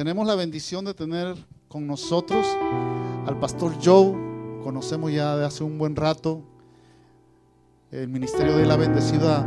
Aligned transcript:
tenemos 0.00 0.26
la 0.26 0.34
bendición 0.34 0.86
de 0.86 0.94
tener 0.94 1.36
con 1.68 1.86
nosotros 1.86 2.46
al 3.26 3.38
pastor 3.38 3.74
Joe. 3.84 4.16
Conocemos 4.64 5.12
ya 5.12 5.36
de 5.36 5.44
hace 5.44 5.62
un 5.62 5.76
buen 5.76 5.94
rato. 5.94 6.40
El 7.90 8.08
ministerio 8.08 8.56
de 8.56 8.62
él 8.62 8.70
ha 8.70 8.78
bendecido 8.78 9.30
a 9.30 9.42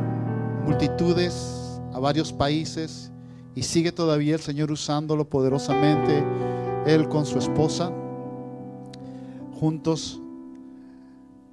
multitudes, 0.63 1.81
a 1.91 1.97
varios 1.97 2.31
países 2.31 3.11
y 3.55 3.63
sigue 3.63 3.91
todavía 3.91 4.35
el 4.35 4.41
Señor 4.41 4.71
usándolo 4.71 5.27
poderosamente. 5.27 6.23
Él 6.85 7.09
con 7.09 7.25
su 7.25 7.39
esposa, 7.39 7.91
juntos, 9.59 10.21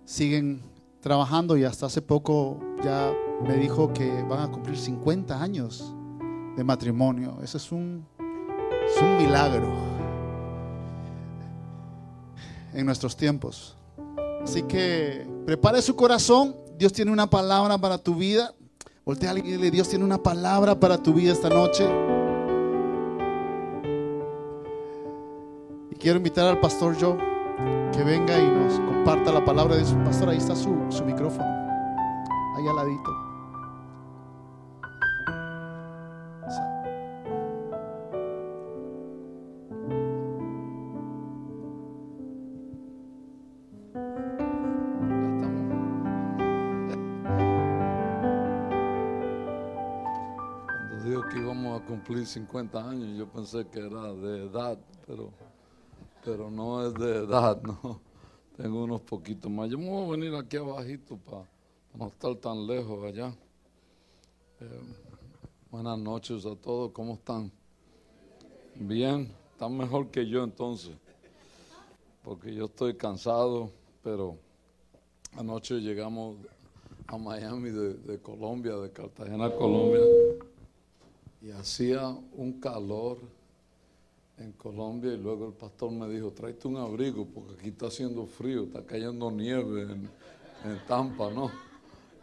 siguen 0.04 0.60
trabajando 1.00 1.56
y 1.56 1.64
hasta 1.64 1.86
hace 1.86 2.02
poco 2.02 2.60
ya 2.84 3.10
me 3.48 3.56
dijo 3.56 3.94
que 3.94 4.22
van 4.24 4.40
a 4.40 4.52
cumplir 4.52 4.76
50 4.76 5.42
años 5.42 5.94
de 6.54 6.64
matrimonio. 6.64 7.38
Ese 7.42 7.56
es 7.56 7.72
un, 7.72 8.04
es 8.94 9.02
un 9.02 9.16
milagro 9.16 9.68
en 12.72 12.86
nuestros 12.86 13.16
tiempos. 13.16 13.76
Así 14.42 14.62
que 14.62 15.26
prepare 15.46 15.82
su 15.82 15.94
corazón. 15.96 16.56
Dios 16.78 16.92
tiene 16.92 17.10
una 17.10 17.28
palabra 17.28 17.76
para 17.78 17.98
tu 17.98 18.14
vida. 18.14 18.54
Voltea 19.04 19.30
a 19.30 19.32
alguien 19.32 19.54
y 19.54 19.56
dile, 19.56 19.70
Dios 19.70 19.88
tiene 19.88 20.04
una 20.04 20.22
palabra 20.22 20.78
para 20.78 20.98
tu 20.98 21.12
vida 21.12 21.32
esta 21.32 21.48
noche. 21.48 21.84
Y 25.90 25.96
quiero 25.96 26.16
invitar 26.16 26.46
al 26.46 26.60
pastor 26.60 26.96
Joe 26.98 27.18
que 27.92 28.02
venga 28.04 28.38
y 28.38 28.48
nos 28.48 28.78
comparta 28.80 29.32
la 29.32 29.44
palabra 29.44 29.76
de 29.76 29.84
su 29.84 29.96
pastor. 29.96 30.30
Ahí 30.30 30.38
está 30.38 30.54
su, 30.54 30.74
su 30.88 31.04
micrófono. 31.04 31.44
Ahí 32.56 32.68
al 32.68 32.76
ladito. 32.76 33.29
Cumplir 52.20 52.26
50 52.26 52.90
años, 52.90 53.18
yo 53.18 53.26
pensé 53.26 53.66
que 53.68 53.78
era 53.78 54.12
de 54.12 54.46
edad, 54.46 54.78
pero, 55.06 55.30
pero 56.24 56.50
no 56.50 56.86
es 56.86 56.94
de 56.94 57.24
edad, 57.24 57.60
no. 57.62 58.00
Tengo 58.56 58.84
unos 58.84 59.00
poquitos 59.00 59.50
más. 59.50 59.70
Yo 59.70 59.78
me 59.78 59.88
voy 59.88 60.06
a 60.06 60.10
venir 60.10 60.34
aquí 60.34 60.58
abajito 60.58 61.16
para 61.16 61.48
no 61.94 62.08
estar 62.08 62.34
tan 62.36 62.66
lejos 62.66 63.02
allá. 63.04 63.34
Eh, 64.60 64.80
buenas 65.70 65.98
noches 65.98 66.44
a 66.44 66.54
todos, 66.56 66.92
¿cómo 66.92 67.14
están? 67.14 67.50
Bien, 68.74 69.32
están 69.52 69.76
mejor 69.76 70.08
que 70.08 70.26
yo 70.26 70.44
entonces, 70.44 70.94
porque 72.22 72.54
yo 72.54 72.66
estoy 72.66 72.94
cansado, 72.94 73.70
pero 74.02 74.36
anoche 75.36 75.80
llegamos 75.80 76.36
a 77.06 77.16
Miami 77.16 77.70
de, 77.70 77.94
de 77.94 78.18
Colombia, 78.20 78.76
de 78.76 78.90
Cartagena, 78.90 79.50
Colombia 79.54 80.00
y 81.42 81.50
hacía 81.50 82.06
un 82.08 82.60
calor 82.60 83.18
en 84.38 84.52
Colombia 84.52 85.12
y 85.12 85.16
luego 85.18 85.48
el 85.48 85.52
pastor 85.54 85.90
me 85.90 86.08
dijo, 86.08 86.30
tráete 86.32 86.68
un 86.68 86.76
abrigo 86.76 87.26
porque 87.26 87.54
aquí 87.58 87.68
está 87.68 87.86
haciendo 87.86 88.26
frío, 88.26 88.64
está 88.64 88.84
cayendo 88.84 89.30
nieve 89.30 89.82
en, 89.82 90.10
en 90.64 90.86
Tampa, 90.86 91.30
¿no? 91.30 91.50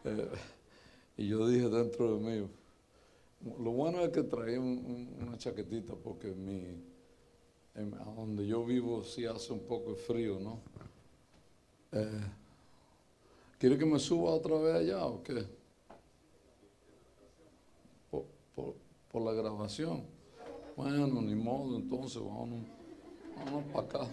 Eh, 0.03 0.29
y 1.17 1.27
yo 1.27 1.47
dije 1.47 1.69
dentro 1.69 2.17
de 2.17 2.23
mí, 2.41 2.47
lo 3.63 3.71
bueno 3.71 4.01
es 4.01 4.09
que 4.09 4.23
traí 4.23 4.57
un- 4.57 4.65
un- 5.19 5.27
una 5.27 5.37
chaquetita 5.37 5.93
porque 5.95 6.27
mi, 6.31 6.63
donde 8.15 8.47
yo 8.47 8.65
vivo 8.65 9.03
sí 9.03 9.25
hace 9.25 9.53
un 9.53 9.59
poco 9.59 9.91
de 9.91 9.97
frío, 9.97 10.39
¿no? 10.39 10.59
Eh, 11.91 12.21
¿Quiere 13.59 13.77
que 13.77 13.85
me 13.85 13.99
suba 13.99 14.31
otra 14.31 14.57
vez 14.57 14.75
allá 14.75 15.05
o 15.05 15.21
qué? 15.23 15.45
por, 18.55 18.75
por- 19.11 19.21
la 19.23 19.31
grabación. 19.33 20.03
Bueno, 20.75 21.21
ni 21.21 21.35
modo, 21.35 21.77
entonces 21.77 22.21
vámonos, 22.21 22.65
vámonos 23.35 23.71
para 23.73 23.85
acá. 23.87 24.07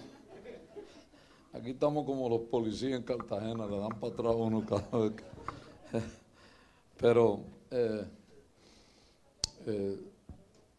Aquí 1.53 1.71
estamos 1.71 2.05
como 2.05 2.29
los 2.29 2.41
policías 2.43 2.99
en 2.99 3.03
Cartagena, 3.05 3.67
le 3.67 3.79
dan 3.79 4.01
para 4.01 4.13
atrás 4.13 4.35
uno 4.37 4.65
cada 4.67 4.99
vez. 4.99 5.13
Pero, 6.99 7.41
eh, 7.71 8.05
eh, 9.67 10.01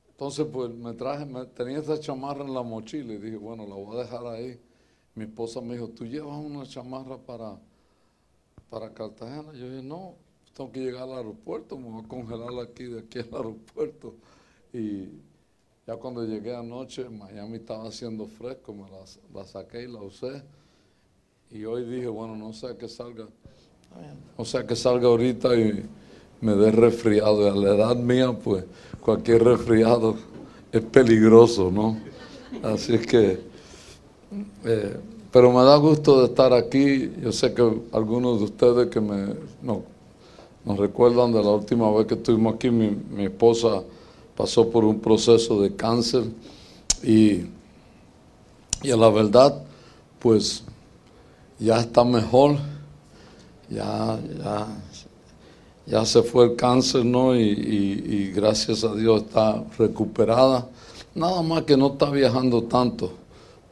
entonces 0.10 0.48
pues 0.52 0.70
me 0.74 0.94
traje, 0.94 1.26
me- 1.26 1.46
tenía 1.46 1.80
esta 1.80 2.00
chamarra 2.00 2.44
en 2.44 2.54
la 2.54 2.64
mochila 2.64 3.14
y 3.14 3.18
dije, 3.18 3.38
bueno, 3.38 3.66
la 3.68 3.76
voy 3.76 3.98
a 3.98 4.02
dejar 4.04 4.26
ahí. 4.28 4.60
Mi 5.14 5.26
esposa 5.26 5.62
me 5.62 5.76
dijo, 5.76 5.90
¿tú 5.90 6.06
llevas 6.06 6.38
una 6.38 6.66
chamarra 6.66 7.18
para, 7.18 7.58
para 8.70 8.94
Cartagena? 8.94 9.54
Yo 9.54 9.70
dije, 9.70 9.84
no, 9.84 10.16
tengo 10.56 10.72
que 10.72 10.80
llegar 10.80 11.04
al 11.04 11.18
aeropuerto, 11.18 11.78
me 11.78 11.90
voy 11.90 12.04
a 12.04 12.08
congelar 12.08 12.50
aquí, 12.64 12.86
de 12.86 13.00
aquí 13.00 13.20
al 13.20 13.36
aeropuerto. 13.36 14.16
Y 14.74 15.10
ya 15.86 15.98
cuando 15.98 16.24
llegué 16.24 16.56
anoche, 16.56 17.10
Miami 17.10 17.58
estaba 17.58 17.90
haciendo 17.90 18.26
fresco, 18.26 18.74
me 18.74 18.86
la, 19.34 19.46
saqué 19.46 19.84
y 19.84 19.88
la 19.92 20.00
usé. 20.00 20.42
Y 21.52 21.66
hoy 21.66 21.84
dije, 21.84 22.08
bueno, 22.08 22.38
no 22.38 22.54
sea 22.54 22.78
que 22.78 22.88
salga, 22.88 23.28
no 24.38 24.46
sea 24.46 24.66
que 24.66 24.76
salga 24.76 25.08
ahorita 25.08 25.56
y 25.56 25.86
me 26.40 26.56
dé 26.56 26.72
resfriado. 26.72 27.46
Y 27.46 27.50
a 27.50 27.54
la 27.54 27.76
edad 27.76 27.96
mía, 27.98 28.32
pues, 28.32 28.64
cualquier 29.02 29.44
resfriado 29.44 30.16
es 30.72 30.82
peligroso, 30.82 31.70
¿no? 31.70 32.00
Así 32.64 32.96
es 32.96 33.06
que, 33.06 33.42
eh, 34.64 34.98
pero 35.32 35.52
me 35.52 35.64
da 35.64 35.76
gusto 35.76 36.22
de 36.22 36.28
estar 36.28 36.54
aquí. 36.54 37.12
Yo 37.22 37.34
sé 37.34 37.54
que 37.54 37.62
algunos 37.92 38.40
de 38.40 38.46
ustedes 38.46 38.88
que 38.88 39.02
me, 39.02 39.36
no, 39.62 39.95
nos 40.66 40.78
recuerdan 40.78 41.32
de 41.32 41.44
la 41.44 41.52
última 41.52 41.92
vez 41.92 42.08
que 42.08 42.16
estuvimos 42.16 42.56
aquí, 42.56 42.70
mi, 42.72 42.90
mi 42.90 43.26
esposa 43.26 43.84
pasó 44.36 44.70
por 44.70 44.84
un 44.84 45.00
proceso 45.00 45.62
de 45.62 45.76
cáncer 45.76 46.24
y, 47.04 47.42
y 48.82 48.92
a 48.92 48.98
la 48.98 49.10
verdad, 49.10 49.64
pues 50.20 50.64
ya 51.60 51.80
está 51.80 52.04
mejor, 52.04 52.58
ya, 53.70 54.20
ya, 54.44 54.68
ya 55.86 56.06
se 56.06 56.24
fue 56.24 56.46
el 56.46 56.56
cáncer, 56.56 57.06
¿no? 57.06 57.36
Y, 57.36 57.42
y- 57.44 58.14
y 58.14 58.32
gracias 58.32 58.84
a 58.84 58.94
Dios 58.96 59.24
está 59.24 59.64
recuperada. 59.78 60.68
Nada 61.14 61.42
más 61.44 61.64
que 61.64 61.78
no 61.78 61.94
está 61.94 62.10
viajando 62.10 62.64
tanto, 62.64 63.12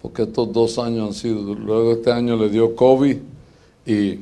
porque 0.01 0.23
estos 0.23 0.53
dos 0.53 0.77
años 0.79 1.07
han 1.07 1.13
sido, 1.13 1.55
luego 1.55 1.91
este 1.93 2.11
año 2.11 2.37
le 2.37 2.49
dio 2.49 2.75
COVID 2.75 3.17
y 3.85 4.19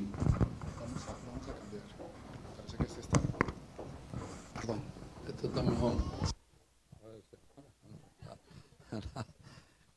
Perdón. 4.56 4.80
Este 5.28 5.48
está 5.48 5.62
mejor. 5.62 5.94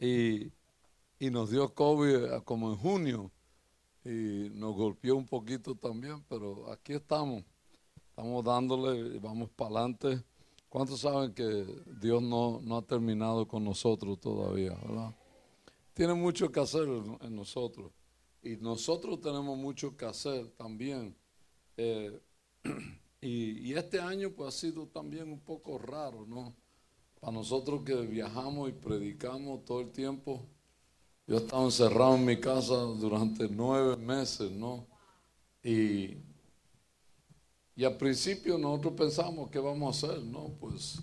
Y, 0.04 0.52
y 1.18 1.30
nos 1.30 1.50
dio 1.50 1.72
COVID 1.74 2.14
eh, 2.24 2.42
como 2.44 2.70
en 2.70 2.76
junio 2.76 3.30
y 4.04 4.50
nos 4.52 4.74
golpeó 4.74 5.16
un 5.16 5.26
poquito 5.26 5.74
también, 5.74 6.22
pero 6.28 6.70
aquí 6.70 6.92
estamos. 6.92 7.42
Estamos 8.10 8.44
dándole 8.44 9.16
y 9.16 9.18
vamos 9.18 9.50
para 9.50 9.70
adelante. 9.70 10.22
¿Cuántos 10.68 11.00
saben 11.00 11.32
que 11.32 11.66
Dios 12.00 12.22
no, 12.22 12.60
no 12.62 12.76
ha 12.76 12.82
terminado 12.82 13.48
con 13.48 13.64
nosotros 13.64 14.20
todavía, 14.20 14.74
verdad? 14.74 15.14
Tiene 15.94 16.14
mucho 16.14 16.52
que 16.52 16.60
hacer 16.60 16.86
en, 16.86 17.34
nosotros. 17.34 17.92
Y 18.42 18.56
nosotros 18.56 19.20
tenemos 19.20 19.56
mucho 19.56 19.96
que 19.96 20.04
hacer 20.04 20.50
también. 20.50 21.16
Eh, 21.76 22.20
y, 23.20 23.70
y 23.70 23.74
este 23.74 24.00
año 24.00 24.30
pues 24.30 24.54
ha 24.54 24.58
sido 24.58 24.86
también 24.86 25.32
un 25.32 25.40
poco 25.40 25.78
raro, 25.78 26.26
¿no? 26.26 26.54
Para 27.24 27.38
nosotros 27.38 27.80
que 27.86 27.94
viajamos 28.02 28.68
y 28.68 28.72
predicamos 28.72 29.64
todo 29.64 29.80
el 29.80 29.90
tiempo. 29.92 30.42
Yo 31.26 31.38
estaba 31.38 31.64
encerrado 31.64 32.16
en 32.16 32.26
mi 32.26 32.38
casa 32.38 32.74
durante 32.74 33.48
nueve 33.48 33.96
meses, 33.96 34.50
¿no? 34.50 34.86
Y, 35.62 36.18
y 37.76 37.82
al 37.82 37.96
principio 37.96 38.58
nosotros 38.58 38.92
pensamos, 38.92 39.50
¿qué 39.50 39.58
vamos 39.58 40.04
a 40.04 40.06
hacer? 40.06 40.22
No, 40.22 40.50
pues 40.60 41.00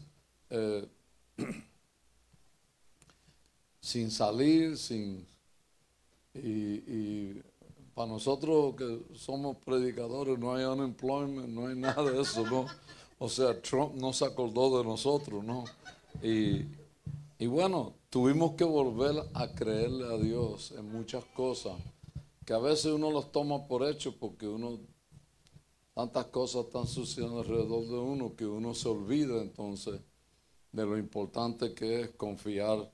eh, 0.52 0.88
sin 3.82 4.12
salir, 4.12 4.78
sin... 4.78 5.26
Y, 6.36 6.84
y 6.86 7.44
para 7.96 8.10
nosotros 8.10 8.76
que 8.76 9.16
somos 9.16 9.58
predicadores 9.58 10.38
no 10.38 10.54
hay 10.54 10.66
unemployment, 10.66 11.50
no 11.50 11.66
hay 11.66 11.76
nada 11.76 12.04
de 12.04 12.22
eso, 12.22 12.46
¿no? 12.46 12.68
O 13.18 13.28
sea, 13.28 13.60
Trump 13.60 13.96
no 13.96 14.14
se 14.14 14.26
acordó 14.26 14.78
de 14.78 14.84
nosotros, 14.84 15.44
¿no? 15.44 15.66
Y, 16.22 16.66
y 17.40 17.48
bueno, 17.48 17.94
tuvimos 18.10 18.54
que 18.54 18.64
volver 18.64 19.24
a 19.34 19.48
creerle 19.54 20.06
a 20.14 20.18
Dios 20.18 20.74
en 20.78 20.92
muchas 20.92 21.24
cosas, 21.26 21.74
que 22.46 22.54
a 22.54 22.60
veces 22.60 22.92
uno 22.92 23.12
los 23.12 23.32
toma 23.32 23.68
por 23.68 23.88
hecho 23.88 24.16
porque 24.20 24.48
uno, 24.48 24.80
tantas 25.94 26.26
cosas 26.26 26.66
están 26.66 26.88
sucediendo 26.88 27.40
alrededor 27.40 27.88
de 27.88 27.98
uno 27.98 28.36
que 28.36 28.46
uno 28.46 28.74
se 28.74 28.90
olvida 28.90 29.42
entonces 29.42 30.00
de 30.72 30.86
lo 30.86 30.98
importante 30.98 31.74
que 31.74 32.02
es 32.02 32.10
confiar 32.12 32.90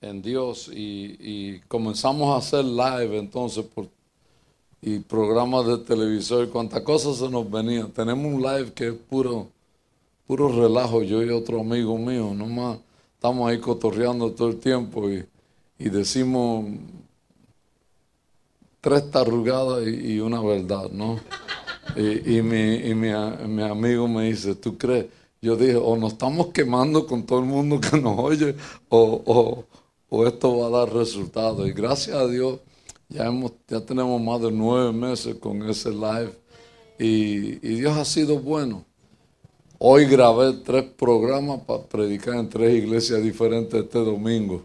en 0.00 0.22
Dios 0.22 0.70
y, 0.72 1.60
comenzamos 1.68 2.34
a 2.34 2.38
hacer 2.38 2.64
live 2.64 3.18
entonces 3.18 3.64
y 4.80 5.00
programas 5.00 5.66
de 5.66 5.78
televisor 5.78 6.46
y 6.46 6.50
cuántas 6.50 6.82
cosas 6.82 7.16
se 7.16 7.28
nos 7.28 7.50
venían. 7.50 7.90
Tenemos 7.90 8.32
un 8.32 8.40
live 8.40 8.72
que 8.72 8.88
es 8.88 8.94
puro, 8.94 9.48
puro 10.28 10.48
relajo, 10.50 11.02
yo 11.02 11.22
y 11.22 11.30
otro 11.30 11.60
amigo 11.60 11.96
mío, 11.96 12.34
nomás 12.34 12.78
estamos 13.14 13.48
ahí 13.48 13.58
cotorreando 13.58 14.30
todo 14.32 14.48
el 14.48 14.58
tiempo 14.58 15.08
y, 15.08 15.24
decimos 15.78 16.66
tres 18.82 19.10
tarrugadas 19.10 19.88
y, 19.88 20.20
una 20.20 20.42
verdad, 20.42 20.90
¿no? 20.90 21.18
Y, 21.96 22.42
mi, 22.42 22.74
y 22.74 22.94
mi, 22.94 23.08
mi, 23.48 23.62
amigo 23.62 24.06
me 24.06 24.24
dice, 24.24 24.54
¿tú 24.54 24.76
crees? 24.76 25.06
Yo 25.40 25.56
dije, 25.56 25.76
o 25.76 25.96
nos 25.96 26.12
estamos 26.12 26.48
quemando 26.48 27.06
con 27.06 27.24
todo 27.24 27.38
el 27.38 27.46
mundo 27.46 27.80
que 27.80 27.98
nos 27.98 28.18
oye, 28.18 28.54
o, 28.90 29.64
o, 30.10 30.26
esto 30.26 30.58
va 30.58 30.66
a 30.66 30.84
dar 30.84 30.94
resultados. 30.94 31.66
Y 31.66 31.72
gracias 31.72 32.14
a 32.14 32.26
Dios, 32.26 32.60
ya, 33.08 33.24
hemos, 33.24 33.52
ya 33.66 33.80
tenemos 33.80 34.20
más 34.20 34.42
de 34.42 34.52
nueve 34.52 34.92
meses 34.92 35.36
con 35.36 35.62
ese 35.70 35.90
live. 35.90 36.32
Y 36.98 37.52
Dios 37.76 37.96
ha 37.96 38.04
sido 38.04 38.38
bueno. 38.38 38.87
Hoy 39.80 40.06
grabé 40.06 40.54
tres 40.64 40.86
programas 40.96 41.60
para 41.60 41.84
predicar 41.84 42.34
en 42.34 42.48
tres 42.48 42.74
iglesias 42.74 43.22
diferentes 43.22 43.80
este 43.80 44.00
domingo, 44.00 44.64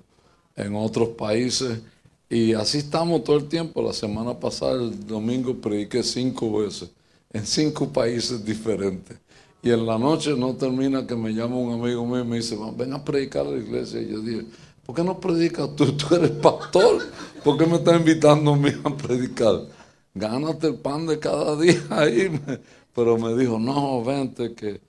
en 0.55 0.75
otros 0.75 1.09
países. 1.09 1.81
Y 2.27 2.53
así 2.53 2.79
estamos 2.79 3.23
todo 3.23 3.37
el 3.37 3.47
tiempo. 3.47 3.83
La 3.83 3.93
semana 3.93 4.39
pasada, 4.39 4.73
el 4.73 5.05
domingo, 5.05 5.53
prediqué 5.55 6.01
cinco 6.01 6.51
veces 6.57 6.89
en 7.31 7.45
cinco 7.45 7.89
países 7.93 8.43
diferentes. 8.43 9.15
Y 9.61 9.69
en 9.69 9.85
la 9.85 9.99
noche 9.99 10.35
no 10.35 10.55
termina 10.55 11.05
que 11.05 11.15
me 11.15 11.31
llama 11.31 11.57
un 11.57 11.73
amigo 11.79 12.03
mío 12.07 12.21
y 12.21 12.25
me 12.25 12.35
dice, 12.37 12.57
ven 12.75 12.93
a 12.93 13.05
predicar 13.05 13.45
a 13.45 13.51
la 13.51 13.57
iglesia. 13.57 14.01
Y 14.01 14.09
yo 14.09 14.19
dije, 14.19 14.45
¿por 14.83 14.95
qué 14.95 15.03
no 15.03 15.19
predicas 15.19 15.75
tú? 15.75 15.91
Tú 15.97 16.15
eres 16.15 16.31
pastor. 16.31 17.03
¿Por 17.43 17.59
qué 17.59 17.67
me 17.67 17.75
estás 17.75 17.99
invitando 17.99 18.53
a 18.53 18.57
mí 18.57 18.71
a 18.83 18.97
predicar? 18.97 19.67
Gánate 20.15 20.67
el 20.69 20.75
pan 20.75 21.05
de 21.05 21.19
cada 21.19 21.55
día 21.55 21.83
ahí. 21.91 22.31
Pero 22.95 23.17
me 23.19 23.35
dijo, 23.35 23.59
no, 23.59 24.03
vente, 24.03 24.55
que, 24.55 24.81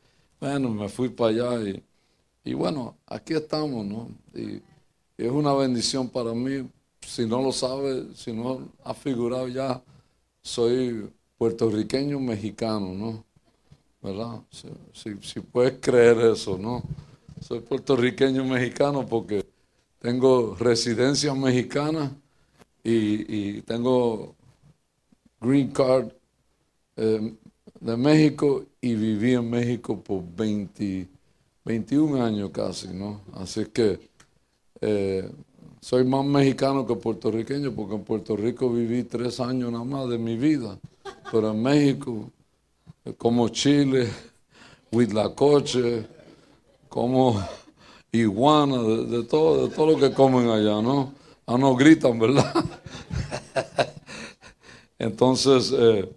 bueno, 0.45 0.69
me 0.69 0.91
fui 0.91 1.09
para 1.09 1.31
allá. 1.31 1.71
Y, 1.71 1.83
y 2.45 2.55
bueno, 2.55 2.99
aquí 3.07 3.33
estamos, 3.33 3.87
¿no? 3.87 4.11
Y, 4.35 4.61
es 5.17 5.31
una 5.31 5.55
bendición 5.55 6.11
para 6.11 6.35
mí. 6.35 6.69
Si 7.01 7.25
no 7.25 7.41
lo 7.41 7.51
sabe, 7.53 8.15
si 8.15 8.33
no 8.33 8.69
ha 8.85 8.93
figurado 8.93 9.49
ya, 9.49 9.83
soy 10.43 11.11
puertorriqueño 11.39 12.21
mexicano, 12.21 12.93
¿no? 12.95 13.25
¿Verdad? 14.03 14.43
Si, 14.93 15.17
si, 15.23 15.41
puedes 15.41 15.79
creer 15.81 16.19
eso, 16.33 16.59
¿no? 16.59 16.83
Soy 17.41 17.61
puertorriqueño 17.61 18.45
mexicano 18.45 19.07
porque 19.07 19.47
tengo 19.99 20.57
residencia 20.57 21.33
mexicana 21.35 22.15
y, 22.83 23.57
y 23.57 23.63
tengo 23.63 24.35
green 25.41 25.71
card 25.71 26.09
eh, 26.97 27.35
de 27.85 27.97
México 27.97 28.65
y 28.81 28.95
viví 28.95 29.35
en 29.35 29.51
México 29.51 30.01
por 30.01 30.23
20, 30.37 31.07
21 31.65 32.25
años 32.25 32.51
casi, 32.51 32.89
¿no? 32.89 33.21
Así 33.35 33.67
que 33.67 34.01
eh, 34.81 35.31
soy 35.81 36.05
más 36.05 36.25
mexicano 36.25 36.87
que 36.87 36.97
puertorriqueño 36.97 37.73
porque 37.73 37.95
en 37.95 38.05
Puerto 38.05 38.37
Rico 38.37 38.71
viví 38.71 39.05
tres 39.05 39.39
años 39.39 39.71
nada 39.71 39.85
más 39.85 40.09
de 40.09 40.19
mi 40.19 40.37
vida 40.37 40.79
pero 41.31 41.51
en 41.51 41.63
México, 41.63 42.31
como 43.19 43.49
Chile, 43.49 44.09
Huitlacoche, 44.93 46.07
como 46.89 47.43
iguana, 48.13 48.83
de, 48.83 49.25
todo, 49.25 49.67
de 49.67 49.75
todo 49.75 49.93
lo 49.93 49.99
que 49.99 50.15
comen 50.15 50.49
allá, 50.49 50.81
¿no? 50.81 51.13
Ah, 51.47 51.59
no 51.59 51.75
gritan, 51.75 52.19
¿verdad? 52.19 52.65
Entonces, 54.99 55.75
eh, 55.77 56.09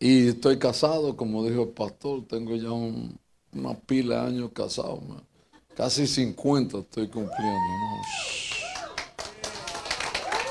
y 0.00 0.28
estoy 0.28 0.58
casado, 0.58 1.16
como 1.16 1.44
dijo 1.44 1.62
el 1.62 1.68
pastor, 1.70 2.24
tengo 2.28 2.54
ya 2.54 2.70
una 2.70 3.74
pila 3.86 4.22
de 4.22 4.28
años 4.28 4.50
casado, 4.52 5.02
casi 5.76 6.06
50 6.06 6.78
estoy 6.78 7.08
cumpliendo. 7.08 7.58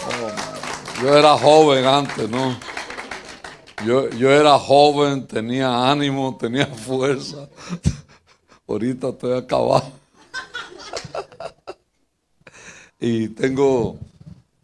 Oh, 0.09 1.01
yo 1.01 1.17
era 1.17 1.37
joven 1.37 1.85
antes, 1.85 2.29
¿no? 2.29 2.57
Yo, 3.85 4.09
yo 4.09 4.31
era 4.31 4.57
joven, 4.57 5.27
tenía 5.27 5.89
ánimo, 5.89 6.35
tenía 6.39 6.65
fuerza. 6.85 7.47
Ahorita 8.67 9.09
estoy 9.09 9.37
acabado. 9.37 9.91
y 12.99 13.29
tengo 13.29 13.97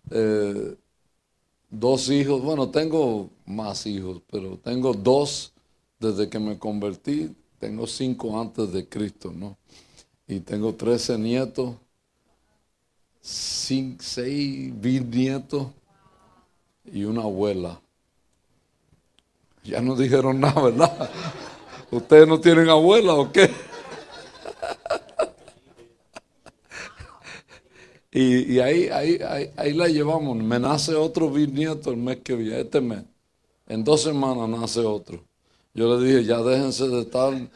eh, 0.10 0.76
dos 1.74 2.10
hijos, 2.10 2.42
bueno, 2.42 2.70
tengo 2.70 3.30
más 3.46 3.86
hijos, 3.88 4.22
pero 4.30 4.58
tengo 4.58 4.94
dos 4.94 5.54
desde 6.00 6.30
que 6.30 6.40
me 6.40 6.58
convertí. 6.60 7.36
Tengo 7.60 7.88
cinco 7.88 8.40
antes 8.40 8.72
de 8.72 8.88
Cristo, 8.88 9.32
¿no? 9.34 9.58
Y 10.28 10.42
tengo 10.42 10.76
trece 10.76 11.18
nietos, 11.18 11.76
cinco, 13.22 14.04
seis 14.04 14.74
bisnietos 14.80 15.68
y 16.86 17.06
una 17.06 17.22
abuela. 17.22 17.82
Ya 19.64 19.82
no 19.82 19.96
dijeron 19.96 20.42
nada, 20.42 20.62
¿verdad? 20.62 21.10
¿Ustedes 21.92 22.28
no 22.28 22.40
tienen 22.40 22.70
abuela 22.70 23.14
o 23.14 23.32
qué? 23.32 23.50
Y, 28.16 28.60
ahí, 28.60 28.90
ahí, 28.90 29.20
ahí, 29.58 29.74
la 29.74 29.88
llevamos. 29.88 30.38
Me 30.38 30.60
nace 30.60 30.94
otro 30.94 31.32
bisnieto 31.32 31.90
el 31.90 31.98
mes 31.98 32.18
que 32.18 32.36
viene, 32.36 32.62
este 32.62 32.80
mes. 32.80 33.04
En 33.68 33.84
dos 33.84 34.04
semanas 34.04 34.48
nace 34.48 34.82
otro. 34.82 35.24
Yo 35.74 35.98
le 35.98 36.06
dije, 36.06 36.24
ya 36.24 36.38
déjense 36.44 36.88
de 36.90 37.02
estar 37.02 37.34
eh, 37.34 37.50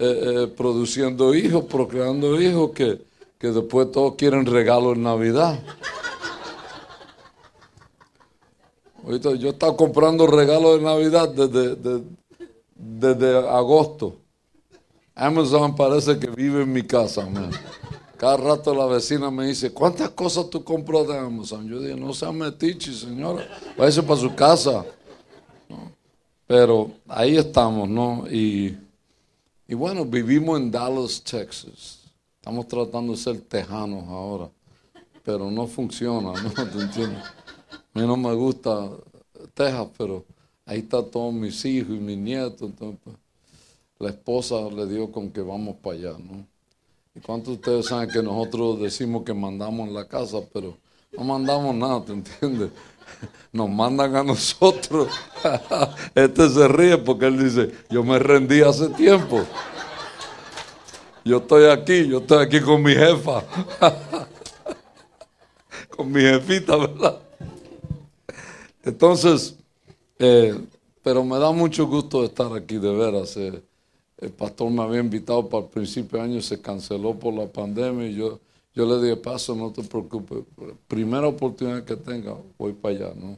eh, 0.00 0.46
produciendo 0.56 1.32
hijos, 1.32 1.64
procreando 1.66 2.40
hijos, 2.42 2.72
que, 2.72 3.00
que 3.38 3.52
después 3.52 3.92
todos 3.92 4.16
quieren 4.16 4.46
regalo 4.46 4.94
en 4.94 5.04
Navidad. 5.04 5.62
Ahorita 9.04 9.34
yo 9.34 9.50
estaba 9.50 9.76
comprando 9.76 10.26
regalos 10.26 10.78
de 10.78 10.84
Navidad 10.84 11.28
desde, 11.28 12.02
desde, 12.74 13.38
agosto. 13.48 14.16
Amazon 15.14 15.76
parece 15.76 16.18
que 16.18 16.28
vive 16.28 16.62
en 16.62 16.72
mi 16.72 16.82
casa. 16.82 17.28
Cada 18.20 18.36
rato 18.36 18.74
la 18.74 18.84
vecina 18.84 19.30
me 19.30 19.46
dice, 19.46 19.72
¿cuántas 19.72 20.10
cosas 20.10 20.50
tú 20.50 20.62
compras 20.62 21.08
de 21.08 21.16
Amazon? 21.16 21.66
Yo 21.66 21.80
dije, 21.80 21.96
no 21.98 22.12
seas 22.12 22.34
metiche, 22.34 22.92
señora. 22.92 23.48
Váyase 23.78 24.02
para 24.02 24.20
su 24.20 24.34
casa. 24.34 24.84
Pero 26.46 26.90
ahí 27.08 27.38
estamos, 27.38 27.88
¿no? 27.88 28.26
Y, 28.30 28.76
bueno, 29.68 30.04
vivimos 30.04 30.60
en 30.60 30.70
Dallas, 30.70 31.22
Texas. 31.22 32.00
Estamos 32.36 32.68
tratando 32.68 33.12
de 33.12 33.18
ser 33.18 33.40
tejanos 33.40 34.06
ahora. 34.06 34.50
Pero 35.24 35.50
no 35.50 35.66
funciona, 35.66 36.34
¿no? 36.42 36.50
¿Te 36.70 36.78
entiendes? 36.78 37.24
A 37.24 37.98
mí 37.98 38.06
no 38.06 38.18
me 38.18 38.34
gusta 38.34 38.86
Texas, 39.54 39.88
pero 39.96 40.26
ahí 40.66 40.80
están 40.80 41.10
todos 41.10 41.32
mis 41.32 41.64
hijos 41.64 41.96
y 41.96 41.98
mis 41.98 42.18
nietos. 42.18 42.68
Entonces, 42.68 43.00
pues, 43.02 43.16
la 43.98 44.10
esposa 44.10 44.56
le 44.68 44.86
dio 44.86 45.10
con 45.10 45.30
que 45.30 45.40
vamos 45.40 45.76
para 45.76 45.96
allá, 45.96 46.18
¿no? 46.18 46.49
¿Y 47.14 47.20
cuántos 47.20 47.48
de 47.48 47.54
ustedes 47.54 47.86
saben 47.86 48.08
que 48.08 48.22
nosotros 48.22 48.80
decimos 48.80 49.24
que 49.24 49.34
mandamos 49.34 49.88
en 49.88 49.94
la 49.94 50.06
casa, 50.06 50.38
pero 50.52 50.76
no 51.12 51.24
mandamos 51.24 51.74
nada, 51.74 52.04
¿te 52.04 52.12
entiendes? 52.12 52.70
Nos 53.52 53.68
mandan 53.68 54.14
a 54.14 54.22
nosotros. 54.22 55.08
Este 56.14 56.48
se 56.48 56.68
ríe 56.68 56.98
porque 56.98 57.26
él 57.26 57.42
dice, 57.42 57.72
yo 57.90 58.04
me 58.04 58.18
rendí 58.20 58.62
hace 58.62 58.88
tiempo. 58.90 59.44
Yo 61.24 61.38
estoy 61.38 61.68
aquí, 61.68 62.06
yo 62.06 62.18
estoy 62.18 62.44
aquí 62.44 62.60
con 62.60 62.80
mi 62.80 62.94
jefa. 62.94 63.42
con 65.96 66.12
mi 66.12 66.20
jefita, 66.20 66.76
¿verdad? 66.76 67.18
Entonces, 68.84 69.56
eh, 70.18 70.58
pero 71.02 71.24
me 71.24 71.38
da 71.38 71.50
mucho 71.50 71.88
gusto 71.88 72.24
estar 72.24 72.52
aquí, 72.54 72.78
de 72.78 72.92
veras. 72.92 73.36
Eh, 73.36 73.62
el 74.20 74.30
pastor 74.30 74.70
me 74.70 74.82
había 74.82 75.00
invitado 75.00 75.48
para 75.48 75.64
el 75.64 75.70
principio 75.70 76.18
de 76.18 76.24
año, 76.24 76.42
se 76.42 76.60
canceló 76.60 77.18
por 77.18 77.32
la 77.32 77.46
pandemia 77.46 78.06
y 78.06 78.14
yo, 78.14 78.38
yo 78.74 78.86
le 78.86 79.02
dije, 79.02 79.16
paso, 79.16 79.54
no 79.54 79.72
te 79.72 79.82
preocupes, 79.82 80.44
primera 80.86 81.26
oportunidad 81.26 81.84
que 81.84 81.96
tenga, 81.96 82.36
voy 82.58 82.72
para 82.72 82.94
allá, 82.94 83.14
¿no? 83.14 83.36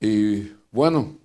Y 0.00 0.50
bueno, 0.72 1.16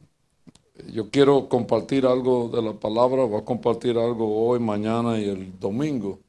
yo 0.93 1.09
quiero 1.09 1.47
compartir 1.49 2.05
algo 2.05 2.49
de 2.49 2.61
la 2.61 2.73
palabra, 2.73 3.23
voy 3.23 3.41
a 3.41 3.45
compartir 3.45 3.97
algo 3.97 4.47
hoy, 4.47 4.59
mañana 4.59 5.19
y 5.19 5.27
el 5.27 5.59
domingo. 5.59 6.19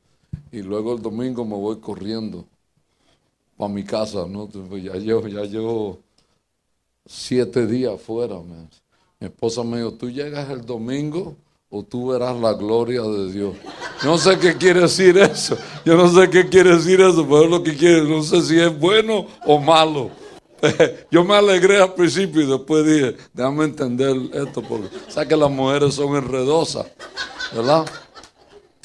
Y 0.50 0.62
luego 0.62 0.94
el 0.94 1.02
domingo 1.02 1.44
me 1.44 1.54
voy 1.54 1.78
corriendo 1.78 2.44
para 3.56 3.72
mi 3.72 3.84
casa, 3.84 4.26
¿no? 4.28 4.48
Ya 4.78 4.94
llevo, 4.94 5.28
ya 5.28 5.44
llevo 5.44 5.98
siete 7.06 7.66
días 7.66 8.00
fuera. 8.00 8.40
Mi 9.20 9.26
esposa 9.26 9.62
me 9.62 9.78
dijo, 9.78 9.92
tú 9.92 10.10
llegas 10.10 10.50
el 10.50 10.64
domingo 10.64 11.36
o 11.70 11.84
tú 11.84 12.08
verás 12.08 12.36
la 12.36 12.52
gloria 12.52 13.02
de 13.02 13.32
Dios. 13.32 13.54
No 14.04 14.18
sé 14.18 14.38
qué 14.38 14.56
quiere 14.56 14.80
decir 14.80 15.16
eso. 15.16 15.56
Yo 15.84 15.96
no 15.96 16.08
sé 16.12 16.28
qué 16.28 16.48
quiere 16.48 16.76
decir 16.76 17.00
eso, 17.00 17.24
pero 17.24 17.44
es 17.44 17.50
lo 17.50 17.62
que 17.62 17.76
quiere. 17.76 18.02
No 18.02 18.22
sé 18.22 18.42
si 18.42 18.58
es 18.58 18.76
bueno 18.76 19.26
o 19.46 19.58
malo. 19.58 20.10
Yo 21.10 21.24
me 21.24 21.36
alegré 21.36 21.80
al 21.80 21.94
principio 21.94 22.42
y 22.42 22.46
después 22.46 22.84
dije, 22.84 23.16
déjame 23.32 23.64
entender 23.64 24.14
esto, 24.34 24.62
porque 24.62 24.88
sabes 25.08 25.28
que 25.28 25.36
las 25.36 25.50
mujeres 25.50 25.94
son 25.94 26.16
enredosas, 26.16 26.86
¿verdad? 27.54 27.86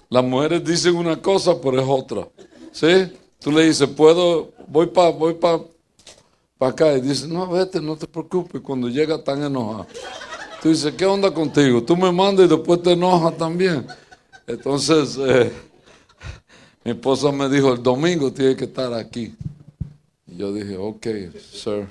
Las 0.10 0.24
mujeres 0.24 0.64
dicen 0.64 0.96
una 0.96 1.22
cosa, 1.22 1.60
pero 1.60 1.82
es 1.82 1.88
otra. 1.88 2.28
¿Sí? 2.72 3.12
Tú 3.40 3.52
le 3.52 3.66
dices, 3.66 3.90
puedo, 3.90 4.52
voy 4.68 4.88
para 4.88 5.10
voy 5.10 5.34
pa, 5.34 5.60
pa 6.58 6.68
acá. 6.68 6.94
Y 6.94 7.02
dice, 7.02 7.28
no, 7.28 7.48
vete, 7.48 7.82
no 7.82 7.96
te 7.96 8.08
preocupes. 8.08 8.62
Cuando 8.62 8.88
llega 8.88 9.22
tan 9.24 9.44
enojada. 9.44 9.88
Tú 10.66 10.70
dices, 10.70 10.96
¿qué 10.96 11.06
onda 11.06 11.32
contigo? 11.32 11.84
Tú 11.84 11.96
me 11.96 12.12
mandas 12.12 12.48
y 12.48 12.50
después 12.50 12.82
te 12.82 12.94
enojas 12.94 13.38
también. 13.38 13.86
Entonces, 14.48 15.16
eh, 15.20 15.52
mi 16.84 16.90
esposa 16.90 17.32
me 17.32 17.48
dijo, 17.48 17.72
el 17.72 17.84
domingo 17.84 18.34
tiene 18.34 18.56
que 18.56 18.64
estar 18.64 18.92
aquí. 18.92 19.36
Y 20.26 20.38
yo 20.38 20.52
dije, 20.52 20.76
ok, 20.76 21.06
sir, 21.54 21.88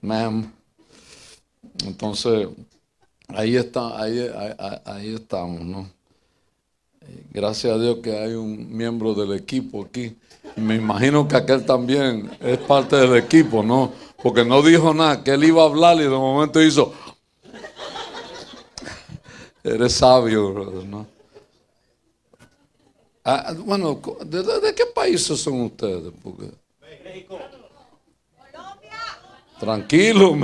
ma'am. 0.00 0.50
Entonces, 1.84 2.48
ahí 3.28 3.56
está, 3.56 4.00
ahí, 4.02 4.26
ahí, 4.86 5.14
estamos, 5.14 5.60
¿no? 5.60 5.90
Gracias 7.30 7.74
a 7.74 7.78
Dios 7.78 7.98
que 8.02 8.16
hay 8.16 8.32
un 8.32 8.74
miembro 8.74 9.12
del 9.12 9.34
equipo 9.34 9.84
aquí. 9.84 10.16
me 10.56 10.76
imagino 10.76 11.28
que 11.28 11.36
aquel 11.36 11.66
también 11.66 12.30
es 12.40 12.56
parte 12.56 12.96
del 12.96 13.16
equipo, 13.16 13.62
¿no? 13.62 13.92
Porque 14.22 14.46
no 14.46 14.62
dijo 14.62 14.94
nada, 14.94 15.22
que 15.22 15.32
él 15.32 15.44
iba 15.44 15.62
a 15.62 15.66
hablar 15.66 15.98
y 15.98 16.04
de 16.04 16.08
momento 16.08 16.62
hizo, 16.62 16.94
Eres 19.64 19.94
sabio, 19.94 20.84
¿no? 20.86 21.06
Ah, 23.24 23.54
bueno, 23.56 23.98
¿de, 24.26 24.74
qué 24.74 24.84
países 24.94 25.40
son 25.40 25.62
ustedes? 25.62 26.12
México. 27.02 27.38
Colombia. 28.52 28.90
Tranquilo, 29.58 30.36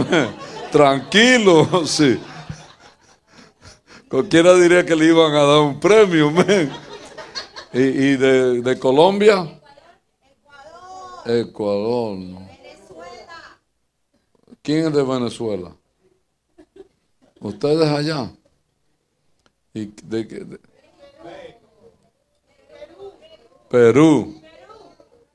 tranquilo, 0.73 1.87
sí. 1.87 2.19
Cualquiera 4.09 4.55
diría 4.55 4.87
que 4.87 4.97
le 4.97 5.05
iban 5.05 5.35
a 5.35 5.43
dar 5.43 5.61
un 5.61 5.79
premio, 5.79 6.31
man. 6.31 6.73
¿Y, 7.75 8.17
de, 8.17 8.79
Colombia? 8.81 9.61
Ecuador. 11.27 11.39
Ecuador, 11.47 12.17
no. 12.17 12.39
Venezuela. 12.39 13.61
¿Quién 14.63 14.87
es 14.87 14.95
de 14.95 15.03
Venezuela? 15.03 15.77
¿Ustedes 17.39 17.87
allá? 17.87 18.33
¿Y 19.73 19.87
de, 20.03 20.59
Perú. 23.69 24.41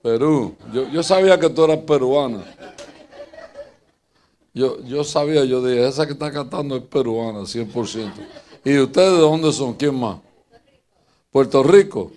Perú. 0.02 0.56
Yo, 0.74 0.90
yo, 0.90 1.02
sabía 1.02 1.40
que 1.40 1.50
tú 1.50 1.64
eras 1.64 1.80
peruana. 1.80 2.44
Yo, 4.54 4.82
yo 4.84 5.04
sabía, 5.04 5.46
yo 5.46 5.66
dije, 5.66 5.88
esa 5.88 6.06
que 6.06 6.14
está 6.14 6.32
cantando 6.32 6.76
es 6.76 6.84
peruana, 6.84 7.40
100%. 7.40 8.12
¿Y 8.66 8.78
ustedes 8.80 9.12
de 9.14 9.20
dónde 9.20 9.52
son? 9.54 9.74
¿Quién 9.74 9.96
más? 9.96 10.20
Puerto 11.32 11.64
Rico. 11.64 12.12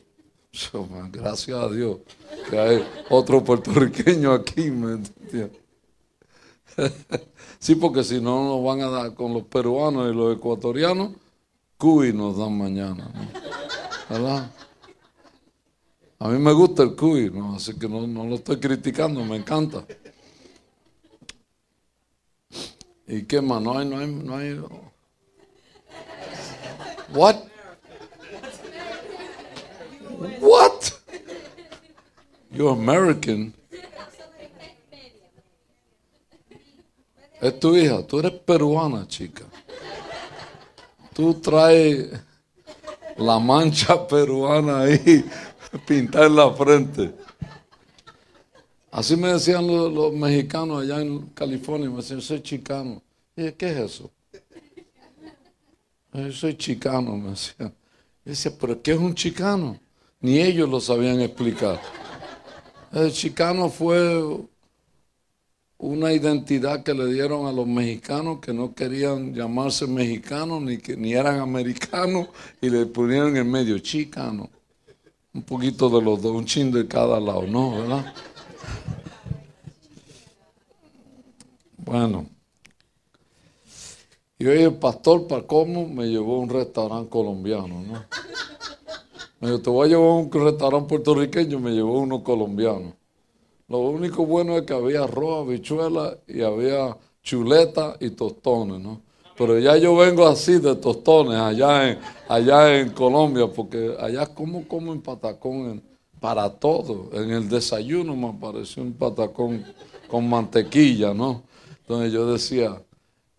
Gracias 1.13 1.57
a 1.57 1.69
Dios 1.69 1.99
que 2.49 2.59
hay 2.59 2.85
otro 3.11 3.45
puertorriqueño 3.45 4.33
aquí. 4.33 4.71
¿me 4.71 5.03
sí, 7.59 7.75
porque 7.75 8.05
si 8.05 8.21
no 8.21 8.45
nos 8.45 8.65
van 8.65 8.81
a 8.81 8.91
dar 8.91 9.15
con 9.15 9.35
los 9.35 9.43
peruanos 9.45 10.11
y 10.11 10.15
los 10.17 10.37
ecuatorianos 10.37 11.13
cuy 11.79 12.13
nos 12.13 12.37
dan 12.37 12.59
mañana, 12.59 13.09
¿verdad? 14.11 14.51
A 16.19 16.29
mí 16.29 16.39
me 16.39 16.53
gusta 16.53 16.83
el 16.83 16.97
cuy, 16.97 17.31
¿no? 17.31 17.55
así 17.55 17.79
que 17.79 17.89
no, 17.89 18.05
lo 18.07 18.35
estoy 18.35 18.59
criticando, 18.59 19.25
me 19.25 19.37
encanta. 19.37 19.85
¿Y 23.07 23.23
qué 23.23 23.41
más? 23.41 23.63
No 23.63 23.79
hay, 23.79 23.87
no 23.89 23.99
hay, 23.99 24.07
no 24.09 24.37
hay. 24.37 24.61
What? 27.15 27.37
What? 30.41 30.83
You're 32.51 32.73
American. 32.73 33.55
Es 37.41 37.61
tu 37.61 37.77
hija, 37.77 38.05
tú 38.05 38.19
eres 38.19 38.33
peruana, 38.33 39.07
chica 39.07 39.48
tú 41.19 41.35
traes 41.35 42.11
la 43.17 43.41
mancha 43.41 44.07
peruana 44.07 44.83
ahí 44.83 45.25
pintada 45.87 46.27
en 46.27 46.37
la 46.37 46.53
frente. 46.53 47.13
Así 48.93 49.17
me 49.17 49.33
decían 49.33 49.67
los, 49.67 50.13
mexicanos 50.13 50.81
allá 50.81 51.01
en 51.01 51.27
California, 51.31 51.91
me 51.91 51.97
decían, 51.97 52.21
soy 52.21 52.41
chicano. 52.41 53.03
Y 53.35 53.43
dije, 53.43 53.57
¿qué 53.57 53.71
es 53.71 53.77
eso? 53.79 54.13
Yo 56.13 56.31
soy 56.31 56.57
chicano, 56.57 57.17
me 57.17 57.31
decían. 57.31 57.75
Y 58.25 58.31
decía, 58.31 58.53
¿pero 58.57 58.81
qué 58.81 58.93
es 58.93 58.99
un 58.99 59.13
chicano? 59.13 59.77
Ni 60.21 60.39
ellos 60.39 60.69
lo 60.69 60.81
sabían 60.81 61.21
explicar. 61.21 61.81
El 62.93 63.11
chicano 63.13 63.69
fue 63.69 64.25
una 65.79 66.13
identidad 66.13 66.83
que 66.83 66.93
le 66.93 67.07
dieron 67.07 67.47
a 67.47 67.53
los 67.53 67.67
mexicanos 67.67 68.41
que 68.41 68.53
no 68.53 68.75
querían 68.75 69.33
llamarse 69.33 69.87
mexicanos 69.87 70.61
ni 70.61 70.79
que 70.79 70.97
ni 70.97 71.15
eran 71.15 71.39
americanos 71.39 72.29
y 72.61 72.69
le 72.69 72.85
pusieron 72.87 73.37
en 73.37 73.49
medio 73.49 73.79
chicano. 73.79 74.51
Un 75.33 75.43
poquito 75.43 75.89
de 75.89 76.03
los 76.03 76.21
dos, 76.21 76.35
un 76.35 76.45
chin 76.45 76.73
de 76.73 76.89
cada 76.89 77.21
lado, 77.21 77.43
¿no? 77.43 77.71
¿Verdad? 77.79 78.13
Bueno. 81.77 82.27
Y 84.37 84.47
hoy 84.47 84.63
el 84.63 84.75
pastor 84.75 85.29
Pacomo 85.29 85.87
me 85.87 86.07
llevó 86.07 86.41
un 86.41 86.49
restaurante 86.49 87.09
colombiano, 87.09 87.83
¿no? 87.83 88.05
Me 89.41 89.49
dijo, 89.49 89.61
te 89.63 89.71
voy 89.71 89.87
a 89.87 89.91
llevar 89.91 90.11
un 90.11 90.31
restaurante 90.31 90.89
puertorriqueño, 90.89 91.61
me 91.61 91.71
llevó 91.71 92.01
uno 92.01 92.23
colombiano. 92.25 92.98
Lo 93.69 93.79
único 93.81 94.25
bueno 94.25 94.57
es 94.57 94.63
que 94.63 94.73
había 94.73 95.05
arroz, 95.05 95.47
habichuela 95.47 96.19
y 96.27 96.41
había 96.43 96.97
chuleta 97.23 97.97
y 98.01 98.11
tostones, 98.11 98.81
¿no? 98.81 99.03
Pero 99.37 99.59
ya 99.59 99.77
yo 99.77 99.95
vengo 99.95 100.27
así 100.27 100.59
de 100.59 100.75
tostones 100.77 101.39
allá 101.39 101.91
en, 101.91 101.99
allá 102.29 102.79
en 102.81 102.91
Colombia, 102.91 103.47
porque 103.47 103.95
allá 104.01 104.27
como 104.27 104.67
como 104.67 104.93
en 104.93 105.03
patacón 105.03 105.83
para 106.19 106.49
todo. 106.51 107.11
En 107.13 107.31
el 107.31 107.49
desayuno 107.49 108.17
me 108.17 108.29
apareció 108.29 108.83
un 108.83 108.95
patacón 108.95 109.65
con 110.09 110.29
mantequilla, 110.29 111.13
¿no? 111.15 111.43
Entonces 111.81 112.13
yo 112.13 112.31
decía, 112.33 112.83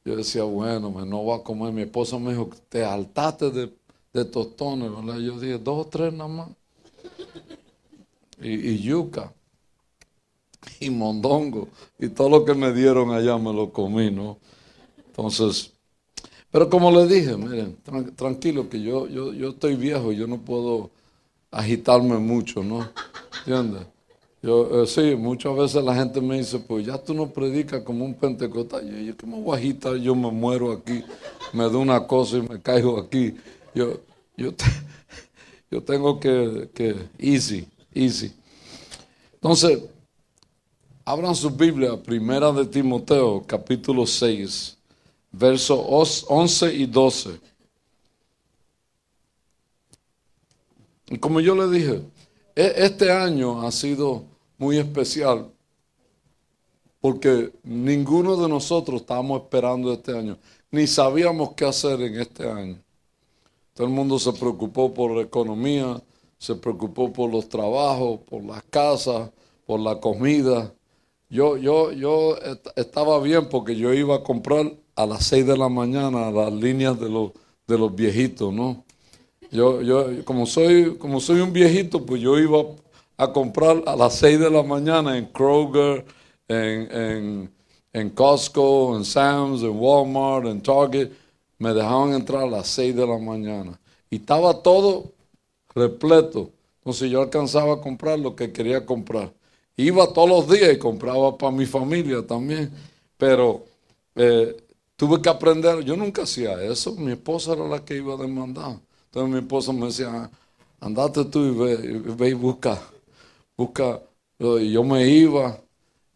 yo 0.06 0.16
decía, 0.16 0.44
bueno, 0.44 0.92
me 0.92 1.06
no 1.06 1.26
va 1.26 1.38
a 1.38 1.44
comer. 1.44 1.74
Mi 1.74 1.84
esposa 1.84 2.20
me 2.20 2.32
dijo, 2.32 2.50
te 2.70 2.84
altaste 2.86 3.52
de, 3.52 3.74
de 4.14 4.26
tostones, 4.26 4.92
¿verdad? 4.92 5.20
Yo 5.20 5.40
dije, 5.40 5.58
dos 5.60 5.88
o 5.88 5.90
tres 5.90 6.14
nada 6.14 6.30
más. 6.30 6.50
Y, 8.42 8.54
y 8.72 8.80
yuca 8.80 9.34
y 10.80 10.90
mondongo 10.90 11.68
y 12.00 12.10
todo 12.10 12.30
lo 12.30 12.46
que 12.46 12.54
me 12.54 12.74
dieron 12.74 13.12
allá 13.12 13.38
me 13.38 13.54
lo 13.54 13.72
comí, 13.72 14.12
¿no? 14.12 14.38
Entonces, 15.08 15.74
pero 16.52 16.70
como 16.70 16.92
les 16.92 17.10
dije, 17.10 17.38
miren, 17.38 17.78
tranquilo 18.16 18.70
que 18.70 18.82
yo, 18.82 19.08
yo, 19.08 19.34
yo 19.34 19.50
estoy 19.50 19.76
viejo, 19.76 20.12
yo 20.12 20.26
no 20.26 20.40
puedo 20.40 20.90
agitarme 21.52 22.18
mucho, 22.18 22.64
¿no? 22.64 22.90
¿Entiendes? 23.40 23.86
Yo, 24.42 24.84
eh, 24.84 24.88
sí, 24.88 25.16
muchas 25.16 25.56
veces 25.56 25.84
la 25.84 25.94
gente 25.94 26.22
me 26.22 26.38
dice, 26.38 26.60
pues 26.60 26.86
ya 26.86 26.98
tú 26.98 27.14
no 27.14 27.30
predicas 27.30 27.84
como 27.84 28.06
un 28.06 28.14
pentecostal. 28.14 28.90
Yo, 28.90 28.98
yo 28.98 29.18
¿qué 29.18 29.28
me 29.28 29.42
voy 29.42 29.54
a 29.56 29.60
agitar? 29.60 29.96
Yo 29.98 30.16
me 30.16 30.32
muero 30.32 30.72
aquí, 30.72 31.04
me 31.52 31.66
doy 31.66 31.82
una 31.82 32.08
cosa 32.08 32.38
y 32.38 32.42
me 32.44 32.62
caigo 32.62 32.98
aquí. 32.98 33.36
Yo, 33.76 34.00
yo, 34.38 34.52
yo 35.72 35.84
tengo 35.84 36.20
que, 36.20 36.70
que, 36.74 36.96
easy, 37.18 37.68
easy. 37.94 38.34
Entonces, 39.34 39.82
Abran 41.10 41.34
su 41.34 41.50
Biblia, 41.50 41.98
primera 41.98 42.52
de 42.52 42.68
Timoteo, 42.68 43.44
capítulo 43.48 44.06
6, 44.06 44.78
versos 45.32 46.24
11 46.30 46.72
y 46.72 46.86
12. 46.86 47.40
Y 51.08 51.18
como 51.18 51.40
yo 51.40 51.56
le 51.56 51.68
dije, 51.76 52.04
e, 52.56 52.74
este 52.78 53.12
año 53.12 53.64
ha 53.66 53.72
sido 53.72 54.24
muy 54.60 54.78
especial 54.78 55.52
porque 57.02 57.54
ninguno 57.64 58.38
de 58.38 58.48
nosotros 58.48 59.02
estábamos 59.02 59.42
esperando 59.42 59.92
este 59.92 60.16
año, 60.16 60.38
ni 60.70 60.86
sabíamos 60.86 61.56
qué 61.56 61.66
hacer 61.66 62.04
en 62.04 62.20
este 62.20 62.48
año. 62.48 62.80
Todo 63.74 63.88
el 63.88 63.94
mundo 63.94 64.20
se 64.20 64.32
preocupó 64.34 64.94
por 64.94 65.10
la 65.16 65.24
economía, 65.24 66.04
se 66.38 66.54
preocupó 66.54 67.12
por 67.12 67.32
los 67.32 67.50
trabajos, 67.50 68.20
por 68.30 68.44
las 68.44 68.62
casas, 68.66 69.32
por 69.66 69.80
la 69.80 70.00
comida. 70.00 70.72
Yo, 71.30 71.58
yo, 71.58 71.92
yo 71.92 72.38
estaba 72.76 73.20
bien 73.22 73.50
porque 73.50 73.76
yo 73.76 73.94
iba 73.94 74.16
a 74.16 74.24
comprar 74.24 74.74
a 74.96 75.06
las 75.06 75.26
6 75.28 75.46
de 75.46 75.58
la 75.58 75.70
mañana 75.70 76.32
las 76.32 76.52
líneas 76.52 77.00
de 77.00 77.10
los, 77.10 77.32
de 77.68 77.78
los 77.78 77.94
viejitos, 77.96 78.52
¿no? 78.52 78.84
Yo, 79.52 79.82
yo, 79.82 80.26
como 80.26 80.46
soy, 80.48 80.98
como 80.98 81.20
soy 81.20 81.42
un 81.42 81.54
viejito, 81.54 82.06
pues 82.06 82.22
yo 82.22 82.40
iba 82.40 82.64
a 83.18 83.32
comprar 83.34 83.84
a 83.88 83.96
las 83.96 84.16
6 84.16 84.40
de 84.40 84.50
la 84.52 84.64
mañana 84.64 85.18
en 85.18 85.28
Kroger, 85.28 86.06
en, 86.48 87.52
en, 87.94 88.10
Costco, 88.12 88.96
en 88.98 89.06
Sam's, 89.06 89.64
en 89.64 89.72
Walmart, 89.80 90.48
en 90.48 90.62
Target. 90.62 91.12
Me 91.60 91.74
dejaban 91.74 92.14
entrar 92.14 92.44
a 92.44 92.48
las 92.48 92.68
6 92.70 92.96
de 92.96 93.08
la 93.08 93.18
mañana. 93.20 93.80
Y 94.10 94.18
estaba 94.18 94.62
todo 94.64 95.14
repleto. 95.76 96.52
Entonces 96.80 97.12
yo 97.12 97.22
alcanzaba 97.22 97.76
a 97.76 97.82
comprar 97.82 98.20
lo 98.20 98.36
que 98.36 98.52
quería 98.52 98.86
comprar. 98.86 99.34
Iba 99.82 100.12
todos 100.14 100.30
los 100.30 100.50
días 100.50 100.74
y 100.74 100.78
compraba 100.80 101.38
para 101.38 101.52
mi 101.52 101.66
familia 101.66 102.26
también. 102.26 102.72
Pero 103.18 103.66
eh, 104.16 104.56
tuve 104.96 105.22
que 105.22 105.30
aprender. 105.30 105.82
Yo 105.84 105.96
nunca 105.96 106.24
hacía 106.24 106.62
eso. 106.64 106.94
Mi 106.96 107.14
esposa 107.14 107.54
era 107.54 107.68
la 107.68 107.84
que 107.86 107.96
iba 107.98 108.14
a 108.16 108.18
demandar. 108.18 108.78
Entonces 109.06 109.32
mi 109.34 109.40
esposa 109.40 109.74
me 109.74 109.88
decía, 109.88 110.30
andate 110.80 111.26
tú 111.26 111.46
y 111.46 111.52
ve, 111.52 111.78
ve 112.16 112.30
y 112.30 112.34
busca 112.34 112.80
busca, 113.60 114.02
y 114.40 114.72
yo 114.72 114.84
me 114.84 115.08
iba. 115.08 115.60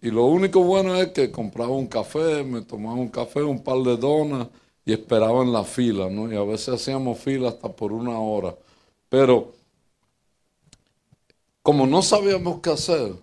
Y 0.01 0.11
lo 0.11 0.25
único 0.25 0.63
bueno 0.63 0.95
es 0.95 1.09
que 1.11 1.31
compraba 1.31 1.71
un 1.73 1.87
café, 1.87 2.43
me 2.43 2.61
tomaba 2.61 2.95
un 2.95 3.09
café, 3.09 3.43
un 3.43 3.63
par 3.63 3.79
de 3.79 3.97
donas 3.97 4.47
y 4.85 4.93
esperaba 4.93 5.43
en 5.43 5.53
la 5.53 5.63
fila, 5.63 6.09
¿no? 6.09 6.31
Y 6.31 6.35
a 6.37 6.43
veces 6.43 6.69
hacíamos 6.75 7.19
fila 7.19 7.49
hasta 7.49 7.69
por 7.69 7.91
una 7.93 8.17
hora. 8.19 8.55
Pero 9.09 9.53
como 11.61 11.87
no 11.87 12.01
sabíamos 12.01 12.61
qué 12.61 12.71
hacer, 12.71 13.13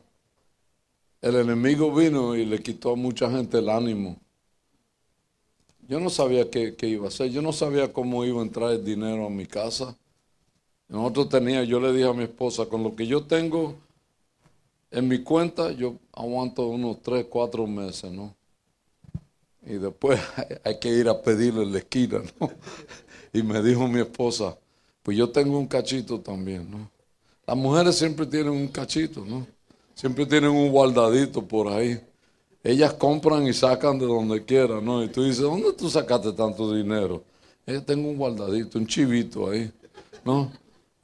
el 1.20 1.36
enemigo 1.36 1.94
vino 1.94 2.34
y 2.34 2.44
le 2.44 2.60
quitó 2.60 2.92
a 2.92 2.96
mucha 2.96 3.30
gente 3.30 3.58
el 3.58 3.68
ánimo. 3.68 4.18
Yo 5.86 6.00
no 6.00 6.08
sabía 6.08 6.50
qué, 6.50 6.74
qué, 6.76 6.88
iba 6.88 7.06
a 7.06 7.08
hacer, 7.08 7.30
yo 7.30 7.42
no 7.42 7.52
sabía 7.52 7.92
cómo 7.92 8.24
iba 8.24 8.40
a 8.40 8.44
entrar 8.44 8.70
el 8.70 8.84
dinero 8.84 9.26
a 9.26 9.30
mi 9.30 9.46
casa. 9.46 9.96
Nosotros 10.88 11.28
tenía, 11.28 11.64
yo 11.64 11.80
le 11.80 11.92
dije 11.92 12.08
a 12.08 12.12
mi 12.12 12.24
esposa, 12.24 12.66
con 12.66 12.82
lo 12.82 12.94
que 12.94 13.06
yo 13.06 13.24
tengo, 13.24 13.76
en 14.90 15.08
mi 15.08 15.22
cuenta 15.22 15.72
yo 15.72 15.96
aguanto 16.12 16.66
unos 16.66 17.02
3, 17.02 17.26
4 17.28 17.66
meses, 17.66 18.10
¿no? 18.10 18.34
Y 19.62 19.74
después 19.74 20.20
hay 20.64 20.78
que 20.78 20.88
ir 20.88 21.08
a 21.08 21.20
pedirle 21.20 21.62
en 21.62 21.72
la 21.72 21.78
esquina, 21.78 22.22
¿no? 22.40 22.50
Y 23.32 23.44
me 23.44 23.62
dijo 23.62 23.86
mi 23.86 24.00
esposa, 24.00 24.58
pues 25.04 25.16
yo 25.16 25.30
tengo 25.30 25.56
un 25.56 25.68
cachito 25.68 26.20
también, 26.20 26.68
¿no? 26.68 26.90
Las 27.46 27.56
mujeres 27.56 27.96
siempre 27.96 28.26
tienen 28.26 28.52
un 28.52 28.66
cachito, 28.66 29.24
¿no? 29.24 29.46
Siempre 30.00 30.24
tienen 30.24 30.48
un 30.48 30.70
guardadito 30.70 31.46
por 31.46 31.68
ahí. 31.68 32.00
Ellas 32.64 32.94
compran 32.94 33.46
y 33.46 33.52
sacan 33.52 33.98
de 33.98 34.06
donde 34.06 34.42
quieran, 34.46 34.82
¿no? 34.82 35.04
Y 35.04 35.08
tú 35.08 35.24
dices, 35.24 35.42
¿dónde 35.42 35.74
tú 35.74 35.90
sacaste 35.90 36.32
tanto 36.32 36.74
dinero? 36.74 37.22
Ella 37.66 37.84
tengo 37.84 38.08
un 38.08 38.16
guardadito, 38.16 38.78
un 38.78 38.86
chivito 38.86 39.50
ahí, 39.50 39.70
¿no? 40.24 40.50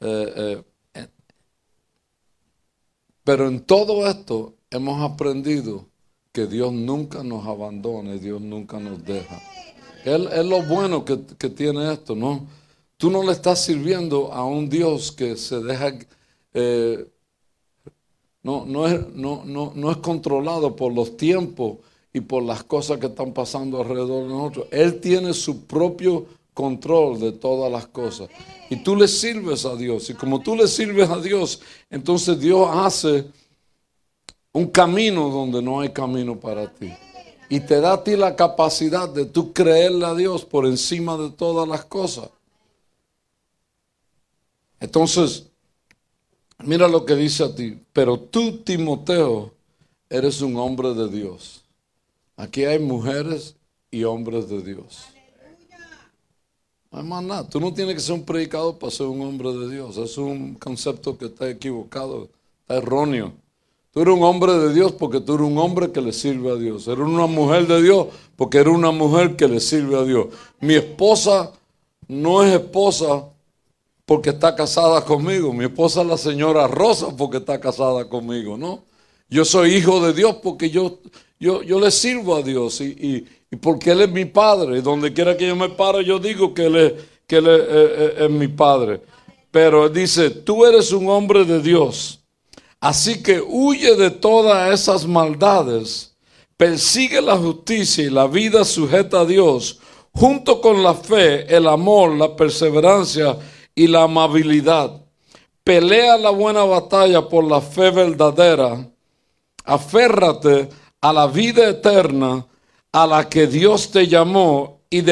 Eh, 0.00 0.62
eh, 0.94 1.06
pero 3.22 3.48
en 3.48 3.60
todo 3.60 4.08
esto 4.08 4.54
hemos 4.70 5.02
aprendido 5.02 5.84
que 6.32 6.46
Dios 6.46 6.72
nunca 6.72 7.22
nos 7.22 7.46
abandona 7.46 8.14
y 8.14 8.18
Dios 8.18 8.40
nunca 8.40 8.80
nos 8.80 9.04
deja. 9.04 9.42
Él, 10.06 10.26
es 10.32 10.46
lo 10.46 10.62
bueno 10.62 11.04
que, 11.04 11.18
tiene 11.50 11.92
esto, 11.92 12.16
¿no? 12.16 12.46
Tú 12.96 13.10
no 13.10 13.22
le 13.22 13.32
estás 13.32 13.62
sirviendo 13.62 14.32
a 14.32 14.46
un 14.46 14.70
Dios 14.70 15.12
que 15.12 15.36
se 15.36 15.60
deja, 15.60 15.92
eh, 16.54 17.06
no, 18.46 18.64
no, 18.64 18.86
es, 18.86 19.12
no, 19.12 19.42
no, 19.44 19.72
no 19.74 19.90
es 19.90 19.96
controlado 19.96 20.76
por 20.76 20.92
los 20.92 21.16
tiempos 21.16 21.78
y 22.12 22.20
por 22.20 22.44
las 22.44 22.62
cosas 22.62 22.98
que 22.98 23.06
están 23.06 23.32
pasando 23.32 23.80
alrededor 23.80 24.22
de 24.22 24.28
nosotros. 24.28 24.66
Él 24.70 25.00
tiene 25.00 25.34
su 25.34 25.64
propio 25.64 26.26
control 26.54 27.18
de 27.18 27.32
todas 27.32 27.72
las 27.72 27.88
cosas. 27.88 28.28
Y 28.70 28.76
tú 28.76 28.94
le 28.94 29.08
sirves 29.08 29.64
a 29.64 29.74
Dios. 29.74 30.10
Y 30.10 30.14
como 30.14 30.40
tú 30.42 30.54
le 30.54 30.68
sirves 30.68 31.10
a 31.10 31.20
Dios, 31.20 31.60
entonces 31.90 32.38
Dios 32.38 32.68
hace 32.72 33.24
un 34.52 34.68
camino 34.68 35.28
donde 35.28 35.60
no 35.60 35.80
hay 35.80 35.88
camino 35.88 36.38
para 36.38 36.73
ti. 36.73 36.92
Y 37.49 37.58
te 37.58 37.80
da 37.80 37.94
a 37.94 38.04
ti 38.04 38.14
la 38.14 38.36
capacidad 38.36 39.08
de 39.08 39.25
tú 39.25 39.52
creerle 39.52 40.06
a 40.06 40.14
Dios 40.14 40.44
por 40.44 40.66
encima 40.66 41.16
de 41.16 41.30
todas 41.30 41.66
las 41.66 41.84
cosas. 41.84 42.30
Entonces, 44.78 45.49
mira 46.64 46.88
lo 46.88 47.04
que 47.04 47.14
dice 47.14 47.45
a 47.45 47.54
ti. 47.54 47.78
Pero 47.92 48.19
tú, 48.19 48.58
Timoteo, 48.58 49.52
eres 50.08 50.40
un 50.42 50.56
hombre 50.56 50.95
de 50.95 51.08
Dios. 51.08 51.62
Aquí 52.36 52.64
hay 52.64 52.78
mujeres 52.78 53.56
y 53.90 54.04
hombres 54.04 54.49
de 54.49 54.62
Dios. 54.62 55.06
No 56.90 57.21
nada. 57.21 57.47
Tú 57.49 57.60
no 57.60 57.75
tienes 57.75 57.95
que 57.95 58.00
ser 58.00 58.14
un 58.14 58.25
predicador 58.25 58.78
para 58.78 58.90
ser 58.90 59.06
un 59.06 59.21
hombre 59.21 59.52
de 59.52 59.71
Dios. 59.71 59.97
Es 59.99 60.16
un 60.16 60.54
concepto 60.54 61.19
que 61.19 61.26
está 61.26 61.49
equivocado, 61.49 62.30
está 62.60 62.76
erróneo. 62.76 63.32
Tú 63.92 64.00
eres 64.00 64.14
un 64.14 64.23
hombre 64.23 64.52
de 64.52 64.75
Dios 64.75 64.92
porque 64.92 65.21
tú 65.21 65.34
eres 65.34 65.47
un 65.47 65.58
hombre 65.58 65.90
que 65.90 66.00
le 66.00 66.12
sirve 66.12 66.50
a 66.50 66.56
Dios. 66.56 66.86
Eres 66.86 67.06
una 67.06 67.26
mujer 67.26 67.66
de 67.66 67.82
Dios 67.82 68.08
porque 68.36 68.58
eres 68.58 68.75
una 68.75 68.90
mujer 68.90 69.36
que 69.36 69.49
le 69.49 69.60
sirve 69.60 69.97
a 69.97 70.04
Dios. 70.04 70.28
Mi 70.60 70.75
esposa 70.75 71.52
no 72.08 72.42
es 72.42 72.54
esposa 72.54 73.25
porque 74.06 74.30
está 74.30 74.54
casada 74.54 75.04
conmigo. 75.04 75.52
Mi 75.52 75.64
esposa 75.64 76.00
es 76.00 76.06
la 76.06 76.16
señora 76.16 76.66
Rosa 76.66 77.08
porque 77.14 77.38
está 77.38 77.60
casada 77.60 78.08
conmigo, 78.08 78.56
¿no? 78.56 78.84
Yo 79.28 79.45
soy 79.45 79.75
hijo 79.75 80.00
de 80.06 80.14
Dios 80.14 80.36
porque 80.42 80.71
yo, 80.71 81.00
yo, 81.38 81.62
yo 81.62 81.80
le 81.80 81.90
sirvo 81.90 82.36
a 82.36 82.42
Dios 82.42 82.80
y, 82.80 83.26
y 83.50 83.56
porque 83.56 83.90
Él 83.90 84.02
es 84.02 84.10
mi 84.10 84.25
Padre. 84.25 84.78
Y 84.78 84.80
donde 84.80 85.12
quiera 85.12 85.36
que 85.36 85.49
yo 85.49 85.56
me 85.56 85.69
pare, 85.69 86.04
yo 86.04 86.21
digo 86.21 86.54
que 86.54 86.66
Él, 86.66 86.76
es, 86.76 86.92
que 87.26 87.36
él 87.36 87.47
es, 88.19 88.30
mi 88.30 88.49
Padre. 88.49 89.02
Pero 89.50 89.88
dice, 89.88 90.30
tú 90.30 90.64
eres 90.64 90.92
un 90.92 91.08
hombre 91.08 91.45
de 91.45 91.60
Dios. 91.60 92.21
Así 92.80 93.23
que 93.23 93.40
huye 93.40 93.97
de 93.97 94.10
todas 94.10 94.73
esas 94.73 95.06
maldades. 95.06 96.14
Persigue 96.56 97.21
la 97.21 97.36
justicia 97.36 98.04
y 98.04 98.10
la 98.10 98.26
vida 98.26 98.64
sujeta 98.64 99.21
a 99.21 99.25
Dios, 99.25 99.78
junto 100.12 100.60
con 100.60 100.82
la 100.82 100.95
fe, 100.95 101.54
el 101.54 101.66
amor, 101.66 102.14
la 102.16 102.34
perseverancia 102.34 103.36
y 103.76 103.86
la 103.86 104.02
amabilidad. 104.02 105.00
Pelea 105.62 106.17
la 106.17 106.30
buena 106.30 106.65
batalla 106.65 107.28
por 107.28 107.45
la 107.45 107.60
fe 107.60 107.91
verdadera. 107.91 108.89
Aférrate 109.65 110.69
a 111.00 111.12
la 111.12 111.26
vida 111.28 111.69
eterna 111.69 112.45
a 112.91 113.06
la 113.06 113.28
que 113.28 113.47
Dios 113.47 113.91
te 113.91 114.08
llamó 114.08 114.80
y, 114.89 115.02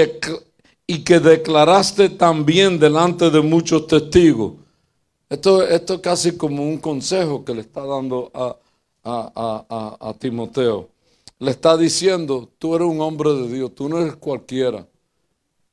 que 1.05 1.20
declaraste 1.20 2.09
también 2.09 2.79
delante 2.79 3.31
de 3.31 3.42
muchos 3.42 3.87
testigos. 3.87 4.55
Esto, 5.29 5.62
es 5.62 5.83
casi 6.00 6.37
como 6.37 6.62
un 6.62 6.79
consejo 6.79 7.44
que 7.44 7.55
le 7.55 7.61
está 7.61 7.85
dando 7.85 8.31
a, 8.33 10.14
Timoteo. 10.18 10.88
Le 11.38 11.50
está 11.50 11.77
diciendo, 11.77 12.48
tú 12.59 12.74
eres 12.77 12.88
un 12.88 13.00
hombre 13.03 13.35
de 13.35 13.48
Dios, 13.48 13.74
tú 13.74 13.88
no 13.88 13.98
eres 13.98 14.16
cualquiera. 14.16 14.87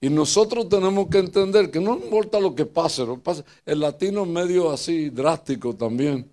Y 0.03 0.09
nosotros 0.09 0.67
tenemos 0.67 1.07
que 1.09 1.19
entender 1.19 1.69
que 1.69 1.79
no 1.79 1.93
importa 1.95 2.39
lo 2.39 2.55
que 2.55 2.65
pase, 2.65 3.05
lo 3.05 3.19
pase. 3.19 3.43
el 3.67 3.79
latino 3.79 4.23
es 4.23 4.27
medio 4.27 4.71
así 4.71 5.11
drástico 5.11 5.75
también. 5.75 6.27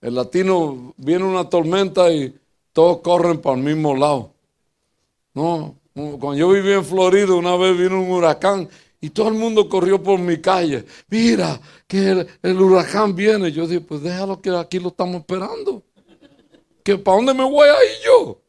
El 0.00 0.14
latino 0.14 0.94
viene 0.96 1.24
una 1.24 1.46
tormenta 1.46 2.10
y 2.10 2.34
todos 2.72 2.98
corren 3.02 3.38
para 3.38 3.56
el 3.56 3.62
mismo 3.62 3.94
lado. 3.94 4.32
No, 5.34 5.74
cuando 5.92 6.34
yo 6.34 6.48
vivía 6.48 6.76
en 6.76 6.84
Florida, 6.84 7.34
una 7.34 7.54
vez 7.56 7.76
vino 7.76 8.00
un 8.00 8.10
huracán 8.10 8.66
y 8.98 9.10
todo 9.10 9.28
el 9.28 9.34
mundo 9.34 9.68
corrió 9.68 10.02
por 10.02 10.18
mi 10.18 10.40
calle. 10.40 10.86
Mira, 11.08 11.60
que 11.86 12.26
el, 12.42 12.60
huracán 12.60 13.14
viene. 13.14 13.52
Yo 13.52 13.66
dije, 13.66 13.82
pues 13.82 14.02
déjalo 14.02 14.40
que 14.40 14.50
aquí 14.56 14.78
lo 14.78 14.88
estamos 14.88 15.16
esperando. 15.16 15.82
¿Que 16.82 16.96
¿Para 16.96 17.18
dónde 17.18 17.34
me 17.34 17.44
voy 17.44 17.68
a 17.68 17.84
ir 17.84 18.04
yo? 18.04 18.40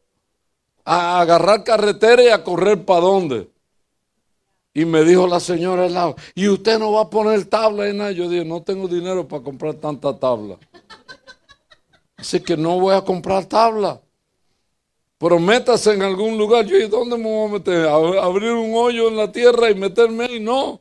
A 0.84 1.20
agarrar 1.20 1.62
carretera 1.64 2.22
y 2.22 2.28
a 2.28 2.42
correr 2.42 2.82
para 2.82 3.00
dónde. 3.00 3.51
Y 4.74 4.84
me 4.84 5.04
dijo 5.04 5.26
la 5.26 5.40
señora 5.40 5.84
al 5.84 5.94
lado, 5.94 6.16
¿y 6.34 6.48
usted 6.48 6.78
no 6.78 6.92
va 6.92 7.02
a 7.02 7.10
poner 7.10 7.44
tabla 7.44 7.88
y 7.88 7.94
nada? 7.94 8.12
Yo 8.12 8.28
dije, 8.28 8.44
no 8.44 8.62
tengo 8.62 8.88
dinero 8.88 9.28
para 9.28 9.42
comprar 9.42 9.74
tanta 9.74 10.18
tabla. 10.18 10.58
Así 12.16 12.40
que 12.40 12.56
no 12.56 12.80
voy 12.80 12.94
a 12.94 13.02
comprar 13.02 13.44
tabla 13.44 14.00
pero 15.22 15.38
métase 15.38 15.92
en 15.92 16.02
algún 16.02 16.36
lugar. 16.36 16.66
Yo, 16.66 16.76
¿y 16.76 16.88
dónde 16.88 17.16
me 17.16 17.22
voy 17.22 17.48
a 17.48 17.52
meter? 17.52 17.86
abrir 17.86 18.50
un 18.50 18.74
hoyo 18.74 19.06
en 19.06 19.16
la 19.16 19.30
tierra 19.30 19.70
y 19.70 19.74
meterme 19.76 20.24
ahí? 20.24 20.40
No. 20.40 20.80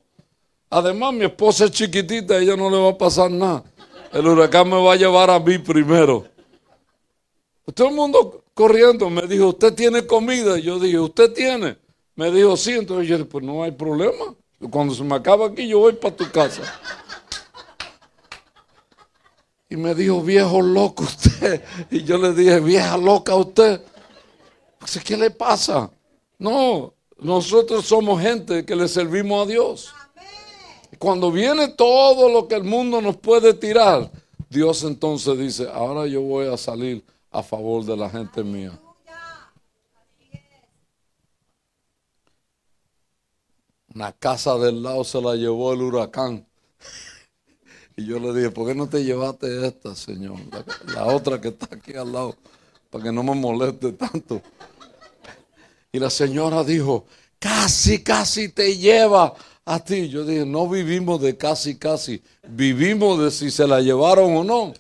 Además, 0.68 1.14
mi 1.14 1.26
esposa 1.26 1.66
es 1.66 1.72
chiquitita, 1.72 2.34
a 2.34 2.40
ella 2.40 2.56
no 2.56 2.68
le 2.72 2.78
va 2.78 2.90
a 2.90 2.98
pasar 2.98 3.30
nada. 3.30 3.64
El 4.12 4.26
huracán 4.26 4.68
me 4.68 4.84
va 4.84 4.94
a 4.94 4.96
llevar 4.96 5.30
a 5.30 5.40
mí 5.40 5.60
primero. 5.60 6.26
Todo 7.72 7.90
el 7.90 7.94
mundo 7.94 8.44
corriendo 8.56 9.12
me 9.12 9.28
dijo, 9.28 9.50
¿usted 9.50 9.76
tiene 9.76 10.08
comida? 10.08 10.58
yo 10.58 10.80
dije, 10.80 10.98
¿usted 10.98 11.34
tiene? 11.34 11.78
Me 12.16 12.32
dijo, 12.32 12.56
sí. 12.58 12.72
Entonces 12.72 13.08
yo 13.08 13.18
dije, 13.18 13.30
pues 13.30 13.44
no 13.44 13.64
hay 13.64 13.72
problema. 13.72 14.36
Cuando 14.70 14.94
se 14.94 15.04
me 15.04 15.16
acaba 15.16 15.48
aquí, 15.48 15.68
yo 15.68 15.80
voy 15.80 15.94
para 15.94 16.16
tu 16.16 16.30
casa. 16.32 16.62
Y 19.70 19.78
me 19.78 19.96
dijo, 19.96 20.22
viejo 20.22 20.62
loco 20.62 21.04
usted. 21.04 21.64
Y 21.90 22.04
yo 22.04 22.18
le 22.18 22.34
dije, 22.34 22.60
vieja 22.60 22.98
loca 22.98 23.36
usted. 23.36 23.82
¿qué 25.06 25.16
le 25.16 25.32
pasa? 25.32 25.90
No, 26.38 26.94
nosotros 27.18 27.86
somos 27.86 28.22
gente 28.22 28.66
que 28.66 28.76
le 28.76 28.88
servimos 28.88 29.46
a 29.46 29.50
Dios. 29.50 29.94
Cuando 31.00 31.32
viene 31.32 31.70
todo 31.70 32.30
lo 32.30 32.48
que 32.48 32.56
el 32.56 32.64
mundo 32.64 33.02
nos 33.02 33.18
puede 33.18 33.54
tirar, 33.54 34.12
Dios 34.50 34.84
entonces 34.84 35.38
dice, 35.38 35.70
ahora 35.74 36.06
yo 36.06 36.22
voy 36.22 36.48
a 36.48 36.58
salir 36.58 37.04
a 37.32 37.42
favor 37.42 37.86
de 37.86 37.96
la 37.96 38.10
gente 38.10 38.44
mía. 38.44 38.78
Una 43.94 44.14
casa 44.14 44.58
del 44.58 44.82
lado 44.82 45.04
se 45.04 45.22
la 45.22 45.36
llevó 45.36 45.74
el 45.74 45.82
huracán. 45.82 46.48
Y 47.98 48.06
yo 48.06 48.20
le 48.20 48.34
dije, 48.34 48.50
¿por 48.50 48.68
qué 48.68 48.74
no 48.74 48.88
te 48.88 49.04
llevaste 49.04 49.68
esta, 49.68 49.96
Señor? 49.96 50.38
La, 50.94 51.06
otra 51.08 51.42
que 51.42 51.50
está 51.50 51.68
aquí 51.70 51.94
al 51.94 52.12
lado, 52.12 52.36
para 52.90 53.04
que 53.04 53.12
no 53.12 53.22
me 53.22 53.36
moleste 53.36 53.92
tanto. 53.92 54.42
Y 55.92 56.00
la 56.00 56.10
señora 56.10 56.64
dijo, 56.64 57.06
casi, 57.38 58.02
casi 58.02 58.48
te 58.48 58.78
lleva 58.78 59.34
a 59.66 59.80
ti. 59.84 60.08
Yo 60.08 60.24
dije, 60.24 60.46
no 60.46 60.70
vivimos 60.70 61.20
de 61.20 61.36
casi, 61.36 61.78
casi. 61.78 62.24
Vivimos 62.48 63.20
de 63.20 63.30
si 63.30 63.52
se 63.52 63.68
la 63.68 63.82
llevaron 63.82 64.38
o 64.38 64.44
no. 64.44 64.74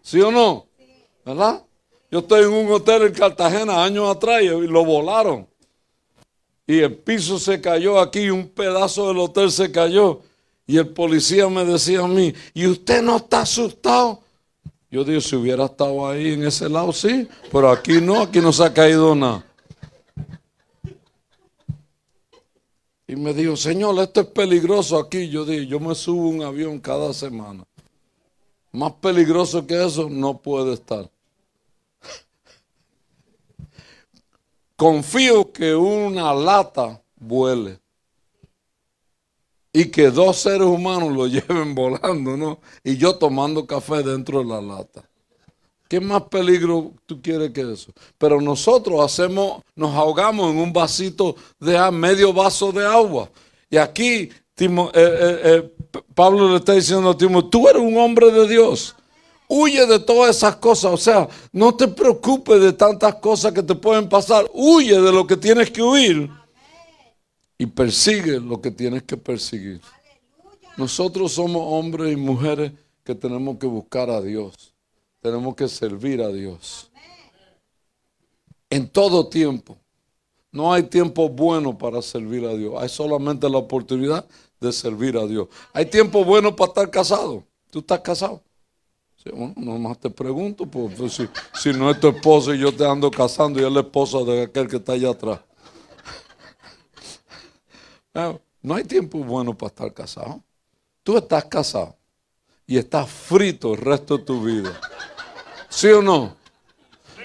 ¿Sí 0.00 0.18
o 0.22 0.32
no? 0.32 0.66
¿Verdad? 1.26 1.62
Yo 2.10 2.20
estoy 2.20 2.44
en 2.44 2.52
un 2.52 2.72
hotel 2.72 3.02
en 3.02 3.12
Cartagena 3.12 3.84
años 3.84 4.08
atrás 4.08 4.42
y 4.42 4.46
lo 4.46 4.84
volaron 4.84 5.49
y 6.70 6.78
el 6.78 6.94
piso 6.94 7.36
se 7.40 7.60
cayó 7.60 7.98
aquí 7.98 8.30
un 8.30 8.46
pedazo 8.46 9.08
del 9.08 9.18
hotel 9.18 9.50
se 9.50 9.72
cayó. 9.72 10.20
Y 10.68 10.78
el 10.78 10.86
policía 10.86 11.48
me 11.48 11.64
decía 11.64 12.02
a 12.02 12.06
mí, 12.06 12.32
¿y 12.54 12.68
usted 12.68 13.02
no 13.02 13.16
está 13.16 13.40
asustado? 13.40 14.20
Yo 14.88 15.02
digo, 15.02 15.20
si 15.20 15.34
hubiera 15.34 15.64
estado 15.64 16.06
ahí 16.06 16.34
en 16.34 16.44
ese 16.44 16.68
lado, 16.68 16.92
sí, 16.92 17.26
pero 17.50 17.70
aquí 17.70 18.00
no, 18.00 18.22
aquí 18.22 18.40
no 18.40 18.52
se 18.52 18.62
ha 18.62 18.72
caído 18.72 19.16
nada. 19.16 19.44
Y 23.08 23.16
me 23.16 23.34
dijo, 23.34 23.56
Señor, 23.56 23.98
esto 23.98 24.20
es 24.20 24.28
peligroso 24.28 24.96
aquí. 24.96 25.28
Yo 25.28 25.44
dije, 25.44 25.66
yo 25.66 25.80
me 25.80 25.96
subo 25.96 26.28
un 26.28 26.44
avión 26.44 26.78
cada 26.78 27.12
semana. 27.12 27.64
Más 28.70 28.92
peligroso 28.92 29.66
que 29.66 29.84
eso 29.84 30.08
no 30.08 30.38
puede 30.38 30.74
estar. 30.74 31.10
Confío 34.80 35.52
que 35.52 35.74
una 35.74 36.32
lata 36.32 37.02
vuele 37.16 37.78
y 39.74 39.84
que 39.90 40.10
dos 40.10 40.38
seres 40.38 40.66
humanos 40.66 41.12
lo 41.12 41.26
lleven 41.26 41.74
volando, 41.74 42.34
¿no? 42.34 42.60
Y 42.82 42.96
yo 42.96 43.14
tomando 43.16 43.66
café 43.66 44.02
dentro 44.02 44.38
de 44.38 44.46
la 44.46 44.62
lata. 44.62 45.04
¿Qué 45.86 46.00
más 46.00 46.22
peligro 46.22 46.92
tú 47.04 47.20
quieres 47.20 47.50
que 47.50 47.60
eso? 47.60 47.92
Pero 48.16 48.40
nosotros 48.40 49.04
hacemos, 49.04 49.60
nos 49.74 49.94
ahogamos 49.94 50.50
en 50.50 50.58
un 50.58 50.72
vasito 50.72 51.36
de 51.58 51.78
medio 51.90 52.32
vaso 52.32 52.72
de 52.72 52.86
agua. 52.86 53.28
Y 53.68 53.76
aquí 53.76 54.30
Timo, 54.54 54.90
eh, 54.94 55.18
eh, 55.20 55.40
eh, 55.44 56.02
Pablo 56.14 56.48
le 56.48 56.56
está 56.56 56.72
diciendo 56.72 57.10
a 57.10 57.18
Timo, 57.18 57.50
tú 57.50 57.68
eres 57.68 57.82
un 57.82 57.98
hombre 57.98 58.32
de 58.32 58.48
Dios. 58.48 58.96
Huye 59.52 59.84
de 59.84 59.98
todas 59.98 60.36
esas 60.36 60.56
cosas. 60.56 60.92
O 60.92 60.96
sea, 60.96 61.28
no 61.50 61.74
te 61.74 61.88
preocupes 61.88 62.60
de 62.60 62.72
tantas 62.72 63.16
cosas 63.16 63.52
que 63.52 63.64
te 63.64 63.74
pueden 63.74 64.08
pasar. 64.08 64.48
Huye 64.54 65.00
de 65.00 65.10
lo 65.10 65.26
que 65.26 65.36
tienes 65.36 65.72
que 65.72 65.82
huir. 65.82 66.30
Y 67.58 67.66
persigue 67.66 68.38
lo 68.38 68.60
que 68.60 68.70
tienes 68.70 69.02
que 69.02 69.16
perseguir. 69.16 69.80
Nosotros 70.76 71.32
somos 71.32 71.62
hombres 71.66 72.12
y 72.12 72.16
mujeres 72.16 72.70
que 73.02 73.12
tenemos 73.12 73.58
que 73.58 73.66
buscar 73.66 74.08
a 74.08 74.20
Dios. 74.20 74.72
Tenemos 75.20 75.56
que 75.56 75.66
servir 75.66 76.22
a 76.22 76.28
Dios. 76.28 76.88
En 78.70 78.88
todo 78.88 79.28
tiempo. 79.28 79.76
No 80.52 80.72
hay 80.72 80.84
tiempo 80.84 81.28
bueno 81.28 81.76
para 81.76 82.00
servir 82.02 82.44
a 82.44 82.54
Dios. 82.54 82.74
Hay 82.78 82.88
solamente 82.88 83.50
la 83.50 83.58
oportunidad 83.58 84.24
de 84.60 84.72
servir 84.72 85.16
a 85.16 85.26
Dios. 85.26 85.48
Hay 85.72 85.86
tiempo 85.86 86.24
bueno 86.24 86.54
para 86.54 86.68
estar 86.68 86.88
casado. 86.88 87.42
¿Tú 87.72 87.80
estás 87.80 87.98
casado? 87.98 88.40
No 89.56 89.78
más 89.78 89.98
te 89.98 90.10
pregunto, 90.10 90.66
pues, 90.66 90.94
pues, 90.96 91.12
si, 91.12 91.28
si, 91.54 91.72
no 91.72 91.90
es 91.90 92.00
tu 92.00 92.08
esposo 92.08 92.54
y 92.54 92.58
yo 92.58 92.74
te 92.74 92.86
ando 92.86 93.10
casando 93.10 93.60
y 93.60 93.64
es 93.64 93.72
la 93.72 93.80
esposa 93.80 94.18
de 94.20 94.44
aquel 94.44 94.68
que 94.68 94.76
está 94.76 94.92
allá 94.92 95.10
atrás. 95.10 95.40
No 98.62 98.74
hay 98.74 98.84
tiempo 98.84 99.18
bueno 99.18 99.56
para 99.56 99.68
estar 99.68 99.92
casado. 99.94 100.42
Tú 101.02 101.16
estás 101.16 101.44
casado 101.44 101.96
y 102.66 102.76
estás 102.78 103.08
frito 103.08 103.74
el 103.74 103.80
resto 103.80 104.18
de 104.18 104.24
tu 104.24 104.42
vida. 104.42 104.78
¿Sí 105.68 105.88
o 105.88 106.02
no? 106.02 106.36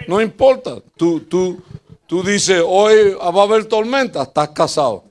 No 0.07 0.21
importa. 0.21 0.81
Tú, 0.95 1.21
tú, 1.21 1.61
tú 2.07 2.23
dices, 2.23 2.63
hoy 2.65 3.13
va 3.13 3.41
a 3.41 3.43
haber 3.43 3.65
tormenta, 3.65 4.23
estás 4.23 4.49
casado. 4.49 5.03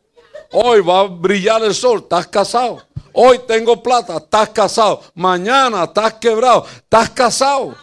Hoy 0.57 0.83
va 0.83 1.01
a 1.01 1.05
brillar 1.09 1.65
el 1.65 1.75
sol, 1.75 1.99
estás 1.99 2.29
casado. 2.29 2.81
Hoy 3.13 3.41
tengo 3.45 3.83
plata, 3.83 4.19
estás 4.19 4.51
casado. 4.51 5.03
Mañana 5.13 5.83
estás 5.83 6.15
quebrado, 6.15 6.65
estás 6.77 7.11
casado. 7.11 7.71
O 7.71 7.77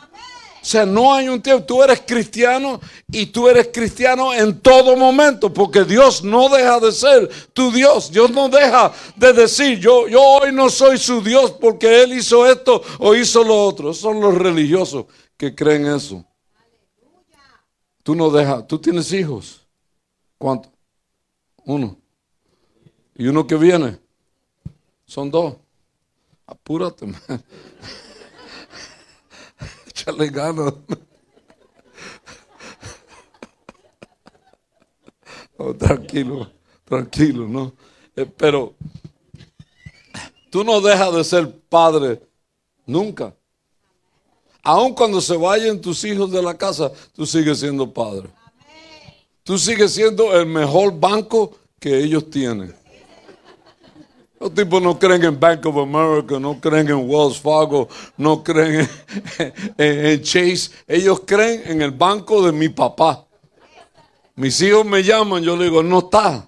sea, 0.65 0.85
no 0.85 1.13
hay 1.13 1.27
un 1.27 1.41
tiempo. 1.41 1.65
Tú 1.65 1.83
eres 1.83 2.01
cristiano 2.07 2.79
y 3.11 3.25
tú 3.25 3.49
eres 3.49 3.71
cristiano 3.73 4.33
en 4.33 4.61
todo 4.61 4.95
momento, 4.95 5.53
porque 5.53 5.83
Dios 5.83 6.23
no 6.23 6.47
deja 6.47 6.79
de 6.79 6.93
ser 6.93 7.29
tu 7.51 7.73
Dios. 7.73 8.09
Dios 8.09 8.31
no 8.31 8.47
deja 8.47 8.93
de 9.17 9.33
decir, 9.33 9.77
yo, 9.77 10.07
yo 10.07 10.21
hoy 10.21 10.53
no 10.53 10.69
soy 10.69 10.97
su 10.97 11.21
Dios 11.21 11.51
porque 11.59 12.03
Él 12.03 12.13
hizo 12.13 12.49
esto 12.49 12.81
o 12.99 13.13
hizo 13.13 13.43
lo 13.43 13.65
otro. 13.65 13.93
son 13.93 14.21
los 14.21 14.33
religiosos 14.37 15.07
que 15.35 15.53
creen 15.53 15.87
eso. 15.87 16.23
Tú 18.01 18.15
no 18.15 18.29
dejas, 18.29 18.65
tú 18.65 18.79
tienes 18.79 19.11
hijos. 19.11 19.67
¿Cuántos? 20.37 20.71
Uno. 21.65 22.00
¿Y 23.15 23.27
uno 23.27 23.45
que 23.45 23.55
viene? 23.55 23.99
Son 25.05 25.29
dos. 25.29 25.55
Apúrate. 26.45 27.05
Échale 29.87 30.31
tranquilo, 35.77 36.51
tranquilo, 36.85 37.47
¿no? 37.47 37.73
Eh, 38.15 38.25
pero 38.25 38.73
tú 40.49 40.63
no 40.63 40.81
dejas 40.81 41.13
de 41.13 41.23
ser 41.23 41.59
padre 41.69 42.21
nunca. 42.85 43.35
Aun 44.63 44.93
cuando 44.93 45.21
se 45.21 45.35
vayan 45.35 45.81
tus 45.81 46.03
hijos 46.03 46.31
de 46.31 46.41
la 46.41 46.57
casa, 46.57 46.91
tú 47.13 47.25
sigues 47.25 47.59
siendo 47.59 47.91
padre. 47.91 48.29
Tú 49.43 49.57
sigues 49.57 49.93
siendo 49.93 50.33
el 50.39 50.45
mejor 50.45 50.97
banco 50.99 51.57
que 51.79 51.97
ellos 51.97 52.29
tienen. 52.29 52.75
Los 54.41 54.55
tipos 54.55 54.81
no 54.81 54.97
creen 54.97 55.23
en 55.23 55.39
Bank 55.39 55.63
of 55.67 55.77
America, 55.77 56.39
no 56.39 56.59
creen 56.59 56.89
en 56.89 57.07
Wells 57.07 57.39
Fargo, 57.39 57.87
no 58.17 58.43
creen 58.43 58.89
en, 59.77 60.21
Chase. 60.23 60.71
Ellos 60.87 61.21
creen 61.27 61.61
en 61.65 61.81
el 61.83 61.91
banco 61.91 62.43
de 62.43 62.51
mi 62.51 62.67
papá. 62.67 63.23
Mis 64.35 64.59
hijos 64.61 64.83
me 64.83 65.03
llaman, 65.03 65.43
yo 65.43 65.55
le 65.55 65.65
digo, 65.65 65.83
no 65.83 65.99
está. 65.99 66.43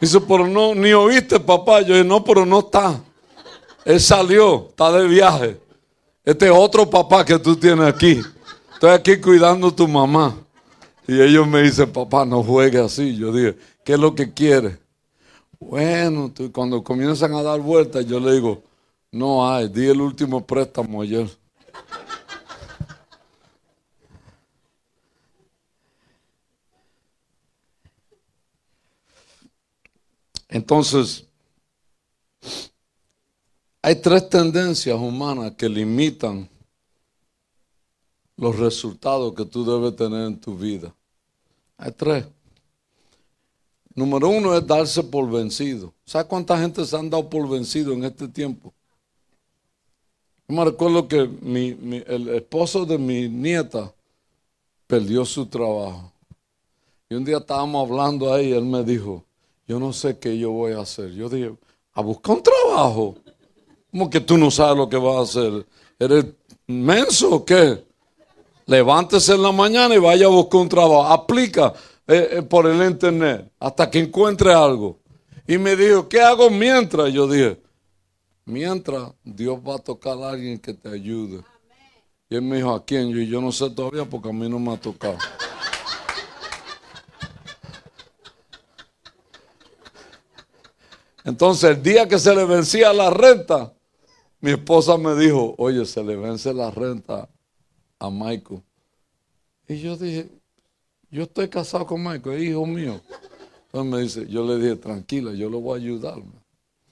Dice, 0.00 0.20
pero 0.20 0.46
no, 0.46 0.76
ni 0.76 0.92
oíste 0.92 1.40
papá. 1.40 1.80
Yo 1.80 1.94
digo, 1.94 2.06
no, 2.06 2.22
pero 2.22 2.46
no 2.46 2.60
está. 2.60 3.00
Él 3.84 3.98
salió, 4.00 4.68
está 4.68 4.92
de 4.92 5.08
viaje. 5.08 5.60
Este 6.24 6.46
es 6.46 6.52
otro 6.54 6.88
papá 6.88 7.24
que 7.24 7.36
tú 7.40 7.56
tienes 7.56 7.84
aquí. 7.84 8.22
Estoy 8.74 8.90
aquí 8.90 9.16
cuidando 9.16 9.66
a 9.66 9.74
tu 9.74 9.88
mamá. 9.88 10.36
Y 11.08 11.20
ellos 11.20 11.48
me 11.48 11.62
dicen, 11.62 11.90
papá, 11.90 12.24
no 12.24 12.44
juegue 12.44 12.78
así. 12.78 13.16
Yo 13.16 13.32
dije, 13.32 13.58
¿qué 13.82 13.94
es 13.94 13.98
lo 13.98 14.14
que 14.14 14.32
quiere? 14.32 14.78
Bueno, 15.60 16.32
cuando 16.52 16.82
comienzan 16.82 17.34
a 17.34 17.42
dar 17.42 17.60
vueltas, 17.60 18.06
yo 18.06 18.20
le 18.20 18.32
digo, 18.32 18.62
no 19.10 19.48
hay, 19.50 19.68
di 19.68 19.86
el 19.86 20.00
último 20.00 20.46
préstamo 20.46 21.02
ayer. 21.02 21.28
Entonces, 30.48 31.26
hay 33.82 33.96
tres 33.96 34.28
tendencias 34.28 34.96
humanas 34.96 35.52
que 35.56 35.68
limitan 35.68 36.48
los 38.36 38.58
resultados 38.58 39.34
que 39.34 39.44
tú 39.44 39.64
debes 39.64 39.96
tener 39.96 40.26
en 40.26 40.40
tu 40.40 40.56
vida. 40.56 40.94
Hay 41.76 41.92
tres. 41.92 42.26
Número 43.98 44.28
uno 44.28 44.56
es 44.56 44.64
darse 44.64 45.02
por 45.02 45.28
vencido. 45.28 45.92
¿Sabe 46.04 46.28
cuánta 46.28 46.56
gente 46.56 46.84
se 46.84 46.96
han 46.96 47.10
dado 47.10 47.28
por 47.28 47.48
vencido 47.48 47.92
en 47.92 48.04
este 48.04 48.28
tiempo? 48.28 48.72
Yo 50.46 50.54
me 50.54 50.64
recuerdo 50.64 51.08
que 51.08 51.18
el 51.18 52.28
esposo 52.28 52.86
de 52.86 52.96
mi 52.96 53.28
nieta 53.28 53.92
perdió 54.86 55.24
su 55.24 55.46
trabajo. 55.46 56.12
Y 57.10 57.16
un 57.16 57.24
día 57.24 57.38
estábamos 57.38 57.90
hablando 57.90 58.32
ahí 58.32 58.50
y 58.50 58.52
él 58.52 58.66
me 58.66 58.84
dijo, 58.84 59.24
yo 59.66 59.80
no 59.80 59.92
sé 59.92 60.16
qué 60.16 60.38
yo 60.38 60.52
voy 60.52 60.74
a 60.74 60.82
hacer. 60.82 61.10
Yo 61.10 61.28
dije, 61.28 61.52
a 61.92 62.00
buscar 62.00 62.36
un 62.36 62.42
trabajo. 62.44 63.16
¿Cómo 63.90 64.08
que 64.08 64.20
tú 64.20 64.38
no 64.38 64.48
sabes 64.52 64.76
lo 64.76 64.88
que 64.88 64.96
vas 64.96 65.16
a 65.16 65.22
hacer? 65.22 65.66
¿Eres 65.98 66.24
menso 66.68 67.34
o 67.34 67.44
qué? 67.44 67.84
Levántese 68.64 69.34
en 69.34 69.42
la 69.42 69.50
mañana 69.50 69.92
y 69.96 69.98
vaya 69.98 70.26
a 70.26 70.30
buscar 70.30 70.60
un 70.60 70.68
trabajo. 70.68 71.04
Aplica 71.04 71.74
eh, 72.08 72.38
eh, 72.38 72.42
por 72.42 72.66
el 72.66 72.82
internet 72.82 73.52
hasta 73.60 73.90
que 73.90 73.98
encuentre 73.98 74.52
algo. 74.52 74.98
Y 75.46 75.58
me 75.58 75.76
dijo, 75.76 76.08
¿qué 76.08 76.22
hago 76.22 76.48
mientras? 76.48 77.12
Yo 77.12 77.28
dije, 77.28 77.60
mientras 78.46 79.12
Dios 79.22 79.60
va 79.60 79.76
a 79.76 79.78
tocar 79.78 80.18
a 80.22 80.30
alguien 80.30 80.58
que 80.58 80.72
te 80.72 80.88
ayude. 80.88 81.42
Y 82.30 82.36
él 82.36 82.42
me 82.42 82.56
dijo, 82.56 82.74
¿a 82.74 82.84
quién? 82.84 83.10
Yo, 83.10 83.20
yo 83.20 83.42
no 83.42 83.52
sé 83.52 83.68
todavía 83.70 84.06
porque 84.06 84.30
a 84.30 84.32
mí 84.32 84.48
no 84.48 84.58
me 84.58 84.72
ha 84.72 84.80
tocado. 84.80 85.18
Entonces, 91.24 91.76
el 91.76 91.82
día 91.82 92.08
que 92.08 92.18
se 92.18 92.34
le 92.34 92.46
vencía 92.46 92.90
la 92.94 93.10
renta, 93.10 93.74
mi 94.40 94.52
esposa 94.52 94.96
me 94.96 95.14
dijo, 95.14 95.54
oye, 95.58 95.84
se 95.84 96.02
le 96.02 96.16
vence 96.16 96.54
la 96.54 96.70
renta 96.70 97.28
a 97.98 98.10
Michael. 98.10 98.62
Y 99.68 99.78
yo 99.80 99.94
dije, 99.98 100.30
yo 101.10 101.22
estoy 101.22 101.48
casado 101.48 101.86
con 101.86 102.02
Michael, 102.02 102.42
hijo 102.42 102.66
mío. 102.66 103.00
Entonces 103.66 103.92
me 103.92 104.00
dice, 104.00 104.26
yo 104.28 104.46
le 104.46 104.56
dije, 104.56 104.76
tranquila, 104.76 105.32
yo 105.32 105.50
le 105.50 105.56
voy 105.56 105.78
a 105.78 105.82
ayudarme. 105.82 106.32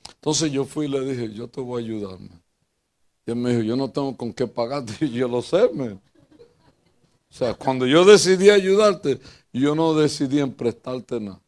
Entonces 0.08 0.50
yo 0.52 0.64
fui 0.64 0.86
y 0.86 0.88
le 0.88 1.00
dije, 1.00 1.32
yo 1.32 1.48
te 1.48 1.60
voy 1.60 1.82
a 1.82 1.86
ayudarme. 1.86 2.30
Y 3.26 3.30
él 3.30 3.36
me 3.36 3.50
dijo, 3.50 3.62
yo 3.62 3.76
no 3.76 3.90
tengo 3.90 4.16
con 4.16 4.32
qué 4.32 4.46
pagarte. 4.46 5.04
Y 5.04 5.10
yo 5.12 5.28
lo 5.28 5.42
sé, 5.42 5.70
me. 5.72 5.88
O 5.88 6.00
sea, 7.30 7.54
cuando 7.54 7.86
yo 7.86 8.04
decidí 8.04 8.50
ayudarte, 8.50 9.20
yo 9.52 9.74
no 9.74 9.94
decidí 9.94 10.40
en 10.40 10.52
prestarte 10.52 11.20
nada. 11.20 11.40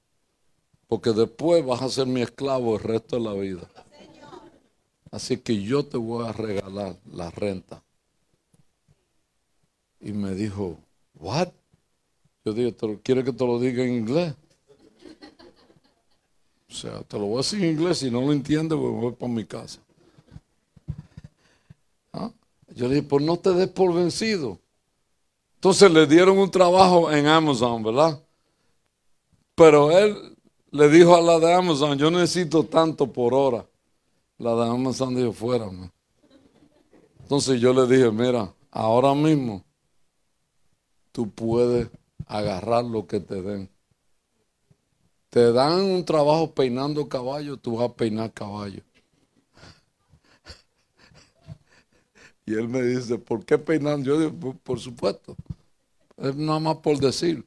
Porque 0.86 1.12
después 1.12 1.64
vas 1.64 1.82
a 1.82 1.88
ser 1.88 2.06
mi 2.06 2.22
esclavo 2.22 2.76
el 2.76 2.82
resto 2.82 3.16
de 3.16 3.22
la 3.22 3.34
vida. 3.34 3.68
Así 5.10 5.38
que 5.38 5.62
yo 5.62 5.84
te 5.84 5.96
voy 5.96 6.26
a 6.26 6.32
regalar 6.32 6.96
la 7.12 7.30
renta. 7.30 7.82
Y 10.00 10.12
me 10.12 10.34
dijo, 10.34 10.78
¿what? 11.14 11.48
Yo 12.48 12.54
dije, 12.54 12.74
¿quiere 13.02 13.22
que 13.22 13.32
te 13.32 13.46
lo 13.46 13.58
diga 13.58 13.84
en 13.84 13.92
inglés? 13.92 14.34
O 16.70 16.72
sea, 16.72 17.02
te 17.02 17.18
lo 17.18 17.26
voy 17.26 17.34
a 17.34 17.36
decir 17.38 17.62
en 17.62 17.72
inglés, 17.72 17.98
si 17.98 18.10
no 18.10 18.22
lo 18.22 18.32
entiendes, 18.32 18.78
pues 18.78 18.90
voy 18.90 19.12
para 19.12 19.30
mi 19.30 19.44
casa. 19.44 19.80
¿Ah? 22.10 22.30
Yo 22.74 22.88
le 22.88 22.94
dije, 22.94 23.06
pues 23.06 23.22
no 23.22 23.38
te 23.38 23.52
des 23.52 23.68
por 23.68 23.92
vencido. 23.92 24.58
Entonces 25.56 25.90
le 25.90 26.06
dieron 26.06 26.38
un 26.38 26.50
trabajo 26.50 27.12
en 27.12 27.26
Amazon, 27.26 27.82
¿verdad? 27.82 28.18
Pero 29.54 29.90
él 29.90 30.34
le 30.70 30.88
dijo 30.88 31.14
a 31.14 31.20
la 31.20 31.38
de 31.38 31.52
Amazon, 31.52 31.98
yo 31.98 32.10
necesito 32.10 32.64
tanto 32.64 33.12
por 33.12 33.34
hora. 33.34 33.66
La 34.38 34.54
de 34.54 34.70
Amazon 34.70 35.14
dijo, 35.14 35.32
fuera. 35.32 35.68
Entonces 37.20 37.60
yo 37.60 37.74
le 37.74 37.86
dije, 37.94 38.10
mira, 38.10 38.54
ahora 38.70 39.14
mismo 39.14 39.62
tú 41.12 41.28
puedes 41.28 41.88
agarrar 42.28 42.84
lo 42.84 43.06
que 43.06 43.20
te 43.20 43.42
den. 43.42 43.68
Te 45.30 45.52
dan 45.52 45.80
un 45.80 46.04
trabajo 46.04 46.54
peinando 46.54 47.08
caballo, 47.08 47.56
tú 47.56 47.76
vas 47.76 47.90
a 47.90 47.94
peinar 47.94 48.32
caballo. 48.32 48.82
Y 52.46 52.54
él 52.54 52.68
me 52.68 52.80
dice, 52.80 53.18
¿por 53.18 53.44
qué 53.44 53.58
peinando? 53.58 54.06
Yo 54.06 54.18
digo, 54.18 54.54
por, 54.62 54.80
supuesto. 54.80 55.36
Es 56.16 56.34
nada 56.36 56.58
más 56.60 56.76
por 56.76 56.98
decir 56.98 57.44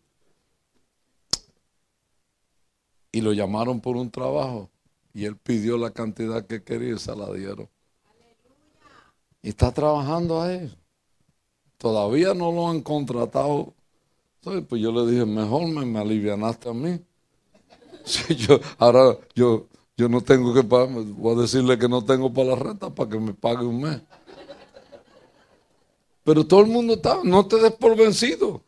y 3.11 3.21
lo 3.21 3.33
llamaron 3.33 3.81
por 3.81 3.97
un 3.97 4.09
trabajo 4.09 4.69
y 5.13 5.25
él 5.25 5.35
pidió 5.35 5.77
la 5.77 5.91
cantidad 5.91 6.45
que 6.45 6.63
quería 6.63 6.95
y 6.95 6.99
se 6.99 7.15
la 7.15 7.31
dieron. 7.33 7.69
Y 9.41 9.49
está 9.49 9.71
trabajando 9.73 10.41
ahí. 10.41 10.73
Todavía 11.77 12.33
no 12.33 12.51
lo 12.51 12.69
han 12.69 12.81
contratado. 12.81 13.73
Pues 14.43 14.81
yo 14.81 14.91
le 14.91 15.11
dije, 15.11 15.25
mejor 15.25 15.67
me, 15.67 15.85
me 15.85 15.99
alivianaste 15.99 16.69
a 16.69 16.73
mí. 16.73 16.99
yo, 18.37 18.59
ahora 18.79 19.15
yo, 19.35 19.67
yo 19.95 20.09
no 20.09 20.21
tengo 20.21 20.51
que 20.53 20.63
pagar, 20.63 20.89
voy 20.89 21.37
a 21.37 21.41
decirle 21.41 21.77
que 21.77 21.87
no 21.87 22.03
tengo 22.03 22.33
para 22.33 22.49
la 22.49 22.55
renta 22.55 22.89
para 22.89 23.09
que 23.09 23.19
me 23.19 23.33
pague 23.35 23.63
un 23.63 23.81
mes. 23.81 24.01
Pero 26.23 26.45
todo 26.45 26.61
el 26.61 26.67
mundo 26.67 26.93
está, 26.93 27.19
no 27.23 27.45
te 27.45 27.57
des 27.57 27.71
por 27.73 27.95
vencido. 27.95 28.63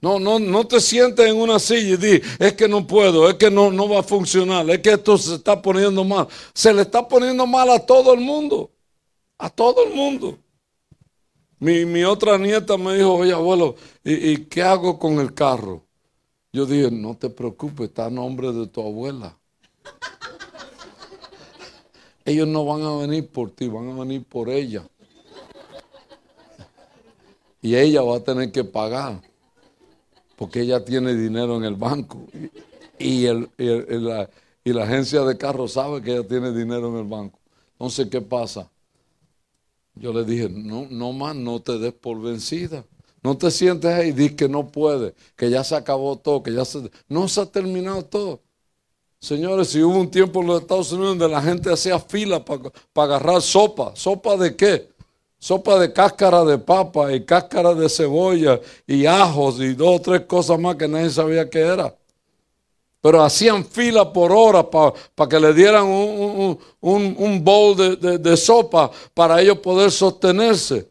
No, 0.00 0.18
no, 0.18 0.40
no 0.40 0.66
te 0.66 0.80
sientes 0.80 1.24
en 1.28 1.36
una 1.36 1.60
silla 1.60 1.94
y 1.94 1.96
di, 1.96 2.22
es 2.40 2.54
que 2.54 2.66
no 2.66 2.84
puedo, 2.84 3.30
es 3.30 3.36
que 3.36 3.52
no, 3.52 3.70
no 3.70 3.88
va 3.88 4.00
a 4.00 4.02
funcionar, 4.02 4.68
es 4.68 4.80
que 4.80 4.94
esto 4.94 5.16
se 5.16 5.36
está 5.36 5.62
poniendo 5.62 6.02
mal. 6.02 6.26
Se 6.52 6.74
le 6.74 6.82
está 6.82 7.06
poniendo 7.06 7.46
mal 7.46 7.70
a 7.70 7.78
todo 7.78 8.12
el 8.12 8.20
mundo, 8.20 8.72
a 9.38 9.48
todo 9.48 9.84
el 9.86 9.94
mundo. 9.94 10.41
Mi, 11.62 12.02
otra 12.02 12.38
nieta 12.38 12.76
me 12.76 12.96
dijo, 12.96 13.14
oye 13.14 13.32
abuelo, 13.32 13.76
¿y, 14.02 14.32
¿y, 14.32 14.36
qué 14.46 14.64
hago 14.64 14.98
con 14.98 15.20
el 15.20 15.32
carro? 15.32 15.84
Yo 16.52 16.66
dije, 16.66 16.90
no 16.90 17.16
te 17.16 17.30
preocupes, 17.30 17.88
está 17.88 18.06
a 18.06 18.10
nombre 18.10 18.52
de 18.52 18.66
tu 18.66 18.80
abuela. 18.80 19.38
Ellos 22.24 22.48
no 22.48 22.64
van 22.64 22.82
a 22.82 22.96
venir 22.96 23.28
por 23.28 23.52
ti, 23.52 23.68
van 23.68 23.90
a 23.90 23.94
venir 23.94 24.24
por 24.24 24.50
ella. 24.50 24.84
Y 27.60 27.76
ella 27.76 28.02
va 28.02 28.16
a 28.16 28.24
tener 28.24 28.50
que 28.50 28.64
pagar 28.64 29.22
porque 30.34 30.62
ella 30.62 30.84
tiene 30.84 31.14
dinero 31.14 31.58
en 31.58 31.62
el 31.62 31.76
banco 31.76 32.26
y, 32.98 33.26
el, 33.26 33.48
la, 33.56 34.28
y 34.64 34.72
la 34.72 34.82
agencia 34.82 35.20
de 35.20 35.38
carro 35.38 35.68
sabe 35.68 36.02
que 36.02 36.10
ella 36.10 36.26
tiene 36.26 36.50
dinero 36.50 36.88
en 36.88 36.96
el 36.96 37.04
banco. 37.04 37.38
Entonces, 37.74 38.08
¿qué 38.10 38.20
pasa? 38.20 38.68
Yo 39.94 40.12
le 40.12 40.24
dije, 40.24 40.48
no, 40.48 40.86
no 40.90 41.12
más, 41.12 41.36
no 41.36 41.60
te 41.60 41.78
des 41.78 41.92
por 41.92 42.20
vencida. 42.20 42.84
No 43.22 43.36
te 43.36 43.50
sientes 43.50 43.90
ahí 43.92 44.08
y 44.08 44.12
dices 44.12 44.36
que 44.36 44.48
no 44.48 44.68
puede, 44.68 45.14
que 45.36 45.48
ya 45.48 45.62
se 45.62 45.76
acabó 45.76 46.16
todo, 46.16 46.42
que 46.42 46.52
ya 46.52 46.64
se... 46.64 46.90
No 47.08 47.28
se 47.28 47.40
ha 47.40 47.46
terminado 47.46 48.04
todo. 48.04 48.40
Señores, 49.20 49.68
si 49.68 49.82
hubo 49.82 49.98
un 49.98 50.10
tiempo 50.10 50.40
en 50.40 50.48
los 50.48 50.62
Estados 50.62 50.90
Unidos 50.92 51.18
donde 51.18 51.28
la 51.28 51.40
gente 51.40 51.72
hacía 51.72 51.98
fila 52.00 52.44
para 52.44 52.72
agarrar 52.96 53.40
sopa, 53.40 53.92
¿sopa 53.94 54.36
de 54.36 54.56
qué? 54.56 54.92
sopa 55.42 55.76
de 55.80 55.92
cáscara 55.92 56.44
de 56.44 56.56
papa 56.56 57.12
y 57.12 57.24
cáscara 57.24 57.74
de 57.74 57.88
cebolla 57.88 58.60
y 58.86 59.06
ajos 59.06 59.58
y 59.58 59.74
dos 59.74 59.96
o 59.96 60.00
tres 60.00 60.20
cosas 60.20 60.56
más 60.56 60.76
que 60.76 60.86
nadie 60.86 61.10
sabía 61.10 61.50
qué 61.50 61.58
era. 61.58 61.92
Pero 63.02 63.22
hacían 63.22 63.66
fila 63.66 64.10
por 64.10 64.32
horas 64.32 64.66
para 65.14 65.28
que 65.28 65.38
le 65.38 65.52
dieran 65.52 65.84
un, 65.86 67.44
bowl 67.44 67.76
de, 67.76 68.18
de 68.18 68.36
sopa 68.38 68.90
para 69.12 69.42
ellos 69.42 69.58
poder 69.58 69.90
sostenerse. 69.90 70.88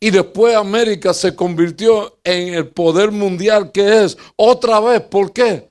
Y 0.00 0.10
después 0.10 0.56
América 0.56 1.14
se 1.14 1.36
convirtió 1.36 2.18
en 2.24 2.54
el 2.54 2.66
poder 2.66 3.12
mundial 3.12 3.70
que 3.70 4.04
es 4.04 4.18
otra 4.34 4.80
vez. 4.80 5.02
¿Por 5.02 5.32
qué? 5.32 5.68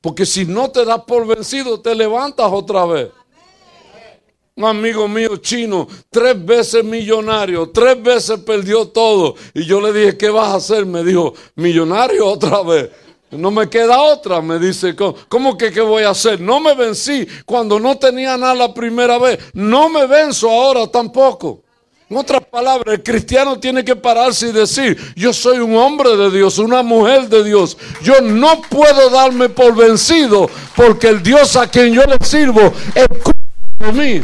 Porque 0.00 0.24
si 0.24 0.46
no 0.46 0.70
te 0.70 0.84
das 0.86 1.02
por 1.02 1.26
vencido, 1.26 1.78
te 1.80 1.94
levantas 1.94 2.50
otra 2.50 2.86
vez 2.86 3.10
un 4.58 4.64
amigo 4.64 5.06
mío 5.06 5.36
chino, 5.36 5.86
tres 6.10 6.44
veces 6.44 6.82
millonario, 6.82 7.70
tres 7.70 8.02
veces 8.02 8.40
perdió 8.40 8.88
todo. 8.88 9.36
Y 9.54 9.64
yo 9.64 9.80
le 9.80 9.92
dije, 9.92 10.18
¿qué 10.18 10.30
vas 10.30 10.48
a 10.48 10.56
hacer? 10.56 10.84
Me 10.84 11.04
dijo, 11.04 11.32
millonario 11.54 12.26
otra 12.26 12.62
vez. 12.64 12.90
No 13.30 13.50
me 13.50 13.68
queda 13.68 14.00
otra, 14.00 14.40
me 14.40 14.58
dice, 14.58 14.96
¿cómo 15.28 15.58
que 15.58 15.70
qué 15.70 15.82
voy 15.82 16.04
a 16.04 16.10
hacer? 16.10 16.40
No 16.40 16.60
me 16.60 16.74
vencí 16.74 17.26
cuando 17.44 17.78
no 17.78 17.98
tenía 17.98 18.36
nada 18.38 18.54
la 18.54 18.72
primera 18.72 19.18
vez. 19.18 19.38
No 19.52 19.90
me 19.90 20.06
venzo 20.06 20.50
ahora 20.50 20.86
tampoco. 20.86 21.62
En 22.08 22.16
otras 22.16 22.42
palabras, 22.46 22.94
el 22.94 23.02
cristiano 23.02 23.60
tiene 23.60 23.84
que 23.84 23.94
pararse 23.94 24.48
y 24.48 24.52
decir, 24.52 24.96
yo 25.14 25.34
soy 25.34 25.58
un 25.58 25.76
hombre 25.76 26.16
de 26.16 26.30
Dios, 26.30 26.58
una 26.58 26.82
mujer 26.82 27.28
de 27.28 27.44
Dios. 27.44 27.76
Yo 28.02 28.22
no 28.22 28.62
puedo 28.62 29.10
darme 29.10 29.50
por 29.50 29.76
vencido 29.76 30.48
porque 30.74 31.08
el 31.08 31.22
Dios 31.22 31.54
a 31.56 31.66
quien 31.68 31.92
yo 31.92 32.04
le 32.04 32.16
sirvo 32.24 32.72
es 32.94 33.94
mí. 33.94 34.22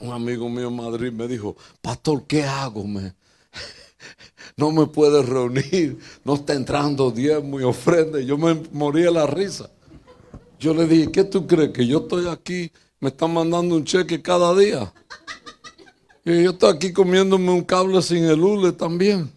un 0.00 0.12
amigo 0.12 0.48
mío 0.48 0.68
en 0.68 0.76
Madrid 0.76 1.12
me 1.12 1.28
dijo, 1.28 1.56
pastor, 1.80 2.24
¿qué 2.26 2.42
hago? 2.42 2.84
Me? 2.84 3.14
No 4.56 4.70
me 4.72 4.86
puede 4.86 5.22
reunir, 5.22 5.98
no 6.24 6.34
está 6.34 6.54
entrando 6.54 7.10
diezmo 7.10 7.60
y 7.60 7.64
ofrenda. 7.64 8.20
Yo 8.20 8.36
me 8.36 8.54
moría 8.72 9.06
de 9.06 9.12
la 9.12 9.26
risa. 9.26 9.70
Yo 10.58 10.74
le 10.74 10.86
dije, 10.86 11.10
¿qué 11.10 11.24
tú 11.24 11.46
crees? 11.46 11.70
Que 11.70 11.86
yo 11.86 11.98
estoy 12.00 12.28
aquí, 12.28 12.70
me 13.00 13.08
están 13.08 13.32
mandando 13.32 13.74
un 13.76 13.84
cheque 13.84 14.20
cada 14.20 14.54
día. 14.54 14.92
Y 16.24 16.42
yo 16.42 16.50
estoy 16.50 16.74
aquí 16.74 16.92
comiéndome 16.92 17.50
un 17.50 17.62
cable 17.62 18.02
sin 18.02 18.24
el 18.24 18.40
hule 18.40 18.72
también. 18.72 19.30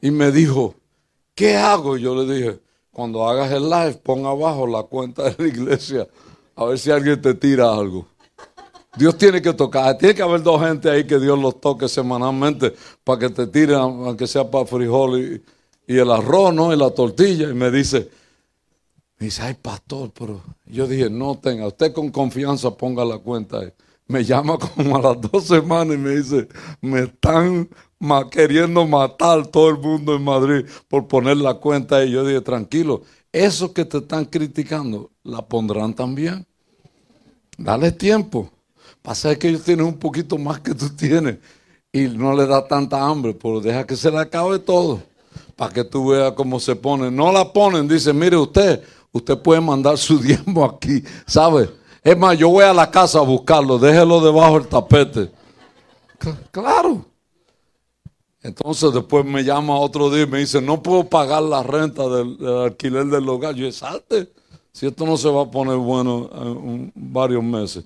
Y 0.00 0.10
me 0.10 0.32
dijo, 0.32 0.74
¿qué 1.34 1.56
hago? 1.56 1.96
Yo 1.96 2.14
le 2.14 2.34
dije, 2.34 2.60
cuando 2.90 3.26
hagas 3.28 3.52
el 3.52 3.70
live, 3.70 3.94
pon 4.02 4.26
abajo 4.26 4.66
la 4.66 4.82
cuenta 4.82 5.24
de 5.24 5.36
la 5.38 5.48
iglesia, 5.48 6.08
a 6.56 6.64
ver 6.64 6.78
si 6.78 6.90
alguien 6.90 7.20
te 7.20 7.34
tira 7.34 7.72
algo. 7.72 8.06
Dios 8.96 9.18
tiene 9.18 9.42
que 9.42 9.52
tocar. 9.52 9.96
Tiene 9.98 10.14
que 10.14 10.22
haber 10.22 10.42
dos 10.42 10.60
gente 10.60 10.90
ahí 10.90 11.04
que 11.04 11.18
Dios 11.18 11.38
los 11.38 11.60
toque 11.60 11.88
semanalmente 11.88 12.74
para 13.02 13.18
que 13.18 13.30
te 13.30 13.46
tiren, 13.46 13.76
aunque 13.76 14.26
sea 14.26 14.48
para 14.50 14.66
frijol 14.66 15.42
y, 15.86 15.98
el 15.98 16.10
arroz, 16.10 16.54
¿no? 16.54 16.72
Y 16.72 16.76
la 16.76 16.90
tortilla. 16.90 17.50
Y 17.50 17.54
me 17.54 17.70
dice, 17.70 18.08
me 19.18 19.26
dice, 19.26 19.42
ay, 19.42 19.54
pastor, 19.54 20.12
pero 20.16 20.40
yo 20.66 20.86
dije, 20.86 21.10
no 21.10 21.36
tenga, 21.38 21.66
usted 21.66 21.92
con 21.92 22.10
confianza 22.10 22.70
ponga 22.70 23.04
la 23.04 23.18
cuenta 23.18 23.60
ahí. 23.60 23.72
Me 24.06 24.24
llama 24.24 24.58
como 24.58 24.96
a 24.96 25.00
las 25.00 25.20
dos 25.20 25.44
semanas 25.44 25.94
y 25.94 25.98
me 25.98 26.10
dice, 26.16 26.48
me 26.80 27.04
están 27.04 27.68
queriendo 28.30 28.86
matar 28.86 29.46
todo 29.46 29.70
el 29.70 29.78
mundo 29.78 30.14
en 30.14 30.22
Madrid 30.22 30.66
por 30.88 31.08
poner 31.08 31.38
la 31.38 31.54
cuenta 31.54 32.04
y 32.04 32.10
yo 32.10 32.24
dije, 32.24 32.40
tranquilo, 32.40 33.02
eso 33.32 33.72
que 33.72 33.84
te 33.84 33.98
están 33.98 34.26
criticando, 34.26 35.10
la 35.22 35.42
pondrán 35.42 35.94
también. 35.94 36.46
Dale 37.56 37.92
tiempo. 37.92 38.50
Pasa 39.04 39.36
que 39.38 39.50
ellos 39.50 39.62
tienen 39.62 39.84
un 39.84 39.98
poquito 39.98 40.38
más 40.38 40.60
que 40.60 40.74
tú 40.74 40.88
tienes 40.88 41.36
y 41.92 42.08
no 42.08 42.32
le 42.32 42.46
da 42.46 42.66
tanta 42.66 43.06
hambre, 43.06 43.34
pero 43.34 43.60
deja 43.60 43.86
que 43.86 43.96
se 43.96 44.10
le 44.10 44.18
acabe 44.18 44.58
todo 44.58 45.02
para 45.54 45.70
que 45.74 45.84
tú 45.84 46.08
veas 46.08 46.32
cómo 46.32 46.58
se 46.58 46.74
pone. 46.74 47.10
No 47.10 47.30
la 47.30 47.52
ponen, 47.52 47.86
dice, 47.86 48.14
mire 48.14 48.38
usted, 48.38 48.82
usted 49.12 49.36
puede 49.36 49.60
mandar 49.60 49.98
su 49.98 50.18
diezmo 50.22 50.64
aquí, 50.64 51.04
¿sabe? 51.26 51.68
Es 52.02 52.16
más, 52.16 52.38
yo 52.38 52.48
voy 52.48 52.64
a 52.64 52.72
la 52.72 52.90
casa 52.90 53.18
a 53.18 53.22
buscarlo, 53.22 53.78
déjelo 53.78 54.22
debajo 54.22 54.58
del 54.58 54.68
tapete. 54.68 55.30
Claro. 56.50 57.04
Entonces 58.42 58.90
después 58.90 59.22
me 59.22 59.44
llama 59.44 59.78
otro 59.78 60.08
día 60.08 60.22
y 60.22 60.26
me 60.26 60.38
dice, 60.38 60.62
no 60.62 60.82
puedo 60.82 61.04
pagar 61.04 61.42
la 61.42 61.62
renta 61.62 62.08
del, 62.08 62.38
alquiler 62.64 63.04
del 63.04 63.28
hogar. 63.28 63.54
Yo 63.54 63.70
salte, 63.70 64.32
si 64.72 64.86
esto 64.86 65.04
no 65.04 65.18
se 65.18 65.28
va 65.28 65.42
a 65.42 65.50
poner 65.50 65.76
bueno 65.76 66.30
en 66.32 66.90
varios 66.94 67.44
meses. 67.44 67.84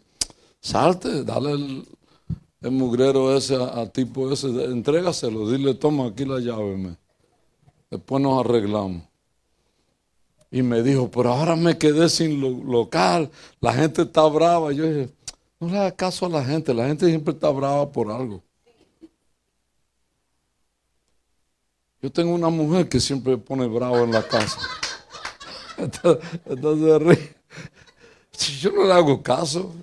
Salte, 0.61 1.25
dale 1.25 1.53
el, 1.53 2.71
mugrero 2.71 3.37
ese 3.37 3.57
al 3.57 3.91
tipo 3.93 4.31
ese, 4.33 4.49
entrégaselo, 4.65 5.49
dile, 5.51 5.75
toma 5.75 6.09
aquí 6.09 6.25
la 6.25 6.41
llave. 6.41 6.77
Me. 6.77 6.97
Después 7.91 8.23
nos 8.23 8.45
arreglamos. 8.45 9.03
Y 10.51 10.63
me 10.63 10.83
dijo, 10.83 11.11
pero 11.11 11.33
ahora 11.33 11.57
me 11.57 11.77
quedé 11.77 12.09
sin 12.09 12.41
local, 12.71 13.31
la 13.61 13.73
gente 13.73 14.03
está 14.03 14.27
brava. 14.27 14.73
Yo 14.73 14.85
dije, 14.85 15.11
no 15.61 15.69
le 15.69 15.79
hagas 15.79 15.93
caso 15.95 16.27
a 16.27 16.31
la 16.31 16.45
gente, 16.45 16.73
la 16.73 16.87
gente 16.87 17.07
siempre 17.07 17.35
está 17.35 17.51
brava 17.51 17.91
por 17.91 18.11
algo. 18.11 18.43
Yo 22.01 22.11
tengo 22.13 22.33
una 22.33 22.49
mujer 22.49 22.89
que 22.89 23.01
siempre 23.01 23.37
pone 23.37 23.67
bravo 23.67 23.99
en 23.99 24.13
la 24.13 24.23
casa. 24.23 24.61
Entonces, 26.47 27.19
si 28.31 28.53
yo 28.59 28.71
no 28.71 28.85
le 28.85 28.93
hago 28.93 29.21
caso, 29.23 29.75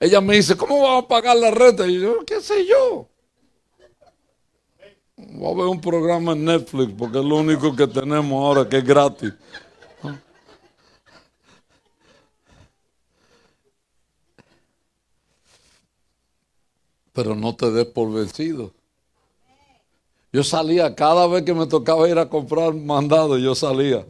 ella 0.00 0.20
me 0.22 0.36
dice, 0.36 0.56
¿cómo 0.56 0.80
vamos 0.80 1.04
a 1.04 1.08
pagar 1.08 1.36
la 1.36 1.50
renta? 1.50 1.86
Y 1.86 2.00
yo, 2.00 2.24
¿qué 2.24 2.40
sé 2.40 2.66
yo? 2.66 3.06
Voy 5.14 5.52
a 5.52 5.56
ver 5.56 5.66
un 5.66 5.80
programa 5.80 6.32
en 6.32 6.46
Netflix 6.46 6.94
porque 6.96 7.18
es 7.18 7.24
lo 7.24 7.36
único 7.36 7.76
que 7.76 7.86
tenemos 7.86 8.32
ahora 8.32 8.66
que 8.66 8.78
es 8.78 8.84
gratis. 8.84 9.34
Pero 17.12 17.34
no 17.34 17.54
te 17.54 17.70
des 17.70 17.84
por 17.86 18.10
vencido. 18.10 18.72
Yo 20.32 20.42
salía, 20.42 20.94
cada 20.94 21.26
vez 21.26 21.42
que 21.42 21.52
me 21.52 21.66
tocaba 21.66 22.08
ir 22.08 22.18
a 22.18 22.28
comprar 22.28 22.72
mandado, 22.72 23.36
yo 23.36 23.54
salía. 23.54 24.06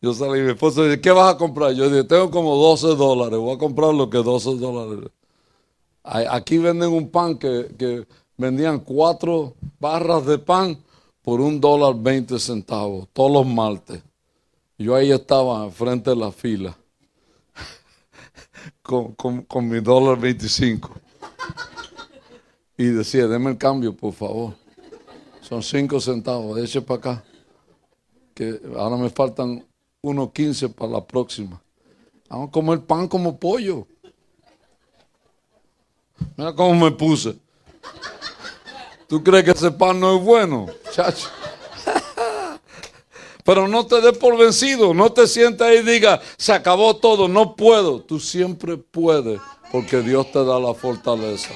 Yo 0.00 0.12
salía 0.12 0.42
y 0.42 0.44
mi 0.44 0.50
esposo 0.52 0.84
dice, 0.84 1.00
¿qué 1.00 1.10
vas 1.10 1.34
a 1.34 1.38
comprar? 1.38 1.72
Yo 1.72 1.88
dije, 1.88 2.04
tengo 2.04 2.30
como 2.30 2.54
12 2.56 2.88
dólares, 2.94 3.38
voy 3.38 3.54
a 3.56 3.58
comprar 3.58 3.94
lo 3.94 4.08
que 4.08 4.18
12 4.18 4.56
dólares. 4.56 5.10
Aquí 6.06 6.58
venden 6.58 6.92
un 6.92 7.10
pan 7.10 7.36
que, 7.36 8.06
vendían 8.36 8.80
cuatro 8.80 9.54
barras 9.80 10.24
de 10.24 10.38
pan 10.38 10.78
por 11.20 11.40
un 11.40 11.60
dólar 11.60 11.96
20 11.98 12.38
centavos, 12.38 13.08
todos 13.12 13.32
los 13.32 13.46
martes. 13.46 14.02
Yo 14.78 14.94
ahí 14.94 15.10
estaba 15.10 15.68
frente 15.70 16.10
de 16.10 16.16
la 16.16 16.30
fila 16.30 16.76
con, 18.82 19.42
con 19.42 19.68
mi 19.68 19.80
dólar 19.80 20.20
25. 20.20 20.90
Y 22.78 22.84
decía, 22.84 23.26
deme 23.26 23.50
el 23.50 23.58
cambio, 23.58 23.96
por 23.96 24.12
favor. 24.12 24.54
Son 25.40 25.62
cinco 25.62 26.00
centavos, 26.00 26.58
eche 26.58 26.82
para 26.82 26.98
acá. 26.98 27.24
Que 28.34 28.60
ahora 28.76 28.96
me 28.96 29.10
faltan 29.10 29.66
unos 30.02 30.30
15 30.30 30.68
para 30.68 30.92
la 30.92 31.04
próxima. 31.04 31.60
Vamos 32.28 32.48
a 32.48 32.52
comer 32.52 32.80
pan 32.80 33.08
como 33.08 33.38
pollo. 33.38 33.88
Mira 36.36 36.54
cómo 36.54 36.74
me 36.74 36.90
puse. 36.90 37.36
¿Tú 39.08 39.22
crees 39.22 39.44
que 39.44 39.50
ese 39.52 39.70
pan 39.70 40.00
no 40.00 40.16
es 40.16 40.22
bueno, 40.22 40.66
chacho? 40.92 41.28
Pero 43.44 43.68
no 43.68 43.86
te 43.86 44.00
des 44.00 44.18
por 44.18 44.36
vencido, 44.36 44.92
no 44.92 45.12
te 45.12 45.28
sientas 45.28 45.68
ahí 45.68 45.78
y 45.78 45.82
diga, 45.82 46.20
se 46.36 46.52
acabó 46.52 46.96
todo, 46.96 47.28
no 47.28 47.54
puedo. 47.54 48.00
Tú 48.00 48.18
siempre 48.18 48.76
puedes, 48.76 49.40
porque 49.70 50.02
Dios 50.02 50.32
te 50.32 50.44
da 50.44 50.58
la 50.58 50.74
fortaleza 50.74 51.50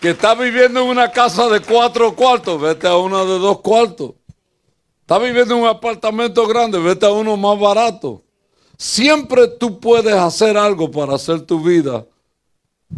que 0.00 0.10
está 0.10 0.34
viviendo 0.34 0.82
en 0.82 0.88
una 0.88 1.10
casa 1.10 1.48
de 1.48 1.60
cuatro 1.60 2.14
cuartos, 2.14 2.60
vete 2.60 2.86
a 2.86 2.96
una 2.96 3.24
de 3.24 3.38
dos 3.38 3.60
cuartos. 3.60 4.12
Está 5.00 5.18
viviendo 5.18 5.54
en 5.54 5.62
un 5.62 5.68
apartamento 5.68 6.46
grande, 6.46 6.78
vete 6.78 7.06
a 7.06 7.10
uno 7.10 7.36
más 7.36 7.58
barato. 7.58 8.22
Siempre 8.76 9.48
tú 9.48 9.80
puedes 9.80 10.14
hacer 10.14 10.56
algo 10.56 10.90
para 10.90 11.14
hacer 11.14 11.40
tu 11.42 11.62
vida, 11.62 12.06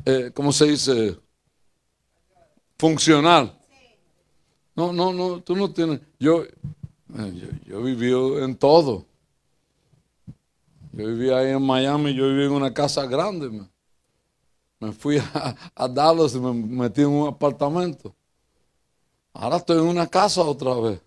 eh, 0.05 0.31
¿cómo 0.35 0.53
se 0.53 0.67
dice? 0.67 1.17
Funcional. 2.77 3.57
No, 4.75 4.93
no, 4.93 5.12
no, 5.12 5.41
tú 5.41 5.57
no 5.57 5.73
tienes. 5.73 6.01
Yo, 6.19 6.43
eh, 6.45 7.51
yo, 7.67 7.79
he 7.79 7.83
vivido 7.83 8.45
en 8.45 8.57
todo. 8.57 9.07
Yo 10.93 11.07
vivía 11.07 11.38
ahí 11.38 11.51
en 11.51 11.62
Miami, 11.62 12.14
yo 12.14 12.29
vivía 12.29 12.47
en 12.47 12.53
una 12.53 12.73
casa 12.75 13.07
grande. 13.07 13.51
Me 14.81 14.93
fui 14.93 15.19
a, 15.19 15.88
Dallas 15.88 16.35
y 16.35 16.41
me 16.41 16.53
metí 16.53 17.03
en 17.03 17.09
un 17.09 17.29
apartamento. 17.29 18.14
Ahora 19.33 19.57
estoy 19.57 19.79
en 19.79 19.88
una 19.88 20.07
casa 20.07 20.43
otra 20.43 20.75
vez. 20.75 21.01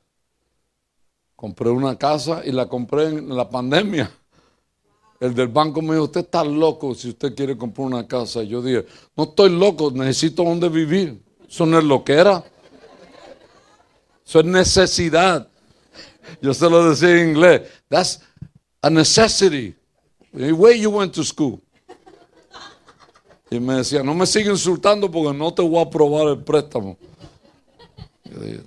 Compré 1.35 1.69
una 1.69 1.97
casa 1.97 2.41
y 2.45 2.51
la 2.51 2.67
compré 2.67 3.05
en 3.05 3.35
la 3.35 3.49
pandemia. 3.49 4.11
El 5.21 5.35
del 5.35 5.49
banco 5.49 5.83
me 5.83 5.93
dijo, 5.93 6.05
usted 6.05 6.21
está 6.21 6.43
loco 6.43 6.95
si 6.95 7.09
usted 7.09 7.35
quiere 7.35 7.55
comprar 7.55 7.85
una 7.85 8.07
casa. 8.07 8.41
Yo 8.41 8.59
dije, 8.59 8.87
no 9.15 9.25
estoy 9.25 9.51
loco, 9.51 9.91
necesito 9.91 10.43
donde 10.43 10.67
vivir. 10.67 11.21
Eso 11.47 11.67
no 11.67 11.77
es 11.77 11.83
lo 11.83 12.03
que 12.03 12.13
era. 12.13 12.43
Eso 14.25 14.39
es 14.39 14.45
necesidad. 14.47 15.47
Yo 16.41 16.55
se 16.55 16.67
lo 16.67 16.89
decía 16.89 17.21
en 17.21 17.29
inglés. 17.29 17.61
That's 17.87 18.19
a 18.81 18.89
necessity. 18.89 19.75
Where 20.33 20.75
you 20.75 20.89
went 20.89 21.13
to 21.13 21.23
school? 21.23 21.61
Y 23.51 23.59
me 23.59 23.75
decía, 23.75 24.01
no 24.01 24.15
me 24.15 24.25
siga 24.25 24.49
insultando 24.49 25.11
porque 25.11 25.37
no 25.37 25.53
te 25.53 25.61
voy 25.61 25.77
a 25.77 25.81
aprobar 25.83 26.29
el 26.29 26.43
préstamo. 26.43 26.97
Yo 28.23 28.63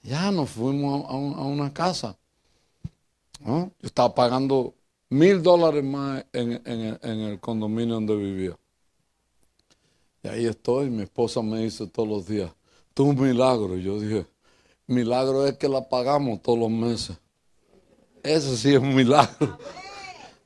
ya 0.00 0.30
nos 0.30 0.50
fuimos 0.50 1.10
a, 1.10 1.14
una 1.16 1.72
casa. 1.72 2.16
Yo 3.44 3.72
estaba 3.82 4.14
pagando 4.14 4.74
mil 5.14 5.42
dólares 5.42 5.84
más 5.84 6.24
en, 6.32 6.60
el 7.02 7.38
condominio 7.38 7.94
donde 7.94 8.16
vivía. 8.16 8.58
Y 10.24 10.28
ahí 10.28 10.46
estoy, 10.46 10.90
mi 10.90 11.04
esposa 11.04 11.40
me 11.40 11.60
dice 11.60 11.86
todos 11.86 12.08
los 12.08 12.26
días, 12.26 12.50
tú 12.94 13.04
un 13.04 13.20
milagro. 13.20 13.76
yo 13.76 14.00
dije, 14.00 14.26
milagro 14.88 15.46
es 15.46 15.56
que 15.56 15.68
la 15.68 15.88
pagamos 15.88 16.42
todos 16.42 16.58
los 16.58 16.70
meses. 16.70 17.16
Ese 18.24 18.56
sí 18.56 18.74
es 18.74 18.80
un 18.80 18.94
milagro. 18.94 19.56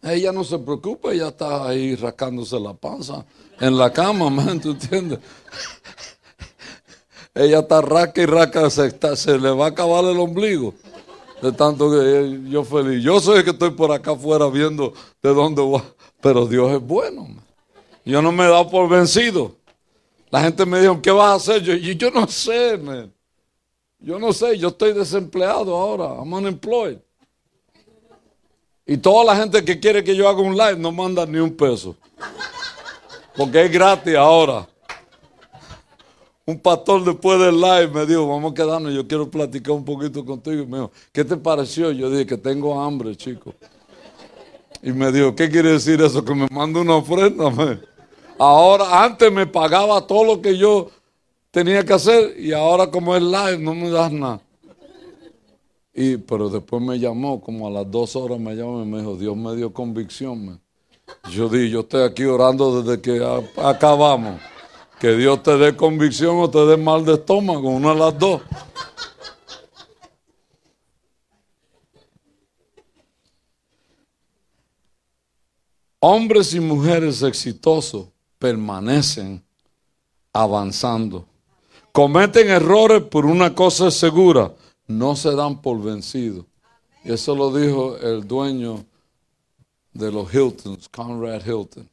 Ella 0.02 0.32
no 0.32 0.44
se 0.44 0.58
preocupa, 0.58 1.12
ella 1.12 1.28
está 1.28 1.66
ahí 1.66 1.96
rascándose 1.96 2.60
la 2.60 2.74
panza 2.74 3.24
en 3.58 3.76
la 3.76 3.90
cama, 3.92 4.30
man, 4.30 4.60
¿tú 4.60 4.72
entiendes? 4.72 5.18
ella 7.34 7.60
está 7.60 7.80
rasca 7.80 8.22
y 8.22 8.26
rasca, 8.26 8.70
se, 8.70 9.16
se 9.16 9.38
le 9.38 9.50
va 9.50 9.66
a 9.66 9.68
acabar 9.70 10.04
el 10.04 10.18
ombligo. 10.20 10.74
De 11.42 11.52
tanto 11.52 11.90
que 11.90 12.40
yo 12.48 12.64
feliz. 12.64 13.02
Yo 13.02 13.20
soy 13.20 13.38
el 13.38 13.44
que 13.44 13.50
estoy 13.50 13.70
por 13.70 13.92
acá 13.92 14.12
afuera 14.12 14.48
viendo 14.48 14.92
de 15.22 15.32
dónde 15.32 15.62
va. 15.62 15.84
Pero 16.20 16.46
Dios 16.46 16.72
es 16.72 16.80
bueno. 16.80 17.28
Yo 18.04 18.22
no 18.22 18.32
me 18.32 18.44
he 18.44 18.48
dado 18.48 18.68
por 18.68 18.88
vencido. 18.88 19.54
La 20.30 20.42
gente 20.42 20.66
me 20.66 20.80
dijo, 20.80 21.00
¿qué 21.00 21.10
vas 21.10 21.30
a 21.30 21.34
hacer? 21.34 21.62
Yo, 21.62 21.74
yo 21.74 22.10
no 22.10 22.26
sé, 22.26 22.76
man. 22.78 23.12
Yo 24.00 24.18
no 24.18 24.32
sé, 24.32 24.58
yo 24.58 24.68
estoy 24.68 24.92
desempleado 24.92 25.76
ahora. 25.76 26.14
I'm 26.18 26.32
unemployed. 26.32 26.98
Y 28.86 28.96
toda 28.96 29.24
la 29.24 29.36
gente 29.36 29.64
que 29.64 29.78
quiere 29.78 30.02
que 30.02 30.16
yo 30.16 30.28
haga 30.28 30.40
un 30.40 30.56
live 30.56 30.76
no 30.76 30.90
manda 30.90 31.26
ni 31.26 31.38
un 31.38 31.54
peso. 31.54 31.96
Porque 33.36 33.64
es 33.64 33.70
gratis 33.70 34.16
ahora. 34.16 34.66
Un 36.48 36.58
pastor 36.60 37.04
después 37.04 37.38
del 37.38 37.60
live 37.60 37.88
me 37.88 38.06
dijo, 38.06 38.26
vamos 38.26 38.52
a 38.52 38.54
quedarnos, 38.54 38.94
yo 38.94 39.06
quiero 39.06 39.30
platicar 39.30 39.72
un 39.72 39.84
poquito 39.84 40.24
contigo. 40.24 40.62
Y 40.62 40.66
me 40.66 40.78
dijo, 40.78 40.90
¿qué 41.12 41.22
te 41.22 41.36
pareció? 41.36 41.92
Yo 41.92 42.08
dije 42.08 42.24
que 42.24 42.38
tengo 42.38 42.80
hambre, 42.80 43.14
chico. 43.14 43.52
Y 44.82 44.90
me 44.92 45.12
dijo, 45.12 45.36
¿qué 45.36 45.50
quiere 45.50 45.72
decir 45.72 46.00
eso? 46.00 46.24
Que 46.24 46.34
me 46.34 46.46
manda 46.50 46.80
una 46.80 46.94
ofrenda. 46.94 47.52
Ahora, 48.38 49.04
antes 49.04 49.30
me 49.30 49.46
pagaba 49.46 50.06
todo 50.06 50.24
lo 50.24 50.40
que 50.40 50.56
yo 50.56 50.88
tenía 51.50 51.84
que 51.84 51.92
hacer 51.92 52.40
y 52.40 52.54
ahora 52.54 52.90
como 52.90 53.14
es 53.14 53.22
live 53.22 53.58
no 53.58 53.74
me 53.74 53.90
das 53.90 54.10
nada. 54.10 54.40
Y, 55.92 56.16
pero 56.16 56.48
después 56.48 56.80
me 56.80 56.98
llamó, 56.98 57.42
como 57.42 57.66
a 57.66 57.70
las 57.70 57.90
dos 57.90 58.16
horas 58.16 58.40
me 58.40 58.54
llamó 58.54 58.82
y 58.82 58.86
me 58.86 59.00
dijo, 59.00 59.16
Dios 59.16 59.36
me 59.36 59.54
dio 59.54 59.70
convicción. 59.70 60.58
Yo 61.30 61.50
dije, 61.50 61.68
yo 61.68 61.80
estoy 61.80 62.04
aquí 62.04 62.24
orando 62.24 62.80
desde 62.80 63.02
que 63.02 63.22
acabamos. 63.62 64.40
Que 65.00 65.16
Dios 65.16 65.42
te 65.42 65.56
dé 65.56 65.76
convicción 65.76 66.38
o 66.38 66.50
te 66.50 66.58
dé 66.66 66.76
mal 66.76 67.04
de 67.04 67.14
estómago, 67.14 67.70
una 67.70 67.90
de 67.90 68.00
las 68.00 68.18
dos. 68.18 68.42
Hombres 76.00 76.54
y 76.54 76.60
mujeres 76.60 77.22
exitosos 77.22 78.08
permanecen 78.38 79.42
avanzando. 80.32 81.26
Cometen 81.92 82.48
errores 82.50 83.02
por 83.02 83.26
una 83.26 83.54
cosa 83.54 83.90
segura, 83.90 84.54
no 84.86 85.16
se 85.16 85.34
dan 85.34 85.60
por 85.60 85.82
vencidos. 85.82 86.46
Y 87.04 87.12
eso 87.12 87.34
lo 87.34 87.56
dijo 87.56 87.96
el 87.96 88.26
dueño 88.26 88.84
de 89.92 90.12
los 90.12 90.32
Hiltons, 90.32 90.88
Conrad 90.88 91.44
Hilton. 91.44 91.88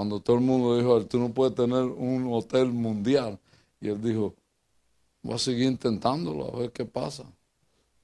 Cuando 0.00 0.18
todo 0.18 0.36
el 0.36 0.42
mundo 0.42 0.78
dijo, 0.78 1.04
tú 1.04 1.18
no 1.18 1.28
puedes 1.28 1.54
tener 1.54 1.82
un 1.82 2.32
hotel 2.32 2.72
mundial. 2.72 3.38
Y 3.82 3.88
él 3.88 4.00
dijo, 4.00 4.34
voy 5.20 5.34
a 5.34 5.38
seguir 5.38 5.66
intentándolo, 5.66 6.46
a 6.46 6.58
ver 6.58 6.72
qué 6.72 6.86
pasa. 6.86 7.24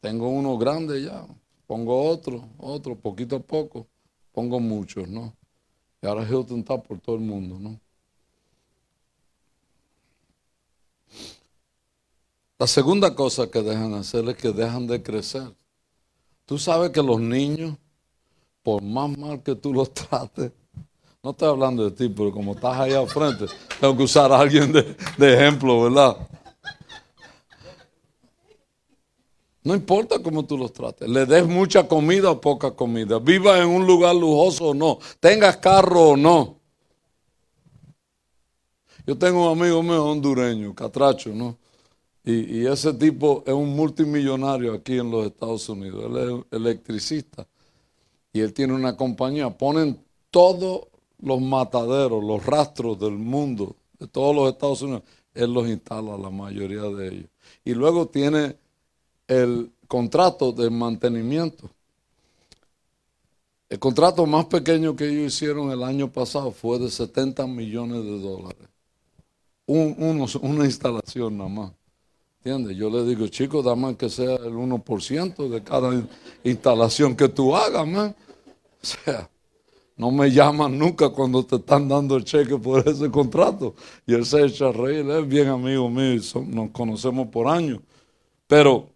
Tengo 0.03 0.29
uno 0.29 0.59
grande 0.59 1.03
ya, 1.03 1.27
pongo 1.67 2.11
otro, 2.11 2.51
otro, 2.59 2.97
poquito 2.97 3.37
a 3.37 3.41
poco, 3.41 3.87
pongo 4.31 4.61
muchos, 4.61 5.09
¿no? 5.09 5.33
Y 6.03 6.07
ahora 6.07 6.29
Hilton 6.29 6.59
está 6.59 6.77
por 6.77 7.01
todo 7.01 7.17
el 7.17 7.23
mundo, 7.23 7.59
¿no? 7.59 7.81
La 12.59 12.67
segunda 12.67 13.15
cosa 13.15 13.51
que 13.51 13.63
dejan 13.63 13.95
hacer 13.95 14.29
es 14.29 14.37
que 14.37 14.53
dejan 14.53 14.87
de 14.87 15.03
crecer. 15.03 15.51
Tú 16.45 16.59
sabes 16.59 16.91
que 16.91 17.03
los 17.03 17.19
niños, 17.23 17.79
por 18.63 18.83
más 18.83 19.17
mal 19.17 19.43
que 19.43 19.55
tú 19.55 19.73
los 19.73 19.95
trates, 19.95 20.53
no 21.27 21.33
estoy 21.33 21.49
hablando 21.49 21.83
de 21.83 21.91
ti, 21.91 22.09
pero 22.09 22.31
como 22.31 22.53
estás 22.53 22.79
ahí 22.79 22.93
al 22.93 23.09
frente, 23.09 23.47
tengo 23.81 23.97
que 23.97 24.05
usar 24.05 24.31
a 24.31 24.39
alguien 24.39 24.73
de, 24.73 25.35
ejemplo, 25.35 25.83
¿verdad? 25.83 26.17
No 29.65 29.75
importa 29.75 30.23
cómo 30.23 30.45
tú 30.45 30.57
los 30.57 30.73
trates, 30.73 31.09
le 31.09 31.27
des 31.27 31.45
mucha 31.45 31.89
comida 31.89 32.31
o 32.31 32.41
poca 32.41 32.71
comida, 32.71 33.19
viva 33.19 33.59
en 33.59 33.69
un 33.69 33.85
lugar 33.85 34.15
lujoso 34.15 34.67
o 34.67 34.75
no, 34.75 35.01
tengas 35.19 35.57
carro 35.57 36.11
o 36.11 36.17
no. 36.17 36.61
Yo 39.05 39.19
tengo 39.19 39.51
un 39.51 39.61
amigo 39.61 39.83
mío 39.83 40.05
hondureño, 40.05 40.77
Catracho, 40.77 41.31
¿no? 41.31 41.59
Y, 42.23 42.61
y, 42.61 42.67
ese 42.69 42.95
tipo 42.95 43.43
es 43.45 43.53
un 43.53 43.75
multimillonario 43.75 44.75
aquí 44.75 44.99
en 44.99 45.11
los 45.11 45.27
Estados 45.27 45.69
Unidos. 45.69 46.05
Él 46.05 46.45
es 46.53 46.61
electricista 46.61 47.49
y 48.33 48.41
él 48.41 48.53
tiene 48.53 48.75
una 48.75 48.97
compañía. 48.97 49.51
Ponen 49.51 50.01
todos 50.31 50.89
los 51.27 51.41
mataderos, 51.41 52.23
los 52.23 52.47
rastros 52.47 53.01
del 53.01 53.19
mundo, 53.19 53.75
de 53.99 54.07
todos 54.07 54.35
los 54.35 54.49
Estados 54.53 54.81
Unidos. 54.83 55.03
Él 55.35 55.53
los 55.53 55.67
instala, 55.69 56.17
la 56.17 56.31
mayoría 56.31 56.83
de 56.83 57.09
ellos. 57.09 57.31
Y 57.65 57.75
luego 57.75 58.07
tiene 58.07 58.57
el 59.27 59.73
contrato 59.89 60.53
de 60.53 60.71
mantenimiento. 60.71 61.69
El 63.69 63.81
contrato 63.81 64.25
más 64.25 64.45
pequeño 64.45 64.95
que 64.95 65.09
ellos 65.09 65.35
hicieron 65.35 65.73
el 65.73 65.83
año 65.83 66.13
pasado 66.13 66.53
fue 66.53 66.79
de 66.79 66.89
70 66.89 67.45
millones 67.49 68.05
de 68.05 68.21
dólares. 68.21 68.69
una 69.67 70.65
instalación 70.65 71.39
nada 71.39 71.51
más. 71.51 71.73
Yo 72.45 72.89
le 72.89 73.05
digo, 73.05 73.27
chicos, 73.27 73.65
dame 73.65 73.97
que 73.97 74.09
sea 74.09 74.37
el 74.37 74.55
1% 74.55 75.49
de 75.49 75.65
cada 75.65 75.91
instalación 76.45 77.17
que 77.17 77.29
tú 77.29 77.57
hagas, 77.57 77.85
man. 77.85 78.15
O 78.83 78.87
sea, 78.87 79.29
no 79.97 80.11
me 80.11 80.31
llaman 80.31 80.79
nunca 80.79 81.09
cuando 81.11 81.45
te 81.45 81.57
están 81.57 81.89
dando 81.89 82.17
el 82.17 82.25
cheque 82.25 82.57
por 82.59 82.87
ese 82.89 83.11
contrato. 83.11 83.75
Y 84.07 84.15
él 84.15 84.25
se 84.27 84.45
echa 84.45 84.73
reír, 84.73 85.01
él 85.01 85.11
es 85.11 85.29
bien 85.29 85.49
amigo 85.49 85.89
mío, 85.91 86.21
nos 86.47 86.71
conocemos 86.71 87.29
por 87.29 87.49
años. 87.49 87.81
Pero 88.47 88.91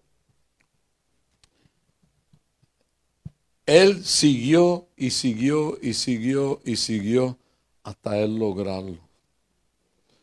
él 3.67 4.05
siguió 4.05 4.89
y 4.97 5.11
siguió 5.11 5.79
y 5.81 5.95
siguió 5.95 6.61
y 6.65 6.77
siguió 6.77 7.39
hasta 7.83 8.19
él 8.19 8.37
lograrlo. 8.39 8.99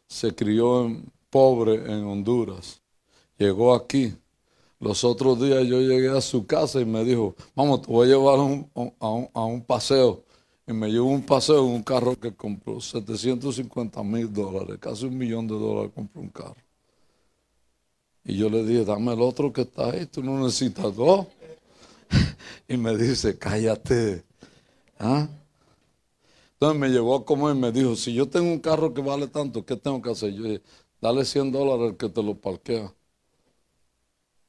Se 0.08 0.34
crió 0.34 0.86
en, 0.86 1.12
pobre 1.30 1.76
en 1.76 2.04
Honduras 2.06 2.82
llegó 3.38 3.74
aquí. 3.74 4.14
Los 4.80 5.04
otros 5.04 5.42
días 5.42 5.66
yo 5.66 5.82
llegué 5.82 6.10
a 6.10 6.22
su 6.22 6.46
casa 6.46 6.80
y 6.80 6.86
me 6.86 7.04
dijo, 7.04 7.36
vamos, 7.56 7.82
te 7.82 7.92
voy 7.92 8.08
a 8.08 8.12
llevar 8.12 8.38
a, 8.38 9.42
un, 9.42 9.64
paseo. 9.66 10.24
Y 10.68 10.74
me 10.74 10.90
llevó 10.90 11.08
un 11.08 11.24
paseo 11.24 11.66
en 11.66 11.76
un 11.76 11.84
carro 11.84 12.20
que 12.20 12.36
compró 12.36 12.82
750 12.82 14.04
mil 14.04 14.32
dólares, 14.32 14.78
casi 14.82 15.06
un 15.06 15.18
millón 15.18 15.48
de 15.48 15.56
dólares 15.56 15.92
compró 15.96 16.22
un 16.22 16.30
carro. 16.30 16.58
Y 18.26 18.36
yo 18.36 18.50
le 18.50 18.66
dije, 18.66 18.84
dame 18.84 19.14
el 19.14 19.22
otro 19.22 19.54
que 19.54 19.62
está 19.62 19.92
ahí, 19.92 20.06
tú 20.06 20.22
no 20.22 20.38
necesitas 20.44 20.94
dos. 20.94 21.28
y 22.68 22.76
me 22.76 22.98
dice, 22.98 23.38
cállate. 23.38 24.26
¿Ah? 25.00 25.30
Entonces 26.54 26.80
me 26.80 26.90
llevó 26.90 27.16
a 27.16 27.24
comer 27.26 27.56
y 27.56 27.60
me 27.60 27.72
dijo, 27.72 27.96
si 27.96 28.14
yo 28.14 28.28
tengo 28.28 28.52
un 28.52 28.60
carro 28.60 28.94
que 28.94 29.02
vale 29.02 29.28
tanto, 29.28 29.66
¿qué 29.66 29.78
tengo 29.78 30.02
que 30.02 30.12
hacer? 30.12 30.34
Yo 30.34 30.44
dije, 30.44 30.62
dale 31.00 31.24
100 31.24 31.54
dólares 31.54 31.92
al 31.92 31.98
que 31.98 32.10
te 32.10 32.22
lo 32.22 32.36
parquea. 32.36 32.94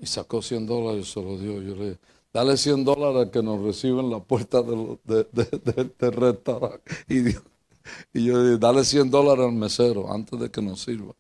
Y 0.01 0.07
sacó 0.07 0.43
100 0.43 0.67
dólares 0.67 1.07
y 1.07 1.13
se 1.13 1.23
lo 1.23 1.39
dio. 1.39 1.63
Yo 1.63 1.77
le 1.77 1.85
dije, 1.85 1.99
dale 2.39 2.57
100 2.57 2.85
dólares 2.85 3.31
que 3.33 3.43
nos 3.43 3.61
reciben 3.61 4.11
la 4.11 4.21
puerta 4.21 4.63
del 4.63 4.97
de, 5.05 6.11
restaurante. 6.11 6.81
Y, 7.09 7.31
y, 8.17 8.25
yo 8.27 8.45
dije, 8.45 8.59
dale 8.59 8.85
100 8.85 9.11
dólares 9.11 9.45
al 9.45 9.53
mesero 9.53 10.13
antes 10.13 10.39
de 10.39 10.49
que 10.49 10.63
nos 10.63 10.81
sirva. 10.81 11.15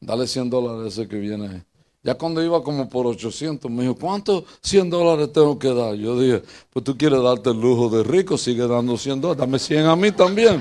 Dale 0.00 0.26
100 0.26 0.50
dólares 0.50 0.84
a 0.84 0.88
ese 0.88 1.08
que 1.08 1.16
viene. 1.16 1.64
Ya 2.02 2.14
cuando 2.14 2.42
iba 2.42 2.62
como 2.62 2.90
por 2.90 3.06
800, 3.06 3.70
me 3.70 3.84
dijo, 3.84 3.94
¿cuántos 3.94 4.44
100 4.60 4.90
dólares 4.90 5.32
tengo 5.32 5.58
que 5.58 5.72
dar? 5.72 5.94
Yo 5.94 6.20
dije, 6.20 6.42
pues 6.70 6.84
tú 6.84 6.98
quieres 6.98 7.22
darte 7.22 7.48
el 7.48 7.58
lujo 7.58 7.88
de 7.88 8.04
rico, 8.04 8.36
sigue 8.36 8.68
dando 8.68 8.98
100 8.98 9.20
dólares, 9.22 9.40
dame 9.40 9.58
100 9.58 9.86
a 9.86 9.96
mí 9.96 10.12
también, 10.12 10.60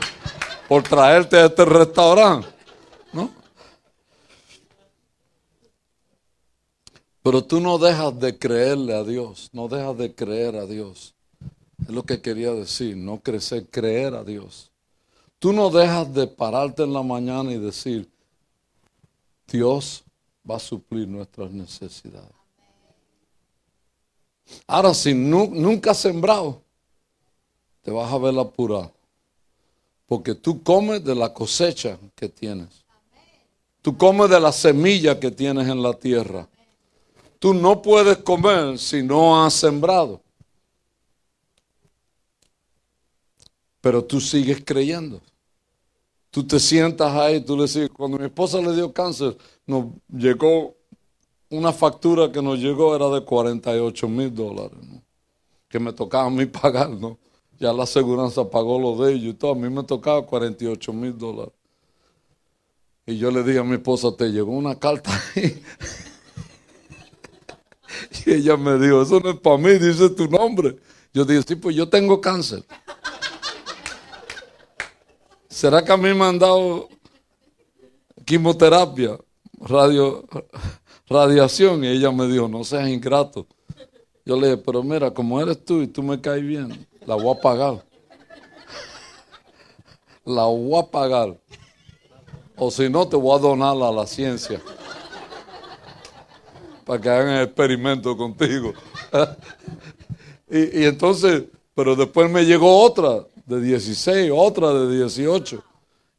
por 0.69 0.81
traerte 0.83 1.35
a 1.35 1.47
este 1.47 1.65
restaurante. 1.65 2.47
¿No? 3.11 3.29
Pero 7.23 7.43
tú 7.43 7.61
no 7.61 7.77
dejas 7.77 8.19
de 8.19 8.37
creerle 8.37 8.93
a 8.93 9.03
Dios, 9.03 9.49
no 9.53 9.69
dejas 9.69 9.97
de 9.97 10.13
creer 10.13 10.57
a 10.57 10.65
Dios. 10.65 11.15
Es 11.81 11.89
lo 11.89 12.03
que 12.03 12.21
quería 12.21 12.51
decir, 12.51 12.97
no 12.97 13.21
crecer, 13.21 13.65
creer 13.69 14.13
a 14.13 14.23
Dios. 14.25 14.71
Tú 15.39 15.53
no 15.53 15.69
dejas 15.69 16.13
de 16.13 16.27
pararte 16.27 16.83
en 16.83 16.93
la 16.93 17.01
mañana 17.01 17.51
y 17.51 17.57
decir, 17.57 18.09
Dios 19.47 20.03
va 20.49 20.57
a 20.57 20.59
suplir 20.59 21.07
nuestras 21.07 21.51
necesidades. 21.51 22.31
Ahora, 24.67 24.93
si 24.93 25.13
nunca 25.13 25.91
has 25.91 25.99
sembrado, 25.99 26.61
te 27.81 27.91
vas 27.91 28.11
a 28.11 28.17
ver 28.17 28.37
apurado. 28.37 28.91
Porque 30.07 30.35
tú 30.35 30.61
comes 30.61 31.03
de 31.03 31.15
la 31.15 31.33
cosecha 31.33 31.97
que 32.15 32.27
tienes. 32.27 32.83
Tú 33.81 33.97
comes 33.97 34.29
de 34.29 34.39
la 34.39 34.51
semilla 34.51 35.19
que 35.19 35.31
tienes 35.31 35.67
en 35.67 35.81
la 35.81 35.93
tierra. 35.93 36.47
Tú 37.43 37.53
no 37.53 37.81
puedes 37.81 38.19
comer 38.19 38.79
si 38.79 39.03
no 39.03 39.43
has 39.43 39.55
sembrado. 39.55 40.21
Pero 43.81 44.01
tú 44.01 44.21
sigues 44.21 44.63
creyendo. 44.65 45.19
Tú 46.31 46.47
te 46.47 46.57
sientas 46.57 47.11
ahí, 47.11 47.41
tú 47.41 47.57
le 47.57 47.63
dices, 47.63 47.89
cuando 47.89 48.17
mi 48.17 48.27
esposa 48.27 48.61
le 48.61 48.73
dio 48.73 48.93
cáncer, 48.93 49.37
nos 49.67 49.87
llegó 50.07 50.73
una 51.49 51.73
factura 51.73 52.31
que 52.31 52.41
nos 52.41 52.59
llegó, 52.59 52.95
era 52.95 53.09
de 53.09 53.25
48 53.25 54.07
mil 54.07 54.33
dólares, 54.33 54.79
que 55.67 55.81
me 55.81 55.91
tocaba 55.91 56.27
a 56.27 56.29
mí 56.29 56.45
pagar, 56.61 56.91
¿no? 56.91 57.17
Ya 57.59 57.73
la 57.73 57.83
aseguranza 57.83 58.49
pagó 58.49 58.79
lo 58.79 59.03
de 59.03 59.15
ellos 59.15 59.33
y 59.33 59.37
todo, 59.37 59.51
a 59.51 59.55
mí 59.55 59.69
me 59.69 59.83
tocaba 59.83 60.25
48 60.25 60.93
mil 60.93 61.17
dólares. 61.17 61.53
Y 63.05 63.17
yo 63.17 63.31
le 63.31 63.43
dije 63.43 63.59
a 63.59 63.65
mi 63.65 63.73
esposa, 63.73 64.15
te 64.15 64.31
llegó 64.31 64.53
una 64.53 64.79
carta 64.79 65.11
ahí. 65.35 65.61
Y 68.25 68.33
ella 68.33 68.57
me 68.57 68.77
dijo, 68.77 69.01
eso 69.01 69.19
no 69.19 69.31
es 69.31 69.39
para 69.39 69.57
mí, 69.57 69.73
dice 69.73 70.09
tu 70.09 70.27
nombre. 70.27 70.77
Yo 71.13 71.25
dije, 71.25 71.43
sí, 71.47 71.55
pues 71.55 71.75
yo 71.75 71.87
tengo 71.87 72.19
cáncer. 72.19 72.63
¿Será 75.47 75.83
que 75.83 75.91
a 75.91 75.97
mí 75.97 76.13
me 76.13 76.25
han 76.25 76.39
dado 76.39 76.89
quimioterapia, 78.25 79.19
radio, 79.59 80.25
radiación? 81.07 81.83
Y 81.83 81.87
ella 81.87 82.11
me 82.11 82.27
dijo, 82.27 82.47
no 82.47 82.63
seas 82.63 82.89
ingrato. 82.89 83.45
Yo 84.25 84.39
le 84.39 84.47
dije, 84.47 84.63
pero 84.65 84.81
mira, 84.81 85.11
como 85.11 85.39
eres 85.41 85.63
tú 85.63 85.81
y 85.81 85.87
tú 85.87 86.01
me 86.01 86.19
caes 86.19 86.43
bien, 86.43 86.87
la 87.05 87.15
voy 87.15 87.35
a 87.35 87.39
pagar. 87.39 87.85
La 90.25 90.45
voy 90.45 90.79
a 90.79 90.83
pagar. 90.83 91.37
O 92.55 92.71
si 92.71 92.89
no, 92.89 93.05
te 93.05 93.17
voy 93.17 93.37
a 93.37 93.41
donar 93.41 93.75
a 93.75 93.91
la 93.91 94.07
ciencia 94.07 94.61
para 96.85 97.01
que 97.01 97.09
hagan 97.09 97.35
el 97.35 97.43
experimento 97.43 98.15
contigo. 98.15 98.73
y, 100.49 100.83
entonces, 100.85 101.43
pero 101.75 101.95
después 101.95 102.29
me 102.29 102.45
llegó 102.45 102.81
otra 102.81 103.25
de 103.45 103.61
16, 103.61 104.31
otra 104.33 104.73
de 104.73 104.97
18. 104.97 105.63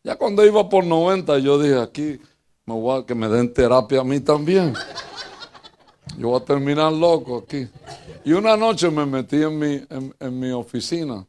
Ya 0.02 0.16
cuando 0.16 0.44
iba 0.44 0.68
por 0.68 0.84
90, 0.84 1.38
yo 1.38 1.58
dije, 1.58 1.80
aquí 1.80 2.20
me 2.66 2.74
voy 2.74 3.00
a 3.00 3.06
que 3.06 3.14
me 3.14 3.28
den 3.28 3.52
terapia 3.52 4.00
a 4.00 4.04
mí 4.04 4.20
también. 4.20 4.74
Yo 6.18 6.28
voy 6.28 6.40
a 6.40 6.44
terminar 6.44 6.92
loco 6.92 7.38
aquí. 7.38 7.68
Y 8.24 8.32
una 8.32 8.56
noche 8.56 8.90
me 8.90 9.04
metí 9.04 9.42
en 9.42 9.58
mi, 9.58 9.82
en, 10.20 10.40
mi 10.40 10.50
oficina. 10.50 11.26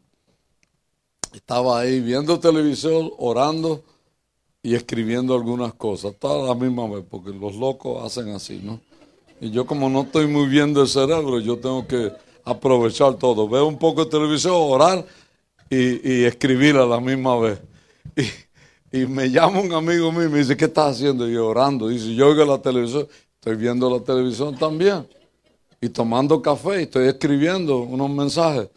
Estaba 1.33 1.79
ahí 1.79 1.99
viendo 1.99 2.39
televisión, 2.39 3.11
orando 3.17 3.83
y 4.61 4.75
escribiendo 4.75 5.35
algunas 5.35 5.73
cosas. 5.73 6.15
Toda 6.17 6.47
la 6.47 6.55
misma 6.55 6.87
vez, 6.87 7.03
porque 7.09 7.31
los 7.31 7.55
locos 7.55 8.03
hacen 8.03 8.29
así, 8.33 8.61
¿no? 8.63 8.79
Y 9.45 9.51
yo 9.51 9.63
como 9.63 9.87
no 9.91 10.01
estoy 10.01 10.25
muy 10.25 10.47
bien 10.47 10.73
del 10.73 10.87
cerebro, 10.87 11.39
yo 11.39 11.59
tengo 11.59 11.85
que 11.85 12.11
aprovechar 12.43 13.13
todo. 13.13 13.47
Veo 13.47 13.67
un 13.67 13.77
poco 13.77 14.03
de 14.03 14.09
televisión, 14.09 14.55
orar 14.55 15.05
y, 15.69 16.23
escribir 16.23 16.75
a 16.77 16.85
la 16.87 16.99
misma 16.99 17.37
vez. 17.37 17.61
Y, 18.91 19.01
y, 19.01 19.05
me 19.05 19.29
llama 19.29 19.59
un 19.59 19.71
amigo 19.71 20.11
mío 20.11 20.23
y 20.23 20.29
me 20.29 20.39
dice, 20.39 20.57
¿qué 20.57 20.65
estás 20.65 20.95
haciendo? 20.95 21.29
Y 21.29 21.33
yo 21.33 21.45
orando. 21.45 21.89
Dice, 21.89 22.15
yo 22.15 22.29
oigo 22.29 22.43
la 22.43 22.59
televisión, 22.59 23.07
estoy 23.35 23.55
viendo 23.55 23.87
la 23.87 24.03
televisión 24.03 24.55
también. 24.57 25.07
Y 25.79 25.89
tomando 25.89 26.41
café 26.41 26.79
y 26.79 26.83
estoy 26.85 27.07
escribiendo 27.07 27.81
unos 27.81 28.09
mensajes. 28.09 28.67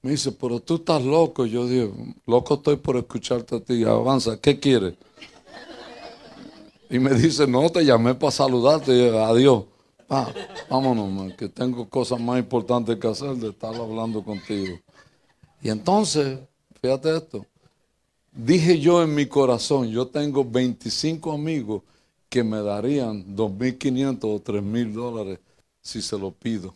Me 0.00 0.12
dice, 0.12 0.32
pero 0.32 0.58
tú 0.58 0.76
estás 0.76 1.02
loco. 1.02 1.44
Yo 1.44 1.66
digo, 1.66 1.92
loco 2.24 2.54
estoy 2.54 2.76
por 2.76 2.96
escucharte 2.96 3.56
a 3.56 3.60
ti. 3.60 3.84
Avanza, 3.84 4.40
¿qué 4.40 4.58
quieres? 4.58 4.94
Y 6.88 6.98
me 6.98 7.12
dice, 7.12 7.46
no, 7.46 7.68
te 7.68 7.84
llamé 7.84 8.14
para 8.14 8.30
saludarte. 8.30 9.10
Adiós. 9.18 9.64
Vámonos, 10.08 11.34
que 11.34 11.48
tengo 11.48 11.88
cosas 11.88 12.20
más 12.20 12.38
importantes 12.38 12.96
que 12.96 13.06
hacer 13.06 13.36
de 13.36 13.50
estar 13.50 13.74
hablando 13.74 14.22
contigo. 14.22 14.78
Y 15.60 15.68
entonces, 15.68 16.40
fíjate 16.80 17.16
esto, 17.16 17.44
dije 18.32 18.78
yo 18.78 19.02
en 19.02 19.14
mi 19.14 19.26
corazón, 19.26 19.88
yo 19.88 20.06
tengo 20.06 20.44
25 20.44 21.32
amigos 21.32 21.82
que 22.28 22.42
me 22.42 22.62
darían 22.62 23.36
2.500 23.36 24.24
o 24.24 24.40
3.000 24.40 24.92
dólares 24.92 25.38
si 25.80 26.02
se 26.02 26.18
lo 26.18 26.30
pido. 26.30 26.74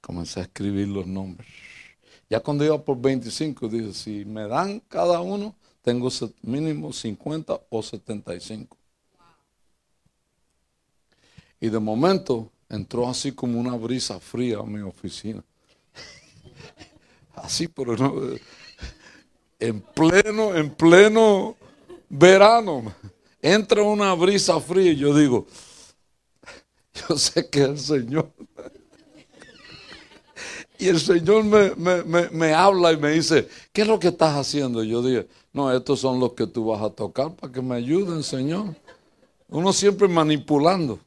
Comencé 0.00 0.40
a 0.40 0.42
escribir 0.44 0.88
los 0.88 1.06
nombres. 1.06 1.48
Ya 2.28 2.40
cuando 2.40 2.64
iba 2.64 2.82
por 2.82 3.00
25, 3.00 3.68
dije, 3.68 3.92
si 3.92 4.24
me 4.24 4.46
dan 4.48 4.80
cada 4.88 5.20
uno, 5.20 5.54
tengo 5.82 6.08
mínimo 6.42 6.92
50 6.92 7.60
o 7.70 7.82
75. 7.82 8.76
Y 11.60 11.68
de 11.68 11.78
momento 11.78 12.50
entró 12.68 13.08
así 13.08 13.32
como 13.32 13.58
una 13.58 13.74
brisa 13.76 14.20
fría 14.20 14.58
a 14.58 14.64
mi 14.64 14.80
oficina. 14.80 15.42
Así, 17.34 17.68
pero 17.68 17.96
no, 17.96 18.14
en 19.58 19.80
pleno, 19.80 20.54
en 20.54 20.70
pleno 20.70 21.56
verano, 22.08 22.94
entra 23.40 23.82
una 23.82 24.14
brisa 24.14 24.60
fría 24.60 24.92
y 24.92 24.96
yo 24.96 25.14
digo, 25.14 25.46
yo 27.08 27.16
sé 27.16 27.48
que 27.48 27.62
el 27.62 27.78
Señor. 27.78 28.30
Y 30.78 30.88
el 30.88 31.00
Señor 31.00 31.44
me, 31.44 32.54
habla 32.54 32.92
y 32.92 32.98
me 32.98 33.12
dice, 33.12 33.48
¿qué 33.72 33.82
es 33.82 33.88
lo 33.88 33.98
que 33.98 34.08
estás 34.08 34.36
haciendo? 34.36 34.84
Y 34.84 34.90
yo 34.90 35.02
dije, 35.02 35.26
no, 35.52 35.72
estos 35.72 36.00
son 36.00 36.20
los 36.20 36.34
que 36.34 36.46
tú 36.46 36.66
vas 36.66 36.82
a 36.82 36.90
tocar 36.90 37.34
para 37.34 37.50
que 37.50 37.62
me 37.62 37.76
ayuden, 37.76 38.22
Señor. 38.22 38.74
Uno 39.48 39.72
siempre 39.72 40.06
manipulando. 40.06 40.98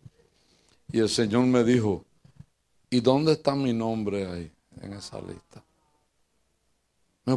Y 0.92 1.00
el 1.00 1.10
Señor 1.10 1.46
me 1.46 1.64
dijo, 1.64 2.06
¿y 2.90 3.00
dónde 3.00 3.34
está 3.34 3.54
mi 3.56 3.74
nombre 3.74 4.26
ahí, 4.26 4.52
en 4.82 4.94
esa 4.94 5.20
lista? 5.22 5.64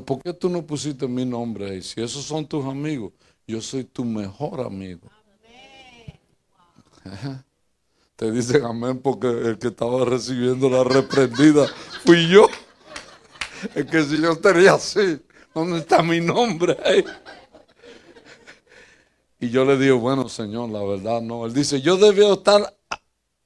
¿Por 0.00 0.22
qué 0.22 0.32
tú 0.32 0.48
no 0.48 0.62
pusiste 0.62 1.06
mi 1.06 1.26
nombre 1.26 1.70
ahí? 1.70 1.82
Si 1.82 2.00
esos 2.00 2.24
son 2.24 2.46
tus 2.46 2.64
amigos, 2.64 3.12
yo 3.46 3.60
soy 3.60 3.84
tu 3.84 4.04
mejor 4.04 4.60
amigo. 4.60 5.08
Te 8.16 8.30
dicen 8.30 8.64
amén 8.64 9.00
porque 9.00 9.26
el 9.26 9.58
que 9.58 9.68
estaba 9.68 10.04
recibiendo 10.04 10.70
la 10.70 10.84
reprendida 10.84 11.66
fui 12.04 12.28
yo. 12.28 12.46
Es 13.74 13.84
que 13.86 14.04
si 14.04 14.20
yo 14.20 14.32
estaría 14.32 14.74
así, 14.74 15.20
¿dónde 15.54 15.78
está 15.78 16.02
mi 16.02 16.20
nombre 16.20 16.76
ahí? 16.84 17.04
Y 19.40 19.50
yo 19.50 19.64
le 19.64 19.76
digo, 19.76 19.98
bueno, 19.98 20.28
Señor, 20.28 20.70
la 20.70 20.82
verdad 20.84 21.20
no. 21.20 21.44
Él 21.46 21.52
dice, 21.52 21.80
yo 21.80 21.96
debía 21.96 22.32
estar 22.32 22.76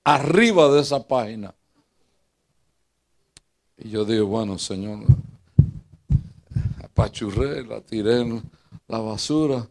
arriba 0.06 0.68
de 0.68 0.82
esa 0.82 1.04
página. 1.04 1.52
Y 3.76 3.90
yo 3.90 4.04
digo, 4.04 4.26
bueno, 4.28 4.56
Señor, 4.56 5.04
apachurré, 6.82 7.66
la 7.66 7.80
tiré 7.80 8.20
en 8.20 8.42
la 8.86 9.00
basura 9.00 9.68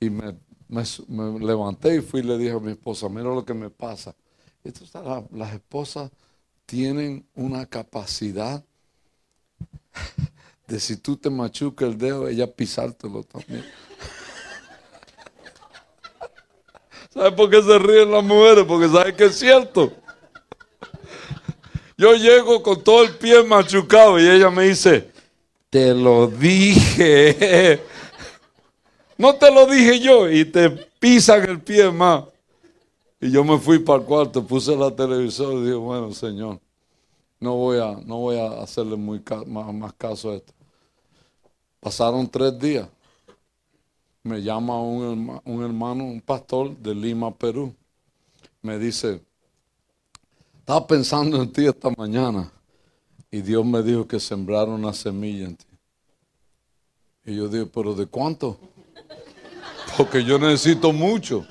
y 0.00 0.10
me, 0.10 0.34
levanté 0.68 1.96
y 1.96 2.00
fui 2.00 2.18
y 2.18 2.24
le 2.24 2.36
dije 2.36 2.50
a 2.50 2.58
mi 2.58 2.72
esposa, 2.72 3.08
mira 3.08 3.32
lo 3.32 3.44
que 3.44 3.54
me 3.54 3.70
pasa. 3.70 4.16
las 5.30 5.54
esposas 5.54 6.10
tienen 6.66 7.24
una 7.36 7.64
capacidad 7.66 8.64
de 10.66 10.80
si 10.80 10.96
tú 10.96 11.16
te 11.16 11.30
machucas 11.30 11.90
el 11.90 11.96
dedo, 11.96 12.26
ella 12.26 12.52
pisártelo 12.52 13.22
también. 13.22 13.64
¿Sabes 17.16 17.32
por 17.32 17.48
qué 17.48 17.62
se 17.62 17.78
ríen 17.78 18.10
las 18.10 18.22
mujeres? 18.22 18.64
Porque 18.68 18.90
saben 18.90 19.16
que 19.16 19.24
es 19.24 19.38
cierto. 19.38 19.90
Yo 21.96 22.12
llego 22.14 22.62
con 22.62 22.84
todo 22.84 23.04
el 23.04 23.16
pie 23.16 23.42
machucado 23.42 24.20
y 24.20 24.28
ella 24.28 24.50
me 24.50 24.64
dice, 24.64 25.10
te 25.70 25.94
lo 25.94 26.26
dije. 26.26 27.80
No 29.16 29.34
te 29.34 29.50
lo 29.50 29.64
dije 29.64 29.98
yo 29.98 30.30
y 30.30 30.44
te 30.44 30.68
pisan 30.68 31.48
el 31.48 31.58
pie 31.62 31.90
más. 31.90 32.24
Y 33.18 33.30
yo 33.30 33.42
me 33.44 33.58
fui 33.58 33.78
para 33.78 34.00
el 34.00 34.04
cuarto, 34.04 34.46
puse 34.46 34.76
la 34.76 34.94
televisión 34.94 35.54
y 35.54 35.62
dije, 35.62 35.74
bueno, 35.74 36.12
Señor, 36.12 36.60
no 37.40 37.54
voy 37.54 37.78
a, 37.78 37.98
no 38.04 38.18
voy 38.18 38.36
a 38.38 38.60
hacerle 38.60 38.96
muy 38.96 39.22
más, 39.46 39.72
más 39.72 39.94
caso 39.94 40.32
a 40.32 40.34
esto. 40.34 40.52
Pasaron 41.80 42.28
tres 42.28 42.58
días 42.58 42.86
me 44.26 44.42
llama 44.42 44.80
un, 44.80 45.62
hermano, 45.62 46.04
un 46.04 46.20
pastor 46.20 46.76
de 46.76 46.92
Lima, 46.94 47.32
Perú. 47.32 47.72
Me 48.60 48.76
dice, 48.76 49.22
estaba 50.58 50.84
pensando 50.84 51.40
en 51.40 51.52
ti 51.52 51.64
esta 51.64 51.90
mañana 51.96 52.52
y 53.30 53.40
Dios 53.40 53.64
me 53.64 53.84
dijo 53.84 54.06
que 54.06 54.18
sembraron 54.18 54.74
una 54.74 54.92
semilla 54.92 55.46
en 55.46 55.56
ti. 55.56 55.66
Y 57.24 57.36
yo 57.36 57.48
dije, 57.48 57.66
pero 57.66 57.94
¿de 57.94 58.06
cuánto? 58.06 58.58
Porque 59.96 60.24
yo 60.24 60.40
necesito 60.40 60.92
mucho. 60.92 61.46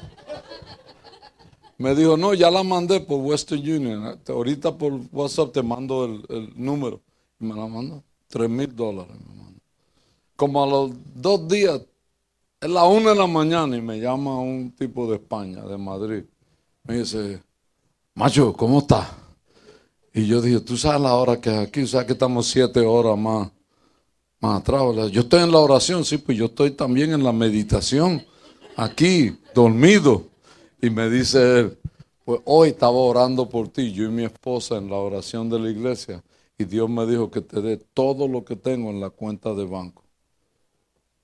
Me 1.77 1.95
dijo, 1.95 2.17
no, 2.17 2.33
ya 2.33 2.51
la 2.51 2.63
mandé 2.63 2.99
por 2.99 3.21
Western 3.21 3.61
Union. 3.61 4.19
Ahorita 4.27 4.77
por 4.77 4.99
WhatsApp 5.13 5.53
te 5.53 5.63
mando 5.63 6.05
el, 6.05 6.53
número. 6.55 7.01
Y 7.39 7.45
me 7.45 7.55
la 7.55 7.67
mandó. 7.67 8.03
Tres 8.27 8.49
mil 8.49 8.73
dólares. 8.73 9.15
Como 10.35 10.61
a 10.61 10.67
los 10.67 10.91
dos 11.13 11.47
días 11.47 11.81
es 12.65 12.71
la 12.71 12.85
una 12.85 13.11
de 13.11 13.15
la 13.15 13.27
mañana 13.27 13.77
y 13.77 13.81
me 13.81 13.99
llama 13.99 14.39
un 14.39 14.71
tipo 14.71 15.07
de 15.07 15.17
España, 15.17 15.61
de 15.61 15.77
Madrid. 15.77 16.23
Me 16.83 16.97
dice, 16.97 17.39
macho, 18.15 18.53
¿cómo 18.53 18.79
estás? 18.79 19.07
Y 20.11 20.25
yo 20.25 20.41
dije, 20.41 20.61
tú 20.61 20.75
sabes 20.75 20.99
la 21.01 21.13
hora 21.13 21.39
que 21.39 21.51
es 21.51 21.59
aquí, 21.59 21.85
sabes 21.85 22.07
que 22.07 22.13
estamos 22.13 22.47
siete 22.47 22.79
horas 22.79 23.19
más, 23.19 23.51
más 24.39 24.61
atrás. 24.61 24.81
Yo 25.11 25.21
estoy 25.21 25.43
en 25.43 25.51
la 25.51 25.59
oración, 25.59 26.03
sí, 26.03 26.17
pues 26.17 26.39
yo 26.39 26.45
estoy 26.45 26.71
también 26.71 27.13
en 27.13 27.23
la 27.23 27.31
meditación, 27.31 28.25
aquí, 28.75 29.37
dormido. 29.53 30.23
Y 30.81 30.89
me 30.89 31.07
dice 31.07 31.59
él, 31.59 31.77
pues 32.23 32.41
hoy 32.45 32.69
estaba 32.69 32.97
orando 32.97 33.47
por 33.47 33.67
ti, 33.67 33.91
yo 33.91 34.05
y 34.05 34.09
mi 34.09 34.23
esposa 34.23 34.77
en 34.77 34.89
la 34.89 34.95
oración 34.95 35.51
de 35.51 35.59
la 35.59 35.69
iglesia. 35.69 36.23
Y 36.57 36.63
Dios 36.63 36.89
me 36.89 37.05
dijo 37.05 37.29
que 37.29 37.41
te 37.41 37.61
dé 37.61 37.77
todo 37.77 38.27
lo 38.27 38.43
que 38.43 38.55
tengo 38.55 38.89
en 38.89 39.01
la 39.01 39.11
cuenta 39.11 39.53
de 39.53 39.65
banco. 39.65 40.04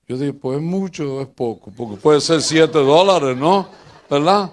Yo 0.08 0.18
dije, 0.18 0.32
pues 0.32 0.58
es 0.58 0.62
mucho 0.62 1.16
o 1.16 1.22
es 1.22 1.28
poco, 1.28 1.70
porque 1.76 1.96
puede 1.96 2.20
ser 2.20 2.42
siete 2.42 2.78
dólares, 2.78 3.36
¿no? 3.36 3.68
¿Verdad? 4.10 4.50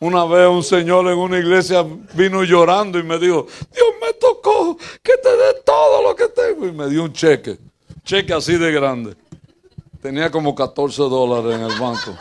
Una 0.00 0.24
vez 0.24 0.48
un 0.48 0.62
señor 0.62 1.06
en 1.06 1.18
una 1.18 1.38
iglesia 1.38 1.84
vino 2.14 2.44
llorando 2.44 2.98
y 2.98 3.02
me 3.02 3.18
dijo, 3.18 3.46
Dios 3.72 3.88
me 4.00 4.12
tocó 4.14 4.76
que 5.02 5.12
te 5.16 5.28
dé 5.28 5.62
todo 5.64 6.02
lo 6.02 6.14
que 6.14 6.28
tengo. 6.28 6.66
Y 6.66 6.72
me 6.72 6.88
dio 6.88 7.04
un 7.04 7.12
cheque, 7.12 7.58
cheque 8.04 8.32
así 8.32 8.56
de 8.56 8.70
grande. 8.70 9.16
Tenía 10.00 10.30
como 10.30 10.54
14 10.54 11.02
dólares 11.02 11.56
en 11.56 11.62
el 11.62 11.78
banco. 11.80 12.16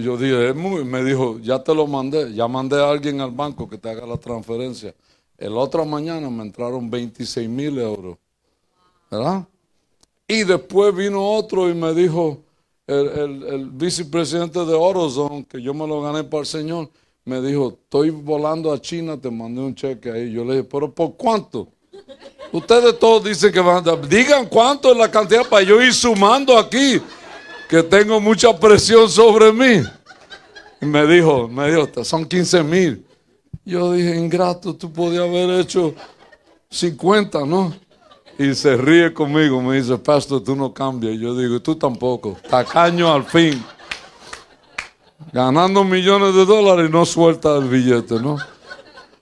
yo 0.00 0.16
dije, 0.16 0.48
es 0.48 0.54
muy, 0.56 0.84
me 0.84 1.04
dijo, 1.04 1.38
ya 1.38 1.62
te 1.62 1.74
lo 1.74 1.86
mandé, 1.86 2.32
ya 2.34 2.48
mandé 2.48 2.80
a 2.80 2.90
alguien 2.90 3.20
al 3.20 3.30
banco 3.30 3.68
que 3.68 3.78
te 3.78 3.90
haga 3.90 4.04
la 4.04 4.16
transferencia. 4.16 4.94
El 5.38 5.56
otra 5.56 5.84
mañana 5.84 6.28
me 6.30 6.42
entraron 6.42 6.90
26 6.90 7.48
mil 7.48 7.78
euros. 7.78 8.16
¿Verdad? 9.10 9.46
Y 10.26 10.44
después 10.44 10.94
vino 10.94 11.22
otro 11.22 11.68
y 11.68 11.74
me 11.74 11.92
dijo, 11.94 12.42
el, 12.86 13.70
vicepresidente 13.72 14.64
de 14.64 14.74
Orozone, 14.74 15.44
que 15.46 15.60
yo 15.60 15.74
me 15.74 15.86
lo 15.86 16.02
gané 16.02 16.24
para 16.24 16.40
el 16.40 16.46
Señor, 16.46 16.90
me 17.24 17.40
dijo, 17.40 17.78
estoy 17.84 18.10
volando 18.10 18.72
a 18.72 18.80
China, 18.80 19.20
te 19.20 19.30
mandé 19.30 19.60
un 19.60 19.74
cheque 19.74 20.10
ahí. 20.10 20.32
Yo 20.32 20.44
le 20.44 20.56
dije, 20.56 20.64
pero 20.64 20.92
¿por 20.92 21.16
cuánto? 21.16 21.68
Ustedes 22.50 22.98
todos 22.98 23.24
dicen 23.24 23.52
que 23.52 23.60
van 23.60 23.88
a. 23.88 23.96
Digan 23.96 24.46
cuánto 24.46 24.92
es 24.92 24.98
la 24.98 25.10
cantidad 25.10 25.48
para 25.48 25.62
yo 25.62 25.80
ir 25.80 25.94
sumando 25.94 26.58
aquí, 26.58 27.00
que 27.68 27.82
tengo 27.82 28.20
mucha 28.20 28.58
presión 28.58 29.08
sobre 29.08 29.52
mí. 29.52 29.82
Y 30.80 30.86
me 30.86 31.06
dijo, 31.06 31.48
me 31.48 31.70
dijo, 31.70 32.04
son 32.04 32.26
15 32.26 32.62
mil. 32.64 33.06
Yo 33.64 33.92
dije, 33.92 34.16
ingrato, 34.16 34.74
tú 34.74 34.92
podías 34.92 35.22
haber 35.22 35.60
hecho 35.60 35.94
50, 36.68 37.46
¿no? 37.46 37.72
Y 38.38 38.54
se 38.54 38.76
ríe 38.76 39.12
conmigo, 39.12 39.60
me 39.60 39.80
dice, 39.80 39.98
pastor, 39.98 40.42
tú 40.42 40.56
no 40.56 40.72
cambias. 40.72 41.18
Yo 41.18 41.36
digo, 41.36 41.60
tú 41.60 41.76
tampoco. 41.76 42.36
Tacaño 42.48 43.12
al 43.12 43.24
fin. 43.24 43.62
Ganando 45.32 45.84
millones 45.84 46.34
de 46.34 46.44
dólares 46.44 46.88
y 46.88 46.92
no 46.92 47.04
suelta 47.04 47.56
el 47.56 47.68
billete, 47.68 48.14
¿no? 48.16 48.38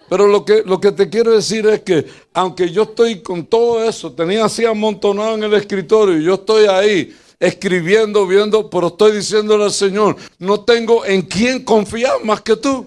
Pero 0.09 0.27
lo 0.27 0.45
que, 0.45 0.63
lo 0.65 0.81
que 0.81 0.91
te 0.91 1.09
quiero 1.09 1.33
decir 1.33 1.67
es 1.67 1.81
que, 1.81 2.05
aunque 2.35 2.71
yo 2.71 2.83
estoy 2.83 3.21
con 3.21 3.47
todo 3.47 3.85
eso, 3.85 4.13
tenía 4.13 4.45
así 4.45 4.65
amontonado 4.65 5.35
en 5.35 5.45
el 5.45 5.55
escritorio 5.55 6.19
y 6.19 6.25
yo 6.25 6.35
estoy 6.35 6.67
ahí 6.67 7.17
escribiendo, 7.39 8.27
viendo, 8.27 8.69
pero 8.69 8.89
estoy 8.89 9.13
diciéndole 9.13 9.65
al 9.65 9.71
Señor, 9.73 10.17
no 10.39 10.61
tengo 10.61 11.05
en 11.05 11.23
quién 11.23 11.65
confiar 11.65 12.25
más 12.25 12.41
que 12.41 12.57
tú. 12.57 12.87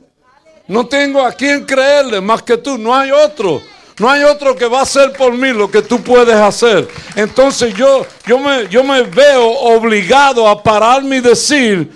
No 0.67 0.85
tengo 0.87 1.21
a 1.21 1.31
quién 1.31 1.65
creerle 1.65 2.21
más 2.21 2.41
que 2.41 2.57
tú. 2.57 2.77
No 2.77 2.95
hay 2.95 3.11
otro. 3.11 3.61
No 3.99 4.09
hay 4.09 4.23
otro 4.23 4.55
que 4.55 4.65
va 4.65 4.79
a 4.79 4.83
hacer 4.83 5.13
por 5.13 5.33
mí 5.33 5.49
lo 5.49 5.69
que 5.69 5.81
tú 5.81 6.01
puedes 6.01 6.35
hacer. 6.35 6.87
Entonces 7.15 7.73
yo, 7.75 8.05
yo, 8.25 8.39
me, 8.39 8.67
yo 8.67 8.83
me 8.83 9.03
veo 9.03 9.47
obligado 9.51 10.47
a 10.47 10.61
pararme 10.61 11.17
y 11.17 11.21
decir, 11.21 11.91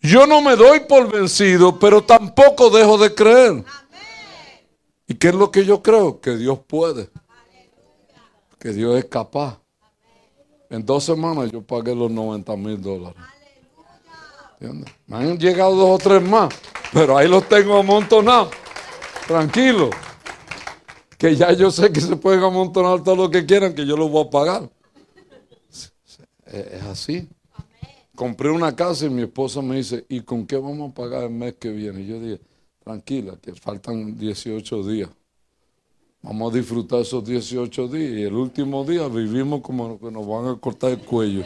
yo 0.00 0.26
no 0.26 0.42
me 0.42 0.56
doy 0.56 0.80
por 0.80 1.10
vencido, 1.10 1.78
pero 1.78 2.02
tampoco 2.02 2.68
dejo 2.70 2.98
de 2.98 3.14
creer. 3.14 3.64
¿Y 5.06 5.14
qué 5.14 5.28
es 5.28 5.34
lo 5.34 5.50
que 5.50 5.64
yo 5.64 5.82
creo? 5.82 6.20
Que 6.20 6.36
Dios 6.36 6.58
puede. 6.66 7.08
Que 8.58 8.70
Dios 8.70 8.98
es 8.98 9.06
capaz. 9.06 9.58
En 10.68 10.84
dos 10.84 11.04
semanas 11.04 11.50
yo 11.50 11.62
pagué 11.62 11.94
los 11.94 12.10
90 12.10 12.56
mil 12.56 12.80
dólares. 12.80 13.20
Me 15.06 15.16
han 15.16 15.38
llegado 15.38 15.74
dos 15.74 15.90
o 15.90 15.98
tres 15.98 16.22
más, 16.22 16.54
pero 16.92 17.16
ahí 17.16 17.26
los 17.26 17.48
tengo 17.48 17.78
amontonados. 17.78 18.50
Tranquilo. 19.26 19.90
Que 21.22 21.36
ya 21.36 21.52
yo 21.52 21.70
sé 21.70 21.92
que 21.92 22.00
se 22.00 22.16
pueden 22.16 22.42
amontonar 22.42 23.04
todo 23.04 23.14
lo 23.14 23.30
que 23.30 23.46
quieran, 23.46 23.76
que 23.76 23.86
yo 23.86 23.96
los 23.96 24.10
voy 24.10 24.26
a 24.26 24.28
pagar. 24.28 24.68
Es 26.44 26.82
así. 26.82 27.28
Compré 28.16 28.50
una 28.50 28.74
casa 28.74 29.06
y 29.06 29.10
mi 29.10 29.22
esposa 29.22 29.62
me 29.62 29.76
dice, 29.76 30.04
¿y 30.08 30.22
con 30.22 30.44
qué 30.44 30.56
vamos 30.56 30.90
a 30.90 30.94
pagar 30.94 31.22
el 31.22 31.30
mes 31.30 31.54
que 31.60 31.70
viene? 31.70 32.00
Y 32.00 32.06
yo 32.08 32.18
dije, 32.18 32.40
tranquila, 32.82 33.38
que 33.40 33.54
faltan 33.54 34.18
18 34.18 34.82
días. 34.82 35.10
Vamos 36.22 36.52
a 36.52 36.56
disfrutar 36.56 37.02
esos 37.02 37.24
18 37.24 37.86
días 37.86 38.18
y 38.18 38.22
el 38.24 38.34
último 38.34 38.84
día 38.84 39.06
vivimos 39.06 39.60
como 39.60 40.00
que 40.00 40.10
nos 40.10 40.26
van 40.26 40.48
a 40.48 40.56
cortar 40.56 40.90
el 40.90 41.04
cuello. 41.04 41.44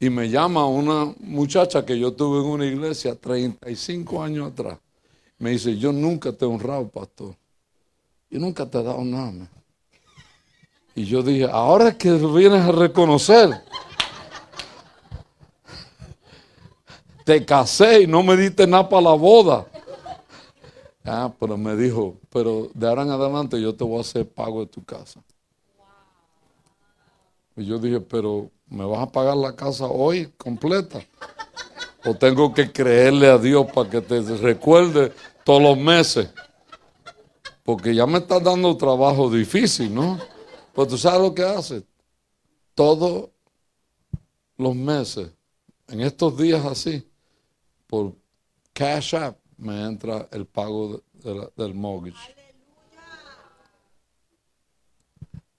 Y 0.00 0.08
me 0.08 0.30
llama 0.30 0.66
una 0.66 1.14
muchacha 1.18 1.84
que 1.84 1.98
yo 1.98 2.14
tuve 2.14 2.40
en 2.40 2.46
una 2.46 2.64
iglesia 2.64 3.14
35 3.14 4.22
años 4.22 4.50
atrás. 4.50 4.78
Me 5.38 5.50
dice, 5.50 5.76
yo 5.76 5.92
nunca 5.92 6.32
te 6.32 6.44
he 6.44 6.48
honrado, 6.48 6.88
pastor. 6.88 7.34
Yo 8.30 8.40
nunca 8.40 8.68
te 8.68 8.78
he 8.78 8.82
dado 8.82 9.04
nada. 9.04 9.50
Y 10.94 11.04
yo 11.04 11.22
dije, 11.22 11.48
ahora 11.50 11.96
que 11.96 12.12
vienes 12.12 12.62
a 12.62 12.72
reconocer. 12.72 13.62
te 17.26 17.44
casé 17.44 18.02
y 18.02 18.06
no 18.06 18.22
me 18.22 18.36
diste 18.36 18.68
nada 18.68 18.88
para 18.88 19.02
la 19.02 19.12
boda. 19.14 19.66
Ah, 21.04 21.32
pero 21.40 21.56
me 21.56 21.74
dijo, 21.74 22.16
pero 22.30 22.70
de 22.72 22.88
ahora 22.88 23.02
en 23.02 23.10
adelante 23.10 23.60
yo 23.60 23.74
te 23.74 23.82
voy 23.82 23.98
a 23.98 24.02
hacer 24.02 24.28
pago 24.28 24.60
de 24.60 24.66
tu 24.66 24.84
casa. 24.84 25.20
Y 27.56 27.64
yo 27.64 27.78
dije, 27.78 28.00
pero 28.00 28.48
¿me 28.68 28.84
vas 28.84 29.00
a 29.00 29.10
pagar 29.10 29.36
la 29.36 29.56
casa 29.56 29.86
hoy 29.86 30.32
completa? 30.36 31.00
¿O 32.06 32.14
tengo 32.14 32.54
que 32.54 32.70
creerle 32.70 33.26
a 33.26 33.36
Dios 33.36 33.66
para 33.72 33.90
que 33.90 34.00
te 34.00 34.20
recuerde 34.36 35.12
todos 35.44 35.60
los 35.60 35.76
meses? 35.76 36.30
Porque 37.64 37.92
ya 37.92 38.06
me 38.06 38.18
estás 38.18 38.44
dando 38.44 38.76
trabajo 38.76 39.28
difícil, 39.28 39.92
¿no? 39.92 40.16
Pues 40.72 40.86
tú 40.86 40.96
sabes 40.96 41.20
lo 41.20 41.34
que 41.34 41.42
hace. 41.42 41.84
Todos 42.76 43.30
los 44.56 44.76
meses, 44.76 45.32
en 45.88 46.00
estos 46.00 46.38
días 46.38 46.64
así, 46.64 47.04
por 47.88 48.14
Cash 48.72 49.16
App 49.16 49.38
me 49.56 49.84
entra 49.84 50.28
el 50.30 50.46
pago 50.46 51.02
del 51.56 51.74
mortgage. 51.74 52.36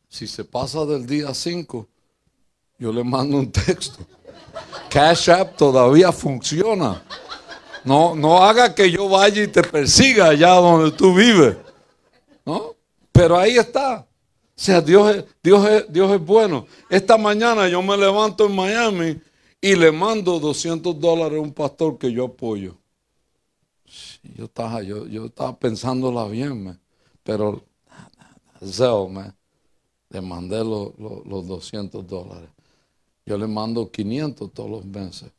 Si 0.08 0.28
se 0.28 0.46
pasa 0.46 0.86
del 0.86 1.06
día 1.06 1.34
5, 1.34 1.90
yo 2.80 2.94
le 2.94 3.04
mando 3.04 3.38
un 3.38 3.52
texto. 3.52 4.06
Cash 4.90 5.30
App 5.30 5.56
todavía 5.58 6.12
funciona. 6.12 7.04
No, 7.84 8.16
no 8.16 8.44
haga 8.44 8.74
que 8.74 8.92
yo 8.92 9.08
vaya 9.08 9.44
y 9.44 9.48
te 9.48 9.62
persiga 9.62 10.28
allá 10.28 10.52
donde 10.56 10.92
tú 10.92 11.14
vives. 11.14 11.58
¿No? 12.46 12.76
Pero 13.12 13.38
ahí 13.38 13.58
está. 13.58 14.00
O 14.00 14.06
sea, 14.56 14.82
Dios 14.82 15.16
es, 15.16 15.26
Dios, 15.44 15.68
es, 15.70 15.92
Dios 15.92 16.12
es 16.12 16.26
bueno. 16.26 16.66
Esta 16.90 17.18
mañana 17.18 17.68
yo 17.68 17.82
me 17.82 17.96
levanto 17.96 18.46
en 18.46 18.56
Miami 18.56 19.22
y 19.62 19.76
le 19.76 19.92
mando 19.92 20.40
200 20.40 21.00
dólares 21.00 21.38
a 21.38 21.42
un 21.42 21.54
pastor 21.54 21.98
que 21.98 22.12
yo 22.12 22.26
apoyo. 22.26 22.78
Yo 24.36 24.46
estaba, 24.46 24.82
yo, 24.82 25.08
yo 25.08 25.26
estaba 25.26 25.58
pensándola 25.58 26.28
bien, 26.28 26.80
pero 27.24 27.64
le 30.10 30.22
mandé 30.22 30.64
los, 30.64 30.98
los, 30.98 31.48
200 31.48 32.06
dólares. 32.06 32.50
Yo 33.28 33.38
le 33.38 33.46
mando 33.46 33.92
500 33.92 34.54
todos 34.54 34.72
los 34.72 34.86
meses. 34.86 35.30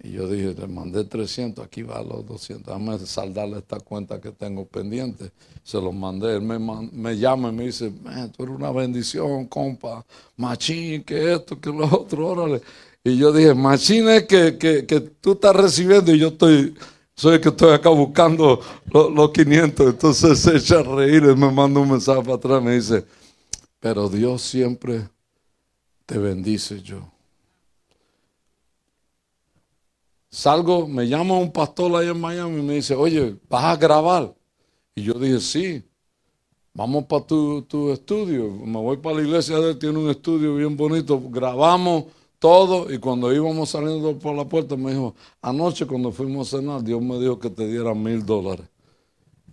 Y 0.00 0.12
yo 0.12 0.28
dije, 0.28 0.54
le 0.54 0.68
mandé 0.68 1.04
300, 1.04 1.64
aquí 1.64 1.82
va 1.82 2.00
los 2.00 2.24
200. 2.24 2.64
Déjame 2.64 2.96
saldarle 3.00 3.58
esta 3.58 3.80
cuenta 3.80 4.20
que 4.20 4.30
tengo 4.30 4.64
pendiente. 4.64 5.32
Se 5.64 5.80
los 5.80 5.92
mandé. 5.92 6.36
Él 6.36 6.42
me, 6.42 6.60
me 6.60 7.18
llama 7.18 7.48
y 7.48 7.52
me 7.52 7.64
dice, 7.64 7.92
tú 8.36 8.44
eres 8.44 8.54
una 8.54 8.70
bendición, 8.70 9.46
compa. 9.46 10.06
Machín, 10.36 11.02
que 11.02 11.32
esto, 11.34 11.60
que 11.60 11.70
lo 11.70 11.92
otro, 11.92 12.28
órale. 12.28 12.62
Y 13.02 13.16
yo 13.16 13.32
dije, 13.32 13.52
machine 13.52 14.24
que, 14.24 14.56
que, 14.56 14.86
que 14.86 15.00
tú 15.00 15.32
estás 15.32 15.56
recibiendo 15.56 16.14
y 16.14 16.20
yo 16.20 16.28
estoy, 16.28 16.76
soy 17.16 17.34
el 17.34 17.40
que 17.40 17.48
estoy 17.48 17.72
acá 17.72 17.88
buscando 17.90 18.60
los, 18.92 19.30
500. 19.32 19.88
Entonces 19.88 20.38
se 20.38 20.56
echa 20.56 20.78
a 20.78 20.82
reír, 20.84 21.24
y 21.24 21.34
me 21.34 21.50
manda 21.50 21.80
un 21.80 21.90
mensaje 21.90 22.22
para 22.22 22.34
atrás, 22.34 22.62
me 22.62 22.76
dice, 22.76 23.04
pero 23.80 24.08
Dios 24.08 24.42
siempre 24.42 25.08
te 26.08 26.16
bendice 26.16 26.80
yo. 26.80 27.00
Salgo, 30.30 30.88
me 30.88 31.06
llama 31.06 31.34
un 31.34 31.52
pastor 31.52 31.94
ahí 31.96 32.08
en 32.08 32.18
Miami 32.18 32.60
y 32.60 32.62
me 32.62 32.74
dice, 32.76 32.94
oye, 32.94 33.36
¿vas 33.46 33.64
a 33.64 33.76
grabar? 33.76 34.34
Y 34.94 35.02
yo 35.02 35.12
dije, 35.14 35.38
sí, 35.38 35.82
vamos 36.72 37.04
para 37.04 37.26
tu, 37.26 37.60
tu 37.60 37.92
estudio. 37.92 38.50
Me 38.50 38.78
voy 38.78 38.96
para 38.96 39.16
la 39.16 39.22
iglesia 39.22 39.58
de 39.58 39.72
él, 39.72 39.78
tiene 39.78 39.98
un 39.98 40.08
estudio 40.08 40.56
bien 40.56 40.74
bonito, 40.78 41.20
grabamos 41.28 42.04
todo. 42.38 42.90
Y 42.90 42.96
cuando 42.96 43.30
íbamos 43.30 43.68
saliendo 43.68 44.18
por 44.18 44.34
la 44.34 44.46
puerta, 44.46 44.76
me 44.76 44.92
dijo, 44.92 45.14
anoche 45.42 45.86
cuando 45.86 46.10
fuimos 46.10 46.54
a 46.54 46.58
cenar, 46.58 46.82
Dios 46.82 47.02
me 47.02 47.18
dijo 47.18 47.38
que 47.38 47.50
te 47.50 47.68
diera 47.68 47.92
mil 47.92 48.24
dólares. 48.24 48.66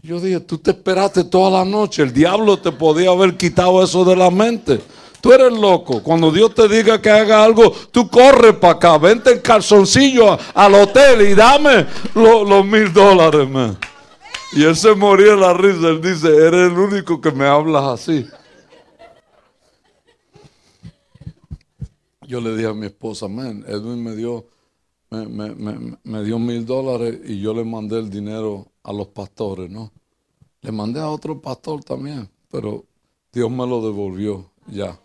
Yo 0.01 0.21
dije, 0.21 0.39
tú 0.39 0.57
te 0.57 0.71
esperaste 0.71 1.25
toda 1.25 1.51
la 1.51 1.65
noche, 1.65 2.01
el 2.01 2.13
diablo 2.13 2.57
te 2.57 2.71
podía 2.71 3.09
haber 3.09 3.35
quitado 3.35 3.83
eso 3.83 4.05
de 4.05 4.15
la 4.15 4.31
mente. 4.31 4.79
Tú 5.25 5.33
eres 5.33 5.57
loco. 5.57 6.03
Cuando 6.03 6.31
Dios 6.31 6.53
te 6.53 6.67
diga 6.67 7.01
que 7.01 7.09
haga 7.09 7.43
algo, 7.43 7.73
tú 7.89 8.07
corres 8.07 8.53
para 8.57 8.73
acá, 8.73 8.95
vente 8.99 9.31
en 9.31 9.39
calzoncillo 9.39 10.37
al 10.53 10.75
hotel 10.75 11.27
y 11.27 11.33
dame 11.33 11.87
los, 12.13 12.63
mil 12.63 12.93
dólares. 12.93 13.49
Y 14.53 14.63
él 14.63 14.75
se 14.75 14.93
moría 14.93 15.31
de 15.31 15.37
la 15.37 15.51
risa. 15.55 15.87
Él 15.87 15.99
dice, 15.99 16.27
eres 16.27 16.71
el 16.71 16.77
único 16.77 17.19
que 17.19 17.31
me 17.31 17.47
hablas 17.47 17.85
así. 17.85 18.27
yo 22.27 22.39
le 22.39 22.55
dije 22.55 22.67
a 22.67 22.75
mi 22.75 22.85
esposa, 22.85 23.27
man, 23.27 23.65
Edwin 23.67 24.03
me 24.03 24.15
dio, 24.15 24.45
me, 25.09 26.23
dio 26.23 26.37
mil 26.37 26.67
dólares 26.67 27.19
y 27.25 27.41
yo 27.41 27.55
le 27.55 27.63
mandé 27.63 27.97
el 27.97 28.11
dinero 28.11 28.67
a 28.83 28.93
los 28.93 29.07
pastores, 29.07 29.71
¿no? 29.71 29.91
Le 30.61 30.71
mandé 30.71 30.99
a 30.99 31.09
otro 31.09 31.41
pastor 31.41 31.83
también, 31.83 32.29
pero 32.51 32.85
Dios 33.33 33.49
me 33.49 33.65
lo 33.65 33.81
devolvió 33.81 34.51
ya. 34.67 34.99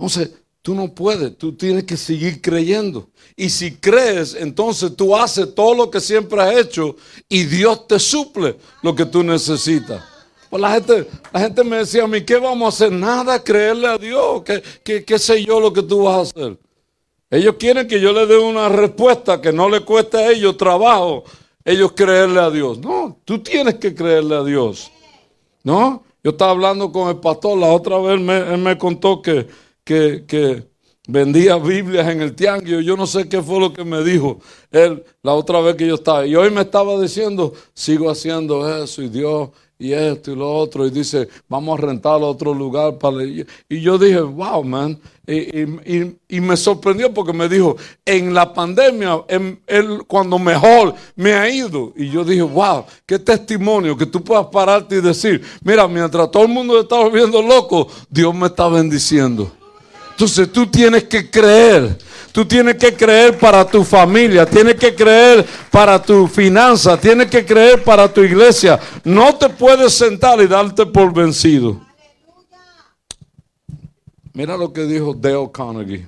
Entonces, 0.00 0.30
tú 0.62 0.74
no 0.74 0.94
puedes, 0.94 1.36
tú 1.36 1.52
tienes 1.52 1.84
que 1.84 1.98
seguir 1.98 2.40
creyendo. 2.40 3.10
Y 3.36 3.50
si 3.50 3.76
crees, 3.76 4.34
entonces 4.34 4.96
tú 4.96 5.14
haces 5.14 5.54
todo 5.54 5.74
lo 5.74 5.90
que 5.90 6.00
siempre 6.00 6.40
has 6.40 6.56
hecho 6.56 6.96
y 7.28 7.44
Dios 7.44 7.86
te 7.86 7.98
suple 7.98 8.56
lo 8.82 8.94
que 8.94 9.04
tú 9.04 9.22
necesitas. 9.22 10.02
Pues 10.48 10.62
la 10.62 10.72
gente, 10.72 11.06
la 11.30 11.40
gente 11.40 11.62
me 11.64 11.76
decía 11.76 12.04
a 12.04 12.08
mí, 12.08 12.22
¿qué 12.22 12.38
vamos 12.38 12.64
a 12.64 12.68
hacer? 12.76 12.92
Nada, 12.92 13.44
creerle 13.44 13.88
a 13.88 13.98
Dios. 13.98 14.42
¿Qué, 14.82 15.18
sé 15.18 15.44
yo 15.44 15.60
lo 15.60 15.70
que 15.70 15.82
tú 15.82 16.04
vas 16.04 16.16
a 16.16 16.20
hacer? 16.22 16.58
Ellos 17.28 17.56
quieren 17.58 17.86
que 17.86 18.00
yo 18.00 18.14
les 18.14 18.26
dé 18.26 18.38
una 18.38 18.70
respuesta 18.70 19.38
que 19.38 19.52
no 19.52 19.68
le 19.68 19.80
cueste 19.80 20.16
a 20.16 20.30
ellos 20.30 20.56
trabajo, 20.56 21.24
ellos 21.62 21.92
creerle 21.92 22.40
a 22.40 22.48
Dios. 22.48 22.78
No, 22.78 23.18
tú 23.26 23.38
tienes 23.40 23.74
que 23.74 23.94
creerle 23.94 24.34
a 24.34 24.44
Dios. 24.44 24.90
¿No? 25.62 26.04
Yo 26.24 26.30
estaba 26.30 26.52
hablando 26.52 26.90
con 26.90 27.10
el 27.10 27.18
pastor, 27.18 27.58
la 27.58 27.68
otra 27.68 27.98
vez 27.98 28.14
él 28.14 28.58
me 28.58 28.78
contó 28.78 29.20
que, 29.20 29.46
que, 30.26 30.70
vendía 31.08 31.56
Biblias 31.56 32.08
en 32.08 32.22
el 32.22 32.34
tianguis. 32.34 32.84
Yo 32.84 32.96
no 32.96 33.06
sé 33.06 33.28
qué 33.28 33.42
fue 33.42 33.58
lo 33.58 33.72
que 33.72 33.84
me 33.84 34.04
dijo 34.04 34.38
él 34.70 35.02
la 35.22 35.34
otra 35.34 35.60
vez 35.60 35.74
que 35.74 35.86
yo 35.86 35.96
estaba. 35.96 36.24
Y 36.24 36.36
hoy 36.36 36.50
me 36.50 36.60
estaba 36.60 37.00
diciendo, 37.00 37.52
sigo 37.74 38.08
haciendo 38.08 38.82
eso 38.82 39.02
y 39.02 39.08
Dios 39.08 39.48
y 39.76 39.92
esto 39.92 40.30
y 40.30 40.36
lo 40.36 40.54
otro. 40.54 40.86
Y 40.86 40.90
dice, 40.90 41.28
vamos 41.48 41.78
a 41.78 41.82
rentar 41.82 42.22
otro 42.22 42.54
lugar 42.54 42.98
para. 42.98 43.24
Y 43.24 43.80
yo 43.80 43.98
dije, 43.98 44.20
wow, 44.20 44.62
man. 44.62 45.00
Y, 45.26 46.40
me 46.40 46.56
sorprendió 46.56 47.14
porque 47.14 47.32
me 47.32 47.48
dijo, 47.48 47.76
en 48.04 48.34
la 48.34 48.52
pandemia, 48.52 49.24
él, 49.66 50.02
cuando 50.06 50.38
mejor 50.38 50.94
me 51.14 51.32
ha 51.34 51.48
ido. 51.48 51.92
Y 51.96 52.10
yo 52.10 52.24
dije, 52.24 52.42
wow, 52.42 52.84
qué 53.06 53.18
testimonio 53.18 53.96
que 53.96 54.06
tú 54.06 54.22
puedas 54.22 54.46
pararte 54.46 54.96
y 54.96 55.00
decir, 55.00 55.42
mira, 55.62 55.86
mientras 55.88 56.30
todo 56.30 56.42
el 56.42 56.48
mundo 56.48 56.80
está 56.80 56.96
volviendo 56.96 57.40
loco, 57.42 57.88
Dios 58.08 58.34
me 58.34 58.46
está 58.46 58.68
bendiciendo. 58.68 59.59
Entonces 60.20 60.52
tú 60.52 60.66
tienes 60.66 61.04
que 61.04 61.30
creer. 61.30 61.96
Tú 62.30 62.44
tienes 62.44 62.76
que 62.76 62.94
creer 62.94 63.38
para 63.38 63.66
tu 63.66 63.82
familia, 63.82 64.44
tienes 64.44 64.74
que 64.74 64.94
creer 64.94 65.46
para 65.70 66.00
tu 66.00 66.28
finanza, 66.28 67.00
tienes 67.00 67.30
que 67.30 67.42
creer 67.42 67.82
para 67.82 68.12
tu 68.12 68.20
iglesia. 68.20 68.78
No 69.02 69.34
te 69.36 69.48
puedes 69.48 69.94
sentar 69.94 70.38
y 70.42 70.46
darte 70.46 70.84
por 70.84 71.14
vencido. 71.14 71.80
Mira 74.34 74.58
lo 74.58 74.70
que 74.74 74.84
dijo 74.84 75.14
Dale 75.14 75.50
Carnegie. 75.50 76.06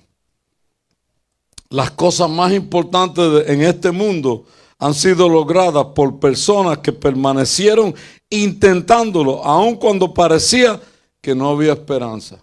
Las 1.71 1.91
cosas 1.93 2.29
más 2.29 2.53
importantes 2.53 3.49
en 3.49 3.63
este 3.63 3.91
mundo 3.93 4.45
han 4.79 4.93
sido 4.93 5.27
logradas 5.27 5.87
por 5.95 6.21
personas 6.21 6.79
que 6.79 6.93
permanecieron 6.93 7.95
intentándolo, 8.29 9.43
aun 9.43 9.77
cuando 9.77 10.13
parecía 10.13 10.79
que 11.23 11.35
no 11.35 11.49
había 11.49 11.73
esperanza. 11.73 12.39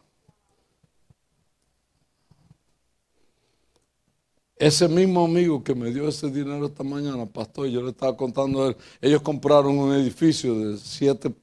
Ese 4.59 4.89
mismo 4.89 5.23
amigo 5.23 5.63
que 5.63 5.73
me 5.73 5.89
dio 5.89 6.09
ese 6.09 6.29
dinero 6.29 6.65
esta 6.65 6.83
mañana, 6.83 7.25
pastor, 7.25 7.67
yo 7.67 7.81
le 7.81 7.91
estaba 7.91 8.17
contando 8.17 8.61
a 8.61 8.67
él, 8.67 8.77
ellos 8.99 9.21
compraron 9.21 9.79
un 9.79 9.93
edificio 9.93 10.53
de 10.53 10.77
7 10.77 11.33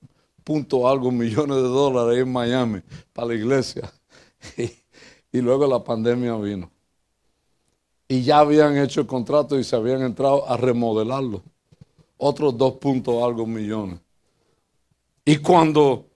punto 0.45 0.87
algo 0.87 1.11
millones 1.11 1.57
de 1.57 1.63
dólares 1.63 2.23
en 2.23 2.31
Miami 2.31 2.83
para 3.15 3.29
la 3.29 3.35
iglesia. 3.35 3.91
Y, 5.33 5.41
luego 5.43 5.67
la 5.67 5.85
pandemia 5.85 6.35
vino. 6.37 6.71
Y 8.09 8.23
ya 8.23 8.39
habían 8.39 8.79
hecho 8.79 9.03
el 9.03 9.07
contrato 9.07 9.59
y 9.59 9.65
se 9.65 9.77
habían 9.77 10.01
entrado 10.01 10.49
a 10.49 10.57
remodelarlo. 10.57 11.43
Otros 12.17 12.57
2 12.57 12.75
punto 12.75 13.23
algo 13.23 13.47
millones. 13.47 13.99
Y 15.27 15.37
cuando, 15.39 16.07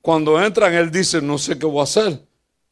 cuando 0.00 0.42
entran, 0.42 0.72
él 0.72 0.90
dice, 0.90 1.20
no 1.20 1.36
sé 1.36 1.58
qué 1.58 1.66
voy 1.66 1.80
a 1.80 1.82
hacer. 1.82 2.26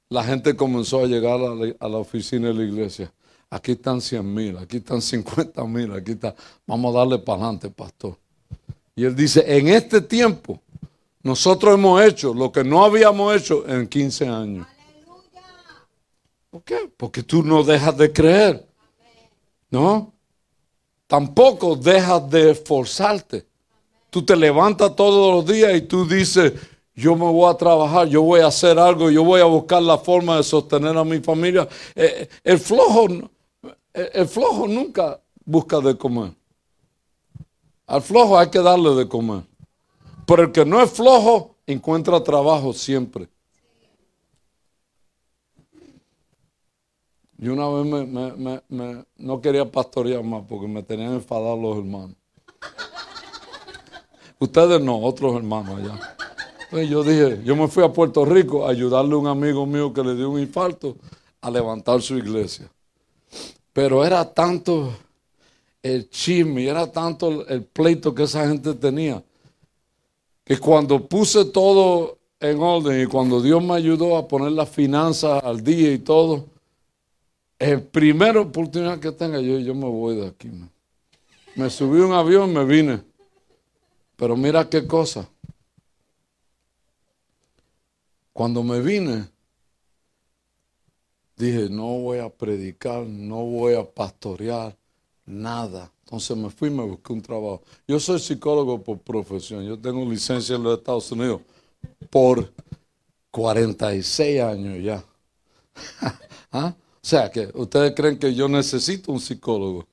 La 0.08 0.24
gente 0.24 0.56
comenzó 0.56 1.00
a 1.00 1.06
llegar 1.06 1.40
a 1.78 1.88
la 1.88 1.98
oficina 1.98 2.48
de 2.48 2.54
la 2.54 2.64
iglesia 2.64 3.12
aquí 3.50 3.72
están 3.72 4.00
100 4.00 4.34
mil, 4.34 4.58
aquí 4.58 4.78
están 4.78 5.00
50 5.00 5.64
mil, 5.64 5.92
aquí 5.92 6.12
está, 6.12 6.34
vamos 6.66 6.94
a 6.94 6.98
darle 6.98 7.18
para 7.18 7.42
adelante, 7.42 7.70
pastor. 7.70 8.16
Y 8.94 9.04
él 9.04 9.14
dice, 9.14 9.44
en 9.46 9.68
este 9.68 10.00
tiempo 10.00 10.60
nosotros 11.22 11.74
hemos 11.74 12.02
hecho 12.02 12.32
lo 12.32 12.50
que 12.50 12.64
no 12.64 12.84
habíamos 12.84 13.36
hecho 13.36 13.68
en 13.68 13.86
15 13.86 14.28
años. 14.28 14.66
¿Por 16.50 16.62
qué? 16.62 16.90
Porque 16.96 17.22
tú 17.22 17.42
no 17.42 17.62
dejas 17.62 17.96
de 17.96 18.12
creer. 18.12 18.66
¿No? 19.70 20.12
Tampoco 21.06 21.76
dejas 21.76 22.30
de 22.30 22.52
esforzarte. 22.52 23.46
Tú 24.10 24.24
te 24.24 24.34
levantas 24.34 24.96
todos 24.96 25.34
los 25.34 25.54
días 25.54 25.76
y 25.76 25.82
tú 25.82 26.06
dices, 26.06 26.54
yo 26.94 27.14
me 27.14 27.30
voy 27.30 27.50
a 27.52 27.56
trabajar, 27.56 28.08
yo 28.08 28.22
voy 28.22 28.40
a 28.40 28.46
hacer 28.46 28.78
algo, 28.78 29.10
yo 29.10 29.22
voy 29.22 29.40
a 29.40 29.44
buscar 29.44 29.82
la 29.82 29.98
forma 29.98 30.38
de 30.38 30.42
sostener 30.42 30.96
a 30.96 31.04
mi 31.04 31.20
familia. 31.20 31.68
Eh, 31.94 32.28
el 32.42 32.58
flojo 32.58 33.30
el 34.12 34.28
flojo 34.28 34.68
nunca 34.68 35.20
busca 35.44 35.80
de 35.80 35.96
comer. 35.96 36.34
Al 37.86 38.02
flojo 38.02 38.38
hay 38.38 38.50
que 38.50 38.60
darle 38.60 38.94
de 38.94 39.08
comer. 39.08 39.44
Pero 40.26 40.42
el 40.42 40.52
que 40.52 40.64
no 40.64 40.82
es 40.82 40.90
flojo 40.90 41.56
encuentra 41.66 42.22
trabajo 42.22 42.72
siempre. 42.72 43.28
Y 47.40 47.48
una 47.48 47.68
vez 47.68 47.86
me, 48.68 49.04
no 49.16 49.40
quería 49.40 49.70
pastorear 49.70 50.22
más 50.24 50.44
porque 50.48 50.66
me 50.66 50.82
tenían 50.82 51.14
enfadados 51.14 51.58
los 51.58 51.78
hermanos. 51.78 52.16
Ustedes 54.40 54.80
no, 54.82 54.98
otros 55.00 55.36
hermanos 55.36 55.78
allá. 55.78 56.16
Entonces 56.64 56.90
yo 56.90 57.02
dije, 57.02 57.40
yo 57.44 57.56
me 57.56 57.68
fui 57.68 57.82
a 57.84 57.92
Puerto 57.92 58.24
Rico 58.24 58.66
a 58.66 58.70
ayudarle 58.70 59.14
a 59.14 59.18
un 59.18 59.28
amigo 59.28 59.64
mío 59.64 59.92
que 59.94 60.02
le 60.02 60.14
dio 60.14 60.30
un 60.30 60.40
infarto 60.40 60.96
a 61.40 61.50
levantar 61.50 62.02
su 62.02 62.18
iglesia. 62.18 62.70
Pero 63.78 64.04
era 64.04 64.24
tanto 64.24 64.92
el 65.80 66.10
chisme, 66.10 66.66
era 66.66 66.90
tanto 66.90 67.46
el 67.46 67.62
pleito 67.62 68.12
que 68.12 68.24
esa 68.24 68.48
gente 68.48 68.74
tenía, 68.74 69.22
que 70.44 70.58
cuando 70.58 71.06
puse 71.06 71.44
todo 71.44 72.18
en 72.40 72.60
orden 72.60 73.00
y 73.00 73.06
cuando 73.06 73.40
Dios 73.40 73.62
me 73.62 73.74
ayudó 73.74 74.16
a 74.16 74.26
poner 74.26 74.50
las 74.50 74.68
finanzas 74.68 75.44
al 75.44 75.62
día 75.62 75.92
y 75.92 75.98
todo, 75.98 76.46
el 77.56 77.80
primera 77.80 78.40
oportunidad 78.40 78.98
que 78.98 79.12
tenga 79.12 79.40
yo, 79.40 79.60
yo 79.60 79.76
me 79.76 79.86
voy 79.86 80.16
de 80.16 80.26
aquí. 80.26 80.50
Me 81.54 81.70
subí 81.70 82.00
un 82.00 82.14
avión 82.14 82.50
y 82.50 82.54
me 82.54 82.64
vine. 82.64 83.00
Pero 84.16 84.36
mira 84.36 84.68
qué 84.68 84.88
cosa. 84.88 85.28
Cuando 88.32 88.64
me 88.64 88.80
vine, 88.80 89.28
dije, 91.38 91.68
no 91.70 91.86
voy 91.98 92.18
a 92.18 92.28
predicar, 92.28 93.06
no 93.06 93.44
voy 93.44 93.74
a 93.74 93.84
pastorear, 93.84 94.76
nada. 95.24 95.90
Entonces 96.04 96.36
me 96.36 96.50
fui 96.50 96.68
y 96.68 96.72
me 96.72 96.82
busqué 96.82 97.12
un 97.12 97.22
trabajo. 97.22 97.62
Yo 97.86 98.00
soy 98.00 98.18
psicólogo 98.18 98.82
por 98.82 98.98
profesión, 98.98 99.64
yo 99.64 99.78
tengo 99.78 100.04
licencia 100.04 100.56
en 100.56 100.62
los 100.62 100.78
Estados 100.78 101.10
Unidos 101.12 101.42
por 102.10 102.52
46 103.30 104.40
años 104.40 104.82
ya. 104.82 105.04
¿Ah? 106.52 106.74
O 106.76 107.06
sea 107.08 107.30
que 107.30 107.50
ustedes 107.54 107.94
creen 107.94 108.18
que 108.18 108.34
yo 108.34 108.48
necesito 108.48 109.12
un 109.12 109.20
psicólogo. 109.20 109.86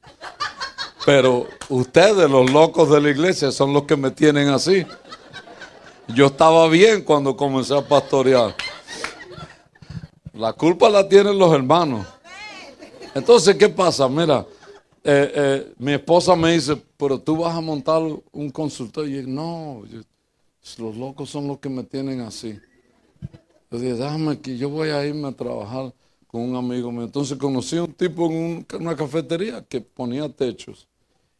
Pero 1.05 1.47
ustedes, 1.69 2.29
los 2.29 2.51
locos 2.51 2.89
de 2.89 2.99
la 2.99 3.09
iglesia, 3.11 3.51
son 3.51 3.73
los 3.73 3.83
que 3.83 3.95
me 3.95 4.09
tienen 4.09 4.49
así. 4.49 4.85
Yo 6.07 6.27
estaba 6.27 6.67
bien 6.67 7.03
cuando 7.03 7.37
comencé 7.37 7.77
a 7.77 7.87
pastorear. 7.87 8.55
La 10.35 10.51
culpa 10.51 10.89
la 10.89 11.07
tienen 11.07 11.37
los 11.39 11.53
hermanos. 11.53 12.05
Entonces, 13.13 13.55
¿qué 13.55 13.69
pasa? 13.69 14.09
Mira, 14.09 14.45
eh, 15.01 15.31
eh, 15.33 15.73
mi 15.77 15.93
esposa 15.93 16.35
me 16.35 16.51
dice, 16.51 16.75
pero 16.97 17.17
tú 17.17 17.37
vas 17.37 17.55
a 17.55 17.61
montar 17.61 18.01
un 18.33 18.49
consultorio. 18.49 19.21
Y 19.21 19.23
yo, 19.23 19.29
no, 19.29 19.83
los 20.77 20.97
locos 20.97 21.29
son 21.29 21.47
los 21.47 21.59
que 21.59 21.69
me 21.69 21.83
tienen 21.83 22.19
así. 22.19 22.59
Yo 23.71 23.79
dije, 23.79 23.93
déjame 23.93 24.41
que 24.41 24.57
yo 24.57 24.69
voy 24.69 24.89
a 24.89 25.05
irme 25.05 25.29
a 25.29 25.31
trabajar 25.31 25.93
con 26.27 26.41
un 26.41 26.55
amigo 26.57 26.91
mío. 26.91 27.03
Entonces 27.03 27.37
conocí 27.37 27.77
a 27.77 27.83
un 27.83 27.93
tipo 27.93 28.25
en 28.25 28.65
una 28.77 28.95
cafetería 28.95 29.63
que 29.63 29.79
ponía 29.79 30.27
techos. 30.27 30.85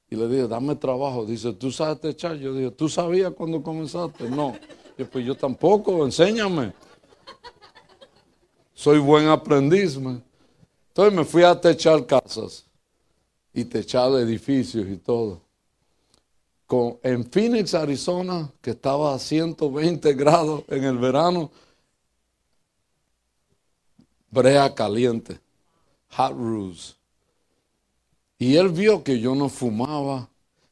Y 0.10 0.16
le 0.16 0.30
dije, 0.30 0.48
dame 0.48 0.74
trabajo. 0.76 1.26
Dice, 1.26 1.52
¿tú 1.52 1.70
sabes 1.70 2.00
techar? 2.00 2.38
Yo 2.38 2.54
dije, 2.54 2.72
¿tú 2.72 2.88
sabías 2.88 3.34
cuando 3.34 3.62
comenzaste? 3.62 4.30
No. 4.30 4.56
Y 4.98 5.04
pues 5.04 5.26
yo 5.26 5.36
tampoco, 5.36 6.06
enséñame 6.06 6.72
soy 8.76 9.00
buen 9.00 9.28
aprendiz. 9.28 9.96
Entonces 9.96 11.14
me 11.14 11.24
fui 11.26 11.42
a 11.42 11.60
techar 11.60 12.06
casas 12.06 12.66
y 13.54 13.64
techar 13.66 14.12
edificios 14.12 14.86
y 14.88 14.98
todo. 14.98 15.42
Con, 16.68 17.00
en 17.04 17.24
Phoenix, 17.24 17.74
Arizona, 17.74 18.52
que 18.62 18.72
estaba 18.72 19.16
a 19.16 19.20
120 19.20 20.14
grados 20.14 20.64
en 20.68 20.84
el 20.84 20.98
verano, 20.98 21.52
brea 24.30 24.74
caliente, 24.74 25.40
hot 26.10 26.32
roofs. 26.32 26.98
Y 28.38 28.58
él 28.58 28.70
vio 28.70 29.04
que 29.04 29.20
yo 29.20 29.34
no 29.36 29.48
fumaba, 29.48 30.28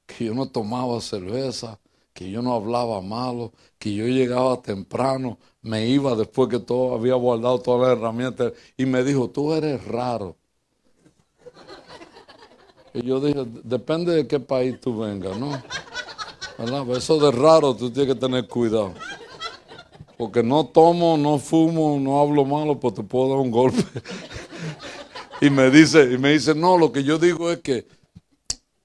que 0.05 0.25
yo 0.25 0.33
no 0.33 0.47
tomaba 0.47 0.99
cerveza, 0.99 1.79
que 2.13 2.29
yo 2.29 2.41
no 2.41 2.53
hablaba 2.53 3.01
malo, 3.01 3.53
que 3.79 3.93
yo 3.93 4.05
llegaba 4.05 4.61
temprano, 4.61 5.37
me 5.63 5.87
iba 5.87 6.15
después 6.15 6.49
que 6.49 6.59
todo 6.59 6.93
había 6.93 7.15
guardado 7.15 7.59
todas 7.59 7.87
las 7.87 7.97
herramientas 7.97 8.53
y 8.77 8.85
me 8.85 9.03
dijo, 9.03 9.29
tú 9.29 9.53
eres 9.53 9.83
raro. 9.85 10.35
Y 12.93 13.01
yo 13.01 13.19
dije, 13.19 13.43
depende 13.63 14.13
de 14.13 14.27
qué 14.27 14.39
país 14.39 14.79
tú 14.79 14.99
vengas, 14.99 15.37
¿no? 15.37 15.51
¿Verdad? 16.57 16.87
Eso 16.95 17.17
de 17.17 17.31
raro 17.31 17.75
tú 17.75 17.89
tienes 17.89 18.13
que 18.13 18.19
tener 18.19 18.47
cuidado. 18.47 18.93
Porque 20.17 20.43
no 20.43 20.65
tomo, 20.65 21.17
no 21.17 21.39
fumo, 21.39 21.97
no 21.99 22.19
hablo 22.19 22.45
malo, 22.45 22.79
pues 22.79 22.93
te 22.93 23.03
puedo 23.03 23.29
dar 23.29 23.39
un 23.39 23.49
golpe. 23.49 23.83
y 25.41 25.49
me 25.49 25.71
dice, 25.71 26.03
y 26.13 26.17
me 26.17 26.33
dice, 26.33 26.53
no, 26.53 26.77
lo 26.77 26.91
que 26.91 27.03
yo 27.03 27.17
digo 27.17 27.49
es 27.49 27.59
que 27.61 27.87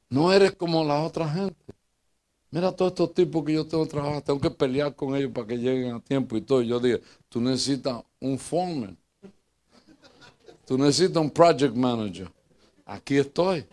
no 0.08 0.32
eres 0.32 0.52
como 0.52 0.84
la 0.84 1.02
otra 1.02 1.28
gente. 1.28 1.56
Mira 2.50 2.72
todos 2.72 2.92
estos 2.92 3.12
tipos 3.12 3.44
que 3.44 3.52
yo 3.52 3.66
tengo 3.66 3.84
que 3.84 3.90
trabajar, 3.90 4.22
tengo 4.22 4.40
que 4.40 4.50
pelear 4.50 4.94
con 4.94 5.14
ellos 5.14 5.30
para 5.32 5.46
que 5.46 5.58
lleguen 5.58 5.94
a 5.94 6.00
tiempo 6.00 6.36
y 6.36 6.40
todo. 6.40 6.62
Y 6.62 6.68
yo 6.68 6.80
dije, 6.80 7.02
tú 7.28 7.40
necesitas 7.40 8.02
un 8.20 8.38
foreman. 8.38 8.96
Tú 10.66 10.78
necesitas 10.78 11.22
un 11.22 11.30
project 11.30 11.74
manager. 11.74 12.30
Aquí 12.84 13.16
estoy. 13.16 13.66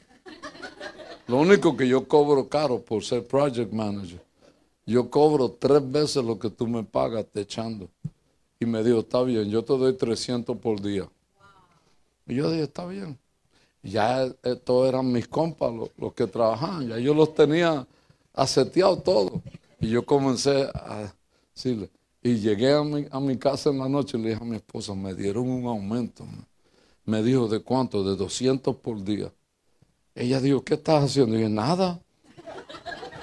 Lo 1.27 1.37
único 1.37 1.75
que 1.75 1.87
yo 1.87 2.07
cobro 2.07 2.47
caro 2.47 2.79
por 2.79 3.03
ser 3.03 3.25
project 3.25 3.71
manager, 3.71 4.21
yo 4.85 5.09
cobro 5.09 5.49
tres 5.49 5.91
veces 5.91 6.23
lo 6.23 6.37
que 6.37 6.49
tú 6.49 6.67
me 6.67 6.83
pagas 6.83 7.25
te 7.31 7.41
echando. 7.41 7.89
Y 8.59 8.65
me 8.65 8.83
dijo, 8.83 8.99
está 8.99 9.23
bien, 9.23 9.49
yo 9.49 9.63
te 9.63 9.75
doy 9.77 9.93
300 9.93 10.57
por 10.57 10.81
día. 10.81 11.09
Y 12.27 12.35
yo 12.35 12.49
dije, 12.51 12.63
está 12.63 12.85
bien. 12.85 13.17
Ya 13.81 14.25
eh, 14.25 14.55
todos 14.63 14.87
eran 14.87 15.11
mis 15.11 15.27
compas 15.27 15.71
los, 15.97 16.13
que 16.13 16.27
trabajaban, 16.27 16.87
ya 16.87 16.97
yo 16.97 17.13
los 17.13 17.33
tenía 17.35 17.85
aseteado 18.35 18.97
todo. 18.97 19.41
Y 19.79 19.89
yo 19.89 20.05
comencé 20.05 20.69
a 20.73 21.13
decirle, 21.53 21.89
y 22.21 22.39
llegué 22.39 22.73
a 22.73 22.83
mi, 22.83 23.05
a 23.11 23.19
mi 23.19 23.37
casa 23.37 23.69
en 23.69 23.77
la 23.77 23.87
noche 23.87 24.17
y 24.17 24.21
le 24.21 24.29
dije 24.29 24.41
a 24.41 24.45
mi 24.45 24.55
esposa, 24.55 24.95
me 24.95 25.13
dieron 25.13 25.47
un 25.49 25.65
aumento. 25.67 26.25
Me 27.05 27.21
dijo, 27.21 27.47
¿de 27.47 27.59
cuánto? 27.59 28.03
De 28.03 28.15
200 28.15 28.75
por 28.77 29.03
día. 29.03 29.31
Ella 30.15 30.41
dijo, 30.41 30.63
¿qué 30.63 30.73
estás 30.73 31.03
haciendo? 31.03 31.35
Y 31.35 31.39
dije, 31.39 31.49
nada. 31.49 32.01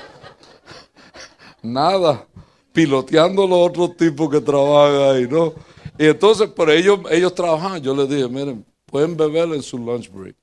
nada. 1.62 2.26
Piloteando 2.72 3.46
los 3.46 3.70
otros 3.70 3.96
tipos 3.96 4.30
que 4.30 4.40
trabajan 4.40 5.16
ahí, 5.16 5.26
¿no? 5.28 5.52
Y 5.98 6.06
entonces, 6.06 6.48
por 6.48 6.70
ellos, 6.70 7.00
ellos 7.10 7.34
trabajan. 7.34 7.82
Yo 7.82 7.94
les 7.94 8.08
dije, 8.08 8.28
miren, 8.28 8.64
pueden 8.86 9.16
beber 9.16 9.48
en 9.52 9.62
su 9.62 9.78
lunch 9.78 10.10
break. 10.12 10.36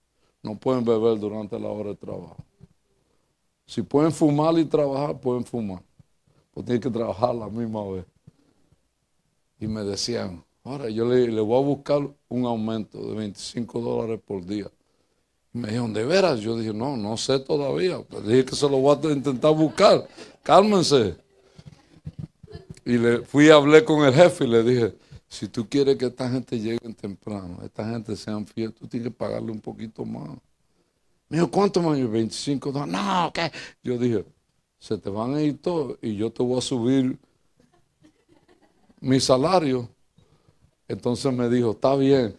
No 0.44 0.58
pueden 0.58 0.84
beber 0.84 1.18
durante 1.18 1.58
la 1.58 1.70
hora 1.70 1.92
de 1.92 1.96
trabajo. 1.96 2.38
Si 3.70 3.84
pueden 3.84 4.12
fumar 4.12 4.58
y 4.58 4.66
trabajar, 4.66 5.20
pueden 5.20 5.46
fumar. 5.46 5.84
Pues 6.52 6.66
tienen 6.66 6.82
que 6.82 6.90
trabajar 6.90 7.36
la 7.36 7.48
misma 7.50 7.88
vez. 7.88 8.06
Y 9.60 9.68
me 9.68 9.84
decían, 9.84 10.44
ahora 10.64 10.90
yo 10.90 11.06
le, 11.06 11.40
voy 11.40 11.62
a 11.62 11.66
buscar 11.68 12.10
un 12.30 12.46
aumento 12.46 12.98
de 12.98 13.14
25 13.14 13.80
dólares 13.80 14.20
por 14.26 14.44
día. 14.44 14.72
Me 15.54 15.68
dijeron, 15.68 15.94
¿de 15.94 16.04
veras? 16.04 16.40
Yo 16.40 16.58
dije, 16.58 16.74
no, 16.74 16.98
no 16.98 17.16
sé 17.16 17.38
todavía. 17.42 18.02
Pues 18.02 18.26
dije 18.26 18.46
que 18.46 18.56
se 18.56 18.68
lo 18.68 18.80
voy 18.80 18.98
a 19.04 19.14
intentar 19.14 19.54
buscar. 19.54 20.08
Cálmense. 20.42 21.16
Y 22.86 22.98
le 22.98 23.20
fui 23.20 23.52
a 23.52 23.56
hablar 23.56 23.86
con 23.86 24.04
el 24.04 24.16
jefe 24.16 24.46
y 24.46 24.48
le 24.48 24.64
dije, 24.64 24.96
si 25.28 25.48
tú 25.48 25.70
quieres 25.70 25.96
que 25.96 26.08
esta 26.08 26.28
gente 26.28 26.60
llegue 26.60 26.80
temprano, 26.96 27.60
esta 27.64 27.88
gente 27.88 28.16
sean 28.16 28.48
fieles, 28.48 28.74
tú 28.74 28.88
tienes 28.88 29.10
que 29.10 29.16
pagarle 29.16 29.52
un 29.52 29.62
poquito 29.62 30.04
más. 30.06 30.40
Me 31.30 31.38
dijo, 31.38 31.52
¿cuánto 31.52 31.82
más? 31.82 31.98
25 31.98 32.72
dólares. 32.72 32.94
No, 32.94 33.32
¿qué? 33.32 33.52
Yo 33.84 33.98
dije, 33.98 34.26
se 34.80 34.98
te 34.98 35.10
van 35.10 35.36
a 35.36 35.42
ir 35.42 35.62
todos 35.62 35.98
y 36.02 36.16
yo 36.16 36.32
te 36.32 36.42
voy 36.42 36.58
a 36.58 36.62
subir 36.62 37.20
mi 39.00 39.20
salario. 39.20 39.88
Entonces 40.88 41.32
me 41.32 41.48
dijo, 41.48 41.72
está 41.72 41.96
bien. 41.96 42.36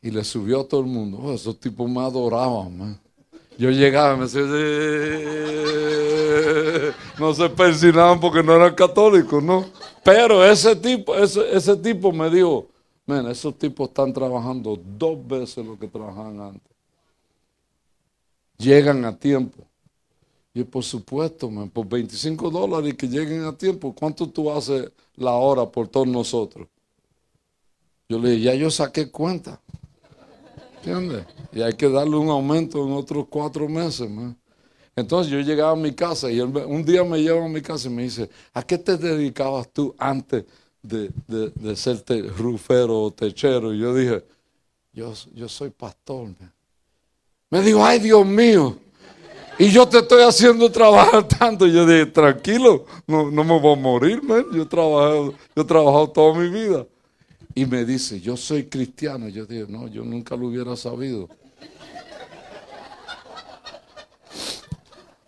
Y 0.00 0.12
le 0.12 0.22
subió 0.22 0.60
a 0.60 0.68
todo 0.68 0.82
el 0.82 0.86
mundo. 0.86 1.18
Oh, 1.20 1.32
esos 1.32 1.58
tipos 1.58 1.90
me 1.90 2.00
adoraban, 2.00 3.00
Yo 3.58 3.70
llegaba 3.70 4.14
y 4.14 4.18
me 4.18 4.24
decía, 4.26 4.42
no 7.18 7.34
se 7.34 7.48
persinaban 7.48 8.20
porque 8.20 8.44
no 8.44 8.54
eran 8.54 8.74
católicos, 8.76 9.42
¿no? 9.42 9.64
Pero 10.04 10.44
ese 10.44 10.76
tipo, 10.76 11.16
ese, 11.16 11.56
ese 11.56 11.76
tipo 11.76 12.12
me 12.12 12.30
dijo, 12.30 12.68
men, 13.06 13.26
esos 13.26 13.58
tipos 13.58 13.88
están 13.88 14.12
trabajando 14.12 14.78
dos 14.96 15.26
veces 15.26 15.66
lo 15.66 15.76
que 15.76 15.88
trabajaban 15.88 16.40
antes. 16.40 16.75
Llegan 18.58 19.04
a 19.04 19.16
tiempo. 19.16 19.66
Y 20.54 20.64
por 20.64 20.82
supuesto, 20.82 21.50
man, 21.50 21.68
por 21.68 21.86
25 21.86 22.50
dólares 22.50 22.94
que 22.94 23.06
lleguen 23.06 23.44
a 23.44 23.56
tiempo, 23.56 23.94
¿cuánto 23.94 24.28
tú 24.28 24.50
haces 24.50 24.90
la 25.16 25.32
hora 25.32 25.66
por 25.66 25.88
todos 25.88 26.06
nosotros? 26.06 26.66
Yo 28.08 28.18
le 28.18 28.30
dije, 28.30 28.42
ya 28.42 28.54
yo 28.54 28.70
saqué 28.70 29.10
cuenta. 29.10 29.60
Y 31.52 31.60
hay 31.60 31.72
que 31.74 31.88
darle 31.88 32.16
un 32.16 32.28
aumento 32.28 32.84
en 32.86 32.92
otros 32.92 33.26
cuatro 33.28 33.68
meses, 33.68 34.08
Entonces 34.94 35.32
yo 35.32 35.40
llegaba 35.40 35.72
a 35.72 35.76
mi 35.76 35.92
casa 35.92 36.30
y 36.30 36.40
un 36.40 36.84
día 36.84 37.02
me 37.04 37.20
lleva 37.20 37.44
a 37.44 37.48
mi 37.48 37.60
casa 37.60 37.88
y 37.88 37.90
me 37.90 38.04
dice, 38.04 38.30
¿a 38.54 38.62
qué 38.62 38.78
te 38.78 38.96
dedicabas 38.96 39.68
tú 39.72 39.94
antes 39.98 40.44
de, 40.82 41.10
de, 41.26 41.76
ser 41.76 42.02
rufero 42.36 43.02
o 43.02 43.10
techero? 43.10 43.74
Y 43.74 43.80
yo 43.80 43.94
dije, 43.94 44.24
yo, 44.92 45.12
yo 45.34 45.48
soy 45.48 45.70
pastor. 45.70 46.28
Me 47.50 47.60
dijo, 47.62 47.84
ay 47.84 47.98
Dios 48.00 48.26
mío, 48.26 48.76
y 49.58 49.70
yo 49.70 49.88
te 49.88 49.98
estoy 49.98 50.22
haciendo 50.22 50.70
trabajar 50.70 51.26
tanto. 51.38 51.66
Y 51.66 51.72
yo 51.72 51.86
dije, 51.86 52.06
tranquilo, 52.06 52.84
no, 53.06 53.30
no 53.30 53.44
me 53.44 53.58
voy 53.58 53.72
a 53.72 53.76
morir, 53.76 54.20
Yo 54.52 54.62
he 54.62 54.66
trabajado, 54.66 55.34
yo 55.54 55.62
he 55.62 55.64
trabajado 55.64 56.10
toda 56.10 56.38
mi 56.38 56.48
vida. 56.48 56.86
Y 57.54 57.64
me 57.64 57.84
dice, 57.84 58.20
yo 58.20 58.36
soy 58.36 58.64
cristiano. 58.66 59.28
Yo 59.28 59.46
dije, 59.46 59.64
no, 59.68 59.88
yo 59.88 60.04
nunca 60.04 60.36
lo 60.36 60.48
hubiera 60.48 60.76
sabido. 60.76 61.28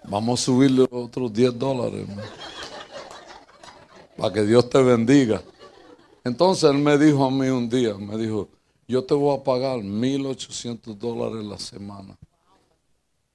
Vamos 0.04 0.40
a 0.40 0.44
subirle 0.44 0.86
otros 0.90 1.32
10 1.32 1.58
dólares. 1.58 2.06
Para 4.16 4.34
que 4.34 4.42
Dios 4.42 4.68
te 4.68 4.82
bendiga. 4.82 5.42
Entonces 6.22 6.70
él 6.70 6.78
me 6.78 6.98
dijo 6.98 7.24
a 7.24 7.30
mí 7.30 7.48
un 7.48 7.68
día, 7.68 7.94
me 7.94 8.18
dijo, 8.18 8.48
yo 8.88 9.04
te 9.04 9.12
voy 9.12 9.36
a 9.36 9.44
pagar 9.44 9.80
1.800 9.80 10.96
dólares 10.96 11.44
la 11.44 11.58
semana 11.58 12.16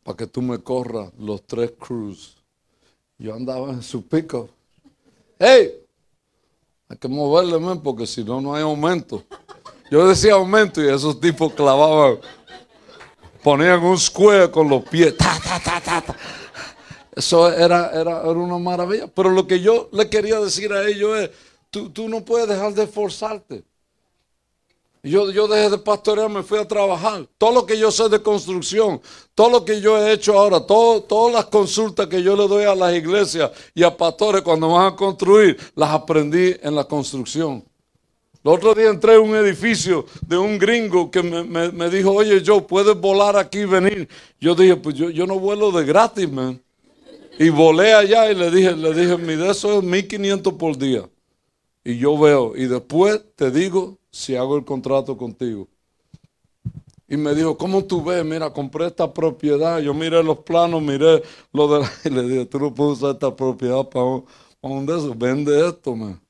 para 0.03 0.17
que 0.17 0.27
tú 0.27 0.41
me 0.41 0.57
corras 0.57 1.11
los 1.17 1.43
tres 1.43 1.71
cruises. 1.79 2.35
Yo 3.19 3.35
andaba 3.35 3.69
en 3.69 3.83
su 3.83 4.05
pico. 4.05 4.49
¡Hey! 5.39 5.71
Hay 6.89 6.97
que 6.97 7.07
moverle, 7.07 7.59
man, 7.59 7.81
porque 7.81 8.07
si 8.07 8.23
no, 8.23 8.41
no 8.41 8.55
hay 8.55 8.63
aumento. 8.63 9.23
Yo 9.91 10.07
decía 10.07 10.33
aumento 10.33 10.83
y 10.83 10.89
esos 10.89 11.19
tipos 11.19 11.53
clavaban, 11.53 12.17
ponían 13.43 13.81
un 13.83 13.97
square 13.97 14.49
con 14.49 14.67
los 14.67 14.83
pies. 14.83 15.15
Eso 17.15 17.47
era, 17.47 17.91
era, 17.91 18.21
era, 18.21 18.31
una 18.31 18.57
maravilla. 18.57 19.05
Pero 19.07 19.29
lo 19.29 19.45
que 19.45 19.59
yo 19.59 19.87
le 19.91 20.09
quería 20.09 20.39
decir 20.39 20.73
a 20.73 20.87
ellos 20.87 21.19
es, 21.19 21.29
tú, 21.69 21.91
tú 21.91 22.09
no 22.09 22.25
puedes 22.25 22.49
dejar 22.49 22.73
de 22.73 22.83
esforzarte. 22.83 23.63
Yo, 25.05 25.31
yo 25.31 25.49
dejé 25.49 25.69
de 25.69 25.77
pastorear, 25.77 26.29
me 26.29 26.43
fui 26.43 26.57
a 26.57 26.65
trabajar. 26.65 27.27
Todo 27.37 27.51
lo 27.53 27.65
que 27.65 27.77
yo 27.77 27.91
sé 27.91 28.07
de 28.07 28.21
construcción, 28.21 29.01
todo 29.35 29.49
lo 29.49 29.65
que 29.65 29.81
yo 29.81 29.97
he 29.97 30.13
hecho 30.13 30.39
ahora, 30.39 30.61
todas 30.65 31.33
las 31.33 31.45
consultas 31.47 32.07
que 32.07 32.23
yo 32.23 32.37
le 32.37 32.47
doy 32.47 32.63
a 32.63 32.73
las 32.73 32.95
iglesias 32.95 33.51
y 33.75 33.83
a 33.83 33.95
pastores 33.95 34.43
cuando 34.43 34.69
van 34.69 34.93
a 34.93 34.95
construir, 34.95 35.57
las 35.75 35.89
aprendí 35.89 36.55
en 36.61 36.73
la 36.73 36.85
construcción. 36.85 37.65
El 38.45 38.51
otro 38.51 38.73
día 38.73 38.89
entré 38.89 39.15
en 39.15 39.21
un 39.21 39.35
edificio 39.35 40.05
de 40.25 40.37
un 40.37 40.57
gringo 40.57 41.11
que 41.11 41.21
me, 41.21 41.89
dijo, 41.89 42.13
oye, 42.13 42.41
yo, 42.41 42.65
¿puedes 42.65 42.95
volar 42.95 43.35
aquí 43.35 43.59
y 43.59 43.65
venir? 43.65 44.07
Yo 44.39 44.55
dije, 44.55 44.77
pues 44.77 44.95
yo, 44.95 45.09
yo 45.09 45.27
no 45.27 45.37
vuelo 45.37 45.69
de 45.71 45.83
gratis, 45.83 46.31
man. 46.31 46.61
Y 47.37 47.49
volé 47.49 47.93
allá 47.93 48.31
y 48.31 48.35
le 48.35 48.49
dije, 48.49 48.73
le 48.73 48.93
dije, 48.93 49.17
mi 49.17 49.35
de 49.35 49.49
eso 49.49 49.79
es 49.79 49.83
1500 49.83 50.53
por 50.53 50.77
día. 50.77 51.09
Y 51.83 51.97
yo 51.97 52.17
veo, 52.17 52.53
y 52.55 52.67
después 52.67 53.21
te 53.35 53.51
digo 53.51 53.97
si 54.13 54.35
hago 54.35 54.55
el 54.55 54.63
contrato 54.63 55.17
contigo. 55.17 55.67
Y 57.07 57.17
me 57.17 57.33
dijo, 57.33 57.57
¿cómo 57.57 57.83
tú 57.83 58.03
ves? 58.03 58.23
Mira, 58.23 58.53
compré 58.53 58.85
esta 58.85 59.11
propiedad. 59.11 59.79
Yo 59.79 59.93
miré 59.93 60.23
los 60.23 60.39
planos, 60.39 60.81
miré 60.81 61.23
lo 61.51 61.67
de 61.67 61.79
la... 61.81 61.91
Y 62.05 62.09
le 62.09 62.21
dije, 62.23 62.45
tú 62.45 62.59
no 62.59 62.73
puedes 62.73 62.99
usar 62.99 63.11
esta 63.11 63.35
propiedad 63.35 63.89
para 63.89 64.23
un, 64.61 64.85
de 64.85 64.97
esos. 64.97 65.17
Vende 65.17 65.67
esto, 65.67 65.95
man. 65.95 66.21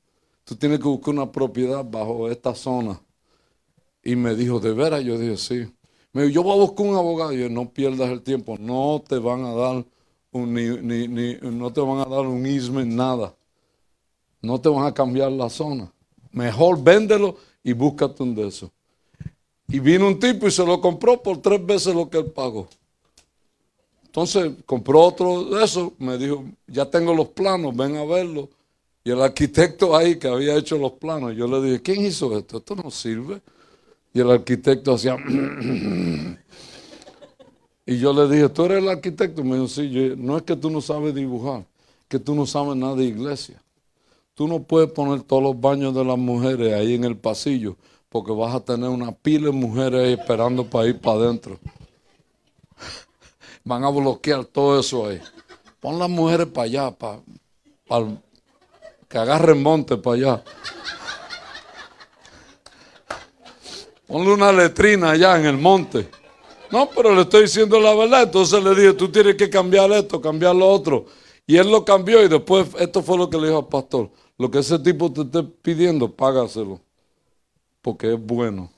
Tú 0.46 0.56
tienes 0.56 0.80
que 0.80 0.88
buscar 0.88 1.14
una 1.14 1.32
propiedad 1.32 1.86
bajo 1.86 2.30
esta 2.30 2.56
zona. 2.56 3.00
Y 4.02 4.16
me 4.16 4.34
dijo, 4.34 4.60
¿de 4.60 4.74
veras? 4.74 5.04
Yo 5.04 5.18
dije, 5.18 5.38
sí. 5.38 5.74
Me 6.14 6.24
dijo, 6.24 6.34
yo 6.36 6.44
voy 6.44 6.54
a 6.54 6.62
buscar 6.62 6.88
un 6.88 6.96
abogado. 6.96 7.34
Y 7.34 7.42
yo, 7.42 7.50
no 7.50 7.70
pierdas 7.70 8.10
el 8.10 8.22
tiempo. 8.22 8.58
No 8.58 9.04
te 9.08 9.20
van 9.20 9.44
a 9.44 9.54
dar 9.54 9.86
un, 10.32 10.54
ni, 10.54 11.08
ni, 11.08 11.36
no 11.42 11.72
te 11.72 11.82
van 11.82 12.00
a 12.00 12.06
dar 12.06 12.26
un 12.26 12.46
isme, 12.46 12.86
nada. 12.86 13.36
No 14.42 14.60
te 14.60 14.70
van 14.70 14.86
a 14.86 14.94
cambiar 14.94 15.32
la 15.34 15.50
zona. 15.50 15.94
Mejor 16.32 16.82
véndelo 16.82 17.38
y 17.64 17.74
búscate 17.74 18.22
un 18.22 18.36
de 18.36 18.48
esos. 18.48 18.70
Y 19.68 19.80
vino 19.80 20.08
un 20.08 20.20
tipo 20.20 20.48
y 20.48 20.52
se 20.52 20.66
lo 20.66 20.82
compró 20.82 21.22
por 21.24 21.42
tres 21.42 21.66
veces 21.66 21.96
lo 21.96 22.10
que 22.10 22.18
él 22.20 22.26
pagó. 22.26 22.68
Entonces 24.06 24.52
compró 24.66 25.02
otro 25.02 25.46
de 25.46 25.64
esos, 25.64 25.94
me 25.98 26.18
dijo, 26.18 26.46
ya 26.68 26.86
tengo 26.86 27.16
los 27.16 27.30
planos, 27.30 27.76
ven 27.76 27.96
a 27.96 28.04
verlo. 28.06 28.50
Y 29.04 29.10
el 29.10 29.20
arquitecto 29.22 29.96
ahí 29.96 30.18
que 30.18 30.28
había 30.28 30.56
hecho 30.56 30.78
los 30.78 30.92
planos, 30.92 31.36
yo 31.36 31.48
le 31.48 31.60
dije, 31.62 31.82
¿quién 31.82 32.06
hizo 32.06 32.38
esto? 32.38 32.58
Esto 32.60 32.76
no 32.76 32.92
sirve. 32.92 33.42
Y 34.14 34.20
el 34.20 34.30
arquitecto 34.30 34.94
hacía... 34.94 35.16
y 37.88 37.98
yo 37.98 38.14
le 38.14 38.28
dije, 38.34 38.50
¿tú 38.50 38.66
eres 38.66 38.84
el 38.84 38.90
arquitecto? 38.90 39.44
Me 39.44 39.56
dijo, 39.56 39.68
sí, 39.68 40.14
no 40.16 40.38
es 40.38 40.44
que 40.44 40.56
tú 40.56 40.70
no 40.70 40.80
sabes 40.80 41.16
dibujar, 41.16 41.66
que 42.08 42.20
tú 42.20 42.36
no 42.36 42.46
sabes 42.46 42.76
nada 42.76 42.94
de 42.96 43.06
iglesia. 43.06 43.63
Tú 44.36 44.48
no 44.48 44.64
puedes 44.64 44.92
poner 44.92 45.22
todos 45.22 45.44
los 45.44 45.60
baños 45.60 45.94
de 45.94 46.04
las 46.04 46.18
mujeres 46.18 46.74
ahí 46.74 46.96
en 46.96 47.04
el 47.04 47.18
pasillo 47.18 47.78
porque 48.14 48.32
vas 48.32 48.54
a 48.54 48.60
tener 48.60 48.90
una 48.90 49.12
pila 49.12 49.48
de 49.48 49.52
mujeres 49.52 50.02
ahí 50.02 50.14
esperando 50.14 50.64
para 50.64 50.86
ir 50.86 51.00
para 51.00 51.18
adentro. 51.18 51.58
Van 53.64 53.84
a 53.84 53.90
bloquear 53.90 54.46
todo 54.46 54.80
eso 54.80 55.08
ahí. 55.08 55.20
Pon 55.80 55.98
las 55.98 56.12
mujeres 56.12 56.46
para 56.46 56.66
allá, 56.66 56.92
para, 56.92 57.20
que 59.10 59.18
agarren 59.18 59.64
monte 59.64 59.98
para 59.98 60.16
allá. 60.16 60.44
Ponle 64.06 64.32
una 64.32 64.52
letrina 64.52 65.10
allá 65.10 65.40
en 65.40 65.48
el 65.48 65.58
monte. 65.58 66.08
No, 66.70 66.88
pero 66.96 67.16
le 67.16 67.22
estoy 67.22 67.44
diciendo 67.44 67.80
la 67.80 67.96
verdad. 67.96 68.24
Entonces 68.24 68.64
le 68.64 68.76
dije, 68.76 68.94
tú 68.94 69.10
tienes 69.10 69.36
que 69.36 69.50
cambiar 69.50 69.92
esto, 69.92 70.22
cambiar 70.22 70.56
lo 70.56 70.70
otro. 70.70 71.08
Y 71.48 71.58
él 71.58 71.72
lo 71.72 71.84
cambió 71.84 72.24
y 72.24 72.28
después 72.28 72.68
esto 72.78 73.02
fue 73.02 73.18
lo 73.18 73.28
que 73.28 73.38
le 73.38 73.48
dijo 73.48 73.58
al 73.58 73.68
pastor. 73.68 74.12
Lo 74.38 74.50
que 74.50 74.60
ese 74.60 74.80
tipo 74.80 75.12
te 75.12 75.22
esté 75.22 75.44
pidiendo, 75.44 76.12
págaselo. 76.12 76.82
Porque 77.82 78.14
es 78.14 78.20
bueno. 78.20 78.72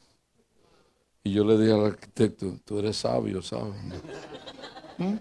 Y 1.23 1.33
yo 1.33 1.43
le 1.43 1.57
dije 1.57 1.73
al 1.73 1.85
arquitecto, 1.85 2.57
tú 2.65 2.79
eres 2.79 2.97
sabio, 2.97 3.41
¿sabes? 3.41 3.73
¿Mm? 4.97 5.15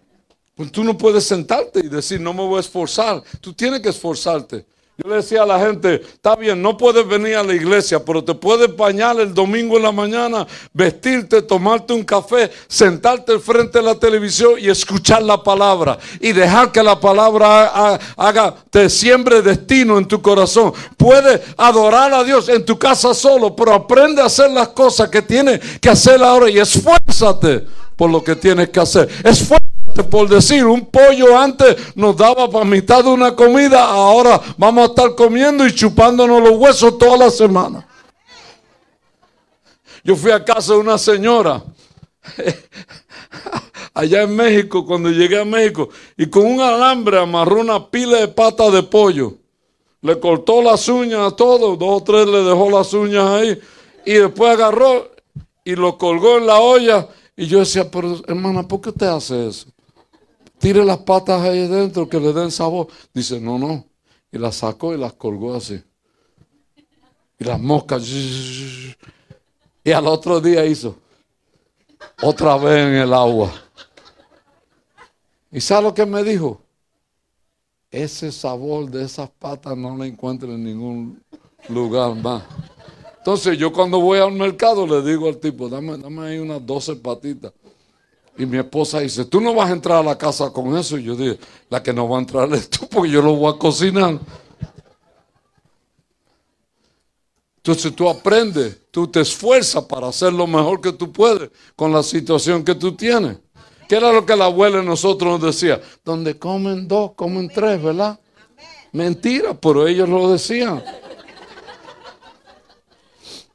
Pues 0.54 0.70
tú 0.70 0.84
no 0.84 0.96
puedes 0.96 1.24
sentarte 1.24 1.80
y 1.80 1.88
decir, 1.88 2.20
no 2.20 2.32
me 2.32 2.46
voy 2.46 2.58
a 2.58 2.60
esforzar. 2.60 3.22
Tú 3.40 3.52
tienes 3.52 3.80
que 3.80 3.88
esforzarte. 3.88 4.66
Yo 4.96 5.10
le 5.10 5.16
decía 5.16 5.42
a 5.42 5.46
la 5.46 5.58
gente, 5.58 5.96
está 5.96 6.36
bien, 6.36 6.62
no 6.62 6.76
puedes 6.76 7.04
venir 7.08 7.34
a 7.34 7.42
la 7.42 7.52
iglesia, 7.52 8.04
pero 8.04 8.22
te 8.22 8.32
puedes 8.32 8.76
bañar 8.76 9.18
el 9.18 9.34
domingo 9.34 9.76
en 9.76 9.82
la 9.82 9.90
mañana, 9.90 10.46
vestirte, 10.72 11.42
tomarte 11.42 11.92
un 11.92 12.04
café, 12.04 12.48
sentarte 12.68 13.40
frente 13.40 13.78
de 13.78 13.84
la 13.84 13.96
televisión 13.96 14.52
y 14.56 14.68
escuchar 14.68 15.20
la 15.24 15.42
palabra. 15.42 15.98
Y 16.20 16.30
dejar 16.30 16.70
que 16.70 16.80
la 16.80 17.00
palabra 17.00 17.98
haga, 18.16 18.54
te 18.70 18.88
siembre 18.88 19.42
destino 19.42 19.98
en 19.98 20.06
tu 20.06 20.22
corazón. 20.22 20.72
Puedes 20.96 21.40
adorar 21.56 22.14
a 22.14 22.22
Dios 22.22 22.48
en 22.48 22.64
tu 22.64 22.78
casa 22.78 23.14
solo, 23.14 23.56
pero 23.56 23.74
aprende 23.74 24.22
a 24.22 24.26
hacer 24.26 24.52
las 24.52 24.68
cosas 24.68 25.08
que 25.08 25.22
tienes 25.22 25.60
que 25.80 25.88
hacer 25.88 26.22
ahora 26.22 26.48
y 26.48 26.60
esfuérzate 26.60 27.66
por 27.96 28.10
lo 28.10 28.22
que 28.22 28.36
tienes 28.36 28.68
que 28.68 28.78
hacer. 28.78 29.08
Esfuérzate 29.24 29.63
por 30.02 30.28
decir, 30.28 30.64
un 30.64 30.86
pollo 30.86 31.38
antes 31.38 31.76
nos 31.94 32.16
daba 32.16 32.50
para 32.50 32.64
mitad 32.64 33.04
de 33.04 33.10
una 33.10 33.36
comida, 33.36 33.84
ahora 33.84 34.40
vamos 34.56 34.82
a 34.82 34.86
estar 34.90 35.14
comiendo 35.14 35.66
y 35.66 35.74
chupándonos 35.74 36.42
los 36.42 36.56
huesos 36.56 36.98
toda 36.98 37.16
la 37.16 37.30
semana. 37.30 37.86
Yo 40.02 40.16
fui 40.16 40.32
a 40.32 40.44
casa 40.44 40.72
de 40.72 40.80
una 40.80 40.98
señora 40.98 41.62
allá 43.94 44.22
en 44.22 44.34
México, 44.34 44.84
cuando 44.84 45.10
llegué 45.10 45.40
a 45.40 45.44
México, 45.44 45.88
y 46.16 46.26
con 46.26 46.44
un 46.46 46.60
alambre 46.60 47.18
amarró 47.18 47.60
una 47.60 47.88
pila 47.88 48.18
de 48.18 48.28
patas 48.28 48.72
de 48.72 48.82
pollo. 48.82 49.34
Le 50.02 50.18
cortó 50.20 50.60
las 50.60 50.88
uñas 50.88 51.32
a 51.32 51.36
todos, 51.36 51.78
dos 51.78 52.02
o 52.02 52.04
tres 52.04 52.26
le 52.26 52.42
dejó 52.42 52.70
las 52.70 52.92
uñas 52.92 53.24
ahí, 53.24 53.58
y 54.04 54.14
después 54.14 54.50
agarró 54.50 55.10
y 55.64 55.74
lo 55.76 55.96
colgó 55.96 56.38
en 56.38 56.46
la 56.46 56.58
olla. 56.58 57.08
Y 57.36 57.46
yo 57.46 57.60
decía, 57.60 57.90
pero 57.90 58.20
hermana, 58.26 58.66
¿por 58.66 58.80
qué 58.80 58.90
usted 58.90 59.06
hace 59.06 59.48
eso? 59.48 59.73
Tire 60.64 60.82
las 60.82 60.96
patas 61.00 61.42
ahí 61.42 61.68
dentro 61.68 62.08
que 62.08 62.18
le 62.18 62.32
den 62.32 62.50
sabor. 62.50 62.88
Dice, 63.12 63.38
no, 63.38 63.58
no. 63.58 63.84
Y 64.32 64.38
las 64.38 64.56
sacó 64.56 64.94
y 64.94 64.96
las 64.96 65.12
colgó 65.12 65.54
así. 65.54 65.78
Y 67.38 67.44
las 67.44 67.60
moscas. 67.60 68.02
Y 68.08 69.92
al 69.92 70.06
otro 70.06 70.40
día 70.40 70.64
hizo 70.64 70.96
otra 72.22 72.56
vez 72.56 72.86
en 72.86 72.94
el 72.94 73.12
agua. 73.12 73.52
¿Y 75.52 75.60
sabe 75.60 75.82
lo 75.82 75.94
que 75.94 76.06
me 76.06 76.24
dijo? 76.24 76.62
Ese 77.90 78.32
sabor 78.32 78.90
de 78.90 79.04
esas 79.04 79.28
patas 79.28 79.76
no 79.76 79.94
lo 79.94 80.02
encuentro 80.04 80.50
en 80.50 80.64
ningún 80.64 81.22
lugar 81.68 82.14
más. 82.14 82.42
Entonces 83.18 83.58
yo 83.58 83.70
cuando 83.70 84.00
voy 84.00 84.18
al 84.18 84.32
mercado 84.32 84.86
le 84.86 85.02
digo 85.08 85.28
al 85.28 85.36
tipo, 85.36 85.68
dame, 85.68 85.98
dame 85.98 86.26
ahí 86.26 86.38
unas 86.38 86.64
12 86.64 86.96
patitas. 86.96 87.52
Y 88.36 88.46
mi 88.46 88.58
esposa 88.58 89.00
dice, 89.00 89.24
tú 89.24 89.40
no 89.40 89.54
vas 89.54 89.70
a 89.70 89.72
entrar 89.72 89.98
a 89.98 90.02
la 90.02 90.18
casa 90.18 90.50
con 90.50 90.76
eso. 90.76 90.98
Y 90.98 91.04
yo 91.04 91.14
dije, 91.14 91.38
la 91.70 91.82
que 91.82 91.92
no 91.92 92.08
va 92.08 92.18
a 92.18 92.20
entrar 92.20 92.52
es 92.54 92.68
tú 92.68 92.88
porque 92.88 93.10
yo 93.10 93.22
lo 93.22 93.34
voy 93.34 93.54
a 93.54 93.58
cocinar. 93.58 94.18
Entonces 97.56 97.94
tú 97.94 98.08
aprendes, 98.08 98.78
tú 98.90 99.06
te 99.06 99.20
esfuerzas 99.20 99.84
para 99.84 100.08
hacer 100.08 100.32
lo 100.32 100.46
mejor 100.46 100.80
que 100.80 100.92
tú 100.92 101.10
puedes 101.10 101.50
con 101.74 101.92
la 101.92 102.02
situación 102.02 102.62
que 102.62 102.74
tú 102.74 102.94
tienes. 102.94 103.38
¿Qué 103.88 103.96
era 103.96 104.12
lo 104.12 104.26
que 104.26 104.36
la 104.36 104.46
abuela 104.46 104.78
de 104.78 104.84
nosotros 104.84 105.40
nos 105.40 105.54
decía? 105.54 105.80
Donde 106.04 106.38
comen 106.38 106.88
dos, 106.88 107.12
comen 107.14 107.48
tres, 107.48 107.82
¿verdad? 107.82 108.18
Mentira, 108.92 109.54
pero 109.54 109.86
ellos 109.86 110.08
lo 110.08 110.30
decían. 110.30 110.82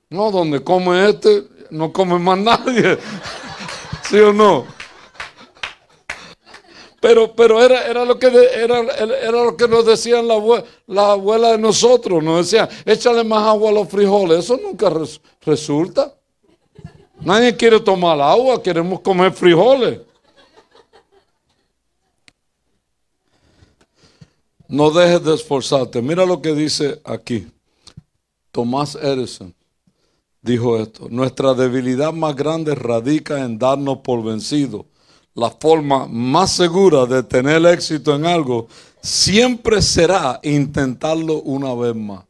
No, 0.09 0.31
donde 0.31 0.63
come 0.63 1.09
este, 1.09 1.43
no 1.69 1.93
come 1.93 2.17
más 2.17 2.39
nadie. 2.39 2.97
¿Sí 4.09 4.17
o 4.17 4.33
no? 4.33 4.65
Pero, 6.99 7.35
pero 7.35 7.63
era, 7.63 7.85
era, 7.85 8.03
lo 8.03 8.17
que 8.17 8.25
era, 8.27 8.79
era, 8.79 9.31
lo 9.31 9.55
que 9.55 9.67
nos 9.67 9.85
decían 9.85 10.27
la, 10.27 10.33
abuela, 10.33 10.65
la 10.87 11.11
abuela 11.11 11.51
de 11.51 11.59
nosotros. 11.59 12.23
Nos 12.23 12.49
decían, 12.49 12.67
échale 12.85 13.23
más 13.23 13.47
agua 13.47 13.69
a 13.69 13.73
los 13.73 13.87
frijoles. 13.87 14.39
Eso 14.39 14.57
nunca 14.57 14.91
resulta. 15.45 16.15
Nadie 17.21 17.55
quiere 17.55 17.79
tomar 17.79 18.19
agua, 18.19 18.61
queremos 18.63 18.99
comer 19.01 19.31
frijoles. 19.31 19.99
No 24.67 24.89
dejes 24.89 25.23
de 25.23 25.35
esforzarte. 25.35 26.01
Mira 26.01 26.25
lo 26.25 26.41
que 26.41 26.53
dice 26.53 26.99
aquí. 27.05 27.47
Tomás 28.51 28.95
Edison 28.95 29.53
dijo 30.41 30.77
esto, 30.77 31.07
nuestra 31.09 31.53
debilidad 31.53 32.13
más 32.13 32.35
grande 32.35 32.75
radica 32.75 33.43
en 33.43 33.57
darnos 33.57 33.99
por 33.99 34.23
vencidos. 34.23 34.85
La 35.35 35.49
forma 35.51 36.07
más 36.07 36.51
segura 36.51 37.05
de 37.05 37.23
tener 37.23 37.65
éxito 37.65 38.15
en 38.15 38.25
algo 38.25 38.67
siempre 39.01 39.81
será 39.81 40.39
intentarlo 40.43 41.41
una 41.41 41.73
vez 41.73 41.95
más. 41.95 42.25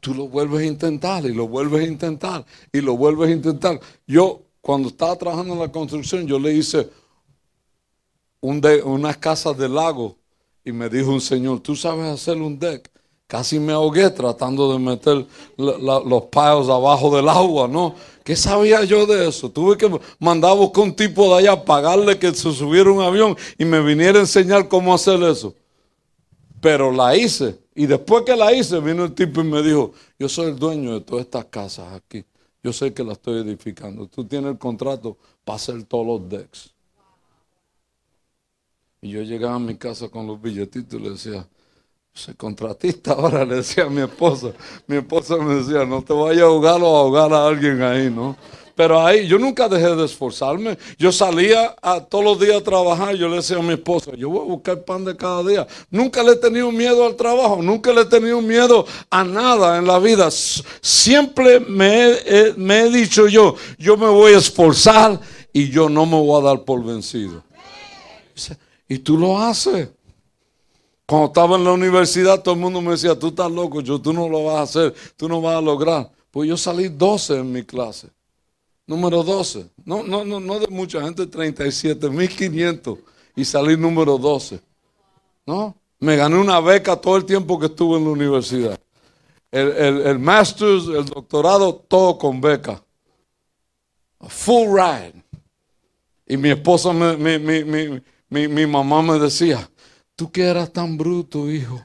Tú 0.00 0.14
lo 0.14 0.28
vuelves 0.28 0.60
a 0.60 0.66
intentar 0.66 1.24
y 1.24 1.32
lo 1.32 1.48
vuelves 1.48 1.82
a 1.82 1.86
intentar 1.86 2.44
y 2.72 2.80
lo 2.80 2.96
vuelves 2.96 3.30
a 3.30 3.32
intentar. 3.32 3.80
Yo, 4.06 4.42
cuando 4.60 4.88
estaba 4.88 5.16
trabajando 5.16 5.54
en 5.54 5.60
la 5.60 5.72
construcción, 5.72 6.26
yo 6.26 6.38
le 6.38 6.52
hice 6.52 6.88
un 8.40 8.62
unas 8.84 9.16
casas 9.16 9.56
de 9.56 9.68
lago 9.68 10.16
y 10.64 10.72
me 10.72 10.88
dijo 10.88 11.10
un 11.10 11.20
señor, 11.20 11.60
¿tú 11.60 11.76
sabes 11.76 12.06
hacer 12.06 12.36
un 12.36 12.58
deck? 12.58 12.90
Casi 13.26 13.58
me 13.58 13.72
ahogué 13.72 14.08
tratando 14.10 14.72
de 14.72 14.78
meter 14.78 15.26
los 15.56 16.22
payos 16.30 16.68
abajo 16.68 17.14
del 17.14 17.28
agua, 17.28 17.66
¿no? 17.66 17.94
¿Qué 18.22 18.36
sabía 18.36 18.84
yo 18.84 19.04
de 19.04 19.28
eso? 19.28 19.50
Tuve 19.50 19.76
que 19.76 19.90
mandar 20.20 20.52
a 20.52 20.54
buscar 20.54 20.84
un 20.84 20.94
tipo 20.94 21.28
de 21.28 21.40
allá, 21.40 21.64
pagarle 21.64 22.18
que 22.18 22.32
se 22.32 22.52
subiera 22.52 22.90
un 22.90 23.02
avión 23.02 23.36
y 23.58 23.64
me 23.64 23.80
viniera 23.80 24.18
a 24.18 24.22
enseñar 24.22 24.68
cómo 24.68 24.94
hacer 24.94 25.20
eso. 25.24 25.54
Pero 26.60 26.92
la 26.92 27.16
hice. 27.16 27.58
Y 27.74 27.86
después 27.86 28.22
que 28.24 28.36
la 28.36 28.52
hice, 28.52 28.80
vino 28.80 29.04
el 29.04 29.12
tipo 29.12 29.40
y 29.40 29.44
me 29.44 29.60
dijo, 29.60 29.92
yo 30.18 30.28
soy 30.28 30.46
el 30.46 30.58
dueño 30.58 30.94
de 30.94 31.00
todas 31.00 31.24
estas 31.24 31.44
casas 31.46 31.92
aquí. 31.94 32.24
Yo 32.62 32.72
sé 32.72 32.94
que 32.94 33.04
la 33.04 33.12
estoy 33.12 33.40
edificando. 33.40 34.06
Tú 34.06 34.24
tienes 34.24 34.52
el 34.52 34.58
contrato 34.58 35.16
para 35.44 35.56
hacer 35.56 35.82
todos 35.84 36.06
los 36.06 36.28
decks. 36.28 36.72
Y 39.02 39.10
yo 39.10 39.22
llegaba 39.22 39.56
a 39.56 39.60
mi 39.60 39.76
casa 39.76 40.08
con 40.08 40.26
los 40.26 40.40
billetitos 40.40 40.98
y 40.98 41.02
le 41.02 41.10
decía, 41.10 41.46
soy 42.16 42.34
contratista 42.34 43.12
ahora, 43.12 43.44
le 43.44 43.56
decía 43.56 43.84
a 43.84 43.90
mi 43.90 44.00
esposa. 44.00 44.48
Mi 44.86 44.96
esposa 44.96 45.36
me 45.36 45.56
decía, 45.56 45.84
no 45.84 46.02
te 46.02 46.14
vayas 46.14 46.42
a 46.42 46.46
ahogar 46.46 46.80
o 46.82 46.96
a 46.96 47.00
ahogar 47.00 47.32
a 47.32 47.46
alguien 47.46 47.82
ahí, 47.82 48.10
¿no? 48.10 48.34
Pero 48.74 49.04
ahí 49.04 49.26
yo 49.26 49.38
nunca 49.38 49.68
dejé 49.68 49.94
de 49.94 50.04
esforzarme. 50.04 50.78
Yo 50.98 51.12
salía 51.12 51.76
a, 51.80 52.00
todos 52.00 52.24
los 52.24 52.40
días 52.40 52.56
a 52.56 52.64
trabajar. 52.64 53.14
Yo 53.16 53.28
le 53.28 53.36
decía 53.36 53.56
a 53.56 53.62
mi 53.62 53.74
esposa, 53.74 54.12
yo 54.16 54.30
voy 54.30 54.40
a 54.40 54.44
buscar 54.44 54.84
pan 54.84 55.04
de 55.04 55.16
cada 55.16 55.42
día. 55.42 55.66
Nunca 55.90 56.22
le 56.22 56.32
he 56.32 56.36
tenido 56.36 56.70
miedo 56.72 57.04
al 57.06 57.16
trabajo. 57.16 57.62
Nunca 57.62 57.92
le 57.92 58.02
he 58.02 58.06
tenido 58.06 58.40
miedo 58.42 58.86
a 59.10 59.24
nada 59.24 59.78
en 59.78 59.86
la 59.86 59.98
vida. 59.98 60.30
Siempre 60.30 61.60
me 61.60 62.16
me 62.56 62.80
he 62.80 62.90
dicho 62.90 63.28
yo, 63.28 63.56
yo 63.78 63.96
me 63.96 64.08
voy 64.08 64.34
a 64.34 64.38
esforzar 64.38 65.20
y 65.54 65.70
yo 65.70 65.88
no 65.88 66.04
me 66.04 66.20
voy 66.20 66.40
a 66.40 66.44
dar 66.44 66.62
por 66.62 66.84
vencido. 66.84 67.42
Y 68.88 68.98
tú 68.98 69.16
lo 69.16 69.38
haces. 69.38 69.88
Cuando 71.06 71.28
estaba 71.28 71.56
en 71.56 71.62
la 71.64 71.72
universidad, 71.72 72.42
todo 72.42 72.54
el 72.54 72.60
mundo 72.60 72.80
me 72.80 72.90
decía, 72.90 73.16
tú 73.16 73.28
estás 73.28 73.50
loco, 73.50 73.80
yo, 73.80 74.00
tú 74.00 74.12
no 74.12 74.28
lo 74.28 74.44
vas 74.44 74.56
a 74.56 74.62
hacer, 74.62 74.94
tú 75.16 75.28
no 75.28 75.40
vas 75.40 75.56
a 75.56 75.60
lograr. 75.60 76.10
Pues 76.32 76.48
yo 76.48 76.56
salí 76.56 76.88
12 76.88 77.38
en 77.38 77.52
mi 77.52 77.62
clase. 77.62 78.08
Número 78.88 79.22
12. 79.22 79.70
No, 79.84 80.02
no, 80.02 80.24
no, 80.24 80.40
no 80.40 80.58
de 80.58 80.66
mucha 80.66 81.00
gente, 81.02 81.30
37.500. 81.30 82.98
Y 83.36 83.44
salí 83.44 83.76
número 83.76 84.18
12. 84.18 84.60
¿No? 85.46 85.76
Me 86.00 86.16
gané 86.16 86.38
una 86.38 86.60
beca 86.60 86.96
todo 86.96 87.16
el 87.16 87.24
tiempo 87.24 87.58
que 87.58 87.66
estuve 87.66 87.98
en 87.98 88.04
la 88.04 88.10
universidad. 88.10 88.80
El, 89.52 89.68
el, 89.68 90.00
el 90.02 90.18
master's, 90.18 90.88
el 90.88 91.04
doctorado, 91.04 91.74
todo 91.88 92.18
con 92.18 92.40
beca. 92.40 92.82
full 94.28 94.76
ride. 94.76 95.22
Y 96.26 96.36
mi 96.36 96.50
esposa, 96.50 96.92
mi, 96.92 97.38
mi, 97.38 98.48
mi 98.48 98.66
mamá 98.66 99.02
me 99.02 99.18
decía, 99.20 99.70
tú 100.16 100.32
que 100.32 100.42
eras 100.42 100.72
tan 100.72 100.96
bruto, 100.96 101.50
hijo. 101.50 101.80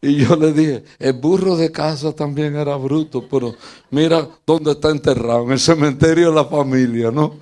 Y 0.00 0.16
yo 0.16 0.34
le 0.34 0.52
dije, 0.52 0.82
el 0.98 1.12
burro 1.12 1.56
de 1.56 1.70
casa 1.70 2.12
también 2.12 2.56
era 2.56 2.74
bruto, 2.74 3.28
pero 3.28 3.54
mira 3.90 4.28
dónde 4.44 4.72
está 4.72 4.90
enterrado, 4.90 5.44
en 5.44 5.52
el 5.52 5.60
cementerio 5.60 6.30
de 6.30 6.34
la 6.34 6.44
familia, 6.44 7.12
¿no? 7.12 7.36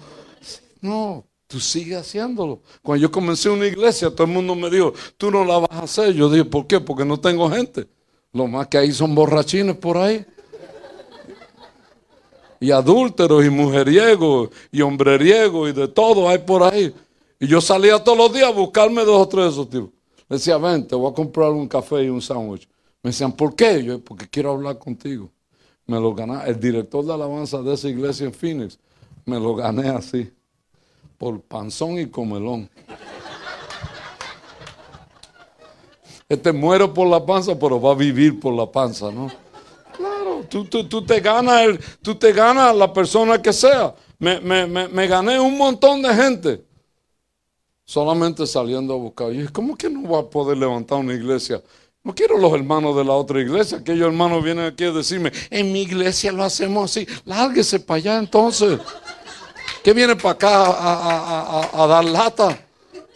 No, 0.82 1.24
Tú 1.50 1.58
sigues 1.58 1.98
haciéndolo. 1.98 2.60
Cuando 2.80 3.02
yo 3.02 3.10
comencé 3.10 3.50
una 3.50 3.66
iglesia, 3.66 4.08
todo 4.08 4.22
el 4.22 4.32
mundo 4.32 4.54
me 4.54 4.70
dijo, 4.70 4.94
tú 5.16 5.32
no 5.32 5.44
la 5.44 5.58
vas 5.58 5.72
a 5.72 5.82
hacer. 5.82 6.14
Yo 6.14 6.30
dije, 6.30 6.44
¿por 6.44 6.64
qué? 6.68 6.78
Porque 6.78 7.04
no 7.04 7.18
tengo 7.18 7.50
gente. 7.50 7.88
Lo 8.32 8.46
más 8.46 8.68
que 8.68 8.78
hay 8.78 8.92
son 8.92 9.16
borrachines 9.16 9.76
por 9.76 9.96
ahí. 9.96 10.24
Y 12.60 12.70
adúlteros 12.70 13.44
y 13.44 13.50
mujeriegos 13.50 14.50
y 14.70 14.80
hombreriegos 14.80 15.70
y 15.70 15.72
de 15.72 15.88
todo 15.88 16.28
hay 16.28 16.38
por 16.38 16.62
ahí. 16.62 16.94
Y 17.42 17.46
yo 17.46 17.62
salía 17.62 17.98
todos 18.04 18.18
los 18.18 18.32
días 18.34 18.48
a 18.48 18.52
buscarme 18.52 19.02
dos 19.02 19.22
o 19.22 19.26
tres 19.26 19.46
de 19.46 19.50
esos 19.50 19.70
tipos. 19.70 19.88
Le 20.28 20.36
decía, 20.36 20.58
ven, 20.58 20.86
te 20.86 20.94
voy 20.94 21.10
a 21.10 21.14
comprar 21.14 21.50
un 21.50 21.66
café 21.66 22.04
y 22.04 22.10
un 22.10 22.20
sándwich. 22.20 22.68
Me 23.02 23.10
decían, 23.10 23.32
¿por 23.32 23.56
qué? 23.56 23.82
Yo, 23.82 23.98
porque 23.98 24.28
quiero 24.28 24.52
hablar 24.52 24.78
contigo. 24.78 25.30
Me 25.86 25.98
lo 25.98 26.14
gané. 26.14 26.38
El 26.46 26.60
director 26.60 27.02
de 27.02 27.14
alabanza 27.14 27.62
de 27.62 27.72
esa 27.72 27.88
iglesia 27.88 28.26
en 28.26 28.34
Phoenix, 28.34 28.78
me 29.24 29.40
lo 29.40 29.54
gané 29.54 29.88
así 29.88 30.30
por 31.16 31.40
panzón 31.40 31.98
y 31.98 32.06
comelón. 32.06 32.68
Este 36.28 36.52
muere 36.52 36.86
por 36.88 37.08
la 37.08 37.24
panza, 37.24 37.58
pero 37.58 37.80
va 37.80 37.92
a 37.92 37.94
vivir 37.94 38.38
por 38.38 38.54
la 38.54 38.70
panza, 38.70 39.10
¿no? 39.10 39.30
Claro, 39.96 40.44
tú, 40.48 40.64
tú, 40.66 41.04
te 41.04 41.20
ganas 41.20 41.62
el, 41.62 41.80
tú 42.02 42.14
te 42.14 42.32
ganas 42.32 42.76
la 42.76 42.92
persona 42.92 43.40
que 43.40 43.52
sea. 43.52 43.94
Me, 44.18 44.40
me, 44.40 44.66
me, 44.66 45.06
gané 45.06 45.40
un 45.40 45.56
montón 45.56 46.02
de 46.02 46.14
gente 46.14 46.69
solamente 47.90 48.46
saliendo 48.46 48.94
a 48.94 48.96
buscar. 48.96 49.32
Y 49.32 49.48
¿cómo 49.48 49.76
que 49.76 49.90
no 49.90 50.08
va 50.08 50.20
a 50.20 50.22
poder 50.22 50.56
levantar 50.56 50.98
una 50.98 51.12
iglesia? 51.12 51.60
No 52.04 52.14
quiero 52.14 52.38
los 52.38 52.52
hermanos 52.52 52.96
de 52.96 53.04
la 53.04 53.14
otra 53.14 53.40
iglesia. 53.40 53.78
Aquellos 53.78 54.06
hermanos 54.06 54.44
vienen 54.44 54.66
aquí 54.66 54.84
a 54.84 54.92
decirme, 54.92 55.32
en 55.50 55.72
mi 55.72 55.82
iglesia 55.82 56.30
lo 56.30 56.44
hacemos 56.44 56.88
así. 56.88 57.04
Lárguese 57.24 57.80
para 57.80 57.98
allá 57.98 58.18
entonces. 58.18 58.78
¿Qué 59.82 59.92
viene 59.92 60.14
para 60.14 60.30
acá 60.30 61.66
a, 61.72 61.86
dar 61.88 62.04
lata? 62.04 62.56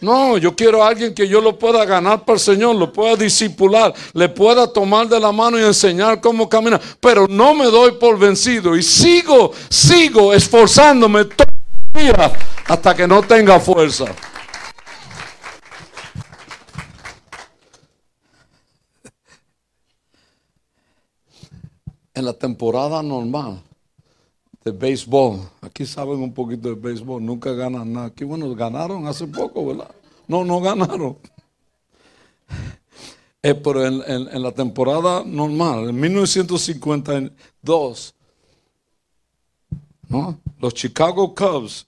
No, 0.01 0.37
yo 0.37 0.53
quiero 0.53 0.83
a 0.83 0.89
alguien 0.89 1.15
que 1.15 1.25
yo 1.25 1.39
lo 1.39 1.57
pueda 1.57 1.85
ganar 1.85 2.25
para 2.25 2.33
el 2.33 2.41
Señor, 2.41 2.75
lo 2.75 2.91
pueda 2.91 3.15
disipular, 3.15 3.93
le 4.11 4.27
pueda 4.27 4.67
tomar 4.67 5.07
de 5.07 5.21
la 5.21 5.31
mano 5.31 5.57
y 5.57 5.63
enseñar 5.63 6.19
cómo 6.19 6.49
caminar. 6.49 6.81
Pero 6.99 7.27
no 7.29 7.55
me 7.55 7.67
doy 7.67 7.93
por 7.93 8.19
vencido 8.19 8.75
y 8.75 8.83
sigo, 8.83 9.53
sigo 9.69 10.33
esforzándome 10.33 11.23
todo 11.23 11.47
el 11.93 12.03
día 12.07 12.33
hasta 12.67 12.93
que 12.93 13.07
no 13.07 13.23
tenga 13.23 13.57
fuerza. 13.57 14.13
En 22.15 22.25
la 22.25 22.33
temporada 22.33 23.03
normal, 23.03 23.61
de 24.63 24.71
béisbol. 24.71 25.41
Aquí 25.61 25.85
saben 25.85 26.19
un 26.19 26.33
poquito 26.33 26.69
de 26.69 26.75
béisbol, 26.75 27.23
nunca 27.23 27.51
ganan 27.51 27.93
nada. 27.93 28.07
Aquí, 28.07 28.23
bueno, 28.23 28.53
ganaron 28.55 29.05
hace 29.05 29.27
poco, 29.27 29.67
¿verdad? 29.67 29.91
No, 30.27 30.43
no 30.43 30.59
ganaron. 30.59 31.17
Eh, 33.47 33.53
pero 33.53 33.85
en, 33.85 34.41
la 34.41 34.51
temporada 34.51 35.23
normal, 35.23 35.89
en 35.89 35.99
1952, 35.99 38.15
¿no? 40.09 40.39
los 40.57 40.73
Chicago 40.73 41.35
Cubs 41.35 41.85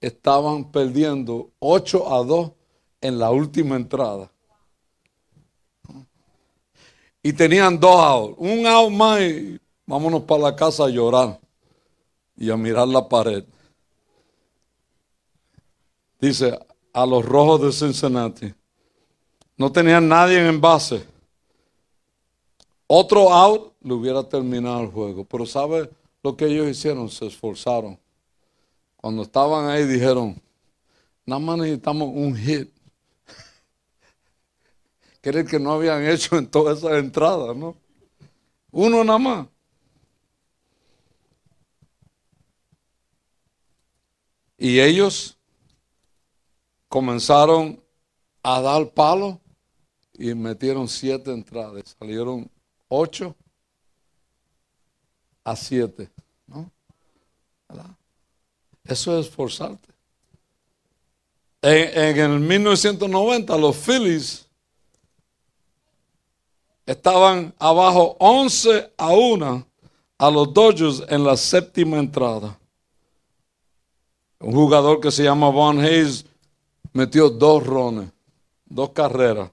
estaban 0.00 0.72
perdiendo 0.72 1.50
8 1.58 2.10
a 2.10 2.24
2 2.24 2.52
en 3.02 3.18
la 3.18 3.30
última 3.30 3.76
entrada. 3.76 4.32
Y 7.22 7.34
tenían 7.34 7.78
dos 7.78 7.96
outs, 7.96 8.36
un 8.38 8.66
out 8.66 8.90
más 8.90 9.20
vámonos 9.86 10.22
para 10.22 10.42
la 10.42 10.56
casa 10.56 10.84
a 10.84 10.88
llorar 10.88 11.40
y 12.36 12.50
a 12.50 12.56
mirar 12.56 12.88
la 12.88 13.08
pared. 13.08 13.44
Dice, 16.20 16.58
a 16.94 17.04
los 17.04 17.24
rojos 17.24 17.60
de 17.60 17.72
Cincinnati. 17.72 18.54
No 19.56 19.70
tenían 19.70 20.08
nadie 20.08 20.46
en 20.46 20.60
base. 20.60 21.04
Otro 22.86 23.32
out 23.32 23.74
le 23.82 23.92
hubiera 23.92 24.22
terminado 24.22 24.80
el 24.80 24.90
juego. 24.90 25.24
Pero 25.24 25.44
¿sabe 25.44 25.90
lo 26.22 26.36
que 26.36 26.46
ellos 26.46 26.68
hicieron? 26.68 27.10
Se 27.10 27.26
esforzaron. 27.26 27.98
Cuando 28.96 29.22
estaban 29.22 29.68
ahí 29.68 29.84
dijeron, 29.84 30.40
nada 31.26 31.40
más 31.40 31.58
necesitamos 31.58 32.08
un 32.14 32.34
hit. 32.36 32.70
Que 35.20 35.30
era 35.30 35.40
el 35.40 35.48
que 35.48 35.58
no 35.58 35.72
habían 35.72 36.06
hecho 36.06 36.36
en 36.36 36.46
todas 36.46 36.78
esas 36.78 36.92
entradas, 36.92 37.56
¿no? 37.56 37.74
Uno 38.70 39.02
nada 39.02 39.18
más. 39.18 39.46
Y 44.56 44.80
ellos 44.80 45.36
comenzaron 46.88 47.82
a 48.42 48.60
dar 48.60 48.90
palo 48.90 49.40
y 50.12 50.34
metieron 50.34 50.88
siete 50.88 51.32
entradas. 51.32 51.96
Salieron 51.98 52.48
ocho 52.88 53.34
a 55.42 55.56
siete. 55.56 56.10
¿no? 56.46 56.70
Eso 58.84 59.18
es 59.18 59.26
esforzarte. 59.26 59.88
En, 61.62 62.18
en 62.18 62.32
el 62.32 62.40
1990 62.40 63.56
los 63.56 63.76
Phillies 63.76 64.46
estaban 66.86 67.54
abajo 67.58 68.16
11 68.20 68.92
a 68.96 69.08
1 69.08 69.66
a 70.18 70.30
los 70.30 70.52
Dodgers 70.52 71.02
en 71.08 71.24
la 71.24 71.36
séptima 71.36 71.98
entrada. 71.98 72.58
Un 74.44 74.52
jugador 74.52 75.00
que 75.00 75.10
se 75.10 75.24
llama 75.24 75.48
Von 75.48 75.80
Hayes 75.80 76.26
metió 76.92 77.30
dos 77.30 77.66
rones, 77.66 78.10
dos 78.66 78.90
carreras 78.90 79.50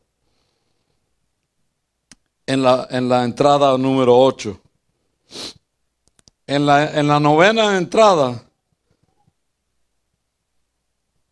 en 2.45 2.61
la, 2.61 2.89
en 2.91 3.07
la 3.07 3.23
entrada 3.23 3.77
número 3.77 4.17
8. 4.17 4.59
En 6.45 6.65
la, 6.65 6.99
en 6.99 7.07
la 7.07 7.21
novena 7.21 7.77
entrada, 7.77 8.43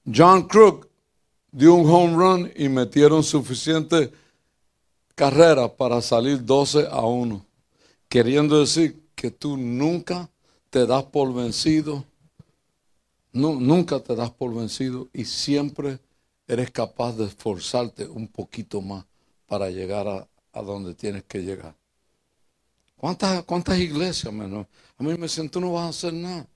John 0.05 0.47
Crook 0.47 0.87
dio 1.51 1.73
un 1.73 1.89
home 1.89 2.15
run 2.15 2.53
y 2.55 2.69
metieron 2.69 3.21
suficiente 3.25 4.09
carrera 5.15 5.67
para 5.67 6.01
salir 6.01 6.45
12 6.45 6.87
a 6.89 7.01
1. 7.01 7.45
Queriendo 8.07 8.61
decir 8.61 9.03
que 9.15 9.31
tú 9.31 9.57
nunca 9.57 10.29
te 10.69 10.85
das 10.85 11.03
por 11.03 11.33
vencido 11.33 12.05
nunca 13.39 13.99
te 13.99 14.15
das 14.15 14.31
por 14.31 14.53
vencido 14.53 15.09
y 15.13 15.25
siempre 15.25 15.99
eres 16.47 16.71
capaz 16.71 17.13
de 17.13 17.25
esforzarte 17.25 18.07
un 18.07 18.27
poquito 18.27 18.81
más 18.81 19.05
para 19.45 19.69
llegar 19.69 20.07
a, 20.07 20.61
donde 20.61 20.93
tienes 20.93 21.23
que 21.23 21.39
llegar. 21.39 21.75
¿Cuántas, 22.97 23.43
cuántas 23.43 23.79
iglesias, 23.79 24.33
menos? 24.33 24.67
A 24.97 25.03
mí 25.03 25.11
me 25.11 25.19
decían, 25.19 25.49
tú 25.49 25.61
no 25.61 25.71
vas 25.73 25.85
a 25.85 25.89
hacer 25.89 26.13
nada. 26.13 26.47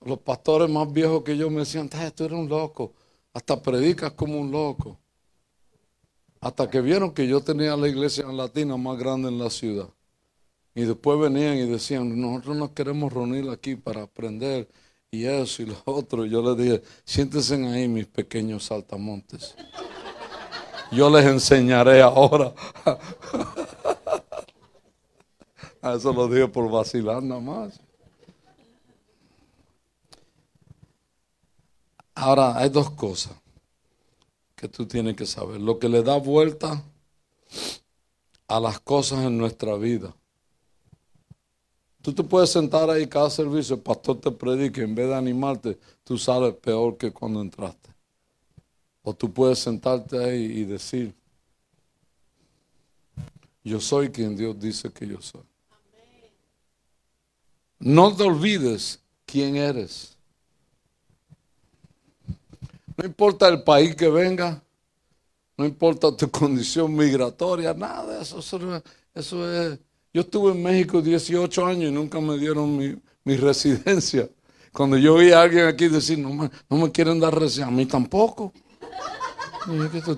Los 0.00 0.18
pastores 0.18 0.68
más 0.68 0.92
viejos 0.92 1.22
que 1.22 1.36
yo 1.36 1.50
me 1.50 1.60
decían, 1.60 1.88
tú 1.88 2.24
eres 2.24 2.38
un 2.38 2.48
loco, 2.48 2.94
hasta 3.32 3.62
predicas 3.62 4.12
como 4.12 4.40
un 4.40 4.50
loco. 4.50 4.98
Hasta 6.40 6.68
que 6.70 6.80
vieron 6.80 7.12
que 7.12 7.28
yo 7.28 7.42
tenía 7.42 7.76
la 7.76 7.86
iglesia 7.86 8.26
latina 8.26 8.76
más 8.76 8.98
grande 8.98 9.28
en 9.28 9.38
la 9.38 9.50
ciudad. 9.50 9.90
Y 10.74 10.82
después 10.82 11.20
venían 11.20 11.58
y 11.58 11.66
decían, 11.66 12.18
nosotros 12.18 12.56
nos 12.56 12.70
queremos 12.70 13.12
reunir 13.12 13.48
aquí 13.50 13.76
para 13.76 14.02
aprender 14.02 14.68
y 15.10 15.24
eso 15.26 15.62
y 15.62 15.66
lo 15.66 15.76
otro. 15.84 16.24
Yo 16.24 16.42
les 16.42 16.56
dije, 16.56 16.82
siéntense 17.04 17.54
ahí 17.66 17.88
mis 17.88 18.06
pequeños 18.06 18.64
saltamontes. 18.64 19.54
Yo 20.92 21.10
les 21.10 21.26
enseñaré 21.26 22.02
ahora. 22.02 22.52
Eso 25.82 26.12
lo 26.12 26.28
dije 26.28 26.46
por 26.46 26.70
vacilar 26.70 27.22
nada 27.22 27.40
más. 27.40 27.80
Ahora, 32.14 32.58
hay 32.58 32.68
dos 32.68 32.90
cosas 32.90 33.32
que 34.54 34.68
tú 34.68 34.84
tienes 34.86 35.16
que 35.16 35.24
saber. 35.24 35.58
Lo 35.58 35.78
que 35.78 35.88
le 35.88 36.02
da 36.02 36.18
vuelta 36.18 36.84
a 38.46 38.60
las 38.60 38.80
cosas 38.80 39.24
en 39.24 39.38
nuestra 39.38 39.76
vida 39.76 40.14
Tú 42.02 42.14
te 42.14 42.24
puedes 42.24 42.50
sentar 42.50 42.88
ahí 42.88 43.06
cada 43.06 43.28
servicio, 43.28 43.76
el 43.76 43.82
pastor 43.82 44.20
te 44.20 44.30
predica, 44.30 44.80
en 44.80 44.94
vez 44.94 45.08
de 45.08 45.14
animarte, 45.14 45.78
tú 46.02 46.16
sales 46.16 46.54
peor 46.54 46.96
que 46.96 47.12
cuando 47.12 47.42
entraste. 47.42 47.90
O 49.02 49.14
tú 49.14 49.32
puedes 49.32 49.58
sentarte 49.58 50.18
ahí 50.18 50.44
y 50.44 50.64
decir, 50.64 51.14
yo 53.62 53.80
soy 53.80 54.10
quien 54.10 54.36
Dios 54.36 54.58
dice 54.58 54.90
que 54.90 55.06
yo 55.06 55.20
soy. 55.20 55.42
No 57.78 58.14
te 58.14 58.22
olvides 58.24 59.00
quién 59.26 59.56
eres. 59.56 60.16
No 62.96 63.06
importa 63.06 63.48
el 63.48 63.62
país 63.62 63.94
que 63.96 64.08
venga, 64.08 64.62
no 65.56 65.64
importa 65.64 66.14
tu 66.14 66.30
condición 66.30 66.94
migratoria, 66.94 67.72
nada 67.74 68.14
de 68.14 68.22
eso. 68.22 68.38
Eso, 69.14 69.62
es 69.62 69.78
yo 70.12 70.22
estuve 70.22 70.52
en 70.52 70.62
México 70.62 71.00
18 71.00 71.66
años 71.66 71.90
y 71.90 71.92
nunca 71.92 72.20
me 72.20 72.36
dieron 72.36 72.76
mi, 72.76 73.36
residencia. 73.36 74.28
Cuando 74.72 74.96
yo 74.96 75.16
vi 75.16 75.30
a 75.30 75.42
alguien 75.42 75.66
aquí 75.66 75.88
decir, 75.88 76.18
no 76.18 76.30
me, 76.30 76.50
no 76.68 76.76
me 76.76 76.90
quieren 76.90 77.20
dar 77.20 77.38
recién, 77.38 77.68
a 77.68 77.70
mí 77.70 77.86
tampoco. 77.86 78.52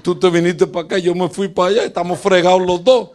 Tú 0.02 0.18
te 0.18 0.30
viniste 0.30 0.66
para 0.66 0.86
acá, 0.86 0.98
yo 0.98 1.14
me 1.14 1.28
fui 1.28 1.48
para 1.48 1.68
allá, 1.68 1.84
estamos 1.84 2.18
fregados 2.18 2.62
los 2.62 2.82
dos. 2.82 3.10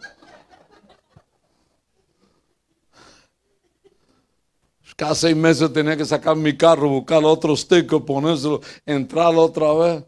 Cada 4.96 5.14
seis 5.14 5.36
meses 5.36 5.72
tenía 5.72 5.96
que 5.96 6.04
sacar 6.04 6.36
mi 6.36 6.56
carro, 6.56 6.88
buscar 6.88 7.24
otro 7.24 7.56
sticker, 7.56 8.04
ponérselo, 8.04 8.60
entrar 8.84 9.34
otra 9.36 9.72
vez. 9.72 10.04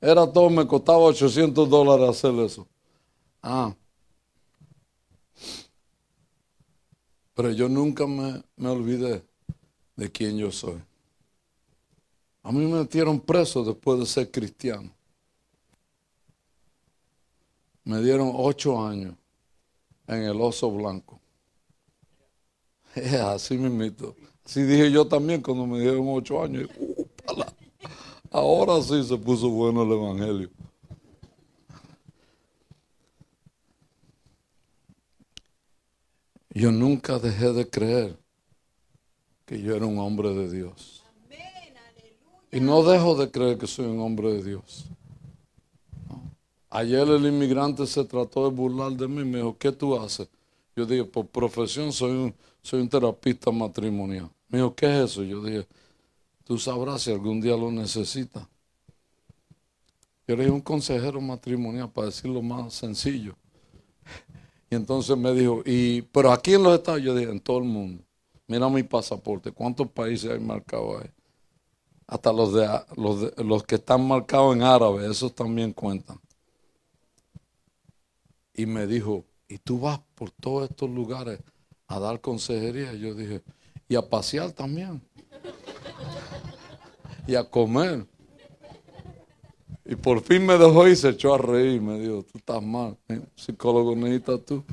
Era 0.00 0.30
todo, 0.30 0.50
me 0.50 0.66
costaba 0.66 0.98
800 0.98 1.68
dólares 1.68 2.10
hacer 2.10 2.34
eso. 2.40 2.66
Ah. 3.42 3.74
Pero 7.36 7.50
yo 7.50 7.68
nunca 7.68 8.06
me, 8.06 8.42
me 8.56 8.70
olvidé 8.70 9.22
de 9.94 10.10
quién 10.10 10.38
yo 10.38 10.50
soy. 10.50 10.82
A 12.42 12.50
mí 12.50 12.64
me 12.64 12.78
metieron 12.78 13.20
preso 13.20 13.62
después 13.62 14.00
de 14.00 14.06
ser 14.06 14.30
cristiano. 14.30 14.90
Me 17.84 18.00
dieron 18.00 18.32
ocho 18.34 18.82
años 18.82 19.14
en 20.06 20.22
el 20.22 20.40
oso 20.40 20.70
blanco. 20.70 21.20
Así 23.26 23.58
me 23.58 23.66
invito. 23.66 24.16
Así 24.42 24.62
dije 24.62 24.90
yo 24.90 25.06
también 25.06 25.42
cuando 25.42 25.66
me 25.66 25.78
dieron 25.78 26.06
ocho 26.08 26.42
años. 26.42 26.70
Ahora 28.30 28.80
sí 28.80 29.04
se 29.04 29.18
puso 29.18 29.50
bueno 29.50 29.82
el 29.82 29.92
Evangelio. 29.92 30.50
Yo 36.56 36.72
nunca 36.72 37.18
dejé 37.18 37.52
de 37.52 37.68
creer 37.68 38.16
que 39.44 39.60
yo 39.60 39.76
era 39.76 39.84
un 39.84 39.98
hombre 39.98 40.32
de 40.32 40.50
Dios. 40.50 41.04
Y 42.50 42.60
no 42.60 42.82
dejo 42.82 43.14
de 43.14 43.30
creer 43.30 43.58
que 43.58 43.66
soy 43.66 43.84
un 43.84 44.00
hombre 44.00 44.32
de 44.32 44.42
Dios. 44.42 44.86
Ayer 46.70 47.06
el 47.08 47.26
inmigrante 47.26 47.86
se 47.86 48.02
trató 48.06 48.48
de 48.48 48.56
burlar 48.56 48.92
de 48.92 49.06
mí. 49.06 49.22
Me 49.22 49.36
dijo, 49.36 49.54
¿qué 49.58 49.70
tú 49.70 50.00
haces? 50.00 50.30
Yo 50.74 50.86
dije, 50.86 51.04
por 51.04 51.26
profesión 51.26 51.92
soy 51.92 52.12
un, 52.12 52.34
soy 52.62 52.80
un 52.80 52.88
terapista 52.88 53.50
matrimonial. 53.50 54.30
Me 54.48 54.56
dijo, 54.56 54.74
¿qué 54.74 54.86
es 54.86 55.10
eso? 55.10 55.22
Yo 55.24 55.42
dije, 55.42 55.66
tú 56.42 56.56
sabrás 56.56 57.02
si 57.02 57.10
algún 57.10 57.38
día 57.38 57.54
lo 57.54 57.70
necesitas. 57.70 58.48
Yo 60.26 60.34
le 60.34 60.44
dije, 60.44 60.50
un 60.50 60.62
consejero 60.62 61.20
matrimonial, 61.20 61.90
para 61.92 62.06
decirlo 62.06 62.40
más 62.40 62.72
sencillo. 62.72 63.36
Y 64.70 64.74
entonces 64.74 65.16
me 65.16 65.32
dijo, 65.32 65.62
y, 65.64 66.02
pero 66.02 66.32
aquí 66.32 66.54
en 66.54 66.62
los 66.62 66.74
Estados, 66.74 67.02
yo 67.02 67.14
dije, 67.14 67.30
en 67.30 67.40
todo 67.40 67.58
el 67.58 67.64
mundo. 67.64 68.02
Mira 68.48 68.68
mi 68.68 68.82
pasaporte, 68.82 69.52
¿cuántos 69.52 69.90
países 69.90 70.30
hay 70.30 70.40
marcados 70.40 71.02
ahí? 71.02 71.10
Hasta 72.06 72.32
los, 72.32 72.52
de, 72.52 72.68
los, 72.96 73.36
los 73.38 73.64
que 73.64 73.76
están 73.76 74.06
marcados 74.06 74.54
en 74.54 74.62
árabe, 74.62 75.10
esos 75.10 75.34
también 75.34 75.72
cuentan. 75.72 76.20
Y 78.54 78.66
me 78.66 78.86
dijo, 78.86 79.24
¿y 79.48 79.58
tú 79.58 79.80
vas 79.80 80.00
por 80.14 80.30
todos 80.30 80.70
estos 80.70 80.88
lugares 80.88 81.40
a 81.88 81.98
dar 81.98 82.20
consejería? 82.20 82.92
Y 82.92 83.00
yo 83.00 83.14
dije, 83.14 83.42
y 83.88 83.96
a 83.96 84.08
pasear 84.08 84.52
también. 84.52 85.02
y 87.26 87.34
a 87.34 87.44
comer. 87.44 88.06
Y 89.88 89.94
por 89.96 90.22
fin 90.22 90.44
me 90.44 90.58
dejó 90.58 90.88
y 90.88 90.96
se 90.96 91.10
echó 91.10 91.34
a 91.34 91.38
reír. 91.38 91.80
Me 91.80 91.98
dijo, 91.98 92.24
tú 92.24 92.38
estás 92.38 92.62
mal. 92.62 92.96
¿eh? 93.08 93.20
Psicólogo 93.34 93.94
necesitas 93.94 94.44
tú 94.44 94.64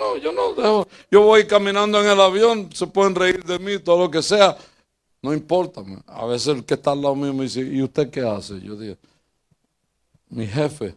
no, 0.00 0.16
yo 0.16 0.32
no 0.32 0.54
dejo. 0.54 0.88
Yo 1.10 1.22
voy 1.22 1.46
caminando 1.46 2.00
en 2.00 2.10
el 2.10 2.20
avión, 2.20 2.70
se 2.72 2.86
pueden 2.86 3.14
reír 3.14 3.44
de 3.44 3.58
mí, 3.58 3.78
todo 3.78 3.98
lo 3.98 4.10
que 4.10 4.22
sea. 4.22 4.56
No 5.22 5.34
importa. 5.34 5.82
A 6.06 6.26
veces 6.26 6.48
el 6.48 6.64
que 6.64 6.74
está 6.74 6.92
al 6.92 7.02
lado 7.02 7.14
mío 7.14 7.34
me 7.34 7.44
dice, 7.44 7.60
¿y 7.60 7.82
usted 7.82 8.10
qué 8.10 8.22
hace? 8.22 8.60
Yo 8.60 8.76
digo, 8.76 8.96
mi 10.30 10.46
jefe, 10.46 10.96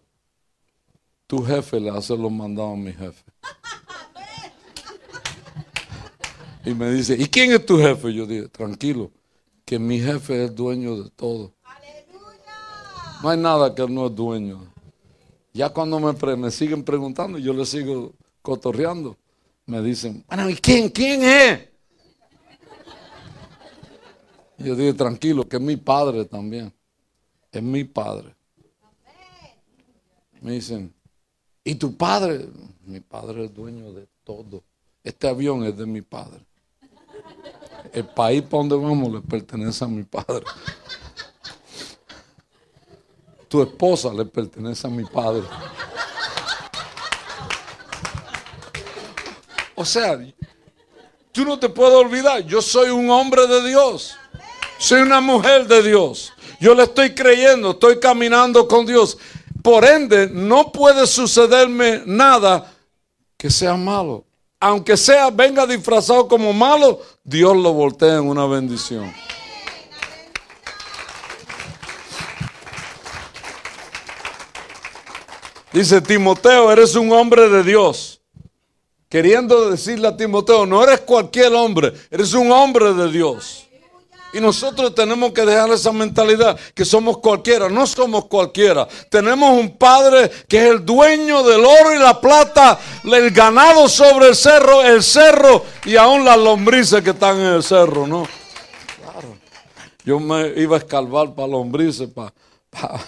tu 1.28 1.44
jefe 1.44 1.80
le 1.80 1.90
hace 1.90 2.18
los 2.18 2.32
mandados 2.32 2.74
a 2.74 2.78
mi 2.78 2.94
jefe. 2.94 3.24
Y 6.66 6.74
me 6.74 6.90
dice, 6.92 7.16
¿y 7.20 7.28
quién 7.28 7.52
es 7.52 7.66
tu 7.66 7.78
jefe? 7.78 8.14
Yo 8.14 8.26
digo, 8.26 8.48
tranquilo, 8.48 9.12
que 9.66 9.78
mi 9.78 10.00
jefe 10.00 10.46
es 10.46 10.56
dueño 10.56 11.04
de 11.04 11.10
todo. 11.10 11.53
No 13.24 13.30
hay 13.30 13.38
nada 13.38 13.74
que 13.74 13.88
no 13.88 14.08
es 14.08 14.16
dueño. 14.16 14.68
Ya 15.54 15.70
cuando 15.70 15.98
me, 15.98 16.52
siguen 16.52 16.84
preguntando, 16.84 17.38
yo 17.38 17.54
le 17.54 17.66
sigo 17.66 18.12
cotorreando, 18.42 19.16
me 19.66 19.82
dicen, 19.82 20.26
bueno, 20.28 20.50
¿y 20.50 20.56
quién? 20.56 20.90
¿Quién 20.90 21.24
es? 21.24 21.70
yo 24.58 24.76
dije, 24.76 24.94
tranquilo, 24.94 25.48
que 25.48 25.56
es 25.56 25.62
mi 25.62 25.78
padre 25.78 26.26
también. 26.26 26.74
Es 27.50 27.64
mi 27.64 27.86
padre. 27.86 28.36
Me 30.42 30.52
dicen, 30.52 30.94
¿y 31.64 31.76
tu 31.76 31.96
padre? 31.96 32.50
Mi 32.84 33.00
padre 33.00 33.46
es 33.46 33.54
dueño 33.54 33.94
de 33.94 34.06
todo. 34.26 34.66
Este 35.02 35.30
avión 35.30 35.64
es 35.64 35.78
de 35.78 35.86
mi 35.86 36.02
padre. 36.02 36.42
El 37.94 38.06
país 38.06 38.42
para 38.42 38.64
donde 38.64 38.76
vamos 38.76 39.14
le 39.14 39.22
pertenece 39.22 39.86
a 39.86 39.88
mi 39.88 40.04
padre. 40.04 40.44
Tu 43.54 43.62
esposa 43.62 44.12
le 44.12 44.26
pertenece 44.26 44.88
a 44.88 44.90
mi 44.90 45.06
padre. 45.06 45.44
O 49.76 49.86
sea, 49.86 50.20
tú 51.32 51.46
no 51.46 51.60
te 51.60 51.70
puedes 51.70 51.94
olvidar, 51.94 52.44
yo 52.48 52.64
soy 52.64 52.90
un 52.90 53.12
hombre 53.12 53.46
de 53.46 53.68
Dios. 53.68 54.16
Soy 54.80 55.02
una 55.02 55.22
mujer 55.22 55.68
de 55.68 55.84
Dios. 55.84 56.34
Yo 56.60 56.74
le 56.74 56.82
estoy 56.82 57.14
creyendo, 57.14 57.74
estoy 57.74 58.00
caminando 58.00 58.68
con 58.68 58.88
Dios. 58.88 59.20
Por 59.62 59.86
ende, 59.86 60.28
no 60.32 60.72
puede 60.72 61.06
sucederme 61.06 62.02
nada 62.08 62.74
que 63.38 63.52
sea 63.52 63.76
malo. 63.76 64.26
Aunque 64.60 64.98
sea, 64.98 65.30
venga 65.30 65.68
disfrazado 65.68 66.28
como 66.28 66.54
malo, 66.54 67.02
Dios 67.24 67.56
lo 67.56 67.72
voltea 67.72 68.16
en 68.16 68.28
una 68.28 68.48
bendición. 68.48 69.14
Dice 75.74 76.02
Timoteo, 76.02 76.72
eres 76.72 76.96
un 76.96 77.12
hombre 77.12 77.50
de 77.50 77.64
Dios 77.64 78.22
queriendo 79.14 79.70
decirle 79.70 80.08
a 80.08 80.18
Timoteo, 80.18 80.66
no 80.66 80.84
eres 80.84 81.02
cualquier 81.02 81.54
hombre, 81.54 81.94
eres 82.10 82.34
un 82.34 82.52
hombre 82.52 82.96
de 82.96 83.12
Dios. 83.12 83.68
Y 84.34 84.42
nosotros 84.42 84.96
tenemos 84.96 85.32
que 85.34 85.46
dejar 85.46 85.70
esa 85.70 85.92
mentalidad 85.92 86.60
que 86.74 86.84
somos 86.84 87.20
cualquiera, 87.20 87.70
no 87.70 87.86
somos 87.86 88.26
cualquiera. 88.26 88.88
Tenemos 89.12 89.52
un 89.52 89.78
Padre 89.78 90.32
que 90.48 90.58
es 90.58 90.72
el 90.72 90.84
dueño 90.84 91.44
del 91.44 91.64
oro 91.64 91.94
y 91.94 92.00
la 92.00 92.20
plata, 92.20 92.80
el 93.04 93.30
ganado 93.30 93.88
sobre 93.88 94.30
el 94.30 94.36
cerro, 94.36 94.82
el 94.82 95.04
cerro 95.04 95.64
y 95.86 95.96
aún 95.96 96.26
las 96.26 96.40
lombrices 96.40 97.04
que 97.04 97.12
están 97.12 97.40
en 97.40 97.54
el 97.54 97.62
cerro, 97.62 98.08
¿no? 98.08 98.28
Claro. 99.00 99.38
Yo 100.04 100.20
me 100.20 100.60
iba 100.60 100.78
a 100.78 100.80
escarbar 100.80 101.36
para 101.36 101.50
lombrices, 101.50 102.10
para, 102.10 102.34
para 102.72 103.00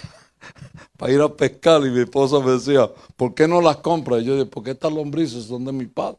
para 0.96 1.12
ir 1.12 1.20
a 1.20 1.28
pescar 1.28 1.82
y 1.82 1.90
mi 1.90 2.00
esposa 2.00 2.40
me 2.40 2.52
decía, 2.52 2.90
¿por 3.16 3.34
qué 3.34 3.46
no 3.46 3.60
las 3.60 3.76
compras? 3.78 4.22
Y 4.22 4.24
yo 4.24 4.34
dije, 4.34 4.46
porque 4.46 4.70
estas 4.70 4.92
lombrices 4.92 5.44
son 5.44 5.64
de 5.64 5.72
mi 5.72 5.86
padre. 5.86 6.18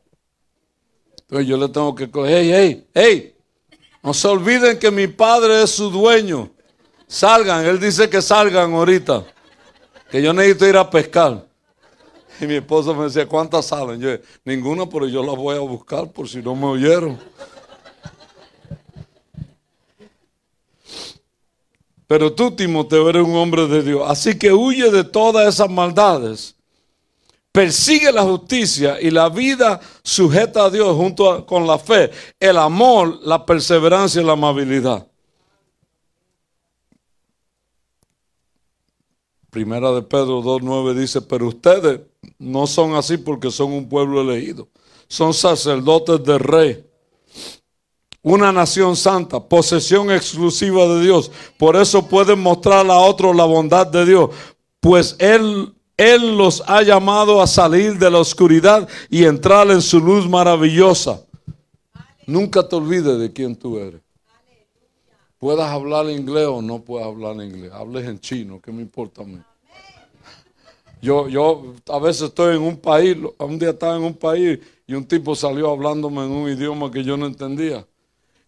Entonces 1.22 1.48
yo 1.48 1.58
le 1.58 1.68
tengo 1.70 1.94
que 1.94 2.10
coger, 2.10 2.44
hey, 2.44 2.52
hey, 2.54 2.88
hey, 2.94 3.36
no 4.04 4.14
se 4.14 4.28
olviden 4.28 4.80
que 4.80 4.92
mi 4.92 5.08
padre 5.08 5.64
es 5.64 5.72
su 5.72 5.90
dueño. 5.90 6.50
Salgan, 7.08 7.66
él 7.66 7.80
dice 7.80 8.10
que 8.10 8.22
salgan 8.22 8.74
ahorita, 8.74 9.26
que 10.10 10.22
yo 10.22 10.34
necesito 10.34 10.68
ir 10.68 10.78
a 10.78 10.90
pescar. 10.90 11.46
Y 12.40 12.46
mi 12.46 12.56
esposa 12.56 12.94
me 12.94 13.06
decía, 13.06 13.28
¿cuántas 13.28 13.66
salen? 13.66 14.00
Yo, 14.00 14.10
ninguna, 14.46 14.88
pero 14.88 15.08
yo 15.08 15.24
las 15.24 15.36
voy 15.36 15.56
a 15.56 15.62
buscar 15.62 16.12
por 16.12 16.30
si 16.30 16.42
no 16.42 16.56
me 16.56 16.66
oyeron. 16.66 17.18
Pero 22.08 22.32
tú, 22.32 22.52
Timoteo, 22.52 23.10
eres 23.10 23.24
un 23.24 23.36
hombre 23.36 23.68
de 23.68 23.84
Dios. 23.84 24.02
Así 24.08 24.40
que 24.40 24.54
huye 24.54 24.90
de 24.90 25.04
todas 25.04 25.54
esas 25.54 25.70
maldades. 25.70 26.56
Persigue 27.52 28.12
la 28.12 28.24
justicia 28.24 29.02
y 29.02 29.12
la 29.12 29.30
vida 29.30 29.82
sujeta 30.04 30.66
a 30.66 30.70
Dios 30.70 30.96
junto 30.96 31.46
con 31.46 31.68
la 31.68 31.78
fe, 31.78 32.12
el 32.40 32.58
amor, 32.58 33.20
la 33.24 33.46
perseverancia 33.46 34.22
y 34.22 34.26
la 34.26 34.34
amabilidad. 34.34 35.08
Primera 39.50 39.92
de 39.92 40.04
Pedro 40.04 40.42
2.9 40.44 40.94
dice, 40.94 41.22
pero 41.22 41.48
ustedes 41.48 42.02
no 42.38 42.68
son 42.68 42.94
así 42.94 43.18
porque 43.18 43.50
son 43.50 43.74
un 43.74 43.90
pueblo 43.90 44.22
elegido. 44.22 44.68
Son 45.08 45.34
sacerdotes 45.34 46.24
del 46.24 46.40
rey 46.40 46.87
una 48.28 48.52
nación 48.52 48.98
santa, 48.98 49.40
posesión 49.40 50.12
exclusiva 50.12 50.86
de 50.86 51.02
Dios. 51.02 51.32
Por 51.58 51.78
eso 51.78 52.08
pueden 52.08 52.40
mostrar 52.40 52.86
a 52.86 52.98
otros 52.98 53.34
la 53.34 53.46
bondad 53.46 53.88
de 53.88 54.06
Dios, 54.06 54.32
pues 54.82 55.16
Él, 55.18 55.74
Él 55.96 56.38
los 56.38 56.62
ha 56.68 56.82
llamado 56.82 57.42
a 57.42 57.48
salir 57.48 57.98
de 57.98 58.12
la 58.12 58.20
oscuridad 58.20 58.88
y 59.10 59.24
entrar 59.24 59.72
en 59.72 59.82
su 59.82 60.00
luz 60.02 60.28
maravillosa. 60.28 61.22
Nunca 62.26 62.68
te 62.68 62.76
olvides 62.76 63.18
de 63.18 63.32
quién 63.32 63.56
tú 63.56 63.80
eres. 63.80 64.02
Puedas 65.40 65.70
hablar 65.70 66.10
inglés 66.10 66.48
o 66.48 66.62
no 66.62 66.82
puedas 66.82 67.08
hablar 67.08 67.36
inglés. 67.36 67.72
Hables 67.72 68.06
en 68.08 68.20
chino, 68.20 68.60
¿qué 68.60 68.74
me 68.74 68.82
importa 68.82 69.22
a 69.22 69.26
mí? 69.26 69.40
Yo, 71.02 71.30
yo 71.30 71.76
a 71.88 72.00
veces 72.00 72.24
estoy 72.24 72.58
en 72.58 72.64
un 72.64 72.76
país, 72.76 73.16
un 73.38 73.58
día 73.58 73.70
estaba 73.70 73.96
en 73.96 74.04
un 74.04 74.16
país 74.16 74.60
y 74.86 74.94
un 74.96 75.06
tipo 75.06 75.34
salió 75.36 75.70
hablándome 75.72 76.26
en 76.26 76.32
un 76.32 76.50
idioma 76.50 76.92
que 76.92 77.04
yo 77.04 77.16
no 77.16 77.28
entendía. 77.28 77.86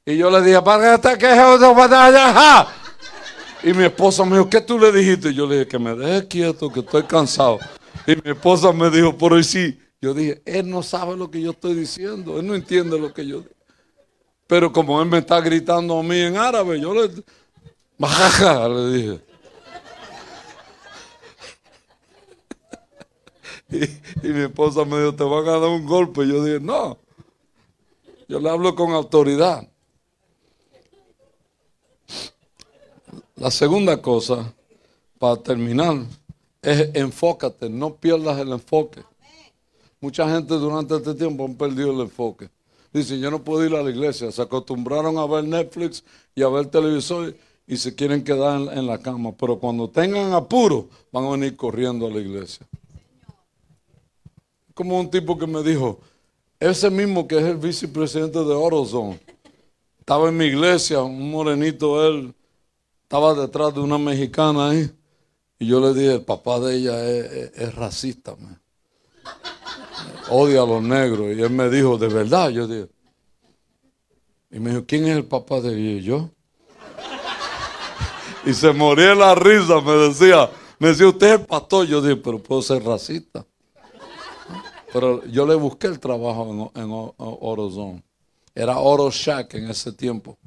Y 0.09 0.17
yo 0.17 0.29
le 0.31 0.41
dije, 0.41 0.59
¿para 0.63 0.99
qué 0.99 1.17
que 1.19 1.27
Y 3.69 3.73
mi 3.73 3.83
esposa 3.83 4.25
me 4.25 4.37
dijo, 4.37 4.49
¿qué 4.49 4.59
tú 4.59 4.79
le 4.79 4.91
dijiste? 4.91 5.29
Y 5.29 5.35
yo 5.35 5.45
le 5.45 5.59
dije, 5.59 5.67
que 5.67 5.77
me 5.77 5.93
deje 5.93 6.27
quieto, 6.27 6.71
que 6.71 6.79
estoy 6.79 7.03
cansado. 7.03 7.59
Y 8.07 8.15
mi 8.15 8.31
esposa 8.31 8.71
me 8.71 8.89
dijo, 8.89 9.15
por 9.15 9.33
hoy 9.33 9.43
sí. 9.43 9.79
Yo 10.01 10.15
dije, 10.15 10.41
él 10.45 10.67
no 10.67 10.81
sabe 10.81 11.15
lo 11.15 11.29
que 11.29 11.39
yo 11.39 11.51
estoy 11.51 11.75
diciendo, 11.75 12.39
él 12.39 12.47
no 12.47 12.55
entiende 12.55 12.97
lo 12.97 13.13
que 13.13 13.27
yo 13.27 13.41
digo. 13.41 13.53
Pero 14.47 14.73
como 14.73 14.99
él 14.99 15.07
me 15.07 15.19
está 15.19 15.39
gritando 15.41 15.99
a 15.99 16.01
mí 16.01 16.19
en 16.19 16.37
árabe, 16.37 16.81
yo 16.81 16.91
le... 16.91 17.11
Baja, 17.99 18.67
le 18.67 18.89
dije. 18.89 19.19
Y, 24.23 24.29
mi 24.29 24.41
esposa 24.41 24.85
me 24.85 24.97
dijo, 24.97 25.13
te 25.13 25.23
van 25.23 25.47
a 25.47 25.59
dar 25.59 25.69
un 25.69 25.85
golpe. 25.85 26.27
Yo 26.27 26.43
dije, 26.43 26.59
no. 26.59 26.97
Yo 28.27 28.39
le 28.39 28.49
hablo 28.49 28.73
con 28.73 28.93
autoridad. 28.93 29.69
La 33.39 33.49
segunda 33.49 34.01
cosa, 34.01 34.53
para 35.17 35.37
terminar, 35.37 36.03
es 36.61 36.89
enfócate, 36.93 37.69
no 37.69 37.95
pierdas 37.95 38.37
el 38.37 38.51
enfoque. 38.51 39.01
Mucha 40.01 40.29
gente 40.29 40.55
durante 40.55 40.97
este 40.97 41.13
tiempo 41.13 41.45
han 41.45 41.55
perdido 41.55 41.91
el 41.91 42.01
enfoque. 42.01 42.49
Dicen, 42.91 43.21
yo 43.21 43.31
no 43.31 43.41
puedo 43.41 43.65
ir 43.65 43.73
a 43.75 43.81
la 43.81 43.91
iglesia. 43.91 44.29
Se 44.29 44.41
acostumbraron 44.41 45.17
a 45.17 45.25
ver 45.25 45.45
Netflix 45.45 46.03
y 46.35 46.43
a 46.43 46.49
ver 46.49 46.65
televisor 46.65 47.33
y 47.65 47.77
se 47.77 47.95
quieren 47.95 48.25
quedar 48.25 48.59
en, 48.77 48.85
la 48.85 48.97
cama. 48.97 49.31
Pero 49.31 49.57
cuando 49.57 49.89
tengan 49.89 50.33
apuro, 50.33 50.89
van 51.09 51.23
a 51.23 51.29
venir 51.31 51.55
corriendo 51.55 52.07
a 52.07 52.09
la 52.09 52.19
iglesia. 52.19 52.67
Como 54.73 54.99
un 54.99 55.09
tipo 55.09 55.37
que 55.37 55.47
me 55.47 55.63
dijo, 55.63 56.01
ese 56.59 56.89
mismo 56.89 57.25
que 57.25 57.37
es 57.37 57.43
el 57.43 57.55
vicepresidente 57.55 58.39
de 58.39 58.53
Orozone, 58.53 59.17
estaba 59.97 60.27
en 60.27 60.35
mi 60.35 60.45
iglesia, 60.45 61.01
un 61.03 61.31
morenito 61.31 62.05
él, 62.05 62.33
estaba 63.09 63.33
detrás 63.33 63.73
de 63.73 63.79
una 63.79 63.97
mexicana 63.97 64.69
ahí. 64.69 64.87
Y 65.57 65.65
yo 65.65 65.79
le 65.79 65.95
dije, 65.95 66.13
el 66.13 66.21
papá 66.21 66.59
de 66.59 66.75
ella 66.75 67.03
es, 67.09 67.73
racista, 67.73 68.35
odia 70.29 70.61
a 70.61 70.65
los 70.67 70.83
negros. 70.83 71.35
Y 71.35 71.41
él 71.41 71.49
me 71.49 71.71
dijo, 71.71 71.97
¿de 71.97 72.07
verdad? 72.07 72.49
Yo 72.51 72.67
dije, 72.67 72.87
y 74.51 74.59
me 74.59 74.69
dijo, 74.69 74.85
¿quién 74.85 75.07
es 75.07 75.17
el 75.17 75.25
papá 75.25 75.59
de 75.59 75.69
ella? 75.69 75.99
Y 75.99 76.01
yo. 76.03 76.29
Y 78.45 78.53
se 78.53 78.71
moría 78.73 79.15
la 79.15 79.33
risa, 79.33 79.81
me 79.81 79.93
decía, 79.93 80.47
me 80.77 80.89
decía, 80.89 81.07
usted 81.07 81.39
es 81.39 81.47
pastor. 81.47 81.87
Yo 81.87 82.03
dije, 82.03 82.15
pero 82.17 82.37
puedo 82.37 82.61
ser 82.61 82.83
racista. 82.83 83.43
Pero 84.93 85.25
yo 85.25 85.47
le 85.47 85.55
busqué 85.55 85.87
el 85.87 85.99
trabajo 85.99 86.71
en, 86.75 86.83
en 86.83 86.89
Orozone. 87.17 88.03
Era 88.53 88.77
Oro 88.77 89.09
Shack 89.09 89.55
en 89.55 89.71
ese 89.71 89.91
tiempo. 89.93 90.37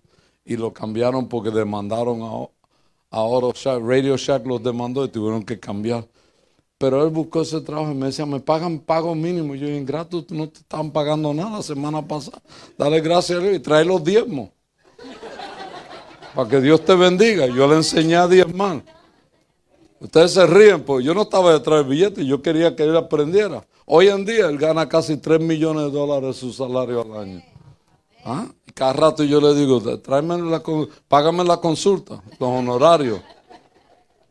Y 0.44 0.56
lo 0.56 0.72
cambiaron 0.72 1.28
porque 1.28 1.50
demandaron 1.50 2.22
a, 2.22 3.16
a 3.16 3.22
Oro 3.22 3.52
Shack. 3.54 3.82
Radio 3.82 4.16
Shack 4.16 4.46
los 4.46 4.62
demandó 4.62 5.04
y 5.04 5.08
tuvieron 5.08 5.44
que 5.44 5.58
cambiar. 5.58 6.06
Pero 6.78 7.04
él 7.04 7.10
buscó 7.10 7.42
ese 7.42 7.60
trabajo 7.60 7.92
y 7.92 7.94
me 7.94 8.06
decía, 8.06 8.26
me 8.26 8.40
pagan 8.40 8.80
pago 8.80 9.14
mínimo. 9.14 9.54
Y 9.54 9.60
yo, 9.60 9.68
ingrato, 9.68 10.24
no 10.30 10.48
te 10.48 10.60
estaban 10.60 10.90
pagando 10.90 11.32
nada 11.32 11.58
la 11.58 11.62
semana 11.62 12.02
pasada. 12.06 12.42
Dale 12.76 13.00
gracias 13.00 13.38
a 13.38 13.42
Dios 13.42 13.54
y 13.54 13.60
trae 13.60 13.84
los 13.84 14.02
diezmos. 14.02 14.50
Para 16.34 16.48
que 16.48 16.60
Dios 16.60 16.84
te 16.84 16.96
bendiga. 16.96 17.46
Yo 17.46 17.68
le 17.68 17.76
enseñé 17.76 18.16
a 18.16 18.26
diezmar. 18.26 18.82
Ustedes 20.02 20.32
se 20.32 20.44
ríen, 20.44 20.82
pues 20.82 21.04
yo 21.04 21.14
no 21.14 21.22
estaba 21.22 21.52
detrás 21.52 21.78
del 21.78 21.88
billete, 21.88 22.26
yo 22.26 22.42
quería 22.42 22.74
que 22.74 22.82
él 22.82 22.96
aprendiera. 22.96 23.64
Hoy 23.86 24.08
en 24.08 24.24
día 24.24 24.46
él 24.48 24.58
gana 24.58 24.88
casi 24.88 25.16
3 25.16 25.38
millones 25.38 25.84
de 25.84 25.90
dólares 25.92 26.34
su 26.38 26.52
salario 26.52 27.02
al 27.02 27.16
año. 27.16 27.42
¿Ah? 28.24 28.48
Cada 28.74 28.92
rato 28.92 29.24
yo 29.24 29.40
le 29.40 29.54
digo, 29.54 29.80
tráeme 29.98 30.38
la, 30.38 30.62
págame 31.08 31.44
la 31.44 31.58
consulta, 31.58 32.22
los 32.38 32.48
honorarios 32.48 33.20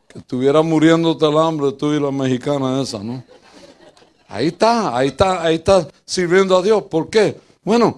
que 0.07 0.19
estuviera 0.19 0.61
muriéndote 0.61 1.25
el 1.25 1.37
hambre 1.37 1.71
tú 1.73 1.93
y 1.93 1.99
la 1.99 2.11
mexicana 2.11 2.81
esa, 2.81 2.99
¿no? 2.99 3.23
Ahí 4.27 4.47
está, 4.47 4.95
ahí 4.95 5.07
está, 5.09 5.43
ahí 5.43 5.55
está 5.55 5.87
sirviendo 6.05 6.57
a 6.57 6.61
Dios. 6.61 6.83
¿Por 6.83 7.09
qué? 7.09 7.37
Bueno, 7.63 7.97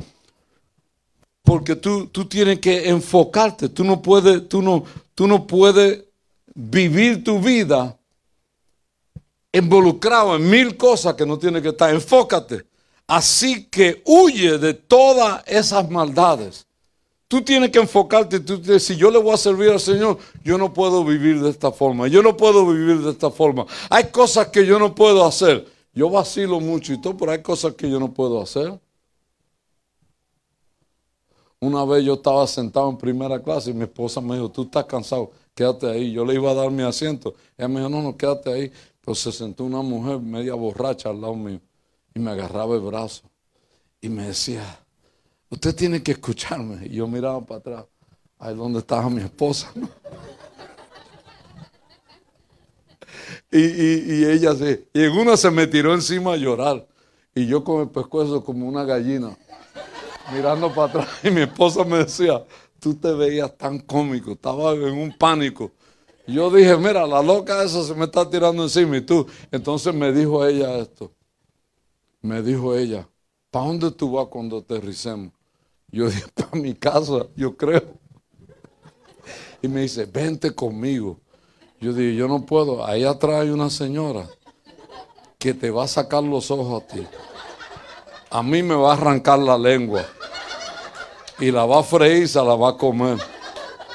porque 1.43 1.75
tú, 1.75 2.07
tú 2.07 2.25
tienes 2.25 2.59
que 2.59 2.89
enfocarte. 2.89 3.69
Tú 3.69 3.83
no 3.83 4.01
puedes, 4.01 4.47
tú 4.49 4.61
no, 4.61 4.83
tú 5.13 5.27
no 5.27 5.45
puedes 5.45 6.05
vivir 6.55 7.23
tu 7.23 7.39
vida 7.39 7.97
involucrado 9.51 10.35
en 10.35 10.49
mil 10.49 10.75
cosas 10.75 11.13
que 11.13 11.25
no 11.25 11.37
tienes 11.37 11.61
que 11.61 11.69
estar. 11.69 11.93
Enfócate. 11.93 12.65
Así 13.07 13.65
que 13.65 14.01
huye 14.05 14.57
de 14.57 14.73
todas 14.73 15.43
esas 15.45 15.89
maldades. 15.89 16.65
Tú 17.27 17.41
tienes 17.41 17.71
que 17.71 17.79
enfocarte, 17.79 18.39
tú, 18.39 18.61
si 18.79 18.95
yo 18.95 19.09
le 19.09 19.17
voy 19.17 19.33
a 19.33 19.37
servir 19.37 19.71
al 19.71 19.79
Señor, 19.79 20.19
yo 20.43 20.57
no 20.57 20.71
puedo 20.71 21.03
vivir 21.03 21.41
de 21.41 21.49
esta 21.49 21.71
forma, 21.71 22.07
yo 22.07 22.21
no 22.21 22.37
puedo 22.37 22.65
vivir 22.67 23.01
de 23.01 23.09
esta 23.11 23.31
forma. 23.31 23.65
Hay 23.89 24.05
cosas 24.11 24.49
que 24.49 24.65
yo 24.65 24.77
no 24.77 24.93
puedo 24.93 25.25
hacer. 25.25 25.65
Yo 25.95 26.09
vacilo 26.09 26.59
mucho 26.59 26.93
y 26.93 27.01
todo, 27.01 27.17
pero 27.17 27.31
hay 27.31 27.41
cosas 27.41 27.73
que 27.73 27.89
yo 27.89 27.99
no 27.99 28.13
puedo 28.13 28.41
hacer. 28.41 28.79
Una 31.59 31.85
vez 31.85 32.03
yo 32.03 32.15
estaba 32.15 32.45
sentado 32.45 32.89
en 32.89 32.97
primera 32.97 33.41
clase 33.41 33.71
y 33.71 33.73
mi 33.73 33.83
esposa 33.83 34.21
me 34.21 34.35
dijo, 34.35 34.49
tú 34.49 34.63
estás 34.63 34.85
cansado, 34.85 35.31
quédate 35.55 35.89
ahí. 35.89 36.11
Yo 36.11 36.25
le 36.25 36.35
iba 36.35 36.51
a 36.51 36.53
dar 36.53 36.71
mi 36.71 36.83
asiento. 36.83 37.35
Ella 37.57 37.67
me 37.67 37.79
dijo, 37.79 37.89
no, 37.89 38.01
no, 38.01 38.17
quédate 38.17 38.51
ahí. 38.51 38.71
Pero 39.01 39.15
se 39.15 39.31
sentó 39.31 39.63
una 39.63 39.81
mujer 39.81 40.19
media 40.19 40.55
borracha 40.55 41.09
al 41.09 41.21
lado 41.21 41.35
mío 41.35 41.59
y 42.13 42.19
me 42.19 42.31
agarraba 42.31 42.75
el 42.75 42.81
brazo 42.81 43.23
y 44.01 44.09
me 44.09 44.27
decía, 44.27 44.83
Usted 45.53 45.75
tiene 45.75 46.01
que 46.01 46.13
escucharme. 46.13 46.87
Y 46.87 46.95
yo 46.95 47.07
miraba 47.07 47.39
para 47.41 47.59
atrás, 47.59 47.85
ahí 48.39 48.55
donde 48.55 48.79
estaba 48.79 49.09
mi 49.09 49.21
esposa. 49.21 49.71
Y, 53.51 54.25
ella 54.25 54.55
se, 54.55 54.87
y 54.91 55.03
en 55.03 55.11
una 55.11 55.37
se 55.37 55.51
me 55.51 55.67
tiró 55.67 55.93
encima 55.93 56.33
a 56.33 56.37
llorar. 56.37 56.87
Y 57.35 57.45
yo 57.45 57.63
con 57.63 57.81
el 57.81 57.89
pescuezo 57.89 58.43
como 58.43 58.67
una 58.67 58.83
gallina, 58.83 59.37
mirando 60.33 60.73
para 60.73 60.87
atrás. 60.87 61.07
Y 61.23 61.29
mi 61.29 61.41
esposa 61.41 61.83
me 61.83 61.99
decía, 61.99 62.43
tú 62.79 62.95
te 62.95 63.13
veías 63.13 63.55
tan 63.55 63.77
cómico, 63.77 64.31
estaba 64.31 64.73
en 64.73 64.97
un 64.97 65.15
pánico. 65.15 65.71
Y 66.25 66.33
yo 66.33 66.49
dije, 66.49 66.75
mira, 66.77 67.05
la 67.05 67.21
loca 67.21 67.63
esa 67.63 67.83
se 67.83 67.93
me 67.93 68.05
está 68.05 68.27
tirando 68.27 68.63
encima 68.63 68.97
y 68.97 69.01
tú. 69.01 69.27
Entonces 69.51 69.93
me 69.93 70.11
dijo 70.11 70.43
ella 70.43 70.75
esto. 70.77 71.11
Me 72.23 72.41
dijo 72.41 72.73
ella, 72.73 73.09
¿para 73.51 73.65
dónde 73.65 73.91
tú 73.91 74.13
vas 74.13 74.27
cuando 74.27 74.59
aterricemos? 74.59 75.33
Yo 75.89 76.09
dije, 76.09 76.23
para 76.33 76.51
mi 76.53 76.73
casa, 76.73 77.27
yo 77.35 77.57
creo. 77.57 77.83
Y 79.61 79.67
me 79.67 79.81
dice, 79.81 80.05
vente 80.05 80.55
conmigo. 80.55 81.19
Yo 81.81 81.91
dije, 81.91 82.15
yo 82.15 82.29
no 82.29 82.45
puedo. 82.45 82.85
Ahí 82.85 83.03
atrás 83.03 83.41
hay 83.41 83.49
una 83.49 83.69
señora 83.69 84.25
que 85.37 85.53
te 85.53 85.69
va 85.69 85.83
a 85.83 85.87
sacar 85.87 86.23
los 86.23 86.49
ojos 86.49 86.81
a 86.81 86.87
ti. 86.87 87.05
A 88.29 88.41
mí 88.41 88.63
me 88.63 88.75
va 88.75 88.91
a 88.91 88.93
arrancar 88.93 89.39
la 89.39 89.57
lengua. 89.57 90.05
Y 91.39 91.51
la 91.51 91.65
va 91.65 91.81
a 91.81 91.83
freír 91.83 92.29
se 92.29 92.39
la 92.39 92.55
va 92.55 92.69
a 92.69 92.77
comer. 92.77 93.17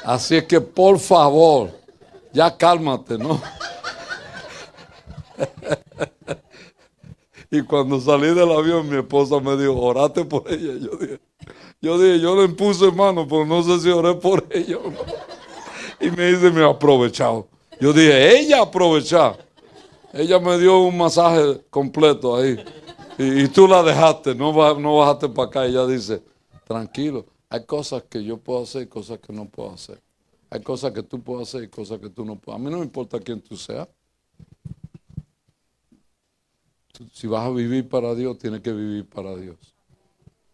Así 0.03 0.35
es 0.35 0.43
que 0.43 0.61
por 0.61 0.99
favor, 0.99 1.71
ya 2.31 2.55
cálmate, 2.55 3.17
¿no? 3.17 3.41
y 7.51 7.63
cuando 7.63 7.99
salí 7.99 8.27
del 8.27 8.51
avión, 8.51 8.87
mi 8.87 8.97
esposa 8.97 9.39
me 9.39 9.57
dijo, 9.57 9.75
orate 9.75 10.23
por 10.23 10.51
ella. 10.51 10.73
Yo 10.73 10.97
dije, 10.97 11.19
yo 11.81 11.97
dije, 11.97 12.19
yo 12.19 12.35
le 12.39 12.49
puse 12.49 12.91
mano, 12.91 13.27
pero 13.27 13.45
no 13.45 13.63
sé 13.63 13.79
si 13.79 13.89
oré 13.89 14.13
por 14.15 14.45
ella 14.51 14.77
Y 15.99 16.11
me 16.11 16.31
dice, 16.31 16.51
me 16.51 16.63
ha 16.63 16.69
aprovechado. 16.69 17.47
Yo 17.79 17.91
dije, 17.91 18.39
ella 18.39 18.61
aprovechó. 18.61 19.37
Ella 20.13 20.39
me 20.39 20.57
dio 20.57 20.79
un 20.79 20.97
masaje 20.97 21.61
completo 21.69 22.35
ahí. 22.35 22.63
Y, 23.17 23.47
tú 23.47 23.67
la 23.67 23.83
dejaste, 23.83 24.35
no, 24.35 24.51
no 24.79 24.97
bajaste 24.97 25.29
para 25.29 25.47
acá. 25.47 25.65
Ella 25.65 25.85
dice, 25.87 26.21
tranquilo, 26.65 27.25
hay 27.49 27.65
cosas 27.65 28.03
que 28.03 28.23
yo 28.23 28.37
puedo 28.37 28.63
hacer 28.63 28.83
y 28.83 28.87
cosas 28.87 29.19
que 29.19 29.33
no 29.33 29.45
puedo 29.45 29.73
hacer. 29.73 29.99
Hay 30.51 30.61
cosas 30.61 30.91
que 30.91 31.03
tú 31.03 31.21
puedes 31.21 31.47
hacer 31.47 31.63
y 31.63 31.67
cosas 31.67 31.99
que 31.99 32.09
tú 32.09 32.23
no 32.23 32.35
puedes. 32.35 32.59
A 32.59 32.63
mí 32.63 32.69
no 32.69 32.77
me 32.77 32.83
importa 32.83 33.19
quién 33.19 33.41
tú 33.41 33.57
seas. 33.57 33.87
Si 37.13 37.27
vas 37.27 37.45
a 37.45 37.49
vivir 37.49 37.87
para 37.87 38.13
Dios, 38.15 38.37
tienes 38.37 38.61
que 38.61 38.73
vivir 38.73 39.05
para 39.05 39.35
Dios. 39.35 39.57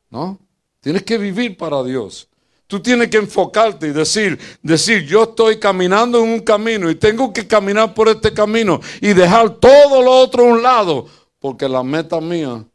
¿No? 0.10 0.40
Tienes 0.80 1.04
que 1.04 1.18
vivir 1.18 1.58
para 1.58 1.84
Dios. 1.84 2.28
Tú 2.68 2.80
tienes 2.80 3.10
que 3.10 3.18
enfocarte 3.18 3.88
y 3.88 3.92
decir, 3.92 4.40
decir, 4.62 5.06
yo 5.06 5.24
estoy 5.24 5.60
caminando 5.60 6.24
en 6.24 6.30
un 6.30 6.40
camino 6.40 6.90
y 6.90 6.96
tengo 6.96 7.32
que 7.32 7.48
caminar 7.48 7.94
por 7.94 8.10
este 8.10 8.34
camino 8.34 8.80
y 9.02 9.14
dejar 9.14 9.56
todo 9.56 10.02
lo 10.02 10.12
otro 10.12 10.44
a 10.44 10.48
un 10.48 10.64
lado, 10.64 11.06
porque 11.40 11.70
la 11.70 11.84
meta 11.84 12.20
mía 12.20 12.66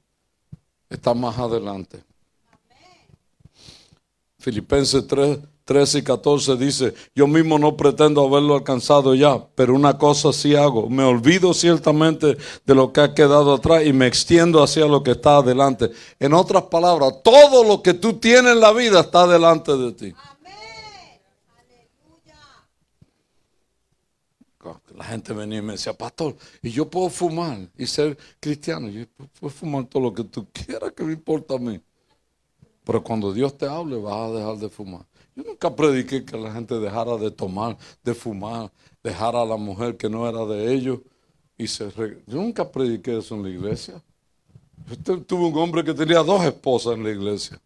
está 0.88 1.12
más 1.12 1.36
adelante. 1.38 2.02
Filipenses 4.38 5.06
3, 5.06 5.38
13 5.70 5.98
y 5.98 6.02
14 6.02 6.56
dice, 6.56 6.94
yo 7.14 7.28
mismo 7.28 7.56
no 7.56 7.76
pretendo 7.76 8.26
haberlo 8.26 8.56
alcanzado 8.56 9.14
ya, 9.14 9.46
pero 9.54 9.72
una 9.72 9.96
cosa 9.96 10.32
sí 10.32 10.56
hago, 10.56 10.90
me 10.90 11.04
olvido 11.04 11.54
ciertamente 11.54 12.36
de 12.66 12.74
lo 12.74 12.92
que 12.92 13.00
ha 13.00 13.14
quedado 13.14 13.54
atrás 13.54 13.86
y 13.86 13.92
me 13.92 14.08
extiendo 14.08 14.64
hacia 14.64 14.86
lo 14.86 15.04
que 15.04 15.12
está 15.12 15.36
adelante. 15.36 15.92
En 16.18 16.34
otras 16.34 16.64
palabras, 16.64 17.22
todo 17.22 17.62
lo 17.62 17.80
que 17.84 17.94
tú 17.94 18.14
tienes 18.14 18.54
en 18.54 18.58
la 18.58 18.72
vida 18.72 18.98
está 18.98 19.28
delante 19.28 19.76
de 19.76 19.92
ti. 19.92 20.14
La 24.96 25.04
gente 25.04 25.32
venía 25.32 25.58
y 25.58 25.62
me 25.62 25.74
decía, 25.74 25.92
pastor, 25.92 26.34
y 26.62 26.70
yo 26.70 26.90
puedo 26.90 27.08
fumar 27.10 27.60
y 27.78 27.86
ser 27.86 28.18
cristiano. 28.40 28.88
Yo 28.88 29.04
puedo 29.38 29.54
fumar 29.54 29.84
todo 29.84 30.02
lo 30.02 30.12
que 30.12 30.24
tú 30.24 30.48
quieras, 30.52 30.90
que 30.96 31.04
me 31.04 31.12
importa 31.12 31.54
a 31.54 31.58
mí. 31.58 31.80
Pero 32.82 33.04
cuando 33.04 33.32
Dios 33.32 33.56
te 33.56 33.68
hable, 33.68 33.98
vas 33.98 34.16
a 34.16 34.32
dejar 34.32 34.56
de 34.56 34.68
fumar. 34.68 35.09
Yo 35.34 35.44
nunca 35.44 35.74
prediqué 35.74 36.24
que 36.24 36.36
la 36.36 36.52
gente 36.52 36.78
dejara 36.78 37.16
de 37.16 37.30
tomar, 37.30 37.76
de 38.02 38.14
fumar, 38.14 38.70
dejara 39.02 39.42
a 39.42 39.44
la 39.44 39.56
mujer 39.56 39.96
que 39.96 40.08
no 40.08 40.28
era 40.28 40.44
de 40.44 40.74
ellos. 40.74 41.00
Y 41.56 41.66
se 41.66 41.90
Yo 42.26 42.36
nunca 42.36 42.70
prediqué 42.70 43.18
eso 43.18 43.34
en 43.34 43.42
la 43.42 43.50
iglesia. 43.50 44.02
Yo 45.04 45.20
tuve 45.22 45.46
un 45.46 45.58
hombre 45.58 45.84
que 45.84 45.94
tenía 45.94 46.22
dos 46.22 46.44
esposas 46.44 46.94
en 46.94 47.04
la 47.04 47.10
iglesia. 47.10 47.60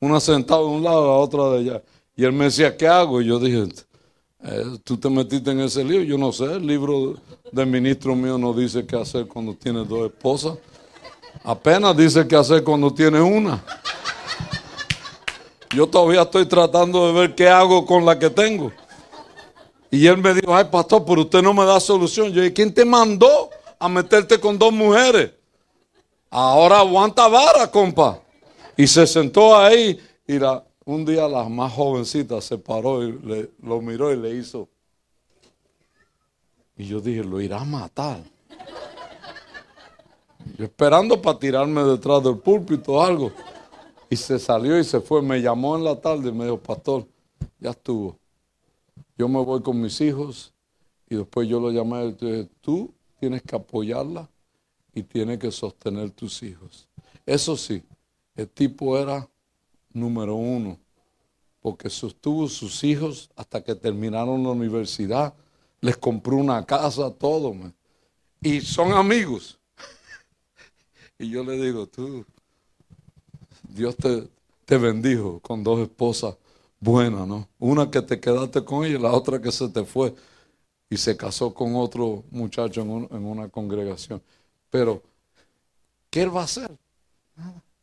Una 0.00 0.18
sentada 0.20 0.60
de 0.60 0.66
un 0.66 0.82
lado, 0.82 1.06
la 1.06 1.12
otra 1.12 1.50
de 1.50 1.58
allá. 1.58 1.82
Y 2.16 2.24
él 2.24 2.32
me 2.32 2.46
decía, 2.46 2.76
¿qué 2.76 2.88
hago? 2.88 3.20
Y 3.20 3.26
yo 3.26 3.38
dije, 3.38 3.68
eh, 4.42 4.64
tú 4.84 4.96
te 4.96 5.10
metiste 5.10 5.50
en 5.50 5.60
ese 5.60 5.84
lío, 5.84 6.02
yo 6.02 6.16
no 6.16 6.32
sé, 6.32 6.44
el 6.44 6.66
libro 6.66 7.16
del 7.50 7.66
ministro 7.66 8.14
mío 8.14 8.38
no 8.38 8.52
dice 8.52 8.86
qué 8.86 8.96
hacer 8.96 9.26
cuando 9.26 9.54
tienes 9.54 9.88
dos 9.88 10.06
esposas. 10.06 10.58
Apenas 11.44 11.96
dice 11.96 12.26
qué 12.26 12.36
hacer 12.36 12.62
cuando 12.64 12.92
tienes 12.92 13.20
una. 13.20 13.62
Yo 15.74 15.86
todavía 15.86 16.22
estoy 16.22 16.46
tratando 16.46 17.06
de 17.06 17.20
ver 17.20 17.34
qué 17.34 17.48
hago 17.48 17.84
con 17.84 18.04
la 18.04 18.18
que 18.18 18.30
tengo. 18.30 18.72
Y 19.90 20.06
él 20.06 20.18
me 20.18 20.34
dijo, 20.34 20.54
ay 20.54 20.64
pastor, 20.70 21.04
pero 21.04 21.22
usted 21.22 21.42
no 21.42 21.52
me 21.54 21.64
da 21.64 21.80
solución. 21.80 22.32
Yo 22.32 22.40
dije, 22.40 22.52
¿quién 22.54 22.72
te 22.72 22.84
mandó 22.84 23.50
a 23.78 23.88
meterte 23.88 24.38
con 24.38 24.58
dos 24.58 24.72
mujeres? 24.72 25.32
Ahora 26.30 26.80
aguanta 26.80 27.28
vara, 27.28 27.70
compa. 27.70 28.20
Y 28.76 28.86
se 28.86 29.06
sentó 29.06 29.56
ahí 29.56 29.98
y 30.26 30.38
la, 30.38 30.62
un 30.84 31.04
día 31.04 31.26
la 31.26 31.48
más 31.48 31.72
jovencita 31.72 32.40
se 32.40 32.58
paró 32.58 33.02
y 33.02 33.12
le, 33.12 33.50
lo 33.62 33.80
miró 33.80 34.12
y 34.12 34.16
le 34.16 34.34
hizo. 34.34 34.68
Y 36.76 36.86
yo 36.86 37.00
dije, 37.00 37.24
lo 37.24 37.40
irá 37.40 37.60
a 37.60 37.64
matar. 37.64 38.20
Yo 40.56 40.64
esperando 40.64 41.20
para 41.20 41.38
tirarme 41.38 41.82
detrás 41.82 42.22
del 42.22 42.38
púlpito 42.38 42.92
o 42.92 43.02
algo. 43.02 43.32
Y 44.10 44.16
se 44.16 44.38
salió 44.38 44.78
y 44.78 44.84
se 44.84 45.00
fue. 45.00 45.22
Me 45.22 45.40
llamó 45.40 45.76
en 45.76 45.84
la 45.84 46.00
tarde 46.00 46.30
y 46.30 46.32
me 46.32 46.44
dijo, 46.44 46.58
pastor, 46.58 47.06
ya 47.58 47.70
estuvo. 47.70 48.18
Yo 49.16 49.28
me 49.28 49.42
voy 49.42 49.62
con 49.62 49.80
mis 49.80 50.00
hijos. 50.00 50.52
Y 51.08 51.16
después 51.16 51.48
yo 51.48 51.60
lo 51.60 51.70
llamé 51.70 52.06
y 52.06 52.12
dije, 52.12 52.48
tú 52.60 52.92
tienes 53.18 53.42
que 53.42 53.56
apoyarla 53.56 54.28
y 54.94 55.02
tienes 55.02 55.38
que 55.38 55.50
sostener 55.50 56.10
tus 56.10 56.42
hijos. 56.42 56.88
Eso 57.24 57.56
sí, 57.56 57.82
el 58.36 58.48
tipo 58.48 58.98
era 58.98 59.28
número 59.92 60.34
uno, 60.34 60.78
porque 61.60 61.90
sostuvo 61.90 62.48
sus 62.48 62.84
hijos 62.84 63.30
hasta 63.36 63.62
que 63.62 63.74
terminaron 63.74 64.42
la 64.42 64.50
universidad, 64.50 65.34
les 65.80 65.96
compró 65.96 66.36
una 66.36 66.64
casa, 66.64 67.10
todo. 67.10 67.54
Y 68.40 68.60
son 68.60 68.92
amigos. 68.92 69.58
y 71.18 71.30
yo 71.30 71.42
le 71.42 71.56
digo, 71.60 71.86
tú, 71.86 72.24
Dios 73.68 73.96
te, 73.96 74.28
te 74.64 74.78
bendijo 74.78 75.40
con 75.40 75.62
dos 75.62 75.80
esposas 75.80 76.36
buenas, 76.80 77.26
¿no? 77.26 77.48
Una 77.58 77.90
que 77.90 78.02
te 78.02 78.20
quedaste 78.20 78.64
con 78.64 78.84
ella 78.84 78.98
y 78.98 79.02
la 79.02 79.12
otra 79.12 79.40
que 79.40 79.52
se 79.52 79.68
te 79.68 79.84
fue 79.84 80.14
y 80.90 80.96
se 80.96 81.16
casó 81.16 81.52
con 81.54 81.76
otro 81.76 82.24
muchacho 82.30 82.82
en, 82.82 83.08
en 83.10 83.24
una 83.24 83.48
congregación. 83.48 84.22
Pero, 84.70 85.02
¿qué 86.10 86.22
él 86.22 86.34
va 86.34 86.42
a 86.42 86.44
hacer? 86.44 86.70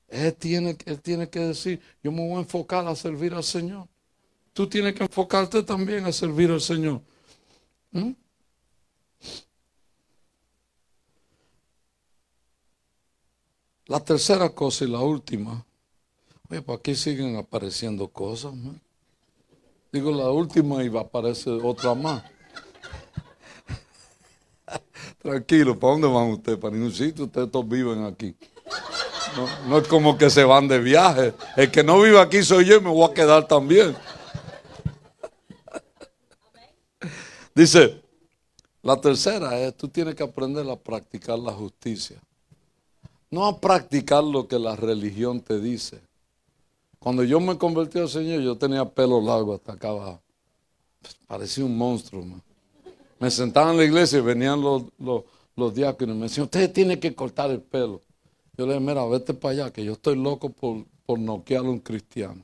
Él 0.08 0.34
tiene, 0.36 0.78
él 0.86 1.02
tiene 1.02 1.30
que 1.30 1.40
decir, 1.40 1.82
yo 2.04 2.12
me 2.12 2.28
voy 2.28 2.38
a 2.38 2.40
enfocar 2.40 2.88
a 2.88 2.96
servir 2.96 3.34
al 3.34 3.44
Señor. 3.44 3.88
Tú 4.54 4.68
tienes 4.68 4.96
que 4.96 5.04
enfocarte 5.04 5.64
también 5.64 6.06
a 6.06 6.12
servir 6.12 6.52
al 6.52 6.62
Señor. 6.62 7.02
¿Mm? 7.92 8.12
La 13.88 14.00
tercera 14.00 14.50
cosa 14.50 14.86
y 14.86 14.90
la 14.90 15.00
última. 15.00 15.66
Aquí 16.74 16.96
siguen 16.96 17.36
apareciendo 17.36 18.08
cosas. 18.08 18.54
Digo 19.92 20.12
la 20.12 20.30
última 20.30 20.84
y 20.84 20.90
va 20.90 21.02
a 21.02 21.04
aparecer 21.04 21.60
otra 21.64 21.94
más. 21.94 22.24
Tranquilo, 25.22 25.78
¿para 25.78 25.94
dónde 25.94 26.08
van 26.08 26.32
ustedes? 26.32 26.58
Para 26.58 26.74
ningún 26.74 26.94
sitio, 26.94 27.26
ustedes 27.26 27.52
todos 27.52 27.68
viven 27.68 28.06
aquí. 28.06 28.36
No, 29.68 29.80
es 29.80 29.88
como 29.88 30.18
que 30.18 30.30
se 30.30 30.44
van 30.44 30.68
de 30.68 30.80
viaje. 30.80 31.34
El 31.58 31.70
que 31.70 31.84
no 31.84 32.02
vive 32.02 32.20
aquí 32.20 32.42
soy 32.42 32.66
yo 32.66 32.78
y 32.78 32.82
me 32.82 32.90
voy 32.90 33.10
a 33.10 33.14
quedar 33.14 33.48
también. 33.48 33.96
Dice, 37.54 38.02
la 38.82 39.00
tercera 39.02 39.60
es, 39.60 39.76
tú 39.76 39.90
tienes 39.90 40.16
que 40.16 40.24
aprender 40.24 40.70
a 40.70 40.76
practicar 40.76 41.40
la 41.40 41.52
justicia. 41.52 42.22
No 43.30 43.46
a 43.46 43.60
practicar 43.60 44.24
lo 44.24 44.48
que 44.48 44.60
la 44.60 44.76
religión 44.76 45.42
te 45.42 45.60
dice. 45.60 46.05
Cuando 47.06 47.24
yo 47.24 47.40
me 47.40 47.56
convertí 47.56 48.00
al 48.00 48.10
Señor, 48.10 48.42
yo 48.42 48.58
tenía 48.58 48.84
pelo 48.84 49.22
largo 49.22 49.54
hasta 49.54 49.74
acá 49.74 49.90
abajo. 49.90 50.24
Parecía 51.28 51.64
un 51.64 51.78
monstruo. 51.78 52.26
Me 53.20 53.30
sentaba 53.30 53.70
en 53.70 53.78
la 53.78 53.84
iglesia 53.84 54.18
y 54.18 54.22
venían 54.24 54.60
los, 54.60 55.76
diáconos 55.76 56.16
y 56.16 56.18
me 56.18 56.24
decían, 56.24 56.46
usted 56.46 56.74
tiene 56.74 57.00
que 57.00 57.14
cortar 57.14 57.52
el 57.52 57.62
pelo. 57.62 58.02
Yo 58.58 58.66
le 58.66 58.74
dije, 58.74 58.84
mira, 58.84 59.06
vete 59.06 59.36
para 59.36 59.52
allá, 59.52 59.72
que 59.72 59.86
yo 59.86 59.94
estoy 59.94 60.16
loco 60.16 60.50
por, 60.50 61.20
noquear 61.20 61.64
a 61.64 61.70
un 61.70 61.78
cristiano. 61.78 62.42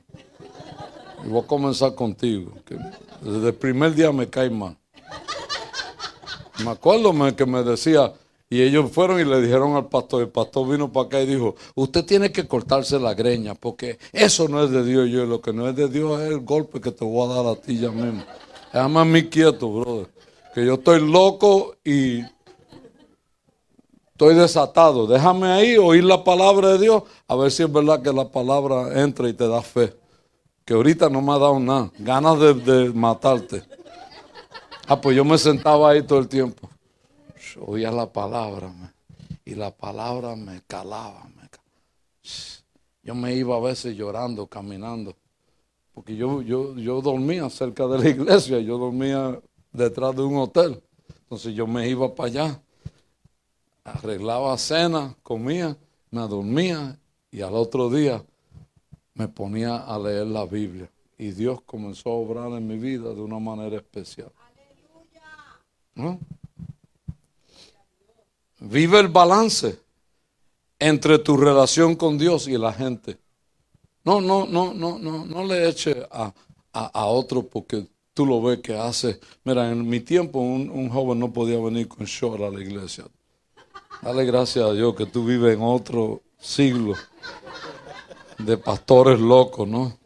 Y 1.24 1.28
voy 1.28 1.42
a 1.42 1.46
comenzar 1.48 1.96
contigo. 1.96 2.52
Desde 3.20 3.48
el 3.48 3.54
primer 3.54 3.96
día 3.96 4.12
me 4.12 4.28
cae 4.28 4.48
mal. 4.48 4.76
Me 6.64 6.70
acuerdo 6.70 7.12
que 7.34 7.46
me 7.46 7.64
decía, 7.64 8.12
y 8.52 8.60
ellos 8.60 8.90
fueron 8.92 9.18
y 9.18 9.24
le 9.24 9.40
dijeron 9.40 9.76
al 9.76 9.88
pastor, 9.88 10.20
el 10.20 10.28
pastor 10.28 10.68
vino 10.68 10.92
para 10.92 11.06
acá 11.06 11.20
y 11.22 11.24
dijo, 11.24 11.54
usted 11.74 12.04
tiene 12.04 12.30
que 12.30 12.46
cortarse 12.46 13.00
la 13.00 13.14
greña, 13.14 13.54
porque 13.54 13.98
eso 14.12 14.46
no 14.46 14.62
es 14.62 14.70
de 14.70 14.84
Dios. 14.84 15.08
Yo, 15.08 15.24
lo 15.24 15.40
que 15.40 15.54
no 15.54 15.66
es 15.70 15.74
de 15.74 15.88
Dios 15.88 16.20
es 16.20 16.28
el 16.28 16.40
golpe 16.40 16.78
que 16.78 16.90
te 16.90 17.02
voy 17.02 17.30
a 17.30 17.34
dar 17.34 17.46
a 17.46 17.56
ti 17.56 17.78
ya 17.78 17.90
mismo. 17.90 18.22
Déjame 18.70 19.00
a 19.00 19.04
mí 19.06 19.22
quieto, 19.30 19.70
brother. 19.70 20.06
Que 20.54 20.66
yo 20.66 20.74
estoy 20.74 21.00
loco 21.00 21.76
y 21.82 22.20
estoy 24.10 24.34
desatado. 24.34 25.06
Déjame 25.06 25.46
ahí 25.46 25.78
oír 25.78 26.04
la 26.04 26.22
palabra 26.22 26.72
de 26.72 26.78
Dios, 26.78 27.04
a 27.28 27.34
ver 27.36 27.50
si 27.50 27.62
es 27.62 27.72
verdad 27.72 28.02
que 28.02 28.12
la 28.12 28.28
palabra 28.28 29.02
entra 29.02 29.30
y 29.30 29.32
te 29.32 29.48
da 29.48 29.62
fe. 29.62 29.96
Que 30.66 30.74
ahorita 30.74 31.08
no 31.08 31.22
me 31.22 31.32
ha 31.32 31.38
dado 31.38 31.58
nada, 31.58 31.90
ganas 32.00 32.38
de, 32.38 32.92
matarte. 32.92 33.62
Ah, 34.86 35.00
pues 35.00 35.16
yo 35.16 35.24
me 35.24 35.38
sentaba 35.38 35.88
ahí 35.88 36.02
todo 36.02 36.18
el 36.18 36.28
tiempo. 36.28 36.68
Oía 37.64 37.90
la 37.90 38.12
palabra 38.12 38.72
y 39.44 39.54
la 39.54 39.70
palabra 39.70 40.36
me 40.36 40.62
calaba. 40.66 41.28
Yo 43.02 43.14
me 43.14 43.34
iba 43.34 43.56
a 43.56 43.60
veces 43.60 43.96
llorando, 43.96 44.46
caminando. 44.46 45.16
Porque 45.92 46.16
yo, 46.16 46.40
yo, 46.42 46.76
yo 46.76 47.00
dormía 47.00 47.50
cerca 47.50 47.86
de 47.86 47.98
la 47.98 48.08
iglesia, 48.08 48.60
yo 48.60 48.78
dormía 48.78 49.40
detrás 49.72 50.14
de 50.14 50.22
un 50.22 50.36
hotel. 50.36 50.82
Entonces 51.22 51.54
yo 51.54 51.66
me 51.66 51.88
iba 51.88 52.14
para 52.14 52.28
allá 52.28 52.62
arreglaba 53.84 54.56
cena, 54.58 55.16
comía, 55.22 55.76
me 56.10 56.20
dormía 56.22 56.98
y 57.30 57.40
al 57.40 57.54
otro 57.54 57.90
día 57.90 58.24
me 59.14 59.28
ponía 59.28 59.76
a 59.76 59.98
leer 59.98 60.26
la 60.26 60.44
Biblia. 60.46 60.90
Y 61.18 61.32
Dios 61.32 61.62
comenzó 61.62 62.10
a 62.10 62.14
obrar 62.14 62.52
en 62.52 62.66
mi 62.66 62.78
vida 62.78 63.12
de 63.14 63.20
una 63.20 63.38
manera 63.38 63.76
especial. 63.76 64.32
Vive 68.64 69.00
el 69.00 69.08
balance 69.08 69.76
entre 70.78 71.18
tu 71.18 71.36
relación 71.36 71.96
con 71.96 72.16
Dios 72.16 72.46
y 72.46 72.56
la 72.56 72.72
gente. 72.72 73.18
No, 74.04 74.20
no, 74.20 74.46
no, 74.46 74.72
no, 74.72 74.98
no, 74.98 75.24
no 75.24 75.44
le 75.44 75.68
eche 75.68 76.06
a, 76.10 76.32
a, 76.72 77.06
otro 77.06 77.42
porque 77.42 77.86
tú 78.14 78.24
lo 78.24 78.40
ves 78.40 78.60
que 78.60 78.76
hace. 78.76 79.18
Mira, 79.42 79.68
en 79.68 79.88
mi 79.88 79.98
tiempo 79.98 80.38
un, 80.38 80.70
un 80.70 80.88
joven 80.90 81.18
no 81.18 81.32
podía 81.32 81.58
venir 81.58 81.88
con 81.88 82.06
short 82.06 82.40
a 82.40 82.50
la 82.50 82.60
iglesia. 82.60 83.04
Dale 84.00 84.24
gracias 84.24 84.64
a 84.64 84.72
Dios 84.72 84.94
que 84.94 85.06
tú 85.06 85.24
vives 85.24 85.56
en 85.56 85.62
otro 85.62 86.22
siglo 86.38 86.94
de 88.38 88.56
pastores 88.58 89.18
locos, 89.18 89.66
¿no? 89.66 89.98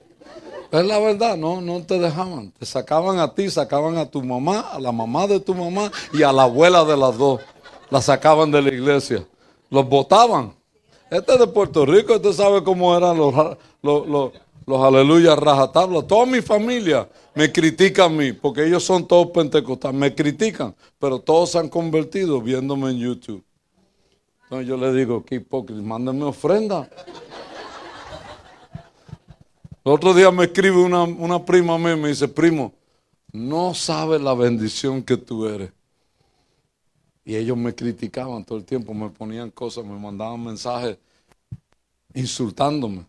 Es 0.72 0.84
la 0.84 0.98
verdad, 0.98 1.36
no, 1.36 1.60
no 1.60 1.82
te 1.82 1.98
dejaban. 1.98 2.52
Te 2.52 2.66
sacaban 2.66 3.18
a 3.18 3.34
ti, 3.34 3.50
sacaban 3.50 3.96
a 3.98 4.10
tu 4.10 4.22
mamá, 4.22 4.60
a 4.60 4.80
la 4.80 4.92
mamá 4.92 5.26
de 5.26 5.40
tu 5.40 5.54
mamá 5.54 5.92
y 6.12 6.22
a 6.22 6.32
la 6.32 6.42
abuela 6.44 6.84
de 6.84 6.96
las 6.96 7.16
dos. 7.16 7.40
La 7.90 8.00
sacaban 8.00 8.50
de 8.50 8.62
la 8.62 8.68
iglesia. 8.68 9.26
Los 9.70 9.88
votaban. 9.88 10.54
Este 11.10 11.34
es 11.34 11.38
de 11.38 11.46
Puerto 11.46 11.86
Rico, 11.86 12.14
usted 12.14 12.32
sabe 12.32 12.64
cómo 12.64 12.96
eran 12.96 13.16
los, 13.16 13.32
los, 13.82 14.32
los 14.66 14.82
aleluyas 14.82 15.38
rajatabla, 15.38 16.02
toda 16.02 16.26
mi 16.26 16.42
familia 16.42 17.08
me 17.34 17.52
critica 17.52 18.04
a 18.04 18.08
mí, 18.08 18.32
porque 18.32 18.66
ellos 18.66 18.82
son 18.82 19.06
todos 19.06 19.30
pentecostales, 19.30 19.98
me 19.98 20.12
critican, 20.12 20.74
pero 20.98 21.20
todos 21.20 21.52
se 21.52 21.58
han 21.58 21.68
convertido 21.68 22.40
viéndome 22.40 22.90
en 22.90 22.98
YouTube. 22.98 23.44
Entonces 24.42 24.66
yo 24.66 24.76
le 24.76 24.92
digo, 24.92 25.24
qué 25.24 25.36
hipócrita, 25.36 25.80
mándenme 25.80 26.24
ofrenda. 26.24 26.88
El 29.84 29.92
otro 29.92 30.12
día 30.12 30.32
me 30.32 30.44
escribe 30.44 30.78
una, 30.78 31.04
una 31.04 31.44
prima 31.44 31.78
mía 31.78 31.92
y 31.92 32.00
me 32.00 32.08
dice, 32.08 32.26
primo, 32.26 32.72
no 33.32 33.72
sabes 33.74 34.20
la 34.20 34.34
bendición 34.34 35.02
que 35.04 35.16
tú 35.16 35.46
eres. 35.46 35.70
Y 37.26 37.34
ellos 37.34 37.56
me 37.56 37.74
criticaban 37.74 38.44
todo 38.44 38.56
el 38.56 38.64
tiempo, 38.64 38.94
me 38.94 39.10
ponían 39.10 39.50
cosas, 39.50 39.84
me 39.84 39.98
mandaban 39.98 40.44
mensajes 40.44 40.96
insultándome. 42.14 43.04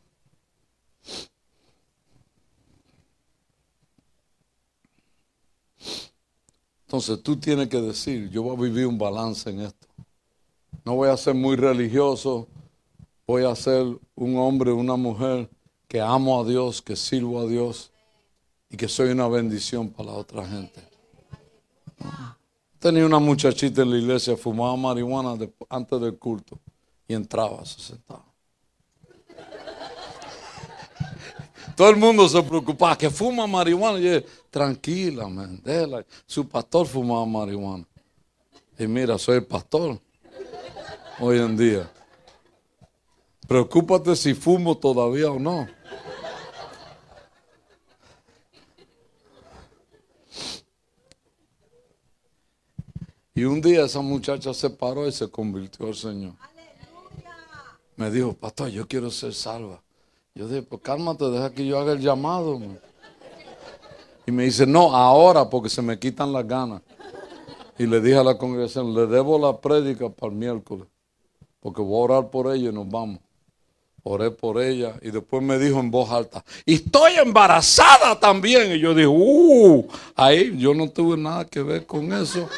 Entonces 6.87 7.21
tú 7.21 7.35
tienes 7.37 7.67
que 7.67 7.79
decir, 7.79 8.27
yo 8.31 8.41
voy 8.41 8.57
a 8.57 8.61
vivir 8.61 8.87
un 8.87 8.97
balance 8.97 9.51
en 9.51 9.61
esto. 9.61 9.87
No 10.83 10.95
voy 10.95 11.09
a 11.09 11.17
ser 11.17 11.35
muy 11.35 11.55
religioso, 11.55 12.47
voy 13.27 13.43
a 13.43 13.55
ser 13.55 13.85
un 14.15 14.37
hombre, 14.37 14.71
una 14.71 14.95
mujer 14.95 15.47
que 15.87 16.01
amo 16.01 16.41
a 16.41 16.43
Dios, 16.43 16.81
que 16.81 16.95
sirvo 16.95 17.41
a 17.41 17.45
Dios 17.45 17.91
y 18.67 18.77
que 18.77 18.87
soy 18.87 19.09
una 19.09 19.27
bendición 19.27 19.89
para 19.89 20.09
la 20.09 20.15
otra 20.15 20.47
gente. 20.47 20.81
Tenía 22.79 23.05
una 23.05 23.19
muchachita 23.19 23.81
en 23.81 23.91
la 23.91 23.97
iglesia, 23.97 24.37
fumaba 24.37 24.75
marihuana 24.75 25.35
antes 25.69 26.01
del 26.01 26.17
culto 26.17 26.59
y 27.07 27.13
entraba, 27.13 27.65
se 27.65 27.79
sentaba. 27.79 28.25
Todo 31.75 31.89
el 31.89 31.95
mundo 31.97 32.27
se 32.27 32.41
preocupaba 32.41 32.97
que 32.97 33.09
fuma 33.09 33.45
marihuana. 33.45 33.99
Y 33.99 34.03
yo, 34.03 34.23
tranquila, 34.49 35.27
man, 35.27 35.61
Su 36.25 36.47
pastor 36.47 36.87
fumaba 36.87 37.25
marihuana. 37.25 37.85
Y 38.79 38.87
mira, 38.87 39.17
soy 39.17 39.37
el 39.37 39.45
pastor 39.45 39.99
hoy 41.19 41.37
en 41.37 41.55
día. 41.55 41.91
Preocúpate 43.47 44.15
si 44.15 44.33
fumo 44.33 44.75
todavía 44.75 45.31
o 45.31 45.39
no. 45.39 45.67
Y 53.37 53.43
un 53.43 53.61
día 53.61 53.85
esa 53.85 54.01
muchacha 54.01 54.51
se 54.51 54.67
paró 54.67 55.07
y 55.07 55.11
se 55.11 55.29
convirtió 55.29 55.85
al 55.85 55.93
Señor. 55.93 56.33
Me 57.95 58.09
dijo, 58.09 58.33
pastor, 58.33 58.69
yo 58.69 58.87
quiero 58.87 59.11
ser 59.11 59.31
salva. 59.31 59.79
Yo 60.33 60.47
dije, 60.47 60.63
pues 60.63 60.81
cálmate, 60.81 61.25
deja 61.25 61.51
que 61.53 61.63
yo 61.63 61.77
haga 61.77 61.91
el 61.91 61.99
llamado. 61.99 62.59
Y 64.25 64.31
me 64.31 64.45
dice, 64.45 64.65
no, 64.65 64.95
ahora 64.95 65.47
porque 65.47 65.69
se 65.69 65.83
me 65.83 65.99
quitan 65.99 66.33
las 66.33 66.47
ganas. 66.47 66.81
Y 67.77 67.85
le 67.85 68.01
dije 68.01 68.17
a 68.17 68.23
la 68.23 68.39
congregación, 68.39 68.95
le 68.95 69.05
debo 69.05 69.37
la 69.37 69.55
prédica 69.55 70.09
para 70.09 70.33
el 70.33 70.39
miércoles, 70.39 70.87
porque 71.59 71.83
voy 71.83 71.93
a 71.93 72.03
orar 72.05 72.31
por 72.31 72.51
ella 72.51 72.71
y 72.71 72.73
nos 72.73 72.89
vamos. 72.89 73.19
Oré 74.01 74.31
por 74.31 74.59
ella 74.59 74.95
y 75.03 75.11
después 75.11 75.43
me 75.43 75.59
dijo 75.59 75.79
en 75.79 75.91
voz 75.91 76.09
alta, 76.09 76.43
y 76.65 76.73
estoy 76.73 77.17
embarazada 77.23 78.19
también. 78.19 78.71
Y 78.71 78.79
yo 78.79 78.95
dije, 78.95 79.05
uh, 79.05 79.87
ahí 80.15 80.57
yo 80.57 80.73
no 80.73 80.89
tuve 80.89 81.17
nada 81.17 81.45
que 81.45 81.61
ver 81.61 81.85
con 81.85 82.11
eso. 82.11 82.49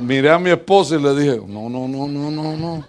Miré 0.00 0.30
a 0.30 0.38
mi 0.38 0.50
esposa 0.50 0.96
y 0.96 1.02
le 1.02 1.14
dije, 1.14 1.36
no, 1.46 1.68
no, 1.68 1.88
no, 1.88 2.06
no, 2.08 2.30
no, 2.30 2.56
no. 2.56 2.84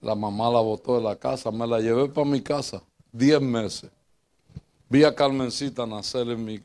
la 0.00 0.14
mamá 0.14 0.50
la 0.50 0.60
botó 0.60 0.96
de 0.96 1.02
la 1.02 1.16
casa, 1.16 1.50
me 1.50 1.66
la 1.66 1.80
llevé 1.80 2.08
para 2.08 2.26
mi 2.26 2.40
casa, 2.40 2.82
diez 3.12 3.40
meses. 3.40 3.90
Vi 4.88 5.04
a 5.04 5.14
Carmencita 5.14 5.86
nacer 5.86 6.30
en 6.30 6.44
mi... 6.44 6.60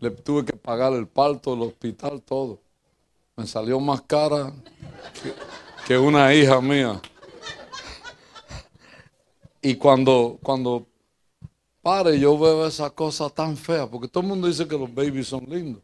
le 0.00 0.10
tuve 0.10 0.44
que 0.44 0.56
pagar 0.56 0.92
el 0.94 1.06
parto, 1.06 1.54
el 1.54 1.62
hospital, 1.62 2.20
todo. 2.22 2.60
Me 3.36 3.46
salió 3.46 3.78
más 3.78 4.02
cara 4.02 4.52
que, 5.86 5.96
una 5.96 6.34
hija 6.34 6.60
mía. 6.60 7.00
Y 9.62 9.76
cuando, 9.76 10.38
cuando 10.42 10.87
pare, 11.82 12.18
yo 12.18 12.38
veo 12.38 12.66
esa 12.66 12.90
cosa 12.90 13.28
tan 13.30 13.56
fea, 13.56 13.86
porque 13.86 14.08
todo 14.08 14.22
el 14.22 14.28
mundo 14.28 14.46
dice 14.46 14.66
que 14.66 14.78
los 14.78 14.92
babies 14.92 15.28
son 15.28 15.44
lindos. 15.48 15.82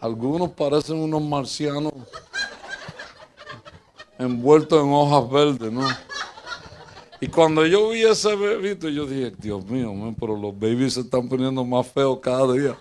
Algunos 0.00 0.50
parecen 0.50 0.98
unos 0.98 1.22
marcianos 1.22 1.92
envuelto 4.18 4.80
en 4.80 4.92
hojas 4.92 5.30
verdes, 5.30 5.72
¿no? 5.72 5.86
Y 7.20 7.28
cuando 7.28 7.66
yo 7.66 7.90
vi 7.90 8.02
ese 8.02 8.36
bebito, 8.36 8.88
yo 8.88 9.06
dije, 9.06 9.30
Dios 9.38 9.64
mío, 9.66 9.92
pero 10.20 10.36
los 10.36 10.58
babies 10.58 10.94
se 10.94 11.00
están 11.00 11.28
poniendo 11.28 11.64
más 11.64 11.86
feos 11.86 12.18
cada 12.20 12.52
día. 12.52 12.76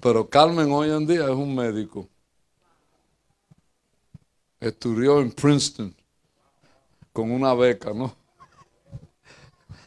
Pero 0.00 0.28
Carmen 0.28 0.70
hoy 0.70 0.90
en 0.90 1.06
día 1.06 1.24
es 1.24 1.30
un 1.30 1.54
médico. 1.54 2.06
Estudió 4.60 5.20
en 5.20 5.32
Princeton 5.32 5.94
con 7.12 7.30
una 7.30 7.54
beca, 7.54 7.94
¿no? 7.94 8.14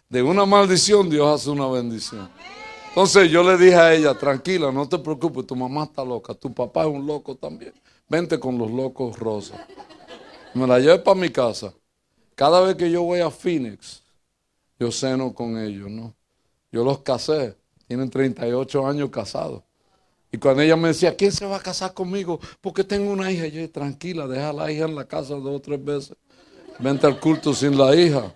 De 0.09 0.23
una 0.23 0.45
maldición 0.45 1.09
Dios 1.09 1.41
hace 1.41 1.49
una 1.49 1.67
bendición. 1.67 2.29
Entonces 2.89 3.29
yo 3.29 3.43
le 3.43 3.57
dije 3.57 3.75
a 3.75 3.93
ella, 3.93 4.13
tranquila, 4.17 4.71
no 4.71 4.87
te 4.87 4.97
preocupes, 4.97 5.45
tu 5.45 5.55
mamá 5.55 5.83
está 5.83 6.03
loca, 6.03 6.33
tu 6.33 6.53
papá 6.53 6.81
es 6.81 6.87
un 6.87 7.05
loco 7.05 7.35
también 7.35 7.73
vente 8.09 8.39
con 8.39 8.57
los 8.57 8.71
locos 8.71 9.17
rosas. 9.17 9.59
Me 10.53 10.65
la 10.65 10.79
llevé 10.79 10.99
para 10.99 11.19
mi 11.19 11.29
casa. 11.29 11.73
Cada 12.35 12.61
vez 12.61 12.75
que 12.75 12.89
yo 12.89 13.03
voy 13.03 13.19
a 13.19 13.29
Phoenix, 13.29 14.03
yo 14.79 14.91
ceno 14.91 15.33
con 15.33 15.57
ellos, 15.57 15.89
¿no? 15.89 16.15
Yo 16.71 16.83
los 16.83 16.99
casé, 16.99 17.55
tienen 17.87 18.09
38 18.09 18.87
años 18.87 19.09
casados. 19.09 19.63
Y 20.31 20.37
cuando 20.37 20.61
ella 20.61 20.75
me 20.75 20.89
decía, 20.89 21.15
¿quién 21.15 21.31
se 21.31 21.45
va 21.45 21.57
a 21.57 21.61
casar 21.61 21.93
conmigo? 21.93 22.39
Porque 22.61 22.83
tengo 22.83 23.11
una 23.11 23.31
hija. 23.31 23.47
yo, 23.47 23.69
tranquila, 23.71 24.27
deja 24.27 24.49
a 24.49 24.53
la 24.53 24.71
hija 24.71 24.85
en 24.85 24.95
la 24.95 25.05
casa 25.05 25.35
dos 25.35 25.55
o 25.55 25.59
tres 25.59 25.83
veces. 25.83 26.15
Vente 26.79 27.07
al 27.07 27.19
culto 27.19 27.53
sin 27.53 27.77
la 27.77 27.95
hija. 27.95 28.35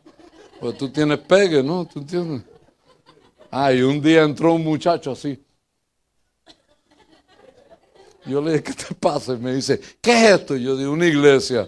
Pues 0.62 0.78
tú 0.78 0.90
tienes 0.90 1.18
pegue, 1.18 1.64
¿no? 1.64 1.86
¿Tú 1.86 2.00
entiendes? 2.00 2.44
Ah, 3.50 3.74
y 3.74 3.82
un 3.82 4.00
día 4.00 4.22
entró 4.22 4.54
un 4.54 4.64
muchacho 4.64 5.12
así. 5.12 5.44
Yo 8.28 8.40
le 8.40 8.52
dije, 8.52 8.64
¿qué 8.66 8.74
te 8.74 8.94
pasa? 8.94 9.34
Y 9.34 9.38
me 9.38 9.56
dice, 9.56 9.82
¿qué 10.00 10.12
es 10.12 10.40
esto? 10.40 10.56
Y 10.56 10.64
yo 10.64 10.76
dije, 10.78 10.88
una 10.88 11.08
iglesia. 11.08 11.68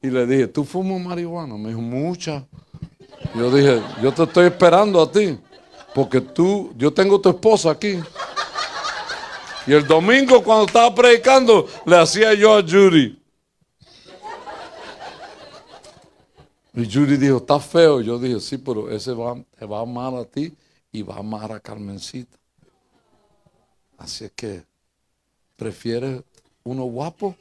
Y 0.00 0.08
le 0.08 0.24
dije, 0.24 0.46
¿tú 0.46 0.64
fumas 0.64 1.00
marihuana? 1.00 1.56
Me 1.56 1.70
dijo, 1.70 1.80
mucha. 1.80 2.46
Yo 3.34 3.50
dije, 3.50 3.82
yo 4.00 4.12
te 4.12 4.22
estoy 4.22 4.46
esperando 4.46 5.02
a 5.02 5.10
ti. 5.10 5.36
Porque 5.92 6.20
tú, 6.20 6.72
yo 6.76 6.92
tengo 6.92 7.20
tu 7.20 7.30
esposa 7.30 7.72
aquí. 7.72 7.98
Y 9.66 9.72
el 9.72 9.84
domingo 9.84 10.44
cuando 10.44 10.66
estaba 10.66 10.94
predicando, 10.94 11.66
le 11.84 11.96
hacía 11.96 12.34
yo 12.34 12.56
a 12.56 12.62
Judy. 12.62 13.20
Y 16.74 16.84
Judy 16.84 17.16
dijo, 17.16 17.38
está 17.38 17.58
feo. 17.58 18.00
Yo 18.00 18.18
dije, 18.18 18.40
sí, 18.40 18.58
pero 18.58 18.90
ese 18.90 19.12
va, 19.12 19.42
te 19.58 19.66
va 19.66 19.78
a 19.78 19.82
amar 19.82 20.14
a 20.14 20.24
ti 20.24 20.54
y 20.92 21.02
va 21.02 21.16
a 21.16 21.20
amar 21.20 21.52
a 21.52 21.60
Carmencita. 21.60 22.36
Así 23.96 24.24
es 24.24 24.32
que 24.32 24.68
¿Prefiere 25.58 26.22
uno 26.62 26.84
guapo? 26.84 27.34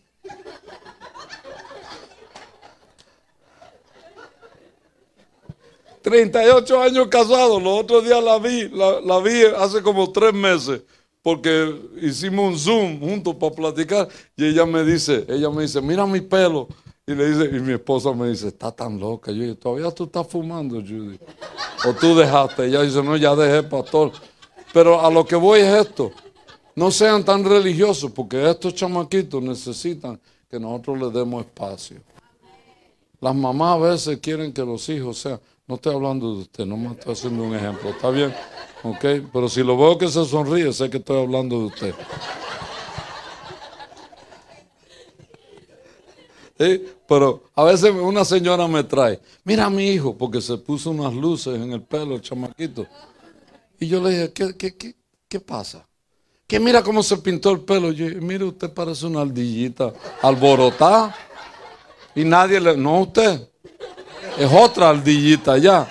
...38 6.03 6.81
años 6.81 7.07
casado... 7.09 7.59
los 7.59 7.81
otros 7.81 8.03
días 8.05 8.23
la 8.23 8.39
vi, 8.39 8.69
la, 8.69 9.19
vi 9.19 9.43
hace 9.57 9.83
como 9.83 10.09
tres 10.11 10.33
meses, 10.33 10.81
porque 11.21 11.75
hicimos 12.01 12.53
un 12.53 12.57
Zoom 12.57 12.99
juntos 13.01 13.35
para 13.35 13.53
platicar, 13.53 14.07
y 14.35 14.45
ella 14.45 14.65
me 14.65 14.83
dice, 14.85 15.25
ella 15.27 15.49
me 15.49 15.63
dice, 15.63 15.81
mira 15.81 16.05
mi 16.05 16.21
pelo, 16.21 16.69
y 17.09 17.15
le 17.15 17.29
dice, 17.29 17.55
y 17.55 17.59
mi 17.61 17.71
esposa 17.71 18.11
me 18.11 18.27
dice, 18.27 18.49
está 18.49 18.69
tan 18.69 18.99
loca, 18.99 19.31
yo 19.31 19.41
digo, 19.41 19.55
todavía 19.55 19.89
tú 19.91 20.03
estás 20.03 20.27
fumando, 20.27 20.75
Judy, 20.81 21.17
o 21.87 21.93
tú 21.93 22.13
dejaste, 22.17 22.65
ella 22.65 22.81
dice, 22.81 23.01
no, 23.01 23.15
ya 23.15 23.33
dejé, 23.33 23.63
pastor, 23.63 24.11
pero 24.73 24.99
a 24.99 25.09
lo 25.09 25.25
que 25.25 25.37
voy 25.37 25.61
es 25.61 25.73
esto, 25.73 26.11
no 26.75 26.91
sean 26.91 27.23
tan 27.23 27.45
religiosos 27.45 28.11
porque 28.11 28.49
estos 28.49 28.75
chamaquitos 28.75 29.41
necesitan 29.41 30.19
que 30.51 30.59
nosotros 30.59 30.99
les 30.99 31.13
demos 31.13 31.45
espacio. 31.45 32.01
Las 33.21 33.33
mamás 33.33 33.77
a 33.77 33.77
veces 33.77 34.17
quieren 34.17 34.51
que 34.51 34.63
los 34.63 34.87
hijos 34.89 35.17
sean, 35.17 35.39
no 35.65 35.75
estoy 35.75 35.95
hablando 35.95 36.35
de 36.35 36.41
usted, 36.41 36.65
no 36.65 36.75
me 36.75 36.91
estoy 36.91 37.13
haciendo 37.13 37.43
un 37.43 37.55
ejemplo, 37.55 37.89
¿está 37.89 38.09
bien? 38.09 38.35
¿Ok? 38.83 39.05
Pero 39.31 39.47
si 39.47 39.63
lo 39.63 39.77
veo 39.77 39.97
que 39.97 40.09
se 40.09 40.25
sonríe, 40.25 40.73
sé 40.73 40.89
que 40.89 40.97
estoy 40.97 41.21
hablando 41.21 41.57
de 41.57 41.65
usted. 41.67 41.95
Pero 47.07 47.43
a 47.55 47.63
veces 47.63 47.91
una 47.91 48.25
señora 48.25 48.67
me 48.67 48.83
trae, 48.83 49.19
mira 49.43 49.65
a 49.65 49.69
mi 49.69 49.87
hijo, 49.89 50.17
porque 50.17 50.41
se 50.41 50.57
puso 50.57 50.91
unas 50.91 51.13
luces 51.13 51.55
en 51.55 51.71
el 51.71 51.81
pelo, 51.81 52.15
el 52.15 52.21
chamaquito. 52.21 52.85
Y 53.79 53.87
yo 53.87 54.01
le 54.01 54.09
dije, 54.09 54.33
¿qué, 54.33 54.57
qué, 54.57 54.75
qué, 54.75 54.95
qué 55.29 55.39
pasa? 55.39 55.87
que 56.47 56.59
mira 56.61 56.81
cómo 56.81 57.03
se 57.03 57.17
pintó 57.17 57.51
el 57.51 57.59
pelo. 57.59 57.91
Yo, 57.91 58.05
mire, 58.21 58.45
usted 58.45 58.73
parece 58.73 59.05
una 59.05 59.21
ardillita 59.21 59.93
alborotada. 60.21 61.13
Y 62.15 62.23
nadie 62.23 62.59
le, 62.59 62.75
no 62.77 63.01
usted, 63.01 63.47
es 64.39 64.49
otra 64.51 64.89
ardillita 64.89 65.57
ya. 65.57 65.87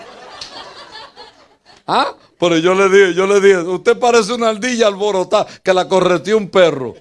¿Ah? 1.86 2.14
Pero 2.38 2.58
yo 2.58 2.74
le 2.74 2.88
dije, 2.88 3.14
yo 3.14 3.26
le 3.26 3.40
dije, 3.40 3.58
usted 3.58 3.98
parece 3.98 4.32
una 4.32 4.48
ardilla 4.48 4.88
alborotada 4.88 5.46
que 5.62 5.72
la 5.72 5.86
correteó 5.86 6.36
un 6.36 6.48
perro. 6.48 6.94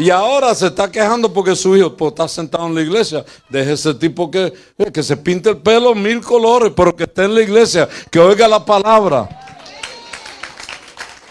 Y 0.00 0.08
ahora 0.08 0.54
se 0.54 0.68
está 0.68 0.90
quejando 0.90 1.30
porque 1.30 1.54
su 1.54 1.76
hijo 1.76 1.94
pues, 1.94 2.12
está 2.12 2.26
sentado 2.26 2.66
en 2.66 2.74
la 2.74 2.80
iglesia. 2.80 3.22
Deje 3.50 3.72
ese 3.72 3.92
tipo 3.92 4.30
que, 4.30 4.50
eh, 4.78 4.90
que 4.90 5.02
se 5.02 5.14
pinte 5.14 5.50
el 5.50 5.58
pelo 5.58 5.94
mil 5.94 6.22
colores, 6.22 6.72
pero 6.74 6.96
que 6.96 7.04
esté 7.04 7.24
en 7.24 7.34
la 7.34 7.42
iglesia, 7.42 7.86
que 8.10 8.18
oiga 8.18 8.48
la 8.48 8.64
palabra. 8.64 9.28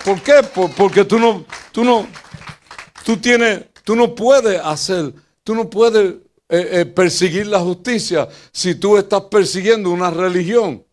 ¿Por 0.06 0.22
qué? 0.22 0.34
porque 0.78 1.04
tú 1.04 1.18
no, 1.18 1.44
tú 1.72 1.84
no, 1.84 2.08
tú 3.04 3.18
tienes, 3.18 3.66
tú 3.84 3.96
no 3.96 4.14
puedes 4.14 4.62
hacer, 4.64 5.16
tú 5.44 5.56
no 5.56 5.68
puedes 5.68 6.18
eh, 6.48 6.70
eh, 6.82 6.86
perseguir 6.86 7.48
la 7.48 7.62
justicia 7.62 8.28
si 8.52 8.76
tú 8.76 8.98
estás 8.98 9.24
persiguiendo 9.32 9.90
una 9.90 10.12
religión. 10.12 10.86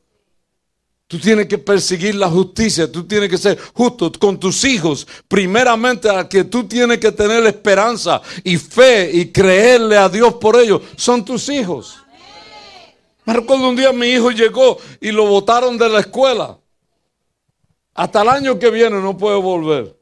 Tú 1.08 1.20
tienes 1.20 1.46
que 1.46 1.56
perseguir 1.56 2.16
la 2.16 2.28
justicia, 2.28 2.90
tú 2.90 3.04
tienes 3.04 3.28
que 3.28 3.38
ser 3.38 3.56
justo 3.72 4.10
con 4.18 4.40
tus 4.40 4.64
hijos. 4.64 5.06
Primeramente 5.28 6.10
a 6.10 6.28
que 6.28 6.42
tú 6.42 6.66
tienes 6.66 6.98
que 6.98 7.12
tener 7.12 7.46
esperanza 7.46 8.20
y 8.42 8.56
fe 8.56 9.10
y 9.12 9.30
creerle 9.30 9.96
a 9.96 10.08
Dios 10.08 10.34
por 10.34 10.56
ellos, 10.56 10.82
son 10.96 11.24
tus 11.24 11.48
hijos. 11.48 11.98
Me 13.24 13.34
recuerdo 13.34 13.68
un 13.68 13.76
día 13.76 13.92
mi 13.92 14.08
hijo 14.08 14.32
llegó 14.32 14.78
y 15.00 15.12
lo 15.12 15.26
botaron 15.26 15.78
de 15.78 15.88
la 15.88 16.00
escuela. 16.00 16.58
Hasta 17.94 18.22
el 18.22 18.28
año 18.28 18.58
que 18.58 18.70
viene 18.70 19.00
no 19.00 19.16
puede 19.16 19.40
volver. 19.40 19.96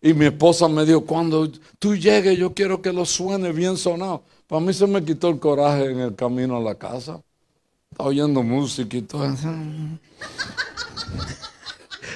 Y 0.00 0.14
mi 0.14 0.26
esposa 0.26 0.68
me 0.68 0.84
dijo, 0.84 1.04
cuando 1.04 1.50
tú 1.80 1.96
llegues 1.96 2.38
yo 2.38 2.54
quiero 2.54 2.80
que 2.80 2.92
lo 2.92 3.04
suene 3.04 3.50
bien 3.50 3.76
sonado. 3.76 4.22
Para 4.46 4.60
mí 4.60 4.72
se 4.72 4.86
me 4.86 5.04
quitó 5.04 5.30
el 5.30 5.40
coraje 5.40 5.86
en 5.86 5.98
el 5.98 6.14
camino 6.14 6.58
a 6.58 6.60
la 6.60 6.76
casa. 6.76 7.23
Estaba 7.94 8.10
oyendo 8.10 8.42
música 8.42 8.96
y 8.96 9.02
todo. 9.02 9.24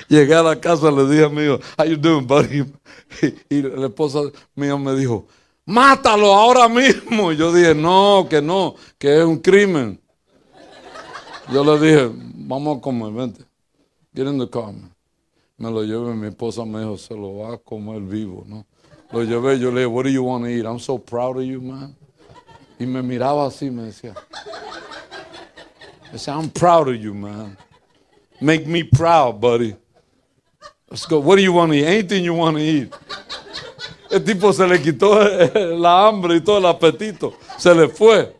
Llegué 0.08 0.34
a 0.34 0.42
la 0.42 0.60
casa, 0.60 0.90
le 0.90 1.08
dije 1.08 1.24
a 1.24 1.28
mi 1.28 1.44
hijo, 1.44 1.60
how 1.78 1.84
you 1.86 1.96
doing, 1.96 2.26
buddy? 2.26 2.64
Y, 3.48 3.62
la 3.62 3.86
esposa 3.86 4.22
mía 4.56 4.76
me 4.76 4.96
dijo, 4.96 5.26
mátalo 5.64 6.34
ahora 6.34 6.68
mismo. 6.68 7.30
Y 7.30 7.36
yo 7.36 7.52
dije, 7.52 7.76
no, 7.76 8.26
que 8.28 8.42
no, 8.42 8.74
que 8.98 9.20
es 9.20 9.24
un 9.24 9.38
crimen. 9.38 10.00
Yo 11.52 11.62
le 11.62 11.78
dije, 11.78 12.10
vamos 12.12 12.78
a 12.78 12.80
comer, 12.80 13.12
vente. 13.12 13.44
Get 14.12 14.26
in 14.26 14.36
the 14.36 14.50
car, 14.50 14.74
Me 15.58 15.70
lo 15.70 15.84
llevé, 15.84 16.12
mi 16.14 16.26
esposa 16.26 16.64
me 16.64 16.80
dijo, 16.80 16.98
se 16.98 17.14
lo 17.14 17.36
va 17.36 17.54
a 17.54 17.58
comer 17.58 18.00
vivo, 18.00 18.44
¿no? 18.48 18.66
Lo 19.12 19.22
llevé, 19.22 19.60
yo 19.60 19.70
le 19.70 19.82
dije, 19.82 19.86
what 19.86 20.02
do 20.02 20.10
you 20.10 20.24
want 20.24 20.44
to 20.44 20.50
eat? 20.50 20.66
I'm 20.66 20.80
so 20.80 20.98
proud 20.98 21.36
of 21.36 21.44
you, 21.44 21.60
man. 21.60 21.94
Y 22.80 22.86
me 22.86 23.00
miraba 23.00 23.46
así, 23.46 23.70
me 23.70 23.84
decía, 23.84 24.14
I 26.12 26.16
said, 26.16 26.34
I'm 26.34 26.50
proud 26.50 26.88
of 26.88 26.96
you, 26.96 27.14
man. 27.14 27.56
Make 28.40 28.66
me 28.66 28.82
proud, 28.82 29.40
buddy. 29.40 29.76
Let's 30.90 31.04
go. 31.04 31.18
What 31.18 31.36
do 31.36 31.42
you 31.42 31.52
want 31.52 31.72
to 31.72 31.78
eat? 31.78 31.84
Anything 31.84 32.24
you 32.24 32.34
want 32.34 32.56
to 32.56 32.62
eat. 32.62 32.94
El 34.10 34.20
tipo 34.20 34.52
se 34.52 34.66
le 34.66 34.78
quitó 34.78 35.18
la 35.78 36.08
hambre 36.08 36.36
y 36.36 36.40
todo 36.40 36.58
el 36.58 36.66
apetito. 36.66 37.34
Se 37.58 37.74
le 37.74 37.88
fue. 37.88 38.34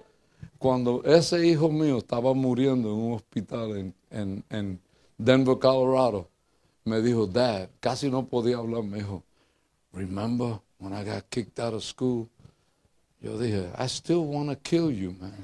Cuando 0.58 1.02
ese 1.04 1.46
hijo 1.46 1.68
mío 1.68 1.98
estaba 1.98 2.32
muriendo 2.32 2.88
en 2.88 2.94
un 2.94 3.12
hospital 3.14 3.76
en, 3.76 3.94
en, 4.10 4.44
en 4.48 4.80
Denver, 5.18 5.58
Colorado, 5.58 6.28
me 6.84 7.02
dijo, 7.02 7.26
Dad, 7.26 7.68
casi 7.80 8.10
no 8.10 8.26
podía 8.26 8.56
hablar. 8.56 8.82
Me 8.82 8.98
dijo, 8.98 9.22
Remember 9.92 10.58
when 10.78 10.92
I 10.92 11.04
got 11.04 11.28
kicked 11.28 11.60
out 11.60 11.74
of 11.74 11.84
school? 11.84 12.28
Yo 13.20 13.36
dije, 13.36 13.70
I 13.76 13.88
still 13.88 14.24
want 14.24 14.48
to 14.48 14.56
kill 14.56 14.90
you, 14.90 15.14
man. 15.20 15.34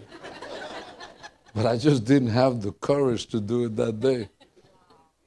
But 1.54 1.66
I 1.66 1.76
just 1.76 2.04
didn't 2.04 2.30
have 2.30 2.62
the 2.62 2.72
courage 2.72 3.26
to 3.28 3.40
do 3.40 3.66
it 3.66 3.76
that 3.76 4.00
day. 4.00 4.28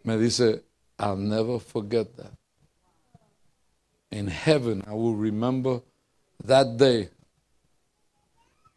Me 0.03 0.17
dice, 0.17 0.59
I'll 0.99 1.15
never 1.15 1.57
forget 1.57 2.17
that. 2.17 2.33
In 4.11 4.27
heaven, 4.27 4.83
I 4.85 4.93
will 4.93 5.15
remember 5.15 5.81
that 6.43 6.77
day 6.77 7.09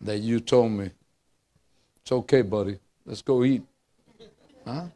that 0.00 0.18
you 0.18 0.40
told 0.40 0.72
me, 0.72 0.90
it's 2.02 2.12
okay, 2.12 2.42
buddy, 2.42 2.78
let's 3.04 3.22
go 3.22 3.44
eat. 3.44 3.62
¿Ah? 4.66 4.88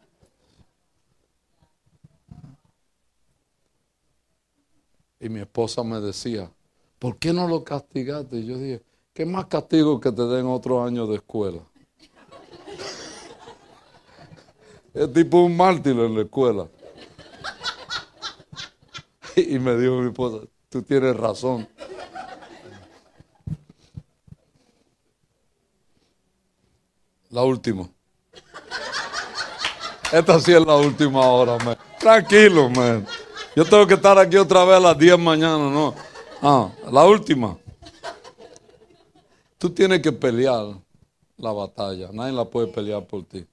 Y 5.20 5.28
mi 5.28 5.40
esposa 5.40 5.82
me 5.82 6.00
decía, 6.00 6.50
¿por 6.98 7.16
qué 7.16 7.32
no 7.32 7.48
lo 7.48 7.64
castigaste? 7.64 8.36
Y 8.36 8.46
yo 8.46 8.58
dije, 8.58 8.82
¿qué 9.12 9.24
más 9.24 9.46
castigo 9.46 9.98
que 10.00 10.12
te 10.12 10.22
den 10.22 10.46
otro 10.46 10.84
año 10.84 11.06
de 11.06 11.16
escuela? 11.16 11.60
Es 14.94 15.12
tipo 15.12 15.38
un 15.38 15.56
mártir 15.56 15.98
en 15.98 16.14
la 16.14 16.22
escuela. 16.22 16.68
Y 19.36 19.58
me 19.58 19.76
dijo 19.76 19.96
mi 19.96 20.10
esposa, 20.10 20.46
tú 20.70 20.80
tienes 20.82 21.16
razón. 21.16 21.68
La 27.30 27.42
última. 27.42 27.90
Esta 30.12 30.38
sí 30.38 30.52
es 30.52 30.64
la 30.64 30.76
última 30.76 31.26
hora, 31.26 31.58
man. 31.64 31.76
Tranquilo, 31.98 32.70
man. 32.70 33.04
Yo 33.56 33.64
tengo 33.64 33.84
que 33.88 33.94
estar 33.94 34.16
aquí 34.16 34.36
otra 34.36 34.64
vez 34.64 34.76
a 34.76 34.80
las 34.80 34.96
10 34.96 35.18
mañana, 35.18 35.68
¿no? 35.68 35.92
Ah, 36.40 36.70
la 36.92 37.04
última. 37.04 37.58
Tú 39.58 39.70
tienes 39.70 40.00
que 40.00 40.12
pelear 40.12 40.76
la 41.36 41.52
batalla. 41.52 42.10
Nadie 42.12 42.32
la 42.32 42.44
puede 42.44 42.68
pelear 42.68 43.04
por 43.04 43.24
ti. 43.24 43.44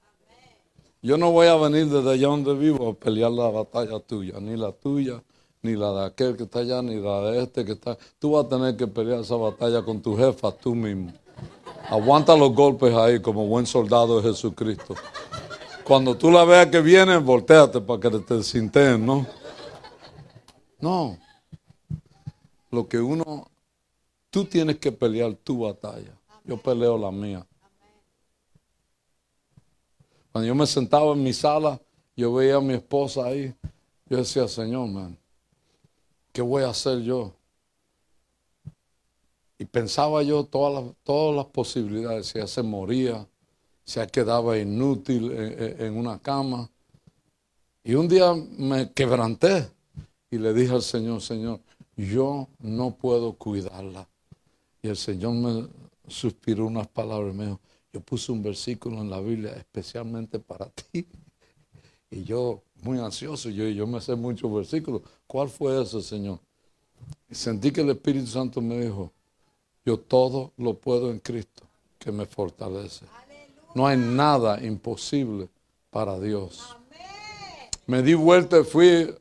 Yo 1.04 1.18
no 1.18 1.32
voy 1.32 1.48
a 1.48 1.56
venir 1.56 1.88
desde 1.88 2.12
allá 2.12 2.28
donde 2.28 2.54
vivo 2.54 2.90
a 2.90 2.94
pelear 2.94 3.32
la 3.32 3.50
batalla 3.50 3.98
tuya, 3.98 4.38
ni 4.38 4.56
la 4.56 4.70
tuya, 4.70 5.20
ni 5.60 5.74
la 5.74 5.92
de 5.92 6.06
aquel 6.06 6.36
que 6.36 6.44
está 6.44 6.60
allá, 6.60 6.80
ni 6.80 6.94
la 6.94 7.22
de 7.22 7.42
este 7.42 7.64
que 7.64 7.72
está. 7.72 7.98
Tú 8.20 8.32
vas 8.32 8.46
a 8.46 8.48
tener 8.48 8.76
que 8.76 8.86
pelear 8.86 9.18
esa 9.18 9.34
batalla 9.34 9.82
con 9.82 10.00
tu 10.00 10.16
jefa 10.16 10.52
tú 10.52 10.76
mismo. 10.76 11.12
Aguanta 11.90 12.36
los 12.36 12.54
golpes 12.54 12.94
ahí 12.94 13.20
como 13.20 13.48
buen 13.48 13.66
soldado 13.66 14.20
de 14.20 14.30
Jesucristo. 14.30 14.94
Cuando 15.82 16.16
tú 16.16 16.30
la 16.30 16.44
veas 16.44 16.68
que 16.68 16.80
viene, 16.80 17.16
volteate 17.16 17.80
para 17.80 17.98
que 17.98 18.10
te 18.20 18.40
sinten, 18.44 19.04
¿no? 19.04 19.26
No. 20.80 21.18
Lo 22.70 22.88
que 22.88 23.00
uno, 23.00 23.50
tú 24.30 24.44
tienes 24.44 24.78
que 24.78 24.92
pelear 24.92 25.34
tu 25.34 25.62
batalla. 25.62 26.16
Yo 26.44 26.58
peleo 26.58 26.96
la 26.96 27.10
mía. 27.10 27.44
Cuando 30.32 30.48
yo 30.48 30.54
me 30.54 30.66
sentaba 30.66 31.12
en 31.12 31.22
mi 31.22 31.34
sala, 31.34 31.78
yo 32.16 32.32
veía 32.32 32.56
a 32.56 32.60
mi 32.60 32.72
esposa 32.72 33.26
ahí. 33.26 33.54
Yo 34.08 34.16
decía, 34.16 34.48
Señor, 34.48 34.88
man, 34.88 35.18
¿qué 36.32 36.40
voy 36.40 36.62
a 36.62 36.70
hacer 36.70 37.02
yo? 37.02 37.34
Y 39.58 39.66
pensaba 39.66 40.22
yo 40.22 40.44
todas 40.44 40.82
las, 40.82 40.94
todas 41.04 41.36
las 41.36 41.46
posibilidades, 41.46 42.26
si 42.26 42.38
ella 42.38 42.46
se 42.46 42.62
moría, 42.62 43.26
si 43.84 44.00
ella 44.00 44.08
quedaba 44.08 44.58
inútil 44.58 45.30
en, 45.32 45.96
una 45.96 46.18
cama. 46.18 46.68
Y 47.84 47.94
un 47.94 48.08
día 48.08 48.34
me 48.34 48.90
quebranté 48.90 49.70
y 50.30 50.38
le 50.38 50.54
dije 50.54 50.72
al 50.72 50.82
Señor, 50.82 51.20
Señor, 51.20 51.60
yo 51.94 52.48
no 52.58 52.94
puedo 52.94 53.34
cuidarla. 53.34 54.08
Y 54.80 54.88
el 54.88 54.96
Señor 54.96 55.34
me 55.34 55.68
suspiró 56.08 56.66
unas 56.66 56.88
palabras 56.88 57.34
y 57.34 57.36
me 57.36 57.44
dijo, 57.44 57.60
yo 57.92 58.00
puse 58.00 58.32
un 58.32 58.42
versículo 58.42 59.00
en 59.00 59.10
la 59.10 59.20
Biblia 59.20 59.52
especialmente 59.52 60.38
para 60.38 60.66
ti. 60.92 61.06
Y 62.10 62.24
yo, 62.24 62.62
muy 62.82 62.98
ansioso, 62.98 63.48
yo, 63.50 63.68
yo 63.68 63.86
me 63.86 64.00
sé 64.00 64.14
muchos 64.14 64.52
versículos. 64.52 65.02
¿Cuál 65.26 65.48
fue 65.48 65.80
ese, 65.82 66.02
Señor? 66.02 66.38
Sentí 67.30 67.70
que 67.70 67.80
el 67.80 67.90
Espíritu 67.90 68.26
Santo 68.26 68.60
me 68.60 68.78
dijo, 68.78 69.10
yo 69.84 69.98
todo 69.98 70.52
lo 70.56 70.74
puedo 70.74 71.10
en 71.10 71.18
Cristo 71.18 71.64
que 71.98 72.12
me 72.12 72.26
fortalece. 72.26 73.06
No 73.74 73.86
hay 73.86 73.96
nada 73.96 74.62
imposible 74.62 75.48
para 75.90 76.18
Dios. 76.18 76.76
Me 77.86 78.02
di 78.02 78.14
vuelta 78.14 78.60
y 78.60 78.64
fui 78.64 79.14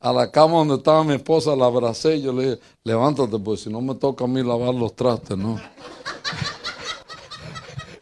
a 0.00 0.12
la 0.12 0.30
cama 0.30 0.58
donde 0.58 0.76
estaba 0.76 1.04
mi 1.04 1.14
esposa, 1.14 1.54
la 1.56 1.66
abracé 1.66 2.16
y 2.16 2.22
yo 2.22 2.32
le 2.32 2.50
dije, 2.50 2.60
levántate, 2.84 3.38
pues 3.38 3.62
si 3.62 3.70
no 3.70 3.80
me 3.80 3.94
toca 3.94 4.24
a 4.24 4.28
mí 4.28 4.42
lavar 4.42 4.74
los 4.74 4.94
trastes, 4.94 5.36
¿no? 5.36 5.60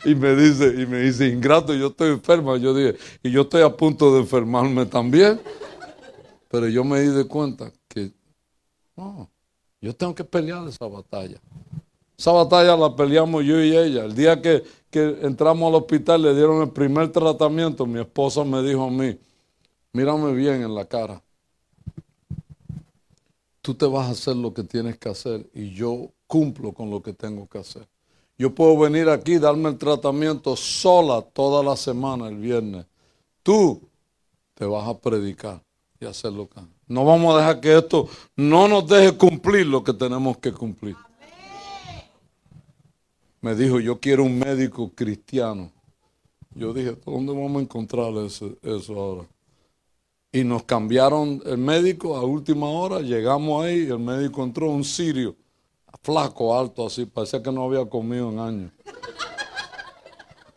Y 0.06 0.14
me 0.14 0.36
dice, 0.36 0.72
y 0.80 0.86
me 0.86 1.00
dice, 1.00 1.26
ingrato, 1.26 1.74
yo 1.74 1.88
estoy 1.88 2.12
enferma. 2.12 2.56
Yo 2.58 2.72
dije, 2.72 2.96
y 3.24 3.32
yo 3.32 3.42
estoy 3.42 3.62
a 3.62 3.76
punto 3.76 4.14
de 4.14 4.20
enfermarme 4.20 4.86
también. 4.86 5.40
Pero 6.48 6.68
yo 6.68 6.84
me 6.84 7.00
di 7.00 7.08
de 7.08 7.24
cuenta 7.24 7.72
que, 7.88 8.12
no, 8.94 9.28
yo 9.80 9.92
tengo 9.96 10.14
que 10.14 10.22
pelear 10.22 10.66
esa 10.68 10.86
batalla. 10.86 11.40
Esa 12.16 12.30
batalla 12.30 12.76
la 12.76 12.94
peleamos 12.94 13.44
yo 13.44 13.60
y 13.60 13.76
ella. 13.76 14.04
El 14.04 14.14
día 14.14 14.40
que, 14.40 14.62
que 14.90 15.18
entramos 15.22 15.68
al 15.68 15.74
hospital, 15.74 16.22
le 16.22 16.34
dieron 16.36 16.62
el 16.62 16.70
primer 16.70 17.10
tratamiento, 17.10 17.84
mi 17.84 17.98
esposa 17.98 18.44
me 18.44 18.62
dijo 18.62 18.84
a 18.84 18.90
mí, 18.90 19.18
mírame 19.92 20.32
bien 20.34 20.62
en 20.62 20.72
la 20.72 20.84
cara. 20.84 21.20
Tú 23.60 23.74
te 23.74 23.86
vas 23.86 24.06
a 24.06 24.12
hacer 24.12 24.36
lo 24.36 24.54
que 24.54 24.62
tienes 24.62 24.98
que 24.98 25.08
hacer 25.08 25.50
y 25.52 25.74
yo 25.74 26.12
cumplo 26.28 26.72
con 26.72 26.90
lo 26.90 27.02
que 27.02 27.12
tengo 27.12 27.48
que 27.48 27.58
hacer. 27.58 27.88
Yo 28.38 28.54
puedo 28.54 28.78
venir 28.78 29.08
aquí, 29.08 29.38
darme 29.38 29.70
el 29.70 29.78
tratamiento 29.78 30.56
sola 30.56 31.22
toda 31.22 31.62
la 31.62 31.74
semana, 31.74 32.28
el 32.28 32.36
viernes. 32.36 32.84
Tú 33.42 33.80
te 34.54 34.66
vas 34.66 34.86
a 34.86 34.98
predicar 34.98 35.62
y 35.98 36.04
hacerlo 36.04 36.42
acá. 36.44 36.66
No 36.86 37.04
vamos 37.04 37.34
a 37.34 37.38
dejar 37.38 37.60
que 37.60 37.78
esto 37.78 38.08
no 38.36 38.68
nos 38.68 38.86
deje 38.86 39.16
cumplir 39.16 39.66
lo 39.66 39.82
que 39.82 39.94
tenemos 39.94 40.36
que 40.36 40.52
cumplir. 40.52 40.96
Me 43.40 43.54
dijo, 43.54 43.80
yo 43.80 43.98
quiero 44.00 44.24
un 44.24 44.38
médico 44.38 44.90
cristiano. 44.94 45.72
Yo 46.54 46.74
dije, 46.74 46.96
¿dónde 47.06 47.32
vamos 47.32 47.56
a 47.56 47.62
encontrar 47.62 48.12
eso, 48.24 48.54
eso 48.62 48.94
ahora? 48.94 49.26
Y 50.32 50.44
nos 50.44 50.64
cambiaron 50.64 51.42
el 51.46 51.56
médico 51.56 52.16
a 52.16 52.22
última 52.22 52.66
hora, 52.66 53.00
llegamos 53.00 53.64
ahí 53.64 53.84
y 53.84 53.90
el 53.90 53.98
médico 53.98 54.42
entró, 54.42 54.70
un 54.70 54.84
sirio, 54.84 55.36
flaco, 56.02 56.58
alto, 56.58 56.86
así, 56.86 57.06
parecía 57.06 57.42
que 57.42 57.52
no 57.52 57.64
había 57.64 57.84
comido 57.88 58.30
en 58.30 58.38
años. 58.38 58.72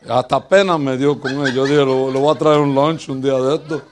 Hasta 0.08 0.48
pena 0.48 0.78
me 0.78 0.96
dio 0.96 1.20
con 1.20 1.46
él. 1.46 1.54
Yo 1.54 1.64
dije, 1.64 1.84
le 1.84 2.18
voy 2.18 2.34
a 2.34 2.38
traer 2.38 2.60
un 2.60 2.74
lunch 2.74 3.08
un 3.08 3.20
día 3.20 3.34
de 3.34 3.56
esto. 3.56 3.82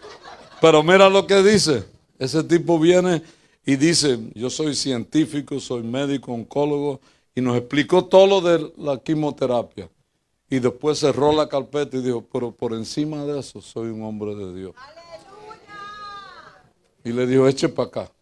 Pero 0.61 0.83
mira 0.83 1.09
lo 1.09 1.27
que 1.27 1.43
dice. 1.43 1.85
Ese 2.19 2.43
tipo 2.43 2.79
viene 2.79 3.23
y 3.65 3.77
dice, 3.77 4.19
yo 4.35 4.51
soy 4.51 4.75
científico, 4.75 5.61
soy 5.61 5.83
médico, 5.83 6.33
oncólogo, 6.33 7.01
y 7.35 7.41
nos 7.41 7.57
explicó 7.57 8.07
todo 8.07 8.27
lo 8.27 8.41
de 8.41 8.73
la 8.79 8.99
quimioterapia. 8.99 9.89
Y 10.51 10.59
después 10.59 10.99
cerró 10.99 11.33
la 11.33 11.49
carpeta 11.49 11.97
y 11.97 12.01
dijo, 12.01 12.27
pero 12.33 12.51
por 12.51 12.73
encima 12.73 13.25
de 13.25 13.39
eso 13.39 13.61
soy 13.61 13.89
un 13.89 14.03
hombre 14.03 14.35
de 14.35 14.55
Dios. 14.55 14.75
Y 17.05 17.13
le 17.13 17.27
dijo, 17.27 17.47
eche 17.47 17.69
para 17.69 17.89
acá. 17.89 18.13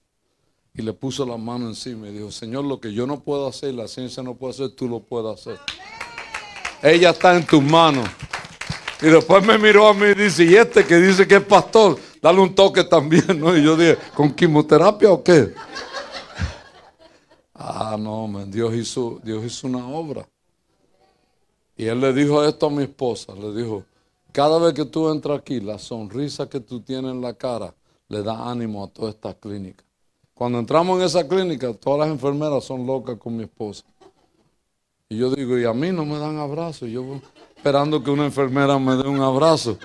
Y 0.77 0.83
le 0.83 0.93
puso 0.93 1.25
la 1.25 1.39
mano 1.39 1.69
encima 1.69 2.09
y 2.09 2.13
dijo, 2.13 2.31
Señor, 2.31 2.65
lo 2.65 2.79
que 2.79 2.93
yo 2.93 3.07
no 3.07 3.21
puedo 3.21 3.47
hacer, 3.47 3.73
la 3.73 3.89
ciencia 3.89 4.23
no 4.23 4.35
puede 4.35 4.53
hacer, 4.53 4.71
tú 4.71 4.87
lo 4.87 5.01
puedes 5.01 5.41
hacer. 5.41 5.59
Ella 6.83 7.11
está 7.11 7.35
en 7.35 7.47
tus 7.47 7.63
manos. 7.63 8.07
Y 9.01 9.07
después 9.07 9.45
me 9.45 9.57
miró 9.57 9.89
a 9.89 9.95
mí 9.95 10.07
y 10.07 10.15
dice, 10.15 10.45
y 10.45 10.55
este 10.55 10.85
que 10.85 10.97
dice 10.97 11.27
que 11.27 11.37
es 11.37 11.45
pastor, 11.45 11.99
dale 12.21 12.41
un 12.41 12.55
toque 12.55 12.85
también, 12.85 13.41
¿no? 13.41 13.57
Y 13.57 13.63
yo 13.63 13.75
dije, 13.75 13.97
¿con 14.15 14.35
quimioterapia 14.35 15.11
o 15.11 15.23
qué? 15.23 15.55
Ah, 17.59 17.97
no, 17.99 18.31
Dios 18.47 18.75
hizo, 18.75 19.19
Dios 19.25 19.43
hizo 19.43 19.67
una 19.67 19.89
obra. 19.89 20.29
Y 21.75 21.87
él 21.87 22.01
le 22.01 22.13
dijo 22.13 22.45
esto 22.45 22.67
a 22.67 22.71
mi 22.71 22.83
esposa, 22.83 23.35
le 23.35 23.51
dijo, 23.55 23.83
cada 24.31 24.59
vez 24.59 24.75
que 24.75 24.85
tú 24.85 25.11
entras 25.11 25.39
aquí, 25.41 25.61
la 25.61 25.79
sonrisa 25.79 26.51
que 26.51 26.61
tú 26.61 26.81
tienes 26.83 27.11
en 27.11 27.23
la 27.23 27.33
cara 27.33 27.75
le 28.09 28.23
da 28.23 28.51
ánimo 28.51 28.85
a 28.85 28.89
toda 28.89 29.09
esta 29.09 29.33
clínica. 29.33 29.86
Cuando 30.37 30.59
entramos 30.59 31.01
en 31.01 31.07
esa 31.07 31.27
clínica, 31.27 31.73
todas 31.73 32.01
las 32.01 32.11
enfermeras 32.11 32.63
son 32.63 32.87
locas 32.87 33.17
con 33.17 33.35
mi 33.35 33.45
esposa. 33.45 33.85
Y 35.09 35.17
yo 35.17 35.31
digo, 35.31 35.59
y 35.59 35.65
a 35.65 35.73
mí 35.73 35.91
no 35.93 36.05
me 36.05 36.19
dan 36.19 36.37
abrazos. 36.37 36.91
Yo 36.91 37.03
voy 37.03 37.23
esperando 37.57 38.05
que 38.05 38.11
una 38.11 38.27
enfermera 38.27 38.79
me 38.79 38.97
dé 38.97 39.09
un 39.09 39.23
abrazo. 39.23 39.79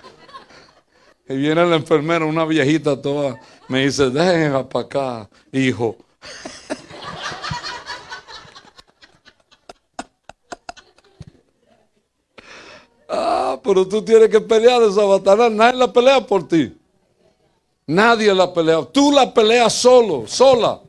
Y 1.29 1.37
viene 1.37 1.65
la 1.65 1.77
enfermera, 1.77 2.25
una 2.25 2.43
viejita 2.43 3.01
toda, 3.01 3.39
me 3.69 3.85
dice, 3.85 4.09
dejen 4.09 4.67
para 4.67 4.85
acá, 4.85 5.29
hijo. 5.53 5.95
ah, 13.07 13.57
pero 13.63 13.87
tú 13.87 14.03
tienes 14.03 14.27
que 14.27 14.41
pelear 14.41 14.83
esa 14.83 15.05
batalla. 15.05 15.49
Nadie 15.49 15.79
la 15.79 15.93
pelea 15.93 16.27
por 16.27 16.45
ti. 16.45 16.75
Nadie 17.91 18.33
la 18.33 18.53
pelea. 18.53 18.85
Tú 18.89 19.11
la 19.11 19.33
peleas 19.33 19.73
solo, 19.73 20.23
sola. 20.25 20.79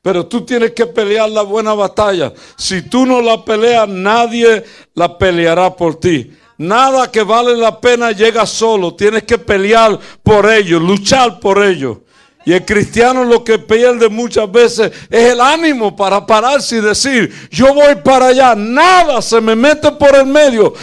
Pero 0.00 0.26
tú 0.26 0.42
tienes 0.42 0.70
que 0.70 0.86
pelear 0.86 1.28
la 1.28 1.42
buena 1.42 1.74
batalla. 1.74 2.32
Si 2.56 2.82
tú 2.82 3.04
no 3.04 3.20
la 3.20 3.44
peleas, 3.44 3.88
nadie 3.88 4.62
la 4.94 5.18
peleará 5.18 5.74
por 5.74 5.98
ti. 5.98 6.30
Nada 6.56 7.10
que 7.10 7.24
vale 7.24 7.56
la 7.56 7.80
pena 7.80 8.12
llega 8.12 8.46
solo. 8.46 8.94
Tienes 8.94 9.24
que 9.24 9.38
pelear 9.38 9.98
por 10.22 10.48
ello, 10.48 10.78
luchar 10.78 11.40
por 11.40 11.64
ello. 11.64 12.02
Y 12.46 12.52
el 12.52 12.64
cristiano 12.64 13.24
lo 13.24 13.42
que 13.42 13.58
pierde 13.58 14.08
muchas 14.08 14.50
veces 14.50 14.92
es 15.10 15.32
el 15.32 15.40
ánimo 15.40 15.96
para 15.96 16.24
pararse 16.24 16.76
y 16.76 16.80
decir, 16.80 17.48
yo 17.50 17.74
voy 17.74 17.96
para 17.96 18.28
allá. 18.28 18.54
Nada 18.54 19.20
se 19.20 19.40
me 19.40 19.56
mete 19.56 19.90
por 19.90 20.14
el 20.14 20.26
medio, 20.26 20.74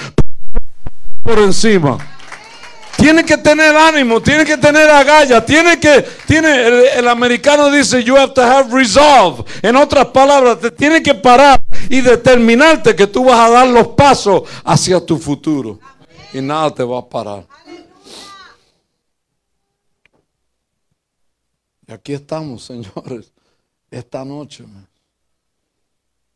por 1.23 1.39
encima. 1.39 2.16
Tiene 2.97 3.23
que 3.23 3.37
tener 3.37 3.75
ánimo, 3.75 4.19
tiene 4.21 4.43
que 4.43 4.57
tener 4.57 4.89
agallas, 4.89 5.45
tiene 5.45 5.79
que, 5.79 6.03
tiene, 6.25 6.97
el, 6.97 7.07
americano 7.07 7.69
dice, 7.69 8.03
you 8.03 8.17
have 8.17 8.33
to 8.33 8.41
have 8.41 8.73
resolve. 8.73 9.45
En 9.61 9.75
otras 9.75 10.07
palabras, 10.07 10.59
te 10.59 10.71
tiene 10.71 11.03
que 11.03 11.13
parar 11.13 11.63
y 11.89 12.01
determinarte 12.01 12.95
que 12.95 13.05
tú 13.05 13.25
vas 13.25 13.39
a 13.39 13.51
dar 13.51 13.67
los 13.67 13.89
pasos 13.89 14.43
hacia 14.65 14.99
tu 14.99 15.17
futuro. 15.17 15.79
Y 16.33 16.41
nada 16.41 16.73
te 16.73 16.83
va 16.83 16.99
a 16.99 17.07
parar. 17.07 17.45
Y 21.87 21.93
aquí 21.93 22.13
estamos, 22.13 22.63
señores, 22.65 23.31
esta 23.91 24.25
noche. 24.25 24.65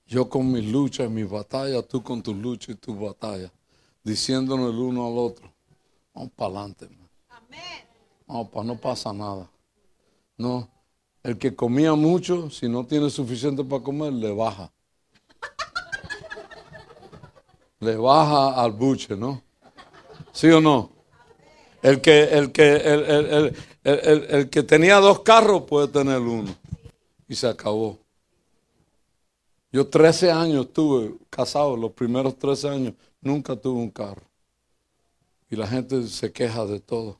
Yo 0.05 0.29
con 0.29 0.51
mis 0.51 0.65
luchas 0.65 1.07
y 1.07 1.09
mis 1.09 1.29
batallas, 1.29 1.87
tú 1.87 2.03
con 2.03 2.21
tus 2.21 2.35
luchas 2.35 2.75
y 2.75 2.77
tus 2.77 2.99
batallas, 2.99 3.51
diciéndonos 4.03 4.71
el 4.71 4.79
uno 4.79 5.07
al 5.07 5.17
otro. 5.17 5.50
Vamos 6.13 6.31
para 6.35 6.49
adelante. 6.49 6.89
Vamos, 8.27 8.49
para 8.49 8.65
no 8.65 8.77
pasa 8.77 9.13
nada. 9.13 9.49
No. 10.37 10.69
El 11.23 11.37
que 11.37 11.55
comía 11.55 11.93
mucho, 11.93 12.49
si 12.49 12.67
no 12.67 12.85
tiene 12.85 13.09
suficiente 13.09 13.63
para 13.63 13.83
comer, 13.83 14.13
le 14.13 14.31
baja. 14.31 14.71
le 17.79 17.95
baja 17.95 18.61
al 18.61 18.71
buche, 18.71 19.15
¿no? 19.15 19.41
¿Sí 20.31 20.47
o 20.47 20.61
no? 20.61 20.91
El 21.81 21.99
que, 21.99 22.23
el 22.23 22.51
que, 22.51 22.75
el, 22.75 23.55
el, 23.83 24.49
que 24.49 24.63
tenía 24.63 24.97
dos 24.97 25.21
carros 25.21 25.63
puede 25.63 25.87
tener 25.87 26.19
uno. 26.19 26.55
Y 27.27 27.35
se 27.35 27.47
acabó. 27.47 27.99
Yo 29.71 29.87
13 29.87 30.31
años 30.31 30.67
estuve 30.67 31.15
casado, 31.29 31.77
los 31.77 31.91
primeros 31.91 32.37
13 32.37 32.69
años, 32.69 32.93
nunca 33.21 33.55
tuve 33.55 33.79
un 33.79 33.89
carro. 33.89 34.30
Y 35.51 35.57
la 35.57 35.67
gente 35.67 36.07
se 36.07 36.31
queja 36.31 36.65
de 36.65 36.79
todo. 36.79 37.17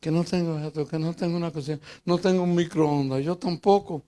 Que 0.00 0.10
no 0.10 0.24
tengo 0.24 0.58
esto, 0.58 0.88
que 0.88 0.98
no 0.98 1.12
tengo 1.14 1.36
una 1.36 1.50
cocina, 1.50 1.78
no 2.06 2.16
tengo 2.16 2.42
un 2.42 2.54
microondas, 2.54 3.22
yo 3.22 3.36
tampoco. 3.36 4.02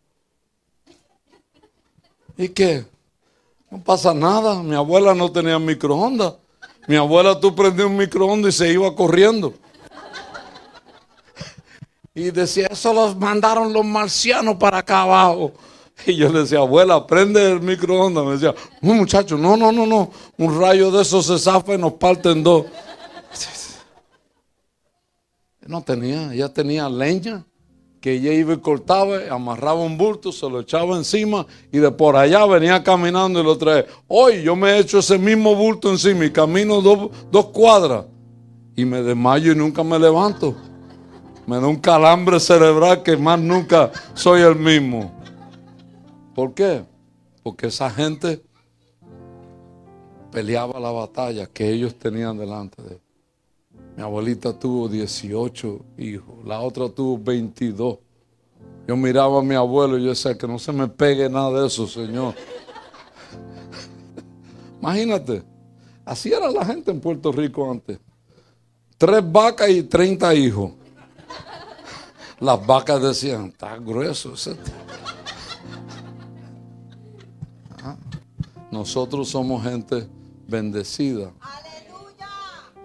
¿Y 2.38 2.48
qué? 2.48 2.86
No 3.70 3.82
pasa 3.82 4.14
nada. 4.14 4.62
Mi 4.62 4.74
abuela 4.74 5.14
no 5.14 5.30
tenía 5.30 5.58
microondas. 5.58 6.34
Mi 6.86 6.96
abuela 6.96 7.38
tú 7.38 7.54
prendías 7.54 7.88
un 7.88 7.96
microondas 7.96 8.54
y 8.54 8.58
se 8.58 8.72
iba 8.72 8.94
corriendo. 8.94 9.52
Y 12.14 12.30
decía, 12.30 12.68
eso 12.70 12.94
los 12.94 13.16
mandaron 13.16 13.72
los 13.72 13.84
marcianos 13.84 14.56
para 14.56 14.78
acá 14.78 15.02
abajo. 15.02 15.52
Y 16.06 16.14
yo 16.14 16.32
le 16.32 16.40
decía, 16.40 16.58
abuela, 16.58 17.06
prende 17.06 17.52
el 17.52 17.60
microondas. 17.60 18.24
Me 18.24 18.32
decía, 18.32 18.54
no 18.80 18.94
muchacho, 18.94 19.36
no, 19.36 19.56
no, 19.56 19.72
no, 19.72 19.84
no. 19.84 20.10
Un 20.38 20.58
rayo 20.58 20.90
de 20.90 21.02
esos 21.02 21.26
se 21.26 21.38
zafa 21.38 21.74
y 21.74 21.78
nos 21.78 21.94
parte 21.94 22.30
en 22.30 22.42
dos. 22.42 22.64
No 25.68 25.82
tenía, 25.82 26.32
ella 26.32 26.48
tenía 26.48 26.88
leña 26.88 27.44
que 28.00 28.12
ella 28.12 28.32
iba 28.32 28.54
y 28.54 28.56
cortaba, 28.56 29.18
amarraba 29.30 29.80
un 29.80 29.98
bulto, 29.98 30.32
se 30.32 30.48
lo 30.48 30.60
echaba 30.60 30.96
encima 30.96 31.46
y 31.70 31.76
de 31.76 31.90
por 31.90 32.16
allá 32.16 32.46
venía 32.46 32.82
caminando 32.82 33.38
y 33.38 33.44
lo 33.44 33.58
trae. 33.58 33.84
Hoy 34.06 34.42
yo 34.42 34.56
me 34.56 34.70
he 34.70 34.78
hecho 34.78 35.00
ese 35.00 35.18
mismo 35.18 35.54
bulto 35.54 35.90
encima 35.90 36.24
y 36.24 36.30
camino 36.30 36.80
dos, 36.80 37.10
dos 37.30 37.46
cuadras 37.48 38.06
y 38.74 38.86
me 38.86 39.02
desmayo 39.02 39.52
y 39.52 39.56
nunca 39.56 39.84
me 39.84 39.98
levanto. 39.98 40.56
Me 41.46 41.60
da 41.60 41.66
un 41.66 41.76
calambre 41.76 42.40
cerebral 42.40 43.02
que 43.02 43.18
más 43.18 43.38
nunca 43.38 43.92
soy 44.14 44.40
el 44.40 44.56
mismo. 44.56 45.12
¿Por 46.34 46.54
qué? 46.54 46.82
Porque 47.42 47.66
esa 47.66 47.90
gente 47.90 48.42
peleaba 50.32 50.80
la 50.80 50.92
batalla 50.92 51.46
que 51.46 51.70
ellos 51.70 51.94
tenían 51.98 52.38
delante 52.38 52.80
de 52.80 52.88
ellos. 52.88 53.07
Mi 53.98 54.04
abuelita 54.04 54.56
tuvo 54.56 54.88
18 54.88 55.80
hijos, 55.98 56.36
la 56.44 56.60
otra 56.60 56.88
tuvo 56.88 57.18
22. 57.18 57.98
Yo 58.86 58.96
miraba 58.96 59.40
a 59.40 59.42
mi 59.42 59.56
abuelo 59.56 59.98
y 59.98 60.04
yo 60.04 60.10
decía 60.10 60.38
que 60.38 60.46
no 60.46 60.56
se 60.56 60.70
me 60.70 60.86
pegue 60.86 61.28
nada 61.28 61.60
de 61.60 61.66
eso, 61.66 61.84
Señor. 61.88 62.32
Imagínate, 64.80 65.42
así 66.04 66.32
era 66.32 66.48
la 66.48 66.64
gente 66.64 66.92
en 66.92 67.00
Puerto 67.00 67.32
Rico 67.32 67.68
antes. 67.68 67.98
Tres 68.96 69.20
vacas 69.32 69.68
y 69.68 69.82
30 69.82 70.32
hijos. 70.36 70.74
Las 72.38 72.64
vacas 72.64 73.02
decían, 73.02 73.46
está 73.46 73.76
grueso 73.78 74.34
nosotros 78.70 79.28
somos 79.28 79.64
gente 79.64 80.06
bendecida 80.46 81.32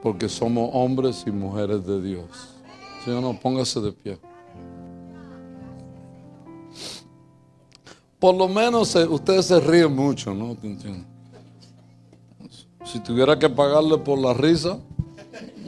porque 0.03 0.27
somos 0.27 0.69
hombres 0.73 1.23
y 1.25 1.31
mujeres 1.31 1.87
de 1.87 2.01
Dios. 2.01 2.25
Señor, 3.05 3.21
no, 3.21 3.39
póngase 3.39 3.79
de 3.79 3.93
pie. 3.93 4.19
Por 8.19 8.35
lo 8.35 8.49
menos 8.49 8.93
ustedes 8.95 9.45
se 9.45 9.61
ríen 9.61 9.95
mucho, 9.95 10.33
¿no? 10.33 10.57
Si 12.83 12.99
tuviera 12.99 13.39
que 13.39 13.49
pagarle 13.49 13.97
por 13.97 14.19
la 14.19 14.33
risa, 14.33 14.77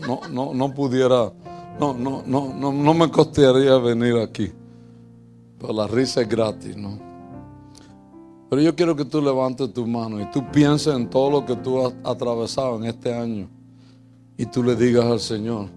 no, 0.06 0.20
no, 0.30 0.54
no 0.54 0.74
pudiera, 0.74 1.32
no, 1.80 1.94
no, 1.94 2.22
no, 2.26 2.54
no, 2.54 2.74
no 2.74 2.94
me 2.94 3.10
costaría 3.10 3.78
venir 3.78 4.18
aquí. 4.18 4.52
Pero 5.58 5.72
la 5.72 5.88
risa 5.88 6.22
es 6.22 6.28
gratis, 6.28 6.76
¿no? 6.76 7.00
Pero 8.50 8.62
yo 8.62 8.76
quiero 8.76 8.98
que 8.98 9.06
tú 9.06 9.22
levantes 9.22 9.74
tu 9.74 9.88
mano 9.88 10.22
y 10.22 10.30
tú 10.32 10.44
pienses 10.52 10.94
en 10.94 11.10
todo 11.10 11.32
lo 11.32 11.46
que 11.46 11.56
tú 11.56 11.86
has 11.86 11.94
atravesado 12.04 12.76
en 12.78 12.86
este 12.86 13.14
año 13.14 13.50
y 14.38 14.46
tú 14.46 14.64
le 14.64 14.76
digas 14.76 15.06
al 15.06 15.20
Señor, 15.20 15.70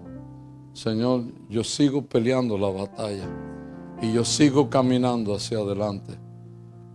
Señor, 0.73 1.23
yo 1.49 1.63
sigo 1.63 2.01
peleando 2.01 2.57
la 2.57 2.69
batalla 2.69 3.27
y 4.01 4.13
yo 4.13 4.23
sigo 4.23 4.69
caminando 4.69 5.35
hacia 5.35 5.59
adelante. 5.59 6.17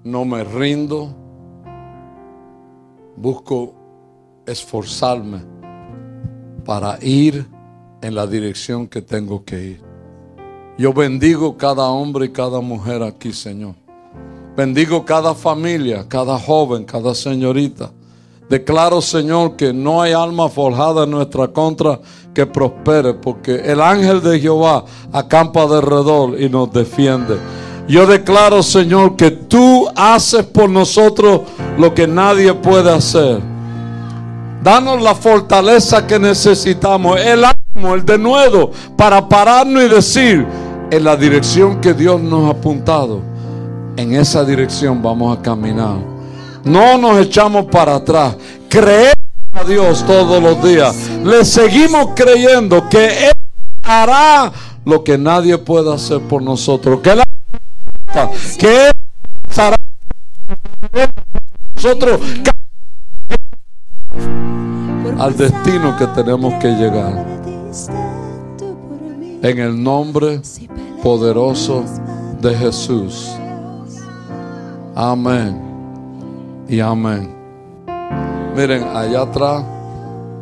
No 0.05 0.25
me 0.25 0.45
rindo, 0.45 1.15
busco 3.17 3.75
esforzarme 4.47 5.43
para 6.65 6.99
ir 7.03 7.47
en 8.03 8.15
la 8.15 8.27
dirección 8.27 8.87
que 8.87 9.03
tengo 9.03 9.45
que 9.45 9.65
ir. 9.65 9.81
Yo 10.77 10.93
bendigo 10.93 11.57
cada 11.57 11.89
hombre 11.89 12.27
y 12.27 12.29
cada 12.31 12.61
mujer 12.61 13.03
aquí, 13.03 13.33
Señor. 13.33 13.75
Bendigo 14.57 15.05
cada 15.05 15.35
familia, 15.35 16.07
cada 16.09 16.39
joven, 16.39 16.85
cada 16.85 17.15
señorita. 17.15 17.93
Declaro, 18.49 19.01
Señor, 19.01 19.57
que 19.57 19.73
no 19.73 20.03
hay 20.03 20.13
alma 20.13 20.49
forjada 20.49 21.05
en 21.05 21.11
nuestra 21.11 21.49
contra 21.49 21.99
que 22.35 22.45
prospere, 22.45 23.15
porque 23.15 23.55
el 23.55 23.81
ángel 23.81 24.23
de 24.23 24.39
Jehová 24.39 24.85
acampa 25.13 25.63
alrededor 25.63 26.41
y 26.41 26.49
nos 26.51 26.71
defiende. 26.71 27.39
Yo 27.89 28.07
declaro, 28.07 28.63
Señor, 28.63 29.17
que 29.17 29.31
tú 29.31 29.89
haces 29.95 30.45
por 30.45 30.69
nosotros 30.69 31.43
lo 31.79 31.95
que 31.95 32.07
nadie 32.07 32.53
puede 32.55 32.91
hacer. 32.91 33.41
Danos 34.63 35.03
la 35.03 35.15
fortaleza 35.15 36.07
que 36.07 36.19
necesitamos, 36.19 37.21
el 37.21 37.45
ánimo, 37.45 37.95
el 37.95 38.05
denuedo, 38.05 38.71
para 38.97 39.29
pararnos 39.29 39.85
y 39.85 39.89
decir 39.89 40.47
en 40.91 41.05
la 41.05 41.17
dirección 41.17 41.81
que 41.81 41.93
Dios 41.93 42.21
nos 42.21 42.47
ha 42.47 42.59
apuntado. 42.59 43.21
En 43.97 44.15
esa 44.15 44.45
dirección 44.45 45.03
vamos 45.03 45.37
a 45.37 45.43
caminar. 45.43 46.14
No 46.65 46.99
nos 46.99 47.19
echamos 47.19 47.67
para 47.67 47.97
atrás. 47.97 48.37
Creemos 48.69 49.15
a 49.53 49.65
Dios 49.65 50.05
todos 50.07 50.43
los 50.43 50.63
días. 50.63 50.97
Le 51.23 51.45
seguimos 51.45 52.09
creyendo 52.15 52.89
que 52.89 53.29
Él 53.29 53.33
hará 53.83 54.53
lo 54.85 55.05
que 55.05 55.19
nadie 55.19 55.59
puede 55.59 55.93
hacer 55.95 56.21
por 56.21 56.43
nosotros. 56.43 57.01
Que 57.01 57.11
Él 57.11 57.23
que 58.59 58.87
Él 58.87 58.93
hará 59.57 59.77
nosotros 61.75 62.21
al 65.19 65.37
destino 65.37 65.97
que 65.97 66.07
tenemos 66.09 66.55
que 66.55 66.69
llegar. 66.69 67.25
En 69.43 69.59
el 69.59 69.83
nombre 69.83 70.41
poderoso 71.03 71.85
de 72.41 72.55
Jesús. 72.57 73.31
Amén. 74.95 75.74
Y 76.69 76.81
amén. 76.81 77.35
Miren, 78.57 78.85
allá 78.85 79.23
atrás 79.23 79.65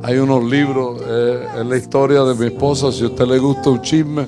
hay 0.02 0.18
unos 0.18 0.44
libros. 0.44 1.00
Eh, 1.04 1.46
es 1.60 1.66
la 1.66 1.76
historia 1.76 2.22
de 2.22 2.34
mi 2.34 2.46
esposa. 2.46 2.92
Si 2.92 3.02
a 3.02 3.06
usted 3.06 3.26
le 3.26 3.38
gusta 3.38 3.70
un 3.70 3.80
chisme, 3.82 4.26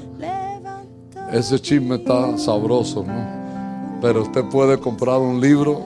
ese 1.33 1.61
chisme 1.61 1.97
está 1.97 2.37
sabroso, 2.39 3.05
¿no? 3.07 4.01
Pero 4.01 4.23
usted 4.23 4.45
puede 4.47 4.79
comprar 4.79 5.19
un 5.19 5.41
libro. 5.41 5.83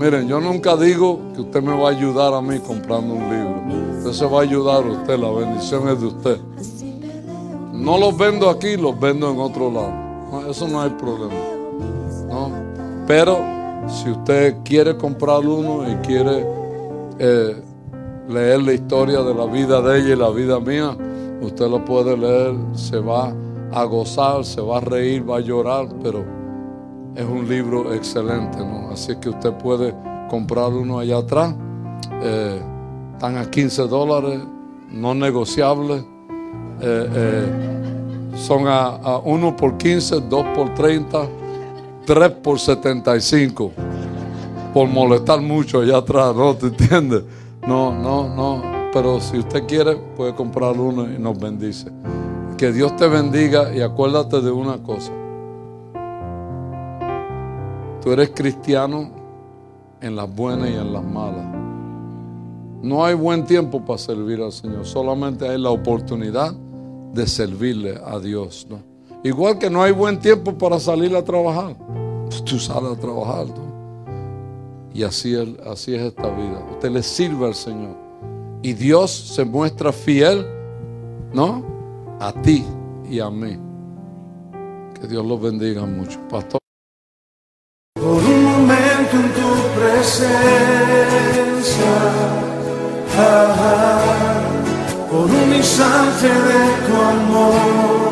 Miren, 0.00 0.26
yo 0.26 0.40
nunca 0.40 0.76
digo 0.76 1.20
que 1.34 1.42
usted 1.42 1.62
me 1.62 1.76
va 1.76 1.88
a 1.88 1.92
ayudar 1.92 2.34
a 2.34 2.40
mí 2.40 2.58
comprando 2.58 3.14
un 3.14 3.30
libro. 3.30 3.62
Usted 3.98 4.12
se 4.12 4.26
va 4.26 4.40
a 4.40 4.42
ayudar 4.42 4.84
a 4.84 4.88
usted. 4.88 5.18
La 5.18 5.30
bendición 5.30 5.88
es 5.88 6.00
de 6.00 6.06
usted. 6.06 6.38
No 7.72 7.98
los 7.98 8.16
vendo 8.16 8.48
aquí, 8.48 8.76
los 8.76 8.98
vendo 8.98 9.30
en 9.30 9.38
otro 9.38 9.70
lado. 9.70 9.92
No, 10.30 10.50
eso 10.50 10.66
no 10.66 10.80
hay 10.80 10.90
problema. 10.90 11.34
¿no? 12.28 12.50
Pero 13.06 13.61
si 13.86 14.10
usted 14.10 14.56
quiere 14.64 14.96
comprar 14.96 15.40
uno 15.40 15.88
y 15.90 15.94
quiere 16.06 16.46
eh, 17.18 17.62
leer 18.28 18.62
la 18.62 18.72
historia 18.72 19.22
de 19.22 19.34
la 19.34 19.46
vida 19.46 19.80
de 19.80 19.98
ella 19.98 20.12
y 20.14 20.16
la 20.16 20.30
vida 20.30 20.60
mía, 20.60 20.96
usted 21.40 21.68
lo 21.68 21.84
puede 21.84 22.16
leer, 22.16 22.54
se 22.74 22.98
va 22.98 23.34
a 23.72 23.84
gozar, 23.84 24.44
se 24.44 24.60
va 24.60 24.78
a 24.78 24.80
reír, 24.80 25.28
va 25.28 25.38
a 25.38 25.40
llorar, 25.40 25.88
pero 26.02 26.24
es 27.14 27.24
un 27.24 27.48
libro 27.48 27.92
excelente, 27.92 28.58
¿no? 28.58 28.90
Así 28.90 29.16
que 29.16 29.30
usted 29.30 29.52
puede 29.54 29.94
comprar 30.30 30.72
uno 30.72 30.98
allá 30.98 31.18
atrás. 31.18 31.54
Eh, 32.22 32.62
están 33.12 33.36
a 33.36 33.50
15 33.50 33.82
dólares, 33.88 34.40
no 34.90 35.14
negociables. 35.14 36.04
Eh, 36.80 37.46
son 38.34 38.66
a, 38.66 38.96
a 38.96 39.18
1 39.18 39.56
por 39.56 39.76
15, 39.76 40.20
2 40.22 40.46
por 40.54 40.74
30, 40.74 41.26
3 42.06 42.30
por 42.42 42.58
75. 42.58 43.72
Por 44.74 44.88
molestar 44.88 45.40
mucho 45.40 45.80
allá 45.80 45.98
atrás, 45.98 46.34
¿no? 46.34 46.54
¿Te 46.54 46.66
entiendes? 46.66 47.22
No, 47.66 47.92
no, 47.92 48.28
no. 48.28 48.62
Pero 48.92 49.20
si 49.20 49.38
usted 49.38 49.66
quiere, 49.66 49.96
puede 50.16 50.34
comprar 50.34 50.78
uno 50.78 51.04
y 51.04 51.18
nos 51.18 51.38
bendice. 51.38 51.90
Que 52.56 52.72
Dios 52.72 52.96
te 52.96 53.06
bendiga 53.06 53.74
y 53.74 53.80
acuérdate 53.80 54.40
de 54.40 54.50
una 54.50 54.82
cosa. 54.82 55.12
Tú 58.02 58.12
eres 58.12 58.30
cristiano 58.34 59.10
en 60.00 60.16
las 60.16 60.34
buenas 60.34 60.68
y 60.68 60.74
en 60.74 60.92
las 60.92 61.04
malas. 61.04 61.46
No 62.82 63.04
hay 63.04 63.14
buen 63.14 63.44
tiempo 63.44 63.84
para 63.84 63.98
servir 63.98 64.42
al 64.42 64.50
Señor, 64.50 64.84
solamente 64.84 65.48
hay 65.48 65.56
la 65.56 65.70
oportunidad 65.70 66.52
de 66.52 67.26
servirle 67.28 68.00
a 68.04 68.18
Dios. 68.18 68.66
¿no? 68.68 68.91
Igual 69.24 69.58
que 69.58 69.70
no 69.70 69.82
hay 69.82 69.92
buen 69.92 70.18
tiempo 70.18 70.52
para 70.52 70.80
salir 70.80 71.14
a 71.14 71.22
trabajar. 71.22 71.76
Pues 72.24 72.44
tú 72.44 72.58
sales 72.58 72.92
a 72.92 73.00
trabajar. 73.00 73.46
Y 74.92 75.04
así 75.04 75.34
es, 75.34 75.48
así 75.66 75.94
es 75.94 76.02
esta 76.02 76.28
vida. 76.28 76.66
Usted 76.72 76.90
le 76.90 77.02
sirve 77.02 77.46
al 77.46 77.54
Señor. 77.54 77.96
Y 78.62 78.72
Dios 78.72 79.10
se 79.10 79.44
muestra 79.44 79.92
fiel, 79.92 80.46
¿no? 81.32 81.64
A 82.20 82.32
ti 82.32 82.64
y 83.08 83.20
a 83.20 83.30
mí. 83.30 83.58
Que 85.00 85.06
Dios 85.06 85.24
los 85.24 85.40
bendiga 85.40 85.86
mucho. 85.86 86.18
Pastor. 86.28 86.58
Por 87.94 88.04
un 88.04 88.44
momento 88.44 89.16
en 89.16 89.32
tu 89.32 89.54
presencia, 89.78 90.32
por 95.10 95.30
un 95.30 95.54
instante 95.54 96.28
de 96.28 96.86
tu 96.86 96.94
amor, 96.96 98.11